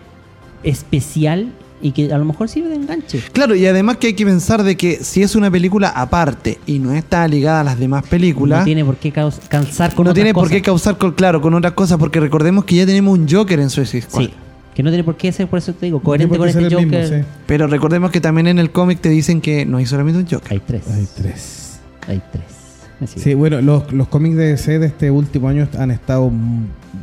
especial 0.64 1.52
y 1.82 1.92
que 1.92 2.12
a 2.14 2.18
lo 2.18 2.26
mejor 2.26 2.50
sirve 2.50 2.70
de 2.70 2.76
enganche. 2.76 3.22
Claro, 3.32 3.56
y 3.56 3.66
además 3.66 3.98
que 3.98 4.08
hay 4.08 4.14
que 4.14 4.26
pensar 4.26 4.64
de 4.64 4.76
que 4.76 4.98
si 5.02 5.22
es 5.24 5.36
una 5.36 5.50
película 5.50 5.88
aparte 5.90 6.60
y 6.66 6.78
no 6.80 6.92
está 6.94 7.26
ligada 7.28 7.62
a 7.62 7.64
las 7.64 7.80
demás 7.80 8.04
películas, 8.06 8.60
No 8.60 8.66
tiene 8.66 8.84
por 8.84 8.98
qué 8.98 9.12
caus- 9.14 9.40
cansar 9.48 9.96
con 9.96 10.04
no 10.04 10.12
otras 10.12 10.16
tiene 10.16 10.34
por 10.34 10.44
cosas. 10.44 10.56
qué 10.58 10.62
causar, 10.62 10.98
con, 10.98 11.14
claro, 11.14 11.42
con 11.42 11.54
otras 11.54 11.74
cosas, 11.74 11.98
porque 11.98 12.20
recordemos 12.20 12.66
que 12.66 12.76
ya 12.76 12.86
tenemos 12.86 13.18
un 13.18 13.28
Joker 13.30 13.60
en 13.62 13.70
Suicide 13.70 14.02
Squad. 14.04 14.24
Sí, 14.26 14.34
que 14.76 14.84
no 14.84 14.90
tiene 14.90 15.06
por 15.06 15.16
qué 15.16 15.32
ser, 15.32 15.48
por 15.48 15.60
eso 15.60 15.74
te 15.74 15.86
digo, 15.86 16.02
coherente 16.02 16.38
con 16.38 16.50
este 16.50 16.64
Joker. 16.64 16.86
mismo, 16.86 17.18
sí. 17.18 17.24
Pero 17.48 17.68
recordemos 17.68 18.12
que 18.12 18.20
también 18.20 18.48
en 18.48 18.60
el 18.60 18.72
cómic 18.72 19.00
te 19.00 19.08
dicen 19.10 19.40
que 19.40 19.66
no 19.66 19.78
hay 19.78 19.86
solamente 19.86 20.20
un 20.20 20.28
Joker. 20.30 20.52
Hay 20.52 20.60
tres. 20.60 20.84
Hay 20.94 21.08
tres. 21.16 21.80
Hay 22.08 22.22
tres. 22.32 22.44
Así. 23.02 23.20
Sí, 23.20 23.34
bueno, 23.34 23.62
los, 23.62 23.92
los 23.94 24.08
cómics 24.08 24.36
de 24.36 24.48
DC 24.48 24.80
de 24.80 24.88
este 24.88 25.12
último 25.12 25.48
año 25.50 25.68
han 25.78 25.92
estado 25.92 26.32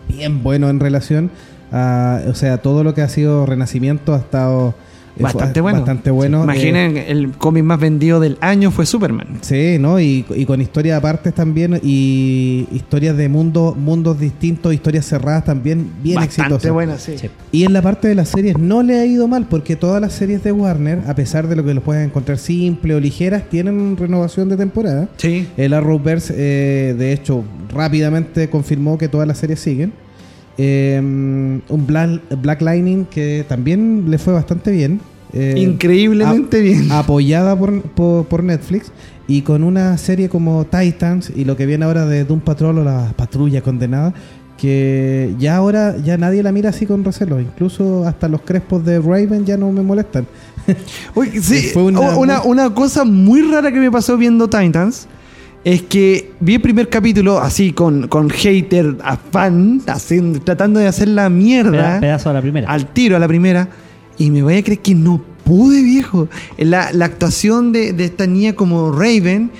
bien 0.08 0.42
buenos 0.42 0.70
en 0.70 0.80
relación 0.80 1.30
a, 1.72 2.20
o 2.28 2.34
sea, 2.34 2.58
todo 2.58 2.84
lo 2.84 2.94
que 2.94 3.02
ha 3.02 3.08
sido 3.08 3.46
Renacimiento 3.46 4.14
ha 4.14 4.18
estado 4.18 4.74
Bastante 5.18 5.60
bueno. 5.60 5.78
Bastante 5.78 6.10
bueno. 6.10 6.44
Imaginen, 6.44 6.96
el 6.96 7.30
cómic 7.32 7.64
más 7.64 7.80
vendido 7.80 8.20
del 8.20 8.36
año 8.40 8.70
fue 8.70 8.86
Superman. 8.86 9.26
Eh, 9.34 9.38
sí, 9.76 9.78
¿no? 9.82 9.98
Y, 10.00 10.24
y 10.34 10.44
con 10.44 10.60
historias 10.60 10.98
aparte 10.98 11.32
también 11.32 11.80
y 11.82 12.66
historias 12.72 13.16
de 13.16 13.28
mundo, 13.28 13.74
mundos 13.78 14.18
distintos, 14.18 14.74
historias 14.74 15.06
cerradas 15.06 15.44
también 15.44 15.90
bien 16.02 16.16
Bastante 16.16 16.42
exitosas. 16.42 16.72
buena, 16.72 16.98
sí. 16.98 17.18
Sí. 17.18 17.30
Y 17.52 17.64
en 17.64 17.72
la 17.72 17.82
parte 17.82 18.08
de 18.08 18.14
las 18.14 18.28
series 18.28 18.58
no 18.58 18.82
le 18.82 18.98
ha 18.98 19.06
ido 19.06 19.26
mal 19.28 19.46
porque 19.48 19.76
todas 19.76 20.00
las 20.00 20.12
series 20.12 20.42
de 20.44 20.52
Warner, 20.52 21.00
a 21.06 21.14
pesar 21.14 21.48
de 21.48 21.56
lo 21.56 21.64
que 21.64 21.74
los 21.74 21.82
pueden 21.82 22.04
encontrar 22.04 22.38
simple 22.38 22.94
o 22.94 23.00
ligeras, 23.00 23.44
tienen 23.48 23.96
renovación 23.96 24.48
de 24.48 24.56
temporada. 24.56 25.08
Sí. 25.16 25.48
El 25.56 25.72
Arrowverse, 25.72 26.34
eh, 26.36 26.94
de 26.96 27.12
hecho, 27.12 27.44
rápidamente 27.72 28.48
confirmó 28.50 28.98
que 28.98 29.08
todas 29.08 29.26
las 29.26 29.38
series 29.38 29.60
siguen. 29.60 29.92
Eh, 30.58 30.98
un 31.00 31.86
Black, 31.86 32.20
Black 32.40 32.62
Lightning 32.62 33.04
que 33.04 33.44
también 33.48 34.04
le 34.08 34.18
fue 34.18 34.32
bastante 34.32 34.70
bien. 34.70 35.00
Eh, 35.32 35.54
Increíblemente 35.58 36.60
bien. 36.60 36.90
Apoyada 36.92 37.58
por, 37.58 37.82
por, 37.82 38.24
por 38.26 38.42
Netflix 38.42 38.90
y 39.28 39.42
con 39.42 39.64
una 39.64 39.98
serie 39.98 40.28
como 40.28 40.64
Titans 40.64 41.30
y 41.34 41.44
lo 41.44 41.56
que 41.56 41.66
viene 41.66 41.84
ahora 41.84 42.06
de 42.06 42.24
Doom 42.24 42.40
Patrol 42.40 42.78
o 42.78 42.84
la 42.84 43.12
patrulla 43.16 43.60
condenada 43.60 44.14
que 44.56 45.34
ya 45.38 45.56
ahora 45.56 45.96
ya 45.98 46.16
nadie 46.16 46.42
la 46.42 46.50
mira 46.52 46.70
así 46.70 46.86
con 46.86 47.04
recelo 47.04 47.38
incluso 47.40 48.06
hasta 48.06 48.26
los 48.28 48.40
crespos 48.40 48.82
de 48.86 48.98
Raven 49.00 49.44
ya 49.44 49.56
no 49.58 49.70
me 49.72 49.82
molestan 49.82 50.26
Oye, 51.14 51.42
sí, 51.42 51.70
Fue 51.74 51.82
una- 51.82 52.16
una, 52.16 52.42
una 52.42 52.72
cosa 52.74 53.04
muy 53.04 53.42
rara 53.42 53.70
que 53.70 53.78
me 53.80 53.90
pasó 53.90 54.16
viendo 54.16 54.48
Titans 54.48 55.08
es 55.66 55.82
que 55.82 56.30
vi 56.38 56.54
el 56.54 56.60
primer 56.60 56.88
capítulo 56.88 57.40
así 57.40 57.72
con, 57.72 58.06
con 58.06 58.30
hater, 58.30 58.98
afán, 59.02 59.82
haciendo, 59.88 60.38
tratando 60.38 60.78
de 60.78 60.86
hacer 60.86 61.08
la 61.08 61.28
mierda 61.28 61.98
pedazo 61.98 62.30
a 62.30 62.34
la 62.34 62.40
primera. 62.40 62.70
al 62.70 62.86
tiro 62.92 63.16
a 63.16 63.18
la 63.18 63.26
primera 63.26 63.68
y 64.16 64.30
me 64.30 64.44
voy 64.44 64.58
a 64.58 64.62
creer 64.62 64.78
que 64.78 64.94
no 64.94 65.20
pude, 65.42 65.82
viejo. 65.82 66.28
La, 66.56 66.92
la 66.92 67.06
actuación 67.06 67.72
de, 67.72 67.92
de 67.92 68.04
esta 68.04 68.28
niña 68.28 68.52
como 68.52 68.92
Raven 68.92 69.50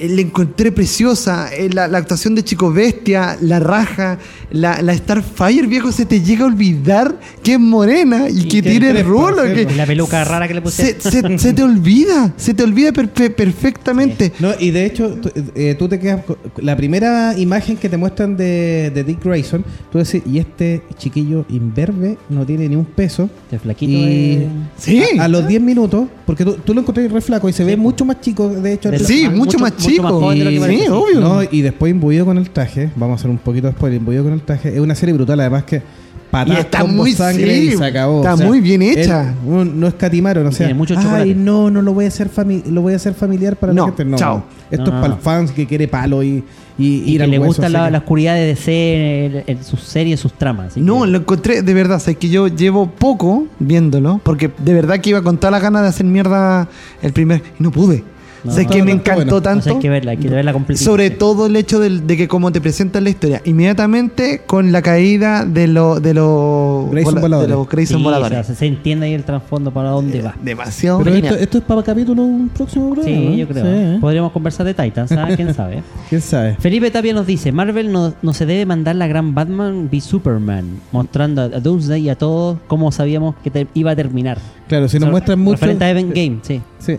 la 0.00 0.20
encontré 0.20 0.72
preciosa. 0.72 1.48
Eh, 1.54 1.70
La, 1.72 1.88
la 1.88 1.98
actuación 1.98 2.34
de 2.34 2.42
Chico 2.44 2.72
Bestia, 2.72 3.36
la 3.40 3.58
raja, 3.60 4.18
la, 4.50 4.80
la 4.82 4.94
Starfire, 4.96 5.66
viejo, 5.66 5.92
se 5.92 6.04
te 6.06 6.20
llega 6.20 6.44
a 6.44 6.46
olvidar 6.48 7.18
que 7.42 7.54
es 7.54 7.60
morena 7.60 8.28
y, 8.28 8.42
que 8.48 8.62
que 8.62 8.70
tiene 8.70 8.90
trepa, 8.90 9.08
rulo. 9.08 9.42
¿cierto? 9.44 9.66
que 9.68 9.72
Y 9.74 9.76
la 9.76 9.86
peluca 9.86 10.24
rara 10.24 10.46
que 10.48 10.54
le 10.54 10.62
puse. 10.62 10.96
se, 11.00 11.10
se- 11.10 11.38
se 11.38 11.52
te 11.52 11.62
olvida, 11.62 12.32
se 12.36 12.54
te 12.54 12.62
olvida 12.62 12.92
per- 12.92 13.08
per- 13.10 13.34
perfectamente. 13.34 14.32
No, 14.40 14.50
y 14.58 14.70
de 14.70 14.86
hecho, 14.86 15.10
tú, 15.14 15.30
eh, 15.54 15.74
tú 15.78 15.88
te 15.88 15.98
quedas. 15.98 16.24
con- 16.24 16.36
La 16.58 16.76
primera 16.76 17.36
imagen 17.38 17.76
que 17.76 17.88
te 17.88 17.96
muestran 17.96 18.36
de, 18.36 18.90
de 18.94 19.04
Dick 19.04 19.24
Grayson, 19.24 19.64
tú 19.90 19.98
decís, 19.98 20.22
y 20.26 20.38
este 20.38 20.82
chiquillo 20.98 21.44
imberbe 21.48 22.18
no 22.28 22.44
tiene 22.46 22.68
ni 22.68 22.76
un 22.76 22.84
peso. 22.84 23.28
Este 23.44 23.58
flaquito 23.58 23.92
Y 23.92 24.36
de- 24.36 24.48
Sí. 24.78 25.02
a, 25.18 25.24
a 25.24 25.28
los 25.28 25.46
10 25.46 25.60
minutos, 25.62 26.06
porque 26.26 26.44
tú, 26.44 26.54
tú 26.64 26.74
lo 26.74 26.80
encontrás 26.80 27.10
re 27.10 27.20
flaco 27.20 27.48
y 27.48 27.52
se 27.52 27.64
ve 27.64 27.76
mucho 27.76 28.04
más 28.04 28.20
chico, 28.20 28.48
de 28.48 28.72
hecho. 28.74 28.90
de 28.90 28.98
Sí, 29.00 29.22
la- 29.24 29.30
mucho 29.30 29.58
más 29.58 29.76
chico. 29.76 29.83
Joven 29.98 30.38
de 30.38 30.44
lo 30.44 30.50
que 30.50 30.56
Y- 30.56 30.60
parece, 30.60 30.82
sí, 30.84 30.88
obvio. 30.90 31.20
No, 31.20 31.42
y 31.42 31.62
después 31.62 31.90
imbuido 31.90 32.24
con 32.24 32.38
el 32.38 32.50
traje, 32.50 32.90
vamos 32.96 33.16
a 33.16 33.20
hacer 33.20 33.30
un 33.30 33.38
poquito 33.38 33.66
de 33.68 33.72
spoiler, 33.72 33.98
imbuido 34.00 34.24
con 34.24 34.32
el 34.32 34.42
traje, 34.42 34.74
es 34.74 34.80
una 34.80 34.94
serie 34.94 35.12
brutal, 35.14 35.38
además 35.40 35.64
que 35.64 35.82
patadas, 36.30 36.58
Y 36.58 36.60
está 36.62 36.84
muy- 36.84 37.12
sangre 37.12 37.56
y 37.56 37.76
se 37.76 37.84
acabó. 37.84 38.18
está 38.26 38.34
muy 38.44 38.60
bien 38.60 38.82
hecha. 38.82 39.34
él, 39.46 39.78
no 39.78 39.86
escatimaron, 39.86 40.44
o 40.46 40.50
sea, 40.50 40.66
Tiene 40.66 40.74
mucho 40.76 40.94
chocolate. 40.96 41.22
ay, 41.22 41.34
no, 41.36 41.70
no 41.70 41.80
lo 41.80 41.92
voy 41.94 42.06
a 42.06 42.08
hacer 42.08 42.28
fami- 42.28 42.64
lo 42.64 42.82
voy 42.82 42.92
a 42.92 42.96
hacer 42.96 43.14
familiar 43.14 43.54
para 43.56 43.72
No, 43.72 43.82
la 43.82 43.86
gente. 43.88 44.04
No, 44.04 44.16
chao. 44.16 44.44
esto 44.70 44.84
No, 44.86 44.90
no, 44.90 44.96
es 44.96 45.00
para 45.02 45.08
no. 45.08 45.14
el 45.14 45.20
fans 45.20 45.52
que 45.52 45.64
quiere 45.66 45.86
palo 45.86 46.24
y, 46.24 46.42
y, 46.76 46.86
Y 47.06 47.10
ir 47.12 47.18
que 47.18 47.22
al 47.24 47.30
le 47.30 47.38
hueso, 47.38 47.46
gusta 47.50 47.68
la, 47.68 47.88
la 47.88 47.98
oscuridad 47.98 48.34
de 48.34 48.46
DC 48.46 49.26
en, 49.26 49.44
en 49.46 49.62
sus 49.64 49.78
series, 49.80 50.18
sus 50.18 50.32
tramas. 50.32 50.76
No, 50.76 51.02
que- 51.04 51.10
lo 51.10 51.18
encontré, 51.18 51.62
de 51.62 51.72
verdad, 51.74 52.02
es 52.04 52.16
que 52.16 52.28
yo 52.28 52.48
llevo 52.48 52.90
poco 52.90 53.46
viéndolo, 53.60 54.20
porque 54.24 54.50
de 54.58 54.74
verdad 54.74 54.98
que 54.98 55.10
iba 55.10 55.22
con 55.22 55.38
toda 55.38 55.52
la 55.52 55.60
ganas 55.60 55.82
de 55.82 55.88
hacer 55.90 56.04
mierda 56.06 56.68
el 57.00 57.12
primer, 57.12 57.42
y 57.60 57.62
no 57.62 57.70
pude. 57.70 58.02
No, 58.44 58.50
o 58.50 58.54
sea, 58.54 58.62
es 58.62 58.68
no, 58.68 58.72
que 58.74 58.78
no, 58.80 58.84
me 58.84 58.92
encantó 58.92 59.14
bueno. 59.14 59.36
O 59.36 59.40
sea, 59.40 59.52
tanto. 59.52 59.70
hay 59.70 59.78
que 59.78 59.88
verla, 59.88 60.10
hay 60.12 60.16
que 60.18 60.28
verla. 60.28 60.54
Sobre 60.76 61.10
todo 61.10 61.46
el 61.46 61.56
hecho 61.56 61.80
de, 61.80 62.02
que 62.16 62.28
como 62.28 62.52
te 62.52 62.60
presentan 62.60 63.04
la 63.04 63.10
historia, 63.10 63.40
inmediatamente 63.44 64.42
con 64.46 64.70
la 64.70 64.82
caída 64.82 65.44
de 65.44 65.66
los 65.66 66.02
de 66.02 66.14
los 66.14 66.90
Grayson 66.90 67.14
vola- 67.14 67.20
voladores. 67.22 67.48
de 67.50 67.54
los 67.56 67.68
Grayson 67.68 67.96
Sí, 67.98 68.02
voladores. 68.04 68.38
o 68.40 68.44
sea, 68.44 68.54
se 68.54 68.66
entiende 68.66 69.06
ahí 69.06 69.14
el 69.14 69.24
trasfondo 69.24 69.70
para 69.72 69.90
dónde 69.90 70.20
va. 70.22 70.34
Demasiado 70.42 70.98
Pero 71.02 71.16
esto, 71.16 71.34
esto 71.34 71.58
es 71.58 71.64
para 71.64 71.82
capítulo 71.82 72.22
un 72.22 72.48
próximo 72.50 72.90
programa. 72.94 73.16
Sí, 73.18 73.26
¿no? 73.30 73.34
yo 73.34 73.48
creo. 73.48 73.64
Sí, 73.64 73.70
¿eh? 73.72 73.98
Podríamos 74.00 74.32
conversar 74.32 74.66
de 74.66 74.74
Titans, 74.74 75.12
¿ah? 75.12 75.28
¿Quién 75.34 75.54
sabe? 75.54 75.82
¿Quién 76.08 76.20
sabe? 76.20 76.56
Felipe 76.60 76.90
Tapia 76.90 77.14
nos 77.14 77.26
dice, 77.26 77.50
Marvel 77.52 77.90
no, 77.92 78.12
no 78.22 78.32
se 78.34 78.46
debe 78.46 78.66
mandar 78.66 78.96
la 78.96 79.06
gran 79.06 79.34
Batman 79.34 79.88
v 79.90 80.00
Superman, 80.00 80.66
mostrando 80.92 81.42
a, 81.42 81.44
a 81.46 81.60
Doomsday 81.60 82.02
y 82.02 82.08
a 82.10 82.16
todos 82.16 82.58
cómo 82.66 82.92
sabíamos 82.92 83.34
que 83.42 83.50
te- 83.50 83.66
iba 83.74 83.92
a 83.92 83.96
terminar. 83.96 84.38
Claro, 84.68 84.88
si 84.88 84.98
nos 84.98 85.10
muestran 85.10 85.38
mucho. 85.40 85.56
Referente 85.56 85.84
a 85.84 85.90
Event 85.90 86.14
Game, 86.14 86.38
sí. 86.42 86.60
Sí. 86.78 86.96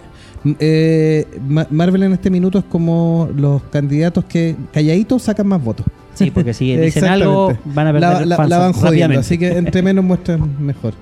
Eh, 0.60 1.26
Ma- 1.48 1.68
Marvel 1.72 2.04
en 2.04 2.14
este 2.14 2.30
minuto 2.30 2.60
es 2.60 2.66
como 2.66 3.30
los 3.36 3.62
candidatos 3.64 4.26
que 4.26 4.56
calladitos 4.72 5.24
sacan 5.24 5.48
más 5.48 5.64
votos. 5.64 5.86
Sí, 6.14 6.32
porque 6.32 6.54
si 6.54 6.76
dicen 6.78 7.06
algo, 7.06 7.58
van 7.66 7.88
a 7.88 7.92
perder 7.94 8.10
la, 8.20 8.26
la- 8.26 8.36
fans 8.38 8.50
la 8.50 8.58
van 8.60 8.74
jodiendo, 8.74 9.20
así 9.20 9.38
que 9.38 9.58
entre 9.58 9.82
menos 9.82 10.04
muestran 10.06 10.64
mejor. 10.64 10.94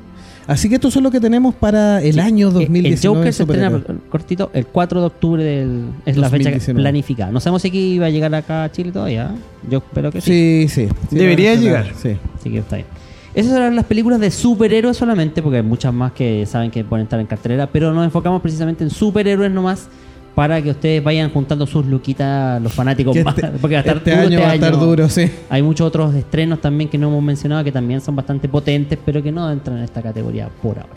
Así 0.46 0.68
que 0.68 0.76
esto 0.76 0.90
es 0.90 0.96
lo 0.98 1.10
que 1.10 1.22
tenemos 1.22 1.56
para 1.56 2.02
el 2.02 2.16
Sí. 2.16 2.20
año 2.20 2.50
Eh, 2.50 2.54
2019. 2.54 2.90
El 2.96 3.08
Joker 3.18 3.34
se 3.34 3.44
estrena 3.44 3.70
superhéroes. 3.72 4.02
cortito 4.10 4.52
el 4.54 4.66
4 4.66 5.00
de 5.00 5.06
octubre 5.08 5.42
del, 5.44 5.84
es 6.06 6.18
la 6.18 6.30
fecha 6.30 6.50
2019. 6.50 6.82
planificada. 6.82 7.32
No 7.32 7.40
sabemos 7.40 7.62
si 7.62 7.70
aquí 7.70 7.80
iba 7.94 8.08
a 8.08 8.10
llegar 8.10 8.36
acá 8.36 8.66
a 8.66 8.72
Chile 8.72 8.92
todavía. 8.92 9.32
¿eh? 9.34 9.70
Yo 9.70 9.78
espero 9.78 10.12
que 10.12 10.20
sí. 10.20 10.68
Sí, 10.68 10.68
sí. 10.68 10.90
sí, 11.10 11.16
Debería 11.16 11.56
llegar. 11.56 11.94
Sí. 11.96 12.18
Así 12.36 12.50
que 12.50 12.58
está 12.58 12.76
bien. 12.76 12.88
Esas 13.36 13.54
eran 13.58 13.76
las 13.76 13.86
películas 13.86 14.20
de 14.20 14.30
superhéroes 14.30 14.96
solamente, 14.98 15.42
porque 15.42 15.58
hay 15.58 15.64
muchas 15.64 15.94
más 15.94 16.12
que 16.12 16.46
saben 16.46 16.70
que 16.70 16.84
pueden 16.84 17.06
estar 17.06 17.20
en 17.20 17.26
cartelera, 17.26 17.68
pero 17.68 17.92
nos 17.94 18.06
enfocamos 18.06 18.42
precisamente 18.42 18.84
en 18.84 18.90
superhéroes 18.92 19.52
nomás 19.52 19.88
para 20.36 20.62
que 20.62 20.70
ustedes 20.72 21.04
vayan 21.04 21.30
juntando 21.32 21.66
sus 21.68 21.86
luquitas, 21.86 22.62
los 22.62 22.74
fanáticos 22.74 23.14
Que 23.16 23.24
más, 23.24 23.36
este, 23.38 23.48
porque 23.62 23.76
va 23.76 23.80
a 23.80 23.82
estar 23.82 23.98
este 23.98 24.12
duro 24.12 24.22
año 24.24 24.30
este 24.38 24.46
va 24.46 24.52
a 24.52 24.56
estar 24.56 24.74
año. 24.74 24.86
duro, 24.86 25.10
sí. 25.10 25.32
Hay 25.50 25.62
muchos 25.64 25.88
otros 25.88 26.14
estrenos 26.16 26.60
también 26.62 26.90
que 26.90 26.98
no 26.98 27.08
hemos 27.08 27.24
mencionado 27.24 27.64
que 27.64 27.72
también 27.72 28.02
son 28.02 28.16
bastante 28.16 28.48
potentes, 28.48 29.00
pero 29.04 29.22
que 29.24 29.32
no 29.32 29.52
entran 29.52 29.78
en 29.78 29.84
esta 29.84 30.02
categoría 30.02 30.50
por 30.62 30.78
ahora. 30.78 30.90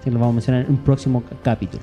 Así 0.00 0.04
que 0.04 0.10
los 0.10 0.20
vamos 0.20 0.32
a 0.32 0.36
mencionar 0.36 0.64
en 0.64 0.70
un 0.70 0.76
próximo 0.78 1.22
ca- 1.22 1.36
capítulo. 1.42 1.82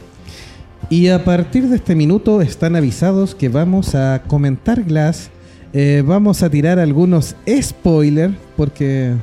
Y 0.90 1.08
a 1.10 1.24
partir 1.24 1.68
de 1.68 1.76
este 1.76 1.96
minuto 1.96 2.42
están 2.42 2.76
avisados 2.76 3.34
que 3.36 3.50
vamos 3.50 3.94
a 3.96 4.22
comentar 4.28 4.84
Glass. 4.84 5.30
eh, 5.74 6.02
vamos 6.06 6.42
a 6.44 6.50
tirar 6.50 6.80
algunos 6.80 7.36
spoilers 7.62 8.34
porque 8.56 9.14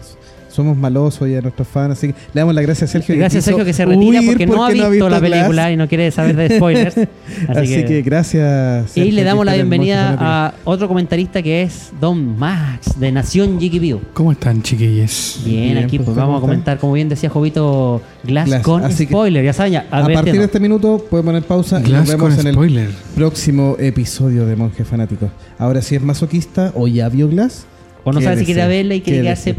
somos 0.55 0.77
malosos 0.77 1.29
y 1.29 1.35
a 1.35 1.41
nuestros 1.41 1.67
fans. 1.69 1.93
Así 1.99 2.09
que 2.09 2.15
le 2.33 2.41
damos 2.41 2.55
las 2.55 2.65
gracias 2.65 2.91
a 2.91 2.93
Sergio. 2.93 3.17
Gracias 3.17 3.45
quiso 3.45 3.51
Sergio 3.57 3.65
que 3.65 3.73
se 3.73 3.85
retira 3.85 4.21
porque, 4.25 4.47
no 4.47 4.65
ha 4.65 4.71
visto, 4.71 5.09
la 5.09 5.19
Glass. 5.19 5.31
película 5.31 5.73
y 5.73 5.77
no 5.77 5.89
quiere 5.89 6.11
saber 6.11 6.37
de 6.37 6.57
spoilers. 6.57 6.97
Así, 7.49 7.75
Así, 7.75 7.85
que, 7.85 8.03
gracias. 8.03 8.97
y 8.97 9.11
le 9.11 9.25
damos 9.25 9.45
la 9.45 9.55
bienvenida 9.55 10.17
a 10.19 10.55
otro 10.65 10.89
comentarista 10.89 11.43
que 11.43 11.63
es 11.63 11.91
Don 12.01 12.39
Max 12.39 12.99
de 12.99 13.11
Nación 13.13 13.59
Jiggy 13.59 13.79
View. 13.79 14.01
¿Cómo 14.13 14.33
están, 14.33 14.63
chiquillos? 14.63 15.41
Bien, 15.45 15.75
Bien, 15.75 15.79
aquí 15.85 15.99
pues, 15.99 16.09
vamos 16.17 16.23
a 16.23 16.25
¿cómo 16.27 16.41
comentar, 16.41 16.79
como 16.79 16.93
bien 16.93 17.09
decía 17.09 17.29
Jovito, 17.31 18.01
Glass, 18.23 18.47
Glass, 18.47 18.63
con 18.63 18.85
así 18.85 19.07
que- 19.07 19.13
spoiler. 19.13 19.45
Ya 19.45 19.53
saben, 19.53 19.73
ya, 19.73 19.87
A 19.91 20.07
partir 20.07 20.39
de 20.39 20.45
este 20.45 20.61
minuto 20.61 21.05
pueden 21.11 21.27
poner 21.27 21.43
pausa 21.43 21.79
y 21.79 21.83
nos 21.83 21.89
Glass 21.91 22.09
vemos 22.09 22.35
con 22.37 22.47
en 22.47 22.59
el 22.59 22.89
próximo 23.15 23.77
episodio 23.79 24.47
de 24.47 24.57
Monje 24.57 24.85
Fanático. 24.85 25.31
Ahora 25.59 25.83
si 25.83 25.97
es 25.97 26.03
masoquista 26.03 26.73
o 26.75 26.87
ya 26.87 27.09
vio 27.09 27.29
Glass. 27.29 27.67
O 28.05 28.13
no 28.13 28.21
sabe 28.21 28.37
si 28.39 28.45
quiere 28.45 28.67
verla 28.69 28.95
y 28.95 29.01
quiere 29.01 29.23
quedarse 29.23 29.57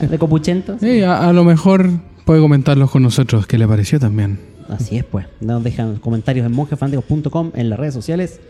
de 0.00 0.18
copuchento. 0.18 0.76
Sí, 0.80 1.02
a, 1.02 1.28
a 1.28 1.32
lo 1.32 1.44
mejor 1.44 1.90
puede 2.24 2.40
comentarlos 2.40 2.90
con 2.90 3.02
nosotros, 3.02 3.46
qué 3.46 3.58
le 3.58 3.66
pareció 3.66 3.98
también. 3.98 4.38
Así 4.68 4.96
es, 4.96 5.04
pues. 5.04 5.26
Nos 5.40 5.62
dejan 5.62 5.96
comentarios 5.96 6.46
en 6.46 6.52
monjefanáticos.com, 6.52 7.52
en 7.54 7.68
las 7.70 7.78
redes 7.78 7.94
sociales 7.94 8.40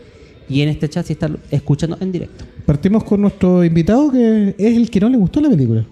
y 0.49 0.61
en 0.61 0.69
este 0.69 0.89
chat 0.89 1.05
si 1.05 1.13
están 1.13 1.37
escuchando 1.51 1.97
en 1.99 2.11
directo. 2.11 2.45
Partimos 2.65 3.03
con 3.03 3.21
nuestro 3.21 3.63
invitado 3.63 4.11
que 4.11 4.55
es 4.57 4.77
el 4.77 4.89
que 4.89 4.99
no 4.99 5.09
le 5.09 5.17
gustó 5.17 5.41
la 5.41 5.49
película. 5.49 5.85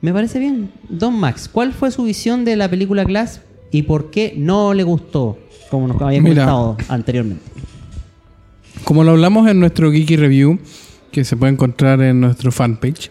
Me 0.00 0.12
parece 0.12 0.38
bien. 0.38 0.70
Don 0.88 1.14
Max, 1.18 1.48
¿cuál 1.50 1.72
fue 1.72 1.90
su 1.90 2.04
visión 2.04 2.44
de 2.44 2.56
la 2.56 2.68
película 2.68 3.04
Glass 3.04 3.40
y 3.70 3.82
por 3.82 4.10
qué 4.10 4.34
no 4.36 4.74
le 4.74 4.82
gustó? 4.82 5.38
Como 5.70 5.88
nos 5.88 6.00
habían 6.02 6.24
Mira. 6.24 6.44
comentado 6.44 6.76
anteriormente. 6.88 7.42
Como 8.84 9.04
lo 9.04 9.12
hablamos 9.12 9.48
en 9.48 9.60
nuestro 9.60 9.92
Geeky 9.92 10.16
Review, 10.16 10.58
que 11.12 11.24
se 11.24 11.36
puede 11.36 11.52
encontrar 11.52 12.02
en 12.02 12.20
nuestro 12.20 12.50
fanpage, 12.50 13.10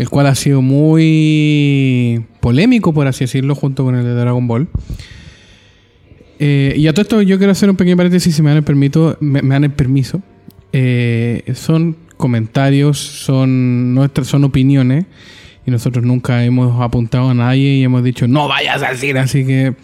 el 0.00 0.08
cual 0.08 0.26
ha 0.28 0.34
sido 0.34 0.62
muy 0.62 2.24
polémico, 2.40 2.94
por 2.94 3.06
así 3.06 3.24
decirlo, 3.24 3.54
junto 3.54 3.84
con 3.84 3.96
el 3.96 4.02
de 4.02 4.14
Dragon 4.14 4.48
Ball. 4.48 4.66
Eh, 6.38 6.72
y 6.74 6.86
a 6.86 6.94
todo 6.94 7.02
esto 7.02 7.20
yo 7.20 7.36
quiero 7.36 7.52
hacer 7.52 7.68
un 7.68 7.76
pequeño 7.76 7.98
paréntesis, 7.98 8.34
si 8.34 8.40
me 8.40 8.48
dan 8.48 8.56
el, 8.56 8.64
permito, 8.64 9.18
me, 9.20 9.42
me 9.42 9.54
dan 9.54 9.64
el 9.64 9.72
permiso. 9.72 10.22
Eh, 10.72 11.42
son 11.54 11.98
comentarios, 12.16 12.96
son 12.96 13.94
nuestras, 13.94 14.26
son 14.28 14.44
opiniones, 14.44 15.04
y 15.66 15.70
nosotros 15.70 16.02
nunca 16.02 16.46
hemos 16.46 16.80
apuntado 16.80 17.28
a 17.28 17.34
nadie 17.34 17.74
y 17.74 17.82
hemos 17.84 18.02
dicho 18.02 18.26
no 18.26 18.48
vayas 18.48 18.82
al 18.82 18.96
cine, 18.96 19.18
así 19.20 19.44
que 19.44 19.74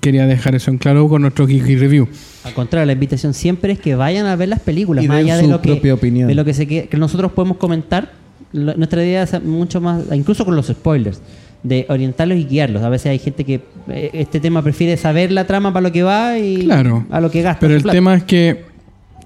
quería 0.00 0.26
dejar 0.26 0.54
eso 0.54 0.70
en 0.70 0.78
claro 0.78 1.06
con 1.06 1.20
nuestro 1.20 1.46
Geeky 1.46 1.76
Review. 1.76 2.08
Al 2.44 2.54
contrario, 2.54 2.86
la 2.86 2.94
invitación 2.94 3.34
siempre 3.34 3.74
es 3.74 3.78
que 3.78 3.94
vayan 3.94 4.24
a 4.24 4.36
ver 4.36 4.48
las 4.48 4.60
películas, 4.60 5.04
Y 5.04 5.08
más 5.08 5.18
allá 5.18 5.36
de 5.36 5.48
lo 5.48 5.60
que, 5.60 5.68
propia 5.68 5.92
opinión. 5.92 6.28
de 6.28 6.34
lo 6.34 6.46
que, 6.46 6.54
se 6.54 6.66
que, 6.66 6.88
que 6.88 6.96
nosotros 6.96 7.32
podemos 7.32 7.58
comentar. 7.58 8.23
Lo- 8.54 8.74
nuestra 8.74 9.04
idea 9.04 9.24
es 9.24 9.42
mucho 9.42 9.80
más, 9.82 10.04
incluso 10.14 10.44
con 10.46 10.56
los 10.56 10.68
spoilers, 10.68 11.20
de 11.62 11.84
orientarlos 11.88 12.38
y 12.38 12.44
guiarlos. 12.44 12.82
A 12.82 12.88
veces 12.88 13.06
hay 13.08 13.18
gente 13.18 13.44
que 13.44 13.60
eh, 13.88 14.10
este 14.14 14.40
tema 14.40 14.62
prefiere 14.62 14.96
saber 14.96 15.30
la 15.32 15.46
trama 15.46 15.72
para 15.72 15.82
lo 15.88 15.92
que 15.92 16.02
va 16.02 16.38
y 16.38 16.60
Claro. 16.64 17.04
a 17.10 17.20
lo 17.20 17.30
que 17.30 17.42
gasta. 17.42 17.60
Pero 17.60 17.74
el 17.74 17.82
plata. 17.82 17.94
tema 17.96 18.14
es 18.14 18.24
que 18.24 18.64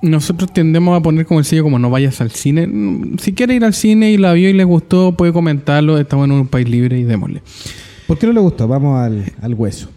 nosotros 0.01 0.53
tendemos 0.53 0.97
a 0.97 1.03
poner 1.03 1.27
como 1.27 1.41
el 1.41 1.45
sello 1.45 1.63
como 1.65 1.79
no 1.79 1.91
vayas 1.91 2.21
al 2.21 2.31
cine. 2.31 2.69
Si 3.19 3.33
quiere 3.33 3.55
ir 3.55 3.65
al 3.65 3.75
cine 3.75 4.11
y 4.13 4.17
la 4.17 4.33
vio 4.33 4.49
y 4.49 4.53
le 4.53 4.65
gustó, 4.65 5.13
puede 5.13 5.33
comentarlo. 5.33 5.99
Estamos 5.99 6.27
en 6.27 6.33
un 6.33 6.47
país 6.47 6.69
libre 6.69 6.99
y 6.99 7.03
démosle. 7.03 7.43
¿Por 8.07 8.17
qué 8.19 8.27
no 8.29 8.33
le 8.33 8.41
gustó? 8.41 8.67
Vamos 8.69 8.99
al, 8.99 9.25
al 9.43 9.55
hueso. 9.55 9.91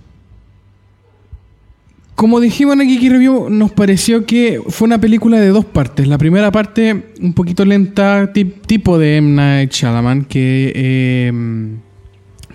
Como 2.21 2.39
dijimos 2.39 2.75
en 2.75 2.81
el 2.81 2.87
Geeky 2.87 3.09
Review, 3.09 3.49
nos 3.49 3.71
pareció 3.71 4.27
que 4.27 4.61
fue 4.67 4.85
una 4.85 5.01
película 5.01 5.39
de 5.39 5.47
dos 5.47 5.65
partes. 5.65 6.07
La 6.07 6.19
primera 6.19 6.51
parte, 6.51 7.05
un 7.19 7.33
poquito 7.33 7.65
lenta, 7.65 8.31
tip- 8.31 8.61
tipo 8.67 8.99
de 8.99 9.17
M. 9.17 9.29
Night 9.31 9.71
Shyamalan, 9.71 10.25
que 10.25 10.71
eh, 10.75 11.31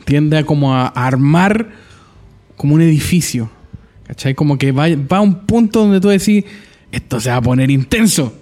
tiende 0.04 0.38
a 0.38 0.44
como 0.44 0.72
a 0.72 0.86
armar 0.86 1.68
como 2.56 2.76
un 2.76 2.80
edificio. 2.82 3.50
¿Cachai? 4.06 4.36
Como 4.36 4.56
que 4.56 4.70
va, 4.70 4.84
va 5.12 5.16
a 5.16 5.20
un 5.20 5.46
punto 5.46 5.80
donde 5.80 6.00
tú 6.00 6.10
decís, 6.10 6.44
esto 6.92 7.18
se 7.18 7.30
va 7.30 7.36
a 7.38 7.42
poner 7.42 7.68
intenso. 7.68 8.32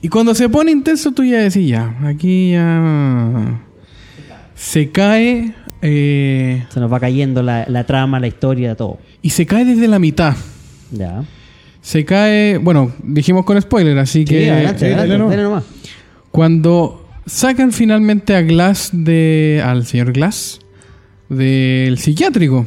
Y 0.00 0.08
cuando 0.10 0.32
se 0.32 0.48
pone 0.48 0.70
intenso, 0.70 1.10
tú 1.10 1.24
ya 1.24 1.38
decís, 1.38 1.68
ya, 1.68 1.98
aquí 2.04 2.52
ya 2.52 3.60
se 4.54 4.90
cae. 4.92 5.54
eh, 5.82 6.64
Se 6.72 6.78
nos 6.78 6.92
va 6.92 7.00
cayendo 7.00 7.42
la, 7.42 7.64
la 7.66 7.82
trama, 7.84 8.20
la 8.20 8.28
historia, 8.28 8.76
todo. 8.76 9.00
y 9.22 9.30
se 9.30 9.44
cae 9.44 9.64
desde 9.64 9.88
la 9.88 9.98
mitad. 9.98 10.36
Ya. 10.92 11.24
Se 11.80 12.04
cae, 12.04 12.58
bueno, 12.58 12.92
dijimos 13.02 13.44
con 13.44 13.60
spoiler, 13.60 13.98
así 13.98 14.24
que 14.24 14.44
Sí, 14.44 14.48
adelante, 14.48 14.78
sí, 14.78 14.84
adelante, 14.84 15.08
dale 15.08 15.18
nomás. 15.18 15.30
dale 15.36 15.42
nomás. 15.42 15.64
cuando 16.30 17.08
sacan 17.26 17.72
finalmente 17.72 18.36
a 18.36 18.42
Glass 18.42 18.90
de 18.92 19.60
al 19.64 19.84
señor 19.86 20.12
Glass 20.12 20.60
del 21.28 21.98
psiquiátrico, 21.98 22.66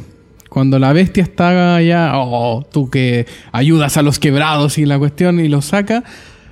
cuando 0.50 0.78
la 0.78 0.92
bestia 0.92 1.22
está 1.22 1.80
ya, 1.82 2.12
oh, 2.16 2.66
tú 2.70 2.90
que 2.90 3.26
ayudas 3.52 3.96
a 3.96 4.02
los 4.02 4.18
quebrados 4.18 4.78
y 4.78 4.84
la 4.86 4.98
cuestión 4.98 5.40
y 5.40 5.48
lo 5.48 5.62
saca, 5.62 6.04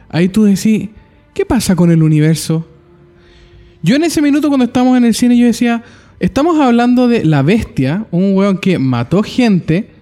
ahí 0.09 0.29
tú 0.29 0.45
decís, 0.45 0.91
¿qué 1.35 1.45
pasa 1.45 1.75
con 1.77 1.91
el 1.91 2.03
universo? 2.03 2.67
Yo 3.83 3.97
en 3.97 4.05
ese 4.05 4.23
minuto 4.23 4.49
cuando 4.49 4.65
estábamos 4.67 4.97
en 4.97 5.05
el 5.05 5.15
cine 5.15 5.37
yo 5.37 5.47
decía, 5.47 5.83
estamos 6.21 6.59
hablando 6.61 7.09
de 7.09 7.25
la 7.25 7.43
bestia, 7.43 8.07
un 8.11 8.35
weón 8.35 8.59
que 8.59 8.79
mató 8.79 9.23
gente 9.23 9.94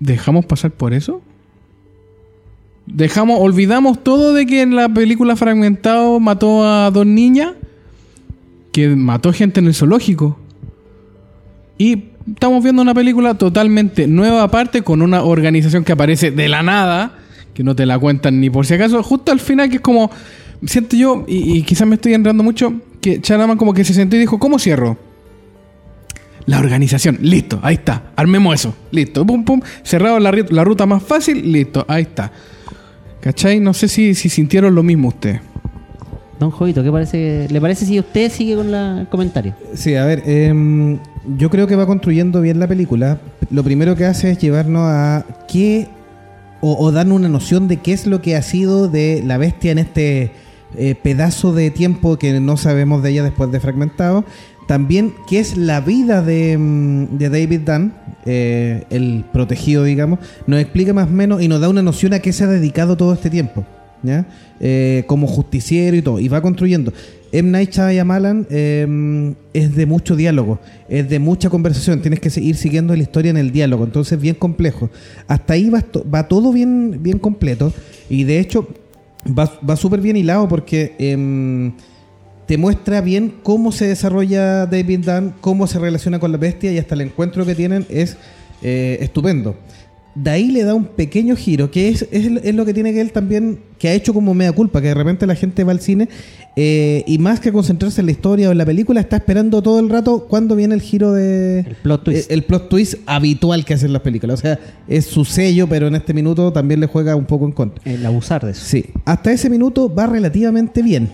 dejamos 0.00 0.46
pasar 0.46 0.70
por 0.70 0.94
eso. 0.94 1.22
Dejamos, 2.86 3.38
olvidamos 3.40 4.02
todo 4.02 4.32
de 4.32 4.46
que 4.46 4.62
en 4.62 4.76
la 4.76 4.88
película 4.88 5.36
Fragmentado 5.36 6.20
mató 6.20 6.64
a 6.64 6.90
dos 6.90 7.06
niñas, 7.06 7.54
que 8.72 8.88
mató 8.88 9.32
gente 9.32 9.60
en 9.60 9.66
el 9.66 9.74
zoológico. 9.74 10.38
Y 11.78 12.04
estamos 12.32 12.62
viendo 12.62 12.82
una 12.82 12.94
película 12.94 13.34
totalmente 13.34 14.06
nueva 14.06 14.44
aparte, 14.44 14.82
con 14.82 15.02
una 15.02 15.22
organización 15.22 15.84
que 15.84 15.92
aparece 15.92 16.30
de 16.30 16.48
la 16.48 16.62
nada, 16.62 17.18
que 17.54 17.64
no 17.64 17.74
te 17.74 17.86
la 17.86 17.98
cuentan 17.98 18.40
ni 18.40 18.50
por 18.50 18.66
si 18.66 18.74
acaso, 18.74 19.02
justo 19.02 19.32
al 19.32 19.40
final 19.40 19.68
que 19.68 19.76
es 19.76 19.82
como, 19.82 20.10
siento 20.64 20.96
yo, 20.96 21.24
y, 21.26 21.62
quizás 21.62 21.88
me 21.88 21.96
estoy 21.96 22.14
enredando 22.14 22.42
mucho, 22.42 22.74
que 23.00 23.20
Shanaman 23.22 23.56
como 23.56 23.74
que 23.74 23.84
se 23.84 23.94
sentó 23.94 24.16
y 24.16 24.20
dijo, 24.20 24.38
¿cómo 24.38 24.58
cierro? 24.58 24.98
La 26.46 26.58
organización, 26.60 27.18
listo, 27.22 27.58
ahí 27.62 27.74
está, 27.74 28.04
armemos 28.14 28.54
eso, 28.54 28.74
listo, 28.92 29.26
pum, 29.26 29.44
pum, 29.44 29.60
cerrado 29.82 30.20
la, 30.20 30.32
la 30.50 30.62
ruta 30.64 30.86
más 30.86 31.02
fácil, 31.02 31.50
listo, 31.50 31.84
ahí 31.88 32.02
está. 32.02 32.30
¿Cachai? 33.20 33.58
No 33.58 33.74
sé 33.74 33.88
si, 33.88 34.14
si 34.14 34.28
sintieron 34.28 34.74
lo 34.74 34.82
mismo 34.84 35.08
ustedes. 35.08 35.40
Don 36.38 36.50
Jovito, 36.50 36.84
¿qué 36.84 36.92
parece, 36.92 37.48
¿le 37.50 37.60
parece 37.60 37.86
si 37.86 37.98
usted 37.98 38.30
sigue 38.30 38.54
con 38.54 38.70
la- 38.70 39.00
el 39.00 39.08
comentario? 39.08 39.54
Sí, 39.74 39.94
a 39.96 40.04
ver, 40.04 40.22
em, 40.26 40.98
yo 41.36 41.50
creo 41.50 41.66
que 41.66 41.74
va 41.74 41.86
construyendo 41.86 42.40
bien 42.42 42.60
la 42.60 42.68
película. 42.68 43.18
Lo 43.50 43.64
primero 43.64 43.96
que 43.96 44.04
hace 44.04 44.30
es 44.30 44.38
llevarnos 44.38 44.82
a 44.84 45.24
qué, 45.48 45.88
o, 46.60 46.76
o 46.78 46.92
darnos 46.92 47.16
una 47.18 47.28
noción 47.28 47.66
de 47.68 47.78
qué 47.78 47.92
es 47.92 48.06
lo 48.06 48.20
que 48.22 48.36
ha 48.36 48.42
sido 48.42 48.86
de 48.88 49.22
la 49.26 49.38
bestia 49.38 49.72
en 49.72 49.78
este 49.78 50.30
eh, 50.76 50.94
pedazo 50.94 51.52
de 51.54 51.70
tiempo 51.70 52.18
que 52.18 52.38
no 52.38 52.56
sabemos 52.56 53.02
de 53.02 53.10
ella 53.10 53.22
después 53.24 53.50
de 53.50 53.58
Fragmentado. 53.58 54.24
También 54.66 55.14
qué 55.28 55.38
es 55.38 55.56
la 55.56 55.80
vida 55.80 56.22
de, 56.22 56.58
mm, 56.58 57.18
de 57.18 57.28
David 57.30 57.60
Dunn, 57.60 57.92
eh, 58.24 58.84
el 58.90 59.24
protegido, 59.32 59.84
digamos. 59.84 60.18
Nos 60.46 60.60
explica 60.60 60.92
más 60.92 61.08
o 61.08 61.12
menos 61.12 61.42
y 61.42 61.48
nos 61.48 61.60
da 61.60 61.68
una 61.68 61.82
noción 61.82 62.12
a 62.14 62.18
qué 62.18 62.32
se 62.32 62.44
ha 62.44 62.48
dedicado 62.48 62.96
todo 62.96 63.12
este 63.12 63.30
tiempo. 63.30 63.64
¿ya? 64.02 64.26
Eh, 64.60 65.04
como 65.06 65.26
justiciero 65.26 65.96
y 65.96 66.02
todo, 66.02 66.20
y 66.20 66.28
va 66.28 66.40
construyendo. 66.40 66.92
M. 67.32 67.50
Night 67.50 67.72
Shyamalan 67.72 68.46
eh, 68.50 69.34
es 69.52 69.74
de 69.74 69.86
mucho 69.86 70.16
diálogo, 70.16 70.60
es 70.88 71.08
de 71.08 71.18
mucha 71.18 71.50
conversación, 71.50 72.00
tienes 72.00 72.20
que 72.20 72.30
seguir 72.30 72.56
siguiendo 72.56 72.94
la 72.94 73.02
historia 73.02 73.30
en 73.30 73.36
el 73.36 73.52
diálogo, 73.52 73.84
entonces 73.84 74.18
bien 74.20 74.36
complejo. 74.36 74.90
Hasta 75.26 75.54
ahí 75.54 75.68
va, 75.68 75.84
va 76.12 76.28
todo 76.28 76.52
bien, 76.52 77.02
bien 77.02 77.18
completo, 77.18 77.72
y 78.08 78.24
de 78.24 78.38
hecho 78.38 78.68
va, 79.26 79.52
va 79.68 79.76
súper 79.76 80.00
bien 80.00 80.16
hilado 80.16 80.48
porque 80.48 80.94
em, 80.98 81.72
te 82.46 82.58
muestra 82.58 83.00
bien 83.00 83.34
cómo 83.42 83.72
se 83.72 83.86
desarrolla 83.86 84.66
David 84.66 85.00
Dunn, 85.04 85.34
cómo 85.40 85.66
se 85.66 85.78
relaciona 85.78 86.18
con 86.18 86.32
la 86.32 86.38
bestia, 86.38 86.72
y 86.72 86.78
hasta 86.78 86.94
el 86.94 87.02
encuentro 87.02 87.44
que 87.44 87.54
tienen 87.54 87.86
es 87.88 88.16
eh, 88.62 88.98
estupendo 89.00 89.56
de 90.16 90.30
ahí 90.30 90.50
le 90.50 90.64
da 90.64 90.74
un 90.74 90.86
pequeño 90.86 91.36
giro, 91.36 91.70
que 91.70 91.88
es, 91.90 92.08
es, 92.10 92.26
es 92.42 92.54
lo 92.54 92.64
que 92.64 92.72
tiene 92.72 92.92
que 92.94 93.02
él 93.02 93.12
también, 93.12 93.60
que 93.78 93.88
ha 93.88 93.92
hecho 93.92 94.14
como 94.14 94.32
mea 94.32 94.50
culpa, 94.52 94.80
que 94.80 94.88
de 94.88 94.94
repente 94.94 95.26
la 95.26 95.34
gente 95.34 95.62
va 95.62 95.72
al 95.72 95.80
cine 95.80 96.08
eh, 96.56 97.04
y 97.06 97.18
más 97.18 97.38
que 97.38 97.52
concentrarse 97.52 98.00
en 98.00 98.06
la 98.06 98.12
historia 98.12 98.48
o 98.48 98.52
en 98.52 98.56
la 98.56 98.64
película, 98.64 98.98
está 98.98 99.16
esperando 99.16 99.60
todo 99.60 99.78
el 99.78 99.90
rato 99.90 100.26
cuando 100.26 100.56
viene 100.56 100.74
el 100.74 100.80
giro 100.80 101.12
de... 101.12 101.60
El 101.60 101.74
plot 101.76 102.04
twist. 102.04 102.30
eh, 102.30 102.34
El, 102.34 102.44
plot 102.44 102.68
twist 102.70 102.94
habitual 103.04 103.66
que 103.66 103.74
hacen 103.74 103.92
las 103.92 104.00
películas. 104.00 104.38
O 104.38 104.42
sea, 104.42 104.58
es 104.88 105.04
su 105.04 105.26
sello, 105.26 105.68
pero 105.68 105.86
en 105.86 105.94
este 105.94 106.14
minuto 106.14 106.50
también 106.50 106.80
le 106.80 106.86
juega 106.86 107.14
un 107.14 107.26
poco 107.26 107.44
en 107.44 107.52
contra. 107.52 107.82
El 107.84 108.04
abusar 108.06 108.42
de 108.42 108.52
eso. 108.52 108.64
Sí, 108.64 108.86
hasta 109.04 109.32
ese 109.32 109.50
minuto 109.50 109.94
va 109.94 110.06
relativamente 110.06 110.80
bien. 110.80 111.10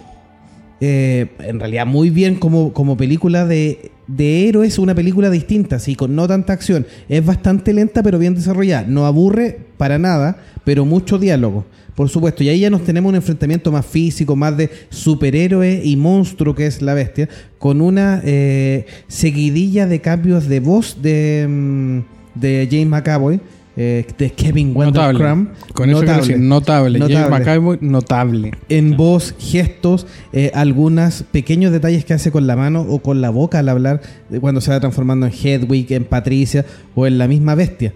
Eh, 0.85 1.29
en 1.39 1.61
realidad 1.61 1.87
muy 1.87 2.11
bien 2.11 2.35
como, 2.35 2.73
como 2.73 2.97
película 2.97 3.47
de, 3.47 3.93
de 4.09 4.49
héroes, 4.49 4.81
una 4.81 4.97
película 4.97 5.31
distinta, 5.31 5.79
sí, 5.79 5.95
con 5.95 6.17
no 6.17 6.27
tanta 6.27 6.53
acción. 6.53 6.89
Es 7.09 7.25
bastante 7.25 7.73
lenta 7.73 8.03
pero 8.03 8.19
bien 8.19 8.35
desarrollada. 8.35 8.85
No 8.89 9.07
aburre 9.07 9.61
para 9.77 10.01
nada, 10.01 10.39
pero 10.65 10.85
mucho 10.85 11.21
diálogo, 11.21 11.67
por 11.95 12.09
supuesto. 12.09 12.43
Y 12.43 12.49
ahí 12.49 12.59
ya 12.59 12.71
nos 12.71 12.83
tenemos 12.83 13.11
un 13.11 13.15
enfrentamiento 13.15 13.71
más 13.71 13.87
físico, 13.87 14.35
más 14.35 14.57
de 14.57 14.71
superhéroe 14.89 15.83
y 15.85 15.95
monstruo 15.95 16.57
que 16.57 16.67
es 16.67 16.83
la 16.83 16.95
bestia, 16.95 17.29
con 17.59 17.81
una 17.81 18.21
eh, 18.25 18.87
seguidilla 19.07 19.87
de 19.87 20.01
cambios 20.01 20.49
de 20.49 20.59
voz 20.59 21.01
de, 21.01 21.47
mm, 21.49 21.99
de 22.41 22.67
James 22.69 22.89
McAvoy. 22.89 23.41
Eh, 23.77 24.07
de 24.19 24.31
Kevin 24.33 24.73
Wendell 24.75 25.15
Notable. 25.15 25.47
Con 25.73 25.91
eso 25.91 26.01
quiero 26.01 26.17
decir, 26.17 26.39
notable. 26.39 26.99
Notable 26.99 27.31
McAvoy, 27.31 27.79
notable. 27.81 28.53
en 28.69 28.97
voz, 28.97 29.35
gestos, 29.39 30.07
eh, 30.33 30.51
algunos 30.55 31.25
pequeños 31.31 31.73
detalles 31.73 32.05
que 32.05 32.13
hace 32.13 32.31
con 32.31 32.47
la 32.47 32.55
mano 32.55 32.83
o 32.83 32.99
con 32.99 33.21
la 33.21 33.31
boca 33.31 33.59
al 33.61 33.69
hablar 33.69 34.03
de 34.29 34.41
cuando 34.41 34.61
se 34.61 34.71
va 34.71 34.81
transformando 34.81 35.27
en 35.27 35.33
Hedwig, 35.33 35.91
en 35.93 36.05
Patricia 36.05 36.67
o 36.95 37.07
en 37.07 37.17
la 37.17 37.29
misma 37.29 37.55
bestia. 37.55 37.95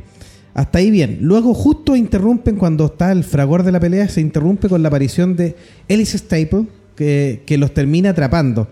Hasta 0.55 0.79
ahí 0.79 0.91
bien. 0.91 1.19
Luego 1.21 1.53
justo 1.53 1.95
interrumpen 1.95 2.57
cuando 2.57 2.87
está 2.87 3.13
el 3.13 3.25
fragor 3.25 3.63
de 3.63 3.73
la 3.73 3.81
pelea, 3.81 4.09
se 4.09 4.23
interrumpe 4.23 4.71
con 4.71 4.83
la 4.83 4.89
aparición 4.89 5.37
de 5.37 5.55
Alice 5.91 6.17
Staple, 6.17 6.67
que, 6.95 7.43
que 7.45 7.59
los 7.59 7.75
termina 7.75 8.11
atrapando. 8.11 8.69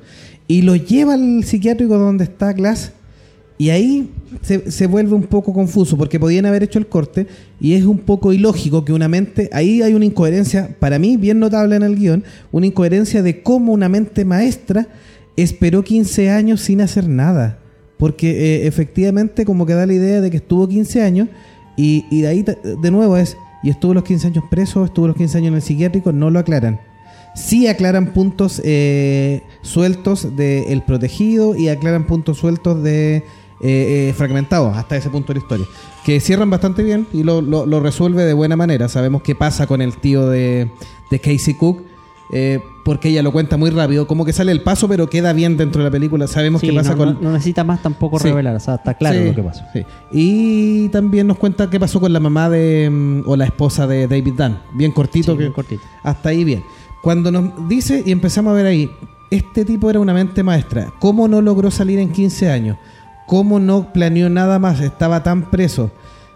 Y 0.48 0.62
los 0.62 0.86
lleva 0.86 1.12
al 1.12 1.44
psiquiátrico 1.44 1.98
donde 1.98 2.24
está 2.24 2.54
Glass. 2.54 2.92
Y 3.56 3.70
ahí 3.70 4.10
se, 4.42 4.70
se 4.70 4.86
vuelve 4.86 5.14
un 5.14 5.22
poco 5.22 5.52
confuso 5.52 5.96
porque 5.96 6.18
podían 6.18 6.44
haber 6.46 6.64
hecho 6.64 6.78
el 6.78 6.88
corte 6.88 7.26
y 7.60 7.74
es 7.74 7.84
un 7.84 7.98
poco 7.98 8.32
ilógico 8.32 8.84
que 8.84 8.92
una 8.92 9.06
mente, 9.06 9.48
ahí 9.52 9.80
hay 9.80 9.94
una 9.94 10.04
incoherencia, 10.04 10.76
para 10.80 10.98
mí 10.98 11.16
bien 11.16 11.38
notable 11.38 11.76
en 11.76 11.84
el 11.84 11.96
guion, 11.96 12.24
una 12.50 12.66
incoherencia 12.66 13.22
de 13.22 13.42
cómo 13.42 13.72
una 13.72 13.88
mente 13.88 14.24
maestra 14.24 14.88
esperó 15.36 15.84
15 15.84 16.30
años 16.30 16.60
sin 16.60 16.80
hacer 16.80 17.08
nada. 17.08 17.58
Porque 17.96 18.30
eh, 18.30 18.66
efectivamente 18.66 19.44
como 19.44 19.66
que 19.66 19.74
da 19.74 19.86
la 19.86 19.94
idea 19.94 20.20
de 20.20 20.30
que 20.30 20.38
estuvo 20.38 20.66
15 20.66 21.02
años 21.02 21.28
y, 21.76 22.06
y 22.10 22.22
de 22.22 22.28
ahí 22.28 22.42
de 22.44 22.90
nuevo 22.90 23.16
es, 23.16 23.36
y 23.62 23.70
estuvo 23.70 23.94
los 23.94 24.04
15 24.04 24.26
años 24.26 24.44
preso, 24.50 24.84
estuvo 24.84 25.06
los 25.06 25.16
15 25.16 25.38
años 25.38 25.48
en 25.48 25.54
el 25.54 25.62
psiquiátrico, 25.62 26.12
no 26.12 26.30
lo 26.30 26.40
aclaran. 26.40 26.80
Sí 27.34 27.66
aclaran 27.66 28.12
puntos 28.12 28.60
eh, 28.64 29.42
sueltos 29.62 30.36
del 30.36 30.64
El 30.68 30.82
protegido 30.82 31.56
y 31.56 31.68
aclaran 31.68 32.06
puntos 32.06 32.38
sueltos 32.38 32.82
de 32.82 33.24
eh, 33.64 34.08
eh, 34.10 34.14
fragmentados 34.16 34.76
hasta 34.76 34.96
ese 34.96 35.10
punto 35.10 35.32
de 35.32 35.40
la 35.40 35.42
historia. 35.44 35.66
Que 36.04 36.20
cierran 36.20 36.50
bastante 36.50 36.82
bien 36.82 37.06
y 37.12 37.22
lo, 37.22 37.40
lo- 37.40 37.64
lo 37.66 37.80
resuelve 37.80 38.24
de 38.24 38.34
buena 38.34 38.56
manera. 38.56 38.88
Sabemos 38.88 39.22
qué 39.22 39.34
pasa 39.34 39.66
con 39.66 39.80
el 39.80 39.96
tío 39.96 40.28
de, 40.28 40.70
de 41.10 41.18
Casey 41.18 41.54
Cook. 41.54 41.82
eh, 42.32 42.60
porque 42.84 43.08
ella 43.08 43.22
lo 43.22 43.32
cuenta 43.32 43.56
muy 43.56 43.70
rápido, 43.70 44.06
como 44.06 44.26
que 44.26 44.34
sale 44.34 44.52
el 44.52 44.60
paso, 44.60 44.86
pero 44.88 45.08
queda 45.08 45.32
bien 45.32 45.56
dentro 45.56 45.80
de 45.82 45.88
la 45.88 45.90
película. 45.90 46.26
Sabemos 46.26 46.60
Sí, 46.60 46.68
qué 46.68 46.74
pasa 46.74 46.90
no, 46.90 46.96
con. 46.98 47.14
no- 47.14 47.20
no 47.22 47.32
necesita 47.32 47.64
más 47.64 47.80
tampoco 47.82 48.18
Sí. 48.18 48.28
revelar, 48.28 48.54
o 48.56 48.60
sea, 48.60 48.74
está 48.74 48.92
claro 48.92 49.18
Sí, 49.18 49.24
lo 49.28 49.34
que 49.34 49.42
pasó. 49.42 49.62
Y 50.12 50.88
también 50.90 51.26
nos 51.26 51.38
cuenta 51.38 51.70
qué 51.70 51.80
pasó 51.80 51.98
con 52.00 52.12
la 52.12 52.20
mamá 52.20 52.50
de 52.50 52.90
mm, 52.90 53.22
o 53.26 53.36
la 53.36 53.46
esposa 53.46 53.86
de 53.86 54.06
David 54.06 54.34
Dunn. 54.36 54.58
Bien 54.74 54.92
cortito, 54.92 55.32
Sí, 55.32 55.38
que 55.38 55.44
bien 55.44 55.52
cortito. 55.52 55.82
hasta 56.02 56.28
ahí 56.28 56.44
bien. 56.44 56.62
Cuando 57.02 57.30
nos 57.32 57.68
dice 57.68 58.02
y 58.04 58.12
empezamos 58.12 58.50
a 58.52 58.54
ver 58.54 58.66
ahí, 58.66 58.90
este 59.30 59.64
tipo 59.64 59.88
era 59.90 59.98
una 60.00 60.12
mente 60.14 60.42
maestra. 60.42 60.92
¿Cómo 60.98 61.26
no 61.26 61.40
logró 61.40 61.70
salir 61.70 61.98
en 61.98 62.12
15 62.12 62.50
años? 62.50 62.76
¿Cómo 63.26 63.60
no 63.60 63.92
planeó 63.92 64.28
nada 64.28 64.58
más? 64.58 64.80
Estaba 64.80 65.22
tan 65.22 65.50
preso. 65.50 65.90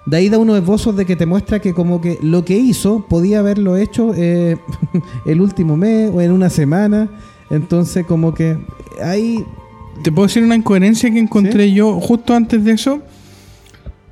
De 0.06 0.16
ahí 0.16 0.28
da 0.28 0.38
unos 0.38 0.56
esbozos 0.58 0.96
de 0.96 1.04
que 1.04 1.16
te 1.16 1.26
muestra 1.26 1.60
que 1.60 1.74
como 1.74 2.00
que 2.00 2.18
lo 2.22 2.44
que 2.44 2.56
hizo 2.56 3.04
podía 3.08 3.40
haberlo 3.40 3.76
hecho 3.76 4.14
eh, 4.14 4.56
el 5.26 5.40
último 5.40 5.76
mes 5.76 6.10
o 6.12 6.20
en 6.20 6.32
una 6.32 6.48
semana. 6.50 7.08
Entonces 7.50 8.06
como 8.06 8.32
que 8.32 8.58
ahí 9.02 9.44
¿Te 10.02 10.12
puedo 10.12 10.26
decir 10.26 10.44
una 10.44 10.54
incoherencia 10.54 11.10
que 11.10 11.18
encontré 11.18 11.72
yo 11.72 12.00
justo 12.00 12.34
antes 12.34 12.64
de 12.64 12.72
eso? 12.72 13.02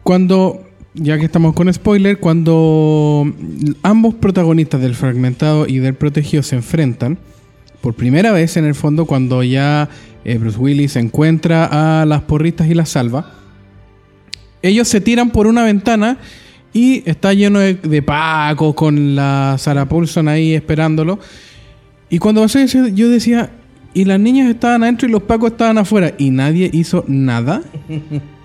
Cuando, 0.03 0.61
ya 0.95 1.18
que 1.18 1.27
estamos 1.27 1.55
con 1.55 1.72
spoiler, 1.72 2.18
cuando 2.18 3.24
ambos 3.83 4.14
protagonistas 4.14 4.81
del 4.81 4.95
fragmentado 4.95 5.66
y 5.66 5.79
del 5.79 5.95
protegido 5.95 6.43
se 6.43 6.57
enfrentan, 6.57 7.18
por 7.81 7.95
primera 7.95 8.33
vez 8.33 8.57
en 8.57 8.64
el 8.64 8.74
fondo, 8.74 9.07
cuando 9.07 9.45
ya 9.45 9.89
eh, 10.27 10.39
Bruce 10.39 10.59
Willis 10.59 10.97
encuentra 10.97 12.01
a 12.01 12.05
las 12.05 12.22
porristas 12.22 12.66
y 12.68 12.74
las 12.74 12.89
salva, 12.89 13.33
ellos 14.61 14.88
se 14.88 15.01
tiran 15.01 15.30
por 15.30 15.46
una 15.46 15.63
ventana 15.63 16.18
y 16.72 17.09
está 17.09 17.33
lleno 17.33 17.61
de, 17.61 18.03
pacos 18.03 18.75
con 18.75 19.14
la 19.14 19.55
Sarah 19.57 19.88
Paulson 19.88 20.26
ahí 20.26 20.53
esperándolo. 20.55 21.21
Y 22.11 22.18
cuando 22.18 22.42
pasó 22.42 22.59
eso, 22.59 22.88
yo 22.88 23.09
decía, 23.09 23.51
y 23.95 24.05
las 24.05 24.18
niñas 24.18 24.51
estaban 24.51 24.83
adentro 24.83 25.09
y 25.09 25.13
los 25.13 25.22
pacos 25.22 25.53
estaban 25.53 25.79
afuera, 25.79 26.13
y 26.18 26.30
nadie 26.30 26.71
hizo 26.72 27.05
nada. 27.07 27.63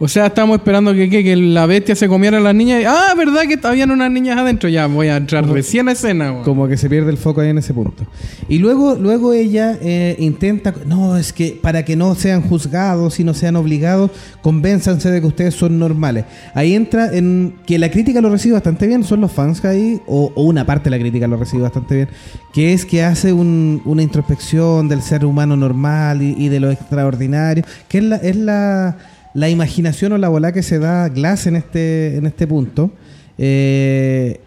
O 0.00 0.06
sea, 0.06 0.26
estábamos 0.26 0.58
esperando 0.58 0.92
que, 0.94 1.10
que, 1.10 1.24
que 1.24 1.34
la 1.34 1.66
bestia 1.66 1.96
se 1.96 2.06
comiera 2.06 2.38
a 2.38 2.40
las 2.40 2.54
niñas. 2.54 2.80
Y, 2.82 2.84
ah, 2.84 3.14
¿verdad 3.16 3.42
que 3.48 3.58
habían 3.66 3.90
unas 3.90 4.10
niñas 4.12 4.38
adentro? 4.38 4.68
Ya, 4.68 4.86
voy 4.86 5.08
a 5.08 5.16
entrar 5.16 5.44
recién 5.48 5.88
a 5.88 5.92
escena. 5.92 6.30
weón. 6.30 6.44
Como 6.44 6.68
que 6.68 6.76
se 6.76 6.88
pierde 6.88 7.10
el 7.10 7.16
foco 7.16 7.40
ahí 7.40 7.48
en 7.48 7.58
ese 7.58 7.74
punto. 7.74 8.04
Y 8.48 8.58
luego, 8.58 8.94
luego 8.94 9.32
ella 9.32 9.76
eh, 9.82 10.14
intenta, 10.20 10.72
no, 10.86 11.16
es 11.16 11.32
que 11.32 11.58
para 11.60 11.84
que 11.84 11.96
no 11.96 12.14
sean 12.14 12.42
juzgados 12.42 13.18
y 13.18 13.24
no 13.24 13.34
sean 13.34 13.56
obligados, 13.56 14.12
convénzanse 14.40 15.10
de 15.10 15.20
que 15.20 15.26
ustedes 15.26 15.54
son 15.54 15.80
normales. 15.80 16.26
Ahí 16.54 16.74
entra 16.74 17.12
en 17.12 17.54
que 17.66 17.76
la 17.78 17.90
crítica 17.90 18.20
lo 18.20 18.30
recibe 18.30 18.54
bastante 18.54 18.86
bien, 18.86 19.02
son 19.02 19.20
los 19.20 19.32
fans 19.32 19.64
ahí, 19.64 20.00
o, 20.06 20.30
o 20.34 20.42
una 20.44 20.64
parte 20.64 20.84
de 20.84 20.90
la 20.96 21.00
crítica 21.00 21.26
lo 21.26 21.36
recibe 21.36 21.64
bastante 21.64 21.96
bien, 21.96 22.08
que 22.52 22.72
es 22.72 22.84
que 22.86 23.02
hace 23.02 23.32
un- 23.32 23.82
una 23.84 24.02
introspección 24.02 24.88
del 24.88 25.02
ser 25.02 25.24
humano 25.24 25.56
normal 25.56 26.22
y, 26.22 26.36
y 26.38 26.48
de 26.48 26.60
lo 26.60 26.70
extraordinario, 26.70 27.64
que 27.88 27.98
es 27.98 28.04
la, 28.04 28.16
es 28.16 28.36
la, 28.36 28.96
la 29.34 29.48
imaginación 29.48 30.12
o 30.12 30.18
la 30.18 30.28
bola 30.28 30.52
que 30.52 30.62
se 30.62 30.78
da 30.78 31.08
Glass 31.08 31.46
en 31.46 31.56
este, 31.56 32.16
en 32.16 32.26
este 32.26 32.46
punto. 32.46 32.90
Eh, 33.38 34.40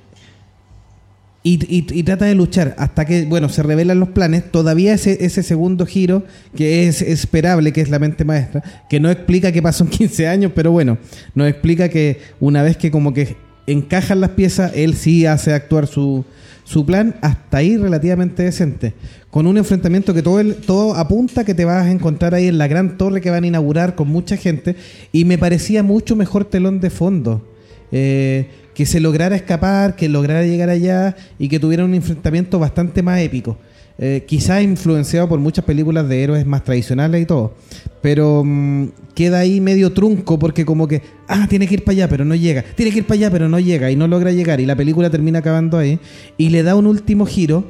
y, 1.44 1.60
y- 1.76 2.04
trata 2.04 2.26
de 2.26 2.36
luchar 2.36 2.76
hasta 2.78 3.04
que, 3.06 3.26
bueno, 3.26 3.50
se 3.50 3.64
revelan 3.64 4.00
los 4.00 4.10
planes. 4.10 4.52
Todavía 4.52 4.94
ese, 4.94 5.26
ese 5.26 5.42
segundo 5.42 5.88
giro, 5.88 6.24
que 6.56 6.88
es 6.88 7.02
esperable, 7.02 7.74
que 7.74 7.82
es 7.82 7.90
la 7.90 7.98
mente 7.98 8.26
maestra, 8.26 8.62
que 8.90 9.00
no 9.00 9.10
explica 9.10 9.52
qué 9.52 9.62
pasó 9.62 9.84
en 9.84 9.90
15 9.90 10.28
años, 10.28 10.52
pero 10.54 10.72
bueno, 10.72 11.00
nos 11.34 11.48
explica 11.48 11.90
que 11.90 12.20
una 12.40 12.62
vez 12.62 12.78
que 12.78 12.92
como 12.92 13.12
que 13.14 13.38
encajan 13.66 14.22
las 14.22 14.32
piezas, 14.32 14.72
él 14.76 14.94
sí 14.96 15.26
hace 15.26 15.54
actuar 15.54 15.88
su, 15.88 16.26
su 16.72 16.86
plan 16.86 17.16
hasta 17.22 17.58
ahí 17.58 17.76
relativamente 17.76 18.44
decente. 18.44 18.94
Con 19.30 19.46
un 19.46 19.58
enfrentamiento 19.58 20.14
que 20.14 20.22
todo, 20.22 20.40
el, 20.40 20.56
todo 20.56 20.96
apunta 20.96 21.44
que 21.44 21.54
te 21.54 21.66
vas 21.66 21.86
a 21.86 21.92
encontrar 21.92 22.34
ahí 22.34 22.48
en 22.48 22.58
la 22.58 22.70
gran 22.70 22.98
torre 22.98 23.20
que 23.20 23.30
van 23.30 23.44
a 23.44 23.48
inaugurar 23.48 23.96
con 23.96 24.08
mucha 24.08 24.38
gente. 24.38 24.78
Y 25.12 25.26
me 25.26 25.38
parecía 25.38 25.84
mucho 25.84 26.16
mejor 26.16 26.46
telón 26.46 26.80
de 26.80 26.90
fondo. 26.90 27.46
Eh, 27.92 28.48
que 28.74 28.86
se 28.86 29.02
lograra 29.02 29.36
escapar, 29.36 29.98
que 29.98 30.08
lograra 30.08 30.44
llegar 30.44 30.70
allá 30.70 31.18
y 31.38 31.50
que 31.50 31.60
tuviera 31.60 31.84
un 31.84 31.94
enfrentamiento 31.94 32.58
bastante 32.58 33.04
más 33.04 33.20
épico. 33.20 33.58
Eh, 34.04 34.26
quizás 34.28 34.64
influenciado 34.64 35.30
por 35.30 35.40
muchas 35.40 35.64
películas 35.64 36.10
de 36.10 36.24
héroes 36.24 36.44
más 36.48 36.64
tradicionales 36.64 37.22
y 37.22 37.26
todo. 37.28 37.54
Pero 38.02 38.42
mm, 38.44 38.88
queda 39.14 39.38
ahí 39.38 39.62
medio 39.62 39.94
trunco 39.94 40.40
porque 40.40 40.66
como 40.66 40.88
que, 40.88 41.04
ah, 41.28 41.46
tiene 41.48 41.68
que 41.68 41.76
ir 41.76 41.84
para 41.84 41.94
allá, 41.94 42.10
pero 42.10 42.26
no 42.26 42.34
llega. 42.34 42.64
Tiene 42.76 42.92
que 42.92 42.98
ir 42.98 43.06
para 43.06 43.20
allá, 43.20 43.32
pero 43.32 43.48
no 43.48 43.60
llega 43.60 43.92
y 43.92 43.96
no 43.96 44.08
logra 44.08 44.32
llegar. 44.32 44.60
Y 44.60 44.66
la 44.66 44.76
película 44.76 45.12
termina 45.12 45.40
acabando 45.40 45.78
ahí. 45.78 46.00
Y 46.36 46.50
le 46.50 46.64
da 46.64 46.76
un 46.76 46.88
último 46.88 47.28
giro 47.28 47.64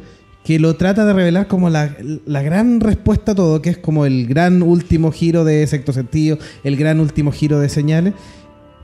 que 0.46 0.58
lo 0.58 0.78
trata 0.78 1.06
de 1.06 1.12
revelar 1.12 1.48
como 1.48 1.70
la, 1.70 1.98
la 2.26 2.42
gran 2.42 2.80
respuesta 2.80 3.34
a 3.34 3.36
todo, 3.36 3.62
que 3.62 3.72
es 3.72 3.78
como 3.78 4.06
el 4.06 4.26
gran 4.26 4.64
último 4.64 5.12
giro 5.12 5.44
de 5.44 5.68
sexto 5.68 5.92
sentido, 5.92 6.38
el 6.64 6.78
gran 6.78 7.02
último 7.02 7.34
giro 7.34 7.60
de 7.60 7.68
señales, 7.68 8.14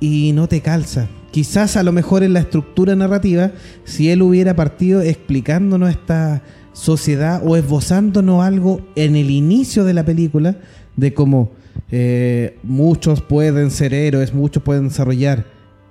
y 0.01 0.33
no 0.33 0.47
te 0.47 0.59
calza. 0.59 1.07
Quizás 1.31 1.77
a 1.77 1.83
lo 1.83 1.93
mejor 1.93 2.23
en 2.23 2.33
la 2.33 2.41
estructura 2.41 2.95
narrativa, 2.95 3.51
si 3.85 4.09
él 4.09 4.21
hubiera 4.21 4.55
partido 4.55 5.01
explicándonos 5.01 5.89
esta 5.89 6.43
sociedad 6.77 7.41
o 7.43 7.57
esbozándonos 7.57 8.43
algo 8.43 8.81
en 8.95 9.15
el 9.15 9.31
inicio 9.31 9.83
de 9.83 9.95
la 9.95 10.05
película, 10.05 10.57
de 10.95 11.11
cómo 11.13 11.51
eh, 11.91 12.57
muchos 12.61 13.21
pueden 13.21 13.71
ser 13.71 13.95
héroes, 13.95 14.33
muchos 14.33 14.61
pueden 14.61 14.89
desarrollar, 14.89 15.45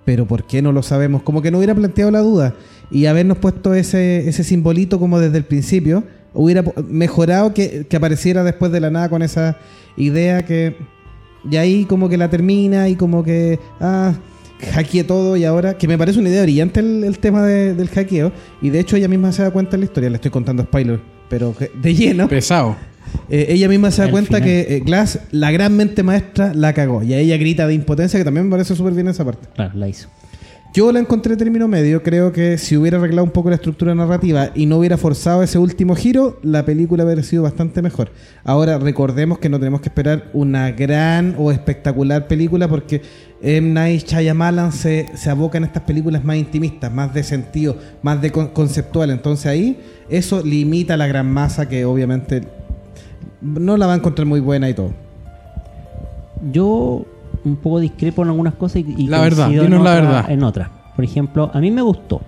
pero 0.05 0.27
¿por 0.27 0.47
qué 0.47 0.63
no 0.63 0.71
lo 0.71 0.85
sabemos? 0.85 1.23
Como 1.23 1.43
que 1.43 1.51
no 1.51 1.59
hubiera 1.59 1.75
planteado 1.75 2.13
la 2.13 2.21
duda 2.21 2.55
y 2.91 3.07
habernos 3.07 3.39
puesto 3.39 3.75
ese, 3.75 4.29
ese 4.29 4.45
simbolito 4.45 5.01
como 5.01 5.19
desde 5.19 5.39
el 5.39 5.45
principio, 5.45 6.05
hubiera 6.33 6.63
mejorado 6.89 7.53
que, 7.53 7.87
que 7.89 7.97
apareciera 7.97 8.45
después 8.45 8.71
de 8.71 8.79
la 8.79 8.91
nada 8.91 9.09
con 9.09 9.23
esa 9.23 9.59
idea 9.97 10.45
que... 10.45 10.77
Y 11.51 11.57
ahí 11.57 11.85
como 11.85 12.09
que 12.09 12.17
la 12.17 12.31
termina 12.31 12.89
y 12.89 12.95
como 12.95 13.25
que... 13.25 13.59
Ah, 13.81 14.15
hackeé 14.73 15.05
todo 15.05 15.37
y 15.37 15.45
ahora... 15.45 15.77
Que 15.79 15.87
me 15.89 15.97
parece 15.99 16.19
una 16.19 16.29
idea 16.29 16.43
brillante 16.43 16.81
el, 16.81 17.05
el 17.05 17.19
tema 17.19 17.43
de- 17.43 17.75
del 17.75 17.89
hackeo. 17.89 18.33
Y 18.63 18.71
de 18.71 18.81
hecho 18.81 18.97
ella 18.97 19.09
misma 19.09 19.33
se 19.33 19.43
da 19.43 19.51
cuenta 19.51 19.77
en 19.77 19.81
la 19.81 19.87
historia. 19.87 20.09
Le 20.11 20.17
estoy 20.17 20.31
contando 20.31 20.63
spoiler, 20.63 21.01
pero 21.29 21.55
de 21.81 21.95
lleno. 21.95 22.29
Pesado. 22.29 22.77
Eh, 23.29 23.47
ella 23.51 23.69
misma 23.69 23.91
se 23.91 23.99
da 24.03 24.07
Al 24.07 24.11
cuenta 24.11 24.39
final. 24.39 24.43
que 24.49 24.77
eh, 24.77 24.81
Glass, 24.81 25.21
la 25.31 25.51
gran 25.51 25.75
mente 25.77 26.03
maestra, 26.03 26.53
la 26.55 26.73
cagó. 26.73 27.03
Y 27.03 27.13
a 27.15 27.19
ella 27.19 27.37
grita 27.37 27.67
de 27.67 27.75
impotencia, 27.75 28.19
que 28.19 28.25
también 28.25 28.47
me 28.47 28.51
parece 28.51 28.75
súper 28.75 28.95
bien 28.95 29.09
esa 29.09 29.25
parte. 29.25 29.49
Claro, 29.55 29.73
la 29.77 29.89
hizo. 29.89 30.09
Yo 30.77 30.93
la 30.93 30.99
encontré 30.99 31.39
término 31.39 31.69
medio. 31.69 32.03
Creo 32.03 32.33
que 32.33 32.59
si 32.59 32.77
hubiera 32.77 32.99
arreglado 32.99 33.25
un 33.25 33.31
poco 33.31 33.49
la 33.49 33.55
estructura 33.55 33.95
narrativa 33.95 34.51
y 34.55 34.67
no 34.67 34.77
hubiera 34.77 34.99
forzado 34.99 35.43
ese 35.43 35.57
último 35.57 35.95
giro, 35.97 36.39
la 36.43 36.67
película 36.67 37.03
hubiera 37.03 37.23
sido 37.23 37.45
bastante 37.45 37.81
mejor. 37.81 38.11
Ahora, 38.45 38.77
recordemos 38.77 39.39
que 39.39 39.49
no 39.49 39.59
tenemos 39.59 39.81
que 39.81 39.89
esperar 39.89 40.29
una 40.35 40.73
gran 40.73 41.35
o 41.39 41.51
espectacular 41.51 42.29
película 42.29 42.69
porque 42.69 43.01
M. 43.41 43.71
Night 43.73 44.07
Shyamalan 44.07 44.71
se, 44.71 45.07
se 45.15 45.31
aboca 45.31 45.57
en 45.57 45.65
estas 45.65 45.85
películas 45.85 46.23
más 46.23 46.37
intimistas, 46.37 46.93
más 46.93 47.15
de 47.15 47.23
sentido, 47.23 47.79
más 48.03 48.21
de 48.21 48.31
con- 48.31 48.49
conceptual. 48.49 49.09
Entonces 49.09 49.47
ahí 49.47 49.81
eso 50.11 50.43
limita 50.45 50.99
la 50.99 51.07
gran 51.07 51.33
masa 51.33 51.71
que 51.71 51.87
obviamente 51.87 52.43
no 53.41 53.79
la 53.79 53.87
va 53.87 53.95
a 53.95 53.97
encontrar 53.97 54.27
muy 54.27 54.41
buena 54.41 54.69
y 54.69 54.75
todo. 54.75 54.91
Yo 56.53 57.07
un 57.47 57.57
poco 57.57 57.81
discrepo 57.81 58.23
en 58.23 58.29
algunas 58.29 58.55
cosas 58.55 58.83
y, 58.87 58.95
y 59.05 59.07
La 59.07 59.21
verdad, 59.21 59.53
en 59.53 59.85
la 59.85 59.95
verdad. 59.95 60.31
En 60.31 60.43
otras. 60.43 60.69
Por 60.95 61.05
ejemplo, 61.05 61.51
a 61.55 61.61
mí 61.61 61.71
me 61.71 61.83
gustó. 61.83 62.21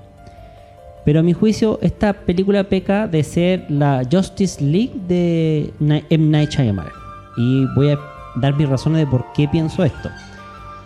Pero 1.04 1.20
a 1.20 1.22
mi 1.22 1.32
juicio, 1.32 1.78
esta 1.82 2.12
película 2.12 2.64
peca 2.64 3.08
de 3.08 3.24
ser 3.24 3.64
la 3.70 4.02
Justice 4.10 4.62
League 4.62 4.92
de 5.08 5.72
M. 5.80 6.26
Night 6.26 6.50
Shyamalan. 6.50 6.92
Y 7.36 7.66
voy 7.74 7.90
a 7.90 7.98
dar 8.36 8.54
mis 8.54 8.68
razones 8.68 9.00
de 9.00 9.06
por 9.06 9.32
qué 9.32 9.48
pienso 9.48 9.84
esto. 9.84 10.10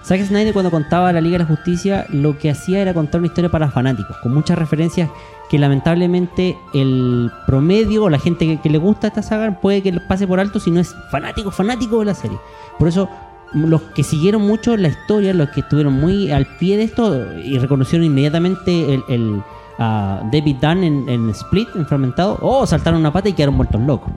Zack 0.04 0.22
Snyder 0.24 0.52
cuando 0.52 0.70
contaba 0.70 1.12
la 1.12 1.20
Liga 1.20 1.38
de 1.38 1.44
la 1.44 1.48
Justicia 1.48 2.06
lo 2.08 2.36
que 2.38 2.50
hacía 2.50 2.80
era 2.80 2.92
contar 2.92 3.20
una 3.20 3.28
historia 3.28 3.50
para 3.50 3.70
fanáticos, 3.70 4.16
con 4.18 4.34
muchas 4.34 4.58
referencias 4.58 5.08
que 5.48 5.58
lamentablemente 5.58 6.56
el 6.74 7.30
promedio 7.46 8.04
o 8.04 8.10
la 8.10 8.18
gente 8.18 8.46
que, 8.46 8.60
que 8.60 8.68
le 8.68 8.78
gusta 8.78 9.08
esta 9.08 9.22
saga 9.22 9.60
puede 9.60 9.82
que 9.82 9.92
pase 10.08 10.26
por 10.26 10.40
alto 10.40 10.58
si 10.58 10.72
no 10.72 10.80
es 10.80 10.94
fanático, 11.10 11.52
fanático 11.52 12.00
de 12.00 12.06
la 12.06 12.14
serie. 12.14 12.38
Por 12.78 12.88
eso 12.88 13.08
los 13.54 13.82
que 13.94 14.02
siguieron 14.02 14.42
mucho 14.42 14.76
la 14.76 14.88
historia, 14.88 15.32
los 15.34 15.50
que 15.50 15.60
estuvieron 15.60 15.94
muy 15.94 16.30
al 16.30 16.46
pie 16.58 16.76
de 16.76 16.84
esto 16.84 17.38
y 17.42 17.58
reconocieron 17.58 18.06
inmediatamente 18.06 18.94
el, 18.94 19.04
el, 19.08 19.42
David 19.78 20.56
Dunn 20.60 20.84
en, 20.84 21.08
en 21.08 21.30
Split, 21.30 21.68
en 21.74 21.86
Fragmentado, 21.86 22.38
oh, 22.40 22.64
saltaron 22.66 23.00
una 23.00 23.12
pata 23.12 23.28
y 23.28 23.32
quedaron 23.32 23.56
muertos 23.56 23.80
locos. 23.80 24.12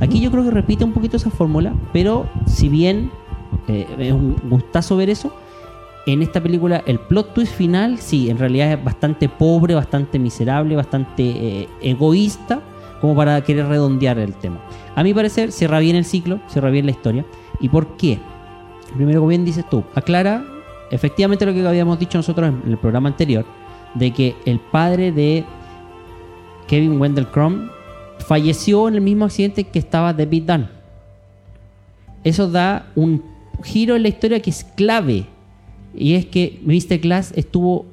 Aquí 0.00 0.20
yo 0.20 0.30
creo 0.30 0.44
que 0.44 0.50
repite 0.50 0.84
un 0.84 0.92
poquito 0.92 1.16
esa 1.16 1.30
fórmula, 1.30 1.74
pero 1.92 2.28
si 2.46 2.68
bien 2.68 3.10
eh, 3.66 3.86
es 3.98 4.12
un 4.12 4.36
gustazo 4.44 4.96
ver 4.96 5.10
eso, 5.10 5.32
en 6.06 6.22
esta 6.22 6.40
película 6.40 6.82
el 6.86 7.00
plot 7.00 7.34
twist 7.34 7.54
final, 7.54 7.98
sí, 7.98 8.30
en 8.30 8.38
realidad 8.38 8.72
es 8.72 8.84
bastante 8.84 9.28
pobre, 9.28 9.74
bastante 9.74 10.18
miserable, 10.18 10.76
bastante 10.76 11.24
eh, 11.24 11.68
egoísta, 11.82 12.60
como 13.00 13.14
para 13.14 13.40
querer 13.42 13.66
redondear 13.66 14.18
el 14.18 14.34
tema. 14.34 14.60
A 14.94 15.02
mi 15.02 15.14
parecer, 15.14 15.52
cierra 15.52 15.78
bien 15.80 15.96
el 15.96 16.04
ciclo, 16.04 16.40
cierra 16.48 16.70
bien 16.70 16.86
la 16.86 16.92
historia. 16.92 17.24
¿Y 17.60 17.68
por 17.68 17.96
qué? 17.96 18.18
Primero, 18.94 19.20
como 19.20 19.28
bien 19.28 19.44
dices 19.44 19.64
tú, 19.68 19.84
aclara 19.94 20.44
efectivamente 20.90 21.44
lo 21.46 21.52
que 21.52 21.66
habíamos 21.66 21.98
dicho 21.98 22.18
nosotros 22.18 22.48
en 22.64 22.70
el 22.70 22.78
programa 22.78 23.08
anterior, 23.10 23.44
de 23.94 24.12
que 24.12 24.34
el 24.46 24.58
padre 24.58 25.12
de 25.12 25.44
Kevin 26.66 27.00
Wendell 27.00 27.26
Crumb 27.28 27.70
falleció 28.26 28.88
en 28.88 28.94
el 28.94 29.00
mismo 29.00 29.24
accidente 29.26 29.64
que 29.64 29.78
estaba 29.78 30.12
David 30.12 30.42
Dunn. 30.44 30.68
Eso 32.24 32.50
da 32.50 32.86
un 32.96 33.22
giro 33.62 33.96
en 33.96 34.02
la 34.02 34.08
historia 34.08 34.40
que 34.40 34.50
es 34.50 34.64
clave. 34.64 35.26
Y 35.94 36.14
es 36.14 36.26
que 36.26 36.60
Mr. 36.64 36.98
Glass 36.98 37.32
estuvo 37.36 37.86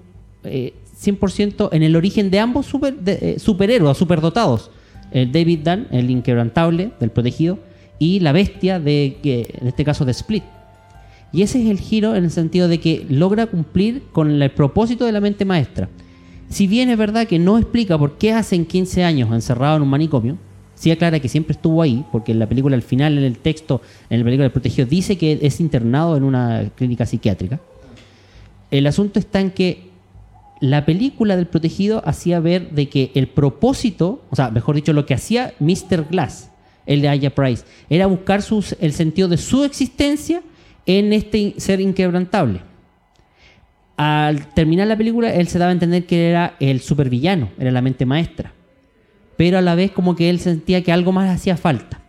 eh, 0.43 0.73
100% 1.01 1.69
en 1.71 1.83
el 1.83 1.95
origen 1.95 2.29
de 2.31 2.39
ambos 2.39 2.67
eh, 3.05 3.35
superhéroes, 3.39 3.97
superdotados. 3.97 4.71
El 5.11 5.31
David 5.31 5.59
Dunn, 5.63 5.87
el 5.91 6.09
inquebrantable 6.09 6.91
del 6.99 7.11
protegido, 7.11 7.59
y 7.99 8.19
la 8.19 8.31
bestia 8.31 8.79
de, 8.79 9.17
que- 9.23 9.55
en 9.61 9.67
este 9.67 9.85
caso 9.85 10.03
de 10.05 10.11
Split. 10.11 10.43
Y 11.35 11.41
ese 11.41 11.61
es 11.61 11.69
el 11.69 11.79
giro 11.79 12.15
en 12.15 12.23
el 12.23 12.31
sentido 12.31 12.67
de 12.69 12.79
que 12.79 13.05
logra 13.09 13.47
cumplir 13.47 14.03
con 14.13 14.41
el 14.41 14.51
propósito 14.51 15.05
de 15.05 15.11
la 15.11 15.19
mente 15.19 15.43
maestra. 15.43 15.89
Si 16.49 16.65
bien 16.67 16.89
es 16.89 16.97
verdad 16.97 17.27
que 17.27 17.39
no 17.39 17.57
explica 17.57 17.97
por 17.97 18.17
qué 18.17 18.31
hacen 18.31 18.65
15 18.65 19.03
años 19.03 19.29
encerrado 19.33 19.75
en 19.75 19.81
un 19.81 19.89
manicomio, 19.89 20.37
sí 20.75 20.91
aclara 20.91 21.19
que 21.19 21.27
siempre 21.27 21.53
estuvo 21.53 21.81
ahí, 21.81 22.05
porque 22.11 22.31
en 22.31 22.39
la 22.39 22.47
película 22.47 22.75
al 22.75 22.83
final, 22.83 23.17
en 23.17 23.23
el 23.25 23.37
texto, 23.37 23.81
en 24.09 24.19
la 24.19 24.23
película 24.23 24.43
del 24.43 24.51
protegido, 24.51 24.87
dice 24.87 25.17
que 25.17 25.39
es 25.41 25.59
internado 25.59 26.15
en 26.15 26.23
una 26.23 26.69
clínica 26.75 27.05
psiquiátrica. 27.05 27.59
El 28.71 28.87
asunto 28.87 29.19
está 29.19 29.41
en 29.41 29.51
que 29.51 29.89
la 30.61 30.85
película 30.85 31.35
del 31.35 31.47
protegido 31.47 32.01
hacía 32.07 32.39
ver 32.39 32.71
de 32.71 32.87
que 32.87 33.11
el 33.15 33.27
propósito, 33.27 34.21
o 34.29 34.35
sea, 34.37 34.51
mejor 34.51 34.75
dicho, 34.75 34.93
lo 34.93 35.05
que 35.05 35.13
hacía 35.13 35.53
Mr. 35.59 36.07
Glass, 36.09 36.49
el 36.85 37.01
de 37.01 37.09
Aya 37.09 37.33
Price, 37.35 37.63
era 37.89 38.05
buscar 38.05 38.41
sus- 38.41 38.75
el 38.79 38.93
sentido 38.93 39.27
de 39.27 39.37
su 39.37 39.63
existencia 39.65 40.41
en 40.85 41.13
este 41.13 41.55
ser 41.57 41.81
inquebrantable. 41.81 42.61
Al 43.97 44.53
terminar 44.53 44.87
la 44.87 44.97
película, 44.97 45.33
él 45.33 45.47
se 45.47 45.57
daba 45.57 45.69
a 45.69 45.73
entender 45.73 46.05
que 46.05 46.29
era 46.29 46.55
el 46.59 46.81
supervillano, 46.81 47.49
era 47.57 47.71
la 47.71 47.81
mente 47.81 48.05
maestra. 48.05 48.53
Pero 49.37 49.57
a 49.57 49.61
la 49.61 49.75
vez 49.75 49.91
como 49.91 50.15
que 50.15 50.29
él 50.29 50.39
sentía 50.39 50.83
que 50.83 50.91
algo 50.91 51.11
más 51.11 51.29
hacía 51.29 51.57
falta. 51.57 52.01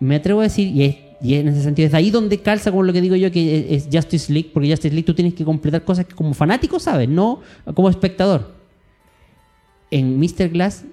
Me 0.00 0.16
atrevo 0.16 0.40
a 0.40 0.44
decir, 0.44 0.68
y, 0.68 0.84
es, 0.84 0.96
en 1.20 1.48
ese 1.48 1.62
sentido 1.62 1.88
es 1.88 1.94
ahí 1.94 2.10
donde 2.10 2.40
calza 2.40 2.70
con 2.70 2.86
lo 2.86 2.92
que 2.92 3.00
digo 3.00 3.16
yo 3.16 3.30
que 3.30 3.74
es, 3.74 3.86
es 3.86 3.88
Justice 3.92 4.32
League, 4.32 4.50
porque 4.52 4.70
Justice 4.70 4.94
League 4.94 5.06
tú 5.06 5.14
tienes 5.14 5.34
que 5.34 5.44
completar 5.44 5.84
cosas 5.84 6.04
que 6.04 6.14
como 6.14 6.34
fanático 6.34 6.78
sabes, 6.78 7.08
no 7.08 7.40
como 7.74 7.88
espectador. 7.88 8.56
En 9.90 10.18
Mr. 10.18 10.48
Glass, 10.50 10.84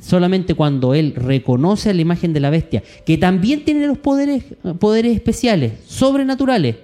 solamente 0.00 0.54
cuando 0.54 0.94
él 0.94 1.14
reconoce 1.14 1.94
la 1.94 2.02
imagen 2.02 2.32
de 2.32 2.40
la 2.40 2.50
bestia, 2.50 2.82
que 3.04 3.18
también 3.18 3.64
tiene 3.64 3.86
los 3.86 3.98
poderes, 3.98 4.44
poderes 4.78 5.14
especiales, 5.14 5.72
sobrenaturales, 5.86 6.76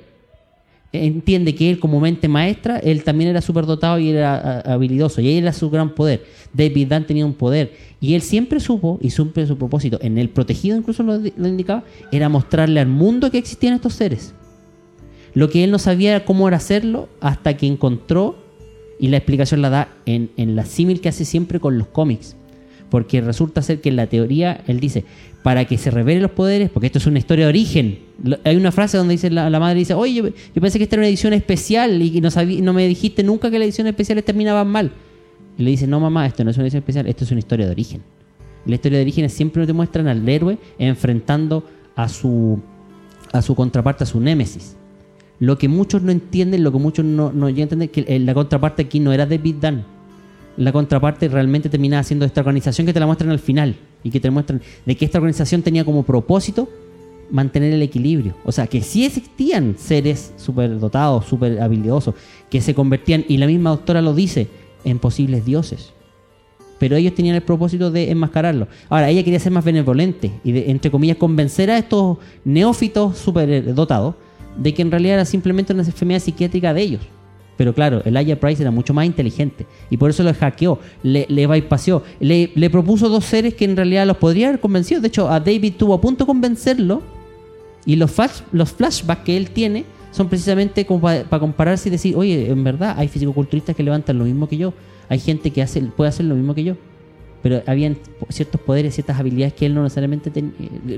entiende 0.93 1.55
que 1.55 1.71
él 1.71 1.79
como 1.79 2.01
mente 2.01 2.27
maestra, 2.27 2.79
él 2.79 3.05
también 3.05 3.31
era 3.31 3.41
superdotado 3.41 3.99
y 3.99 4.11
era 4.11 4.61
habilidoso, 4.61 5.21
y 5.21 5.29
ahí 5.29 5.39
era 5.39 5.53
su 5.53 5.71
gran 5.71 5.95
poder. 5.95 6.25
David 6.53 6.89
Dunn 6.89 7.05
tenía 7.05 7.25
un 7.25 7.35
poder, 7.35 7.73
y 8.01 8.15
él 8.15 8.23
siempre 8.23 8.59
supo, 8.59 8.99
y 9.01 9.11
siempre 9.11 9.47
su 9.47 9.57
propósito, 9.57 9.99
en 10.03 10.19
el 10.19 10.31
protegido 10.31 10.77
incluso 10.77 11.03
lo, 11.03 11.19
lo 11.19 11.49
indicaba, 11.49 11.85
era 12.11 12.29
mostrarle 12.29 12.81
al 12.81 12.89
mundo 12.89 13.31
que 13.31 13.39
existían 13.39 13.75
estos 13.75 13.95
seres. 13.95 14.35
Lo 15.33 15.49
que 15.49 15.63
él 15.63 15.71
no 15.71 15.79
sabía 15.79 16.17
era 16.17 16.25
cómo 16.25 16.49
era 16.49 16.57
hacerlo 16.57 17.09
hasta 17.21 17.57
que 17.57 17.67
encontró, 17.67 18.37
y 18.99 19.09
la 19.09 19.17
explicación 19.17 19.63
la 19.63 19.71
da 19.71 19.89
en, 20.07 20.31
en 20.37 20.57
la 20.57 20.65
símil 20.65 21.01
que 21.01 21.09
hace 21.09 21.25
siempre 21.25 21.61
con 21.61 21.79
los 21.79 21.87
cómics. 21.87 22.37
Porque 22.91 23.21
resulta 23.21 23.63
ser 23.63 23.81
que 23.81 23.89
en 23.89 23.97
la 23.97 24.09
teoría 24.09 24.63
él 24.67 24.81
dice, 24.81 25.05
para 25.43 25.65
que 25.65 25.79
se 25.79 25.91
revelen 25.91 26.23
los 26.23 26.33
poderes, 26.33 26.71
porque 26.71 26.87
esto 26.87 26.99
es 26.99 27.07
una 27.07 27.19
historia 27.19 27.45
de 27.45 27.49
origen. 27.51 28.01
Hay 28.45 28.57
una 28.57 28.73
frase 28.73 28.97
donde 28.99 29.13
dice 29.13 29.31
la, 29.31 29.49
la 29.49 29.61
madre 29.61 29.79
dice, 29.79 29.95
oye, 29.95 30.15
yo, 30.55 30.61
pensé 30.61 30.79
que 30.79 30.85
esta 30.85 30.97
era 30.97 31.03
una 31.03 31.09
edición 31.09 31.33
especial 31.33 32.03
y 32.03 32.21
no, 32.21 32.31
sabí- 32.31 32.61
no 32.61 32.73
me 32.73 32.87
dijiste 32.89 33.23
nunca 33.23 33.51
que 33.51 33.59
las 33.59 33.67
ediciones 33.67 33.93
especiales 33.93 34.25
terminaban 34.25 34.67
mal. 34.69 34.91
Y 35.57 35.63
le 35.63 35.71
dice, 35.71 35.87
no 35.87 36.01
mamá, 36.01 36.27
esto 36.27 36.43
no 36.45 36.51
es 36.51 36.57
una 36.57 36.65
edición 36.65 36.81
especial, 36.81 37.07
esto 37.07 37.25
es 37.25 37.31
una 37.31 37.39
historia 37.39 37.67
de 37.67 37.73
origen. 37.73 38.03
La 38.67 38.75
historia 38.75 38.99
de 38.99 39.03
origen 39.05 39.31
siempre 39.31 39.67
te 39.67 39.73
muestran 39.73 40.09
al 40.09 40.29
héroe 40.29 40.59
enfrentando 40.79 41.65
a 41.97 42.09
su, 42.09 42.61
a 43.33 43.41
su 43.41 43.55
contraparte, 43.55 44.05
a 44.05 44.07
su 44.07 44.21
némesis. 44.21 44.77
Lo 45.39 45.57
que 45.57 45.69
muchos 45.69 46.03
no 46.03 46.13
entienden, 46.13 46.63
lo 46.65 46.73
que 46.73 46.79
muchos 46.79 47.05
no, 47.05 47.33
no 47.33 47.49
llegan 47.49 47.89
que 47.89 48.05
eh, 48.07 48.19
la 48.19 48.35
contraparte 48.35 48.83
aquí 48.83 49.01
no 49.01 49.13
era 49.13 49.25
David 49.25 49.55
Dunn. 49.61 49.85
La 50.57 50.73
contraparte 50.73 51.29
realmente 51.29 51.69
terminaba 51.69 52.03
siendo 52.03 52.25
esta 52.25 52.41
organización 52.41 52.87
que 52.87 52.93
te 52.93 53.01
la 53.01 53.07
muestran 53.07 53.31
al 53.31 53.39
final 53.39 53.77
y 54.03 54.11
que 54.11 54.21
te 54.21 54.31
muestran 54.31 54.61
de 54.85 54.97
que 54.97 55.05
esta 55.05 55.19
organización 55.19 55.63
tenía 55.63 55.85
como 55.85 56.03
propósito 56.03 56.69
mantener 57.31 57.73
el 57.73 57.83
equilibrio. 57.83 58.35
O 58.45 58.53
sea, 58.53 58.67
que 58.67 58.83
sí 58.83 59.05
existían 59.05 59.77
seres 59.79 60.33
superdotados, 60.37 61.27
super 61.27 61.61
habilidosos, 61.61 62.15
que 62.51 62.61
se 62.61 62.75
convertían, 62.75 63.25
y 63.29 63.37
la 63.39 63.47
misma 63.47 63.71
doctora 63.71 64.03
lo 64.03 64.15
dice, 64.15 64.49
en 64.85 64.99
posibles 64.99 65.45
dioses. 65.45 65.93
Pero 66.79 66.97
ellos 66.97 67.15
tenían 67.15 67.37
el 67.37 67.43
propósito 67.43 67.91
de 67.91 68.11
enmascararlo. 68.11 68.67
Ahora, 68.89 69.11
ella 69.11 69.23
quería 69.23 69.39
ser 69.39 69.53
más 69.53 69.65
benevolente 69.65 70.33
y, 70.43 70.53
de, 70.53 70.71
entre 70.71 70.91
comillas, 70.91 71.19
convencer 71.19 71.71
a 71.71 71.79
estos 71.79 72.19
neófitos 72.45 73.19
superdotados 73.19 74.15
de 74.57 74.75
que 74.75 74.83
en 74.83 74.91
realidad 74.91 75.15
era 75.15 75.25
simplemente 75.25 75.73
una 75.73 75.83
enfermedad 75.83 76.21
psiquiátrica 76.21 76.75
de 76.75 76.83
ellos. 76.83 77.03
Pero 77.61 77.75
claro, 77.75 78.01
Elijah 78.07 78.37
Price 78.41 78.63
era 78.63 78.71
mucho 78.71 78.95
más 78.95 79.05
inteligente 79.05 79.67
y 79.91 79.99
por 79.99 80.09
eso 80.09 80.23
lo 80.23 80.33
hackeó, 80.33 80.79
le, 81.03 81.27
le 81.29 81.47
bypassó, 81.47 82.03
le, 82.19 82.51
le 82.55 82.71
propuso 82.71 83.11
dos 83.11 83.27
seres 83.27 83.53
que 83.53 83.67
en 83.67 83.77
realidad 83.77 84.07
los 84.07 84.17
podría 84.17 84.49
haber 84.49 84.61
convencido. 84.61 85.03
De 85.03 85.09
hecho, 85.09 85.29
a 85.29 85.41
David 85.41 85.75
tuvo 85.77 85.93
a 85.93 86.01
punto 86.01 86.25
de 86.25 86.27
convencerlo 86.27 87.03
y 87.85 87.97
los, 87.97 88.17
flash- 88.17 88.41
los 88.53 88.73
flashbacks 88.73 89.25
que 89.25 89.37
él 89.37 89.51
tiene 89.51 89.85
son 90.11 90.31
precisamente 90.31 90.87
como 90.87 91.03
para 91.03 91.39
compararse 91.39 91.91
y 91.91 91.93
decir, 91.93 92.17
oye, 92.17 92.51
en 92.51 92.65
verdad 92.65 92.95
hay 92.97 93.09
fisicoculturistas 93.09 93.77
que 93.77 93.83
levantan 93.83 94.19
lo 94.19 94.25
mismo 94.25 94.49
que 94.49 94.57
yo, 94.57 94.73
hay 95.11 95.19
gente 95.19 95.51
que 95.51 95.61
hace, 95.61 95.83
puede 95.83 96.09
hacer 96.09 96.25
lo 96.25 96.37
mismo 96.37 96.55
que 96.55 96.65
yo. 96.65 96.77
Pero 97.43 97.63
habían 97.67 97.99
ciertos 98.31 98.59
poderes, 98.63 98.95
ciertas 98.95 99.21
habilidades 99.21 99.53
que 99.53 99.67
él 99.67 99.75
no 99.75 99.83
necesariamente 99.83 100.31
tenía, 100.31 100.55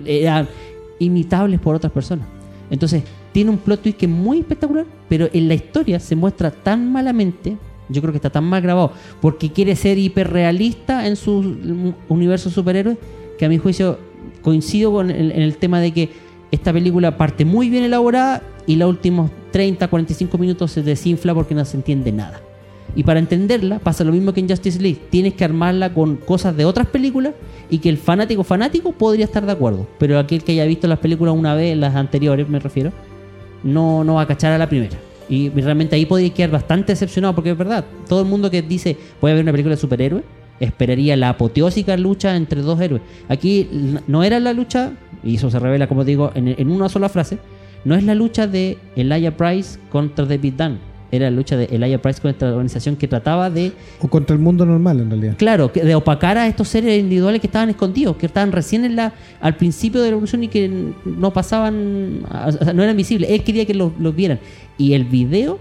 eran 0.07 0.47
imitables 1.01 1.59
por 1.59 1.75
otras 1.75 1.93
personas. 1.93 2.29
Entonces, 2.71 3.03
tiene 3.33 3.51
un 3.51 3.59
plot 3.59 3.83
twist 3.83 3.99
que 3.99 4.07
es 4.07 4.13
muy 4.13 4.41
espectacular, 4.41 4.87
pero 5.09 5.29
en 5.33 5.49
la 5.49 5.55
historia 5.55 5.99
se 6.01 6.17
muestra 6.17 6.51
tan 6.51 6.93
malamente, 6.93 7.57
yo 7.89 8.01
creo 8.01 8.13
que 8.13 8.19
está 8.19 8.31
tan 8.31 8.45
mal 8.45 8.63
grabado, 8.63 8.93
porque 9.21 9.51
quiere 9.51 9.77
ser 9.77 9.99
hiperrealista 9.99 11.07
en 11.07 11.17
su 11.17 11.95
universo 12.09 12.51
superhéroe, 12.51 12.97
que 13.39 13.47
a 13.47 13.49
mi 13.49 13.59
juicio 13.59 13.99
coincido 14.43 14.93
con 14.93 15.11
el, 15.11 15.33
en 15.33 15.43
el 15.43 15.57
tema 15.57 15.81
de 15.81 15.93
que 15.93 16.11
esta 16.51 16.73
película 16.73 17.17
parte 17.17 17.45
muy 17.45 17.71
bien 17.71 17.85
elaborada 17.85 18.43
y 18.67 18.77
los 18.77 18.89
últimos 18.89 19.31
30, 19.53 19.89
45 19.89 20.39
minutos 20.39 20.71
se 20.71 20.83
desinfla 20.83 21.35
porque 21.35 21.55
no 21.55 21.65
se 21.65 21.77
entiende 21.77 22.13
nada. 22.13 22.41
Y 22.95 23.05
para 23.05 23.21
entenderla 23.21 23.79
pasa 23.79 24.05
lo 24.05 24.13
mismo 24.13 24.33
que 24.33 24.41
en 24.41 24.49
Justice 24.49 24.81
League. 24.81 25.01
Tienes 25.11 25.35
que 25.35 25.45
armarla 25.45 25.95
con 25.95 26.17
cosas 26.17 26.57
de 26.57 26.65
otras 26.65 26.87
películas 26.89 27.33
y 27.71 27.79
que 27.79 27.89
el 27.89 27.97
fanático 27.97 28.45
fanático 28.45 28.93
podría 28.93 29.25
estar 29.25 29.47
de 29.47 29.53
acuerdo. 29.53 29.87
Pero 29.99 30.19
aquel 30.19 30.45
que 30.45 30.53
haya 30.53 30.67
visto 30.67 30.87
las 30.87 30.99
películas 30.99 31.35
una 31.35 31.55
vez, 31.55 31.77
las 31.77 31.95
anteriores 31.95 32.49
me 32.49 32.59
refiero, 32.59 32.93
no, 33.63 34.05
no 34.05 34.15
va 34.15 34.23
a 34.23 34.27
cachar 34.27 34.53
a 34.53 34.59
la 34.59 34.69
primera. 34.69 34.97
Y 35.29 35.49
realmente 35.51 35.97
ahí 35.97 36.05
podría 36.05 36.33
quedar 36.33 36.51
bastante 36.51 36.93
decepcionado 36.93 37.35
porque 37.35 37.51
es 37.51 37.57
verdad. 37.59 37.85
Todo 38.09 38.21
el 38.21 38.27
mundo 38.27 38.51
que 38.51 38.63
dice 38.63 38.97
voy 39.21 39.31
a 39.31 39.35
ver 39.35 39.43
una 39.43 39.53
película 39.53 39.75
de 39.75 39.81
superhéroe 39.81 40.23
esperaría 40.61 41.17
la 41.17 41.31
apoteósica 41.31 41.97
lucha 41.97 42.37
entre 42.37 42.61
dos 42.61 42.81
héroes. 42.81 43.03
Aquí 43.29 43.69
no 44.07 44.23
era 44.23 44.39
la 44.41 44.53
lucha, 44.53 44.93
y 45.25 45.37
eso 45.37 45.51
se 45.51 45.59
revela 45.59 45.87
como 45.87 46.05
digo 46.05 46.31
en, 46.35 46.49
en 46.49 46.71
una 46.71 46.89
sola 46.89 47.09
frase, 47.09 47.39
no 47.85 47.95
es 47.95 48.05
la 48.05 48.15
lucha 48.15 48.47
de 48.47 48.79
Elijah 48.95 49.37
Price 49.37 49.79
contra 49.91 50.25
David 50.25 50.55
Dunn. 50.57 50.92
Era 51.13 51.31
la 51.31 51.37
lucha 51.37 51.59
de 51.59 51.67
Elijah 51.67 52.01
Price 52.01 52.23
contra 52.23 52.49
la 52.49 52.55
organización 52.55 52.97
que 52.97 53.07
trataba 53.07 53.51
de 53.51 53.73
O 54.01 54.09
contra 54.09 54.35
el 54.35 54.41
mundo 54.41 54.65
normal, 54.65 54.99
en 54.99 55.11
realidad. 55.11 55.35
Claro, 55.37 55.71
de 55.73 55.95
opacar 55.95 56.39
a 56.39 56.47
estos 56.47 56.69
seres 56.69 56.99
individuales 56.99 57.41
que 57.41 57.47
estaban 57.47 57.69
escondidos, 57.69 58.17
que 58.17 58.25
estaban 58.25 58.51
recién 58.51 58.87
en 58.87 58.97
la, 58.97 59.13
al 59.41 59.57
principio 59.57 60.01
de 60.01 60.07
la 60.09 60.13
evolución 60.13 60.43
y 60.43 60.49
que 60.49 60.93
no 61.05 61.31
pasaban, 61.31 62.25
o 62.25 62.53
sea, 62.53 62.73
no 62.73 62.83
eran 62.83 62.97
visibles. 62.97 63.29
Él 63.31 63.45
quería 63.45 63.67
que 63.67 63.75
los, 63.75 63.93
los 64.01 64.17
vieran. 64.17 64.41
Y 64.79 64.95
el 64.95 65.05
video 65.05 65.59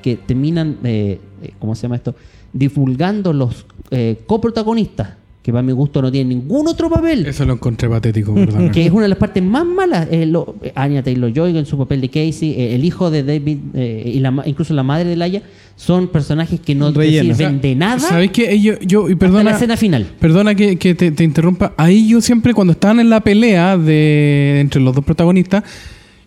que 0.00 0.16
terminan, 0.16 0.78
eh, 0.82 1.20
eh, 1.42 1.52
¿cómo 1.58 1.74
se 1.74 1.82
llama 1.82 1.96
esto? 1.96 2.14
Divulgando 2.52 3.34
los 3.34 3.66
eh, 3.90 4.22
coprotagonistas, 4.26 5.10
que 5.44 5.52
para 5.52 5.62
mi 5.62 5.72
gusto 5.72 6.00
no 6.00 6.10
tienen 6.10 6.30
ningún 6.40 6.66
otro 6.68 6.88
papel. 6.88 7.26
Eso 7.26 7.44
lo 7.44 7.52
encontré 7.52 7.86
patético, 7.86 8.34
perdón. 8.34 8.70
que 8.70 8.86
es 8.86 8.90
una 8.90 9.02
de 9.02 9.08
las 9.10 9.18
partes 9.18 9.42
más 9.42 9.66
malas. 9.66 10.08
eh, 10.10 10.24
lo- 10.24 10.56
eh, 10.62 10.72
Anya 10.74 11.02
Taylor-Joy 11.02 11.58
en 11.58 11.66
su 11.66 11.76
papel 11.76 12.00
de 12.00 12.08
Casey, 12.08 12.52
eh, 12.56 12.74
el 12.74 12.82
hijo 12.82 13.10
de 13.10 13.22
David 13.22 13.58
eh, 13.74 14.10
y 14.14 14.20
la 14.20 14.34
incluso 14.46 14.72
la 14.72 14.82
madre 14.82 15.10
de 15.10 15.16
Laia 15.16 15.42
son 15.76 16.08
personajes 16.08 16.60
que 16.60 16.74
no 16.74 16.90
te 16.92 17.10
sirven 17.20 17.60
de 17.60 17.74
nada 17.74 17.98
¿Sabéis 17.98 18.30
qué? 18.30 18.58
Yo, 18.58 18.74
yo, 18.80 19.02
y 19.08 19.12
hasta 19.12 19.18
perdona, 19.18 19.50
la 19.50 19.56
escena 19.56 19.76
final. 19.76 20.06
Perdona 20.18 20.54
que, 20.54 20.78
que 20.78 20.94
te, 20.94 21.10
te 21.10 21.24
interrumpa. 21.24 21.74
Ahí 21.76 22.08
yo 22.08 22.22
siempre, 22.22 22.54
cuando 22.54 22.72
estaban 22.72 22.98
en 23.00 23.10
la 23.10 23.20
pelea 23.20 23.76
de 23.76 24.60
entre 24.60 24.80
los 24.80 24.94
dos 24.94 25.04
protagonistas, 25.04 25.62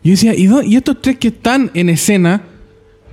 yo 0.03 0.11
decía, 0.11 0.35
¿y, 0.35 0.45
dó- 0.45 0.61
y 0.63 0.75
estos 0.75 1.01
tres 1.01 1.17
que 1.17 1.29
están 1.29 1.71
en 1.73 1.89
escena? 1.89 2.43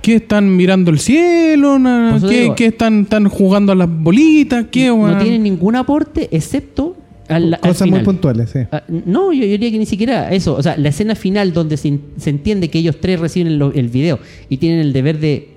¿Qué 0.05 0.17
están 0.17 0.55
mirando 0.55 0.91
el 0.91 0.99
cielo? 0.99 1.79
Na- 1.79 2.19
¿Qué, 2.21 2.41
digo- 2.41 2.55
qué 2.55 2.67
están, 2.67 3.01
están 3.01 3.27
jugando 3.27 3.71
a 3.71 3.75
las 3.75 3.89
bolitas? 3.89 4.67
¿Qué, 4.71 4.85
no 4.89 4.95
weón? 4.97 5.17
tienen 5.17 5.41
ningún 5.41 5.75
aporte 5.75 6.29
excepto 6.31 6.95
al, 7.27 7.55
al 7.55 7.59
Cosas 7.59 7.89
muy 7.89 8.01
puntuales, 8.01 8.51
sí. 8.51 8.59
Ah, 8.71 8.83
no, 8.87 9.33
yo, 9.33 9.39
yo 9.41 9.47
diría 9.47 9.71
que 9.71 9.79
ni 9.79 9.87
siquiera 9.87 10.31
eso. 10.31 10.53
O 10.53 10.61
sea, 10.61 10.77
la 10.77 10.89
escena 10.89 11.15
final 11.15 11.53
donde 11.53 11.75
se, 11.77 11.97
se 12.17 12.29
entiende 12.29 12.69
que 12.69 12.77
ellos 12.77 12.97
tres 13.01 13.19
reciben 13.19 13.51
el, 13.53 13.71
el 13.73 13.87
video 13.89 14.19
y 14.47 14.57
tienen 14.57 14.79
el 14.81 14.93
deber 14.93 15.19
de 15.19 15.49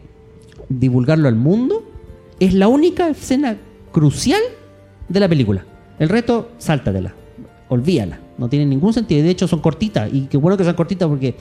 divulgarlo 0.71 1.29
al 1.29 1.37
mundo, 1.37 1.85
es 2.41 2.55
la 2.55 2.69
única 2.69 3.09
escena 3.11 3.59
crucial 3.93 4.41
de 5.11 5.21
la 5.21 5.29
película. 5.29 5.67
El 5.99 6.09
resto, 6.09 6.53
sáltatela. 6.57 7.13
Olvídala. 7.69 8.19
No 8.39 8.49
tiene 8.49 8.65
ningún 8.65 8.95
sentido. 8.95 9.21
Y 9.21 9.25
de 9.25 9.31
hecho 9.31 9.47
son 9.47 9.61
cortitas. 9.61 10.09
Y 10.11 10.23
qué 10.23 10.39
bueno 10.39 10.57
que 10.57 10.65
sean 10.65 10.75
cortitas 10.77 11.07
porque 11.07 11.35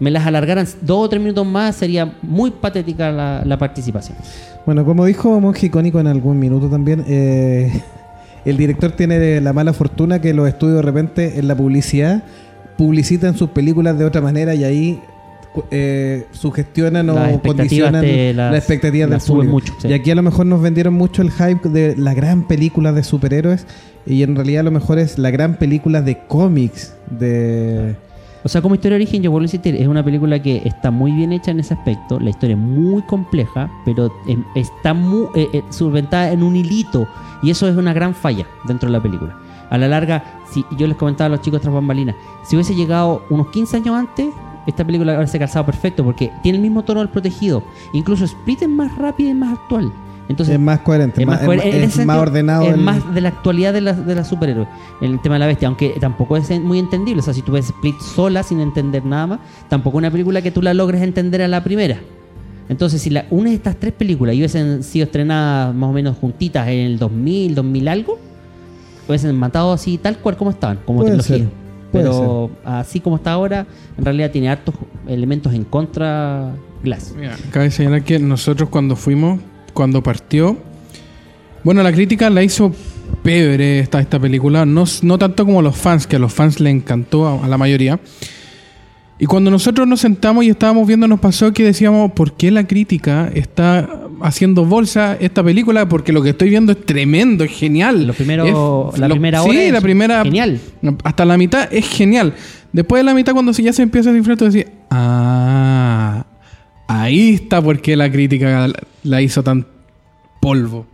me 0.00 0.10
las 0.10 0.26
alargaran 0.26 0.66
dos 0.82 1.06
o 1.06 1.08
tres 1.08 1.20
minutos 1.22 1.46
más, 1.46 1.76
sería 1.76 2.12
muy 2.22 2.50
patética 2.50 3.10
la, 3.10 3.42
la 3.44 3.58
participación. 3.58 4.16
Bueno, 4.66 4.84
como 4.84 5.04
dijo 5.04 5.40
Monje 5.40 5.66
Icónico 5.66 6.00
en 6.00 6.06
algún 6.06 6.38
minuto 6.38 6.68
también, 6.68 7.04
eh, 7.08 7.82
el 8.44 8.56
director 8.56 8.92
tiene 8.92 9.40
la 9.40 9.52
mala 9.52 9.72
fortuna 9.72 10.20
que 10.20 10.34
los 10.34 10.48
estudios 10.48 10.76
de 10.76 10.82
repente 10.82 11.38
en 11.38 11.48
la 11.48 11.56
publicidad 11.56 12.22
publicitan 12.76 13.36
sus 13.36 13.50
películas 13.50 13.98
de 13.98 14.04
otra 14.04 14.20
manera 14.20 14.54
y 14.54 14.64
ahí 14.64 15.00
eh, 15.70 16.26
sugestionan 16.32 17.08
o 17.08 17.40
condicionan 17.40 18.04
las- 18.04 18.36
las 18.36 18.54
expectativas 18.58 19.08
del 19.08 19.20
público. 19.20 19.52
mucho, 19.52 19.72
sí. 19.80 19.88
Y 19.88 19.94
aquí 19.94 20.10
a 20.10 20.14
lo 20.14 20.22
mejor 20.22 20.44
nos 20.44 20.60
vendieron 20.60 20.92
mucho 20.92 21.22
el 21.22 21.30
hype 21.30 21.70
de 21.70 21.96
la 21.96 22.12
gran 22.12 22.46
película 22.46 22.92
de 22.92 23.02
superhéroes 23.02 23.66
y 24.04 24.22
en 24.22 24.36
realidad 24.36 24.60
a 24.60 24.64
lo 24.64 24.70
mejor 24.72 24.98
es 24.98 25.18
la 25.18 25.30
gran 25.30 25.54
película 25.54 26.02
de 26.02 26.18
cómics 26.26 26.92
de... 27.08 27.96
O 28.46 28.48
sea, 28.48 28.62
como 28.62 28.76
historia 28.76 28.96
de 28.96 29.02
origen, 29.02 29.22
yo 29.22 29.32
vuelvo 29.32 29.42
a 29.42 29.46
insistir, 29.46 29.74
es 29.74 29.88
una 29.88 30.04
película 30.04 30.40
que 30.40 30.62
está 30.64 30.92
muy 30.92 31.10
bien 31.10 31.32
hecha 31.32 31.50
en 31.50 31.58
ese 31.58 31.74
aspecto. 31.74 32.20
La 32.20 32.30
historia 32.30 32.54
es 32.54 32.62
muy 32.62 33.02
compleja, 33.02 33.68
pero 33.84 34.12
em, 34.28 34.44
está 34.54 34.94
muy 34.94 35.26
eh, 35.34 35.48
eh, 35.52 36.30
en 36.32 36.42
un 36.44 36.54
hilito. 36.54 37.08
Y 37.42 37.50
eso 37.50 37.66
es 37.66 37.76
una 37.76 37.92
gran 37.92 38.14
falla 38.14 38.46
dentro 38.62 38.88
de 38.88 38.92
la 38.92 39.02
película. 39.02 39.36
A 39.68 39.76
la 39.78 39.88
larga, 39.88 40.22
si 40.48 40.64
yo 40.78 40.86
les 40.86 40.96
comentaba 40.96 41.26
a 41.26 41.28
los 41.30 41.40
chicos 41.40 41.60
tras 41.60 41.74
bambalinas, 41.74 42.14
si 42.44 42.54
hubiese 42.54 42.76
llegado 42.76 43.24
unos 43.30 43.48
15 43.48 43.78
años 43.78 43.96
antes, 43.96 44.28
esta 44.68 44.84
película 44.84 45.16
hubiese 45.16 45.40
calzado 45.40 45.66
perfecto, 45.66 46.04
porque 46.04 46.30
tiene 46.44 46.58
el 46.58 46.62
mismo 46.62 46.84
tono 46.84 47.00
del 47.00 47.08
protegido. 47.08 47.64
Incluso 47.94 48.26
Split 48.26 48.62
es 48.62 48.68
más 48.68 48.96
rápida 48.96 49.30
y 49.30 49.34
más 49.34 49.58
actual. 49.58 49.92
Entonces, 50.28 50.54
es 50.54 50.60
más 50.60 50.80
coherente, 50.80 51.20
es 51.22 51.26
más, 51.26 51.40
es- 51.42 51.98
es 51.98 52.08
ordenado. 52.08 52.64
Es 52.64 52.74
el- 52.74 52.80
más 52.80 53.14
de 53.14 53.20
la 53.20 53.28
actualidad 53.28 53.72
de 53.72 53.80
las 53.80 54.04
de 54.04 54.14
las 54.14 54.26
superhéroes. 54.28 54.66
El 55.00 55.20
tema 55.22 55.36
de 55.36 55.38
la 55.40 55.46
bestia, 55.46 55.68
aunque 55.68 55.90
tampoco 56.00 56.36
es 56.36 56.50
muy 56.60 56.78
entendible. 56.80 57.20
O 57.20 57.24
sea, 57.24 57.32
si 57.32 57.42
tú 57.42 57.52
ves 57.52 57.66
Split 57.66 57.98
sola 58.00 58.42
sin 58.42 58.58
entender 58.60 59.04
nada 59.04 59.26
más, 59.28 59.38
tampoco 59.68 59.98
es 59.98 60.00
una 60.00 60.10
película 60.10 60.42
que 60.42 60.50
tú 60.50 60.62
la 60.62 60.74
logres 60.74 61.02
entender 61.02 61.42
a 61.42 61.48
la 61.48 61.62
primera. 61.62 61.98
Entonces, 62.68 63.00
si 63.00 63.10
la, 63.10 63.26
una 63.30 63.50
de 63.50 63.54
estas 63.56 63.76
tres 63.76 63.92
películas 63.92 64.34
hubiesen 64.34 64.82
sido 64.82 65.04
estrenadas 65.04 65.72
más 65.72 65.88
o 65.90 65.92
menos 65.92 66.16
juntitas 66.16 66.66
en 66.66 66.78
el 66.80 66.98
2000, 66.98 67.54
2000 67.54 67.86
algo, 67.86 68.18
hubiesen 69.06 69.36
matado 69.36 69.72
así 69.72 69.98
tal 69.98 70.18
cual 70.18 70.36
como 70.36 70.50
estaban, 70.50 70.80
como 70.84 70.98
Puede 71.00 71.10
trilogía. 71.18 71.36
ser, 71.36 71.48
puede 71.92 72.04
Pero 72.06 72.50
así 72.64 72.98
como 72.98 73.14
está 73.14 73.30
ahora, 73.30 73.64
en 73.96 74.04
realidad 74.04 74.32
tiene 74.32 74.48
hartos 74.48 74.74
elementos 75.06 75.54
en 75.54 75.62
contra 75.62 76.52
Glass. 76.82 77.14
Mira, 77.16 77.36
cabe 77.52 77.70
señalar 77.70 78.02
que 78.02 78.18
nosotros 78.18 78.68
cuando 78.68 78.96
fuimos, 78.96 79.38
cuando 79.76 80.02
partió, 80.02 80.56
bueno, 81.62 81.82
la 81.84 81.92
crítica 81.92 82.28
la 82.30 82.42
hizo 82.42 82.74
pebre 83.22 83.78
esta, 83.78 84.00
esta 84.00 84.18
película, 84.18 84.66
no, 84.66 84.84
no 85.02 85.18
tanto 85.18 85.44
como 85.44 85.62
los 85.62 85.76
fans, 85.76 86.06
que 86.08 86.16
a 86.16 86.18
los 86.18 86.32
fans 86.32 86.58
le 86.58 86.70
encantó 86.70 87.26
a, 87.28 87.44
a 87.44 87.48
la 87.48 87.58
mayoría. 87.58 88.00
Y 89.18 89.26
cuando 89.26 89.50
nosotros 89.50 89.86
nos 89.88 90.00
sentamos 90.00 90.44
y 90.44 90.50
estábamos 90.50 90.86
viendo, 90.86 91.06
nos 91.08 91.20
pasó 91.20 91.52
que 91.52 91.62
decíamos, 91.64 92.12
¿por 92.12 92.32
qué 92.34 92.50
la 92.50 92.66
crítica 92.66 93.30
está 93.34 93.88
haciendo 94.20 94.64
bolsa 94.66 95.16
esta 95.18 95.42
película? 95.42 95.88
Porque 95.88 96.12
lo 96.12 96.22
que 96.22 96.30
estoy 96.30 96.50
viendo 96.50 96.72
es 96.72 96.84
tremendo, 96.84 97.42
es 97.44 97.50
genial. 97.52 98.06
Lo 98.06 98.12
primero- 98.12 98.90
Es- 98.92 98.98
la 99.00 99.08
primera 99.08 99.42
hora 99.42 99.52
Sí, 99.52 99.58
es 99.58 99.72
la 99.72 99.80
primera. 99.80 100.22
genial. 100.22 100.60
Hasta 101.02 101.24
la 101.24 101.38
mitad 101.38 101.68
es 101.72 101.88
genial. 101.88 102.34
Después 102.72 103.00
de 103.00 103.04
la 103.04 103.14
mitad, 103.14 103.32
cuando 103.32 103.52
ya 103.52 103.72
se 103.72 103.82
empieza 103.82 104.10
a 104.10 104.12
disfrutar, 104.12 104.36
tú 104.38 104.52
decís, 104.52 104.70
ah, 104.90 106.26
ahí 106.86 107.34
está 107.34 107.60
por 107.62 107.80
qué 107.80 107.96
la 107.96 108.10
crítica 108.10 108.68
la, 108.68 108.74
la 109.02 109.22
hizo 109.22 109.42
tan 109.42 109.66
polvo. 110.40 110.86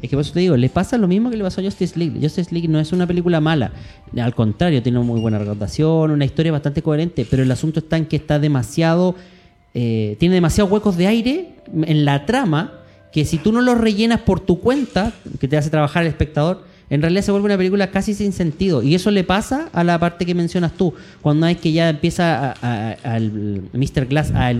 Es 0.00 0.08
que 0.08 0.16
por 0.16 0.20
eso 0.20 0.32
te 0.32 0.40
digo, 0.40 0.56
le 0.56 0.68
pasa 0.68 0.98
lo 0.98 1.08
mismo 1.08 1.30
que 1.30 1.36
le 1.36 1.42
pasó 1.42 1.60
a 1.60 1.64
Justice 1.64 1.98
League. 1.98 2.18
Justice 2.20 2.54
League 2.54 2.68
no 2.68 2.78
es 2.78 2.92
una 2.92 3.06
película 3.06 3.40
mala. 3.40 3.72
Al 4.16 4.34
contrario, 4.34 4.82
tiene 4.82 4.98
una 4.98 5.06
muy 5.06 5.20
buena 5.20 5.38
recaudación, 5.38 6.10
una 6.12 6.24
historia 6.24 6.52
bastante 6.52 6.82
coherente, 6.82 7.26
pero 7.28 7.42
el 7.42 7.50
asunto 7.50 7.80
está 7.80 7.96
en 7.96 8.06
que 8.06 8.16
está 8.16 8.38
demasiado. 8.38 9.16
eh, 9.74 10.16
tiene 10.20 10.36
demasiados 10.36 10.70
huecos 10.70 10.96
de 10.96 11.08
aire 11.08 11.56
en 11.74 12.04
la 12.04 12.26
trama 12.26 12.74
que 13.12 13.24
si 13.24 13.38
tú 13.38 13.52
no 13.52 13.60
los 13.60 13.78
rellenas 13.78 14.20
por 14.20 14.40
tu 14.40 14.60
cuenta, 14.60 15.12
que 15.40 15.48
te 15.48 15.56
hace 15.56 15.70
trabajar 15.70 16.02
el 16.02 16.08
espectador, 16.08 16.64
en 16.94 17.02
realidad 17.02 17.22
se 17.22 17.32
vuelve 17.32 17.46
una 17.46 17.56
película 17.56 17.90
casi 17.90 18.14
sin 18.14 18.32
sentido. 18.32 18.82
Y 18.82 18.94
eso 18.94 19.10
le 19.10 19.24
pasa 19.24 19.68
a 19.72 19.82
la 19.82 19.98
parte 19.98 20.24
que 20.24 20.34
mencionas 20.34 20.72
tú, 20.72 20.94
cuando 21.20 21.46
es 21.46 21.56
que 21.56 21.72
ya 21.72 21.90
empieza 21.90 22.54
a- 22.62 23.18
Mr. 23.72 24.06
Glass 24.06 24.32
a, 24.34 24.52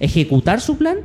ejecutar 0.00 0.60
su 0.60 0.78
plan, 0.78 0.98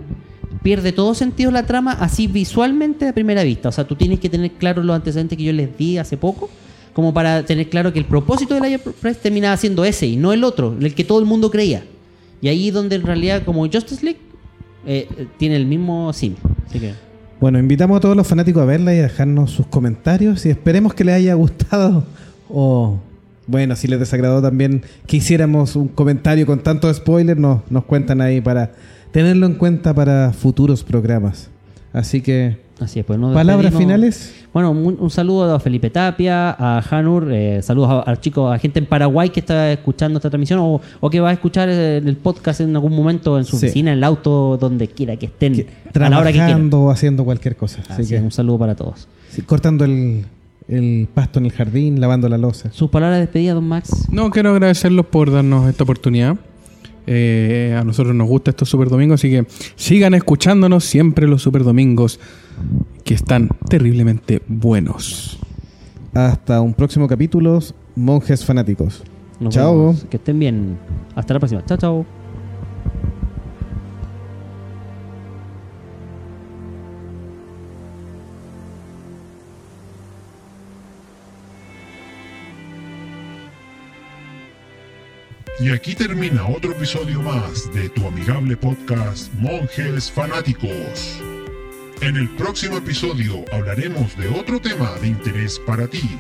pierde 0.62 0.92
todo 0.92 1.14
sentido 1.16 1.52
la 1.52 1.66
trama 1.66 1.94
así 1.94 2.28
visualmente 2.28 3.08
a 3.08 3.14
primera 3.14 3.44
vista. 3.44 3.70
O 3.70 3.72
sea, 3.72 3.86
tú 3.86 3.96
tienes 3.96 4.20
que 4.20 4.30
tener 4.30 4.52
claro 4.52 4.82
los 4.84 4.96
antecedentes 4.96 5.38
que 5.38 5.44
yo 5.44 5.52
les 5.52 5.78
di 5.78 5.98
hace 5.98 6.16
poco, 6.16 6.50
como 6.94 7.14
para 7.14 7.44
tener 7.44 7.70
claro 7.70 7.92
que 7.92 8.00
el 8.00 8.06
propósito 8.06 8.54
de 8.54 8.70
la 8.70 8.78
Press 8.78 9.20
terminaba 9.20 9.58
siendo 9.58 9.84
ese 9.84 10.06
y 10.06 10.16
no 10.16 10.32
el 10.32 10.44
otro, 10.44 10.78
el 10.80 10.94
que 10.94 11.04
todo 11.04 11.20
el 11.20 11.26
mundo 11.26 11.52
creía. 11.52 11.84
Y 12.42 12.48
ahí 12.48 12.72
donde 12.72 12.96
en 12.96 13.04
realidad, 13.04 13.44
como 13.44 13.62
Justice 13.64 14.06
League, 14.06 14.20
eh, 14.86 15.08
eh, 15.18 15.28
tiene 15.38 15.56
el 15.56 15.66
mismo 15.66 16.14
sim. 16.14 16.36
Así 16.68 16.80
que. 16.80 16.94
Bueno, 17.44 17.60
invitamos 17.60 17.98
a 17.98 18.00
todos 18.00 18.16
los 18.16 18.26
fanáticos 18.26 18.64
a 18.64 18.66
verla 18.66 18.96
y 18.96 19.00
a 19.00 19.02
dejarnos 19.02 19.52
sus 19.52 19.68
comentarios 19.68 20.46
y 20.46 20.50
esperemos 20.50 20.94
que 20.94 21.04
les 21.04 21.16
haya 21.16 21.34
gustado 21.34 22.06
o, 22.50 23.02
bueno, 23.48 23.76
si 23.76 23.90
les 23.90 24.00
desagradó 24.00 24.42
también 24.42 24.82
que 25.08 25.18
hiciéramos 25.18 25.76
un 25.76 25.90
comentario 25.90 26.46
con 26.46 26.64
tanto 26.64 26.94
spoiler, 26.94 27.38
nos, 27.38 27.70
nos 27.70 27.84
cuentan 27.84 28.22
ahí 28.22 28.40
para 28.40 28.72
tenerlo 29.12 29.46
en 29.46 29.56
cuenta 29.56 29.94
para 29.94 30.32
futuros 30.32 30.86
programas. 30.86 31.50
Así 31.92 32.22
que, 32.22 32.60
Así 32.80 33.00
es, 33.00 33.06
pues 33.06 33.20
nos 33.20 33.34
palabras 33.34 33.74
finales. 33.76 34.34
Bueno, 34.52 34.72
un, 34.72 34.98
un 35.00 35.10
saludo 35.10 35.54
a 35.56 35.60
Felipe 35.60 35.90
Tapia, 35.90 36.50
a 36.58 36.80
Hanur, 36.90 37.30
eh, 37.32 37.62
saludos 37.62 38.04
a, 38.06 38.12
a 38.12 38.20
chicos, 38.20 38.54
a 38.54 38.58
gente 38.58 38.80
en 38.80 38.88
Paraguay 38.88 39.30
que 39.30 39.40
está 39.40 39.72
escuchando 39.72 40.18
esta 40.18 40.30
transmisión 40.30 40.60
o, 40.60 40.82
o 41.00 41.10
que 41.10 41.20
va 41.20 41.30
a 41.30 41.34
escuchar 41.34 41.70
eh, 41.70 41.98
el 41.98 42.18
podcast 42.18 42.62
en 42.62 42.76
algún 42.76 42.96
momento 42.96 43.38
en 43.38 43.46
su 43.46 43.58
Sí. 43.58 43.68
oficina, 43.68 43.92
en 43.92 44.00
el 44.00 44.04
auto, 44.04 44.58
donde 44.60 44.88
quiera 44.88 45.16
que 45.18 45.28
estén, 45.28 45.54
que- 45.54 45.68
a 46.04 46.10
la 46.10 46.18
hora 46.20 46.28
que 46.28 46.34
quieran. 46.34 46.48
trabajando 46.50 46.82
o 46.82 46.90
haciendo 46.90 47.24
cualquier 47.24 47.56
cosa. 47.56 47.82
Así 47.88 48.02
Así 48.02 48.10
que, 48.10 48.16
es, 48.18 48.22
un 48.24 48.32
saludo 48.32 48.58
para 48.60 48.76
todos. 48.76 49.08
sí, 49.30 49.44
cortando 49.44 49.86
el, 49.86 50.26
el 50.68 51.08
pasto 51.14 51.40
en 51.40 51.46
el 51.46 51.52
jardín, 51.52 52.02
lavando 52.02 52.28
la 52.28 52.38
losa. 52.40 52.72
Sus 52.72 52.90
palabras 52.90 53.18
de 53.20 53.26
despedida, 53.28 53.54
don 53.54 53.68
Max. 53.68 54.08
No, 54.12 54.30
quiero 54.32 54.50
agradecerlos 54.52 55.06
por 55.06 55.32
darnos 55.32 55.70
esta 55.70 55.84
oportunidad. 55.84 56.38
Eh, 57.06 57.78
a 57.80 57.84
nosotros 57.84 58.16
nos 58.16 58.28
gusta 58.28 58.52
estos 58.52 58.70
super 58.70 58.90
domingos, 58.90 59.20
así 59.22 59.30
que 59.30 59.46
sigan 59.76 60.14
escuchándonos 60.14 60.86
siempre 60.86 61.28
los 61.28 61.42
super 61.42 61.64
domingos 61.64 62.20
que 63.04 63.14
están 63.14 63.50
terriblemente 63.70 64.42
buenos. 64.48 65.40
Hasta 66.14 66.62
un 66.62 66.74
próximo 66.74 67.08
capítulo, 67.08 67.60
monjes 67.96 68.46
fanáticos. 68.46 69.04
Nos 69.40 69.54
Chao. 69.54 69.78
vemos. 69.78 70.06
Que 70.10 70.18
estén 70.18 70.40
bien. 70.40 70.78
Hasta 71.16 71.34
la 71.34 71.40
próxima. 71.40 71.66
Chao, 71.66 71.78
chao. 71.78 72.06
Y 85.60 85.70
aquí 85.70 85.94
termina 85.94 86.48
otro 86.48 86.72
episodio 86.72 87.22
más 87.22 87.72
de 87.74 87.88
tu 87.90 88.08
amigable 88.08 88.58
podcast 88.58 89.32
Monjes 89.36 90.12
Fanáticos. 90.12 91.22
En 92.02 92.18
el 92.18 92.28
próximo 92.32 92.78
episodio 92.78 93.46
hablaremos 93.52 94.18
de 94.18 94.30
otro 94.30 94.60
tema 94.60 94.92
de 95.00 95.10
interés 95.10 95.60
para 95.60 95.88
ti. 95.88 96.18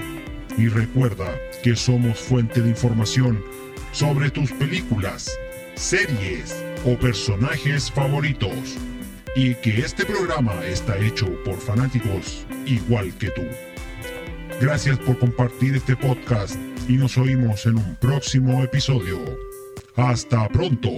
Y 0.55 0.68
recuerda 0.68 1.26
que 1.64 1.76
somos 1.76 2.19
fuente 2.19 2.61
de 2.61 2.69
información 2.69 3.43
sobre 3.91 4.30
tus 4.30 4.51
películas, 4.51 5.35
series 5.73 6.64
o 6.85 6.95
personajes 6.95 7.91
favoritos. 7.91 8.77
Y 9.35 9.55
que 9.55 9.80
este 9.80 10.05
programa 10.05 10.53
está 10.64 10.95
hecho 10.99 11.27
por 11.43 11.57
fanáticos 11.57 12.45
igual 12.68 13.11
que 13.18 13.31
tú. 13.31 13.43
Gracias 14.61 14.99
por 14.99 15.18
compartir 15.18 15.76
este 15.76 15.95
podcast 15.95 16.55
y 16.88 16.93
nos 16.93 17.18
oímos 17.18 17.65
en 17.65 17.77
un 17.77 17.95
próximo 17.95 18.64
episodio. 18.64 19.18
Hasta 19.95 20.47
pronto. 20.49 20.89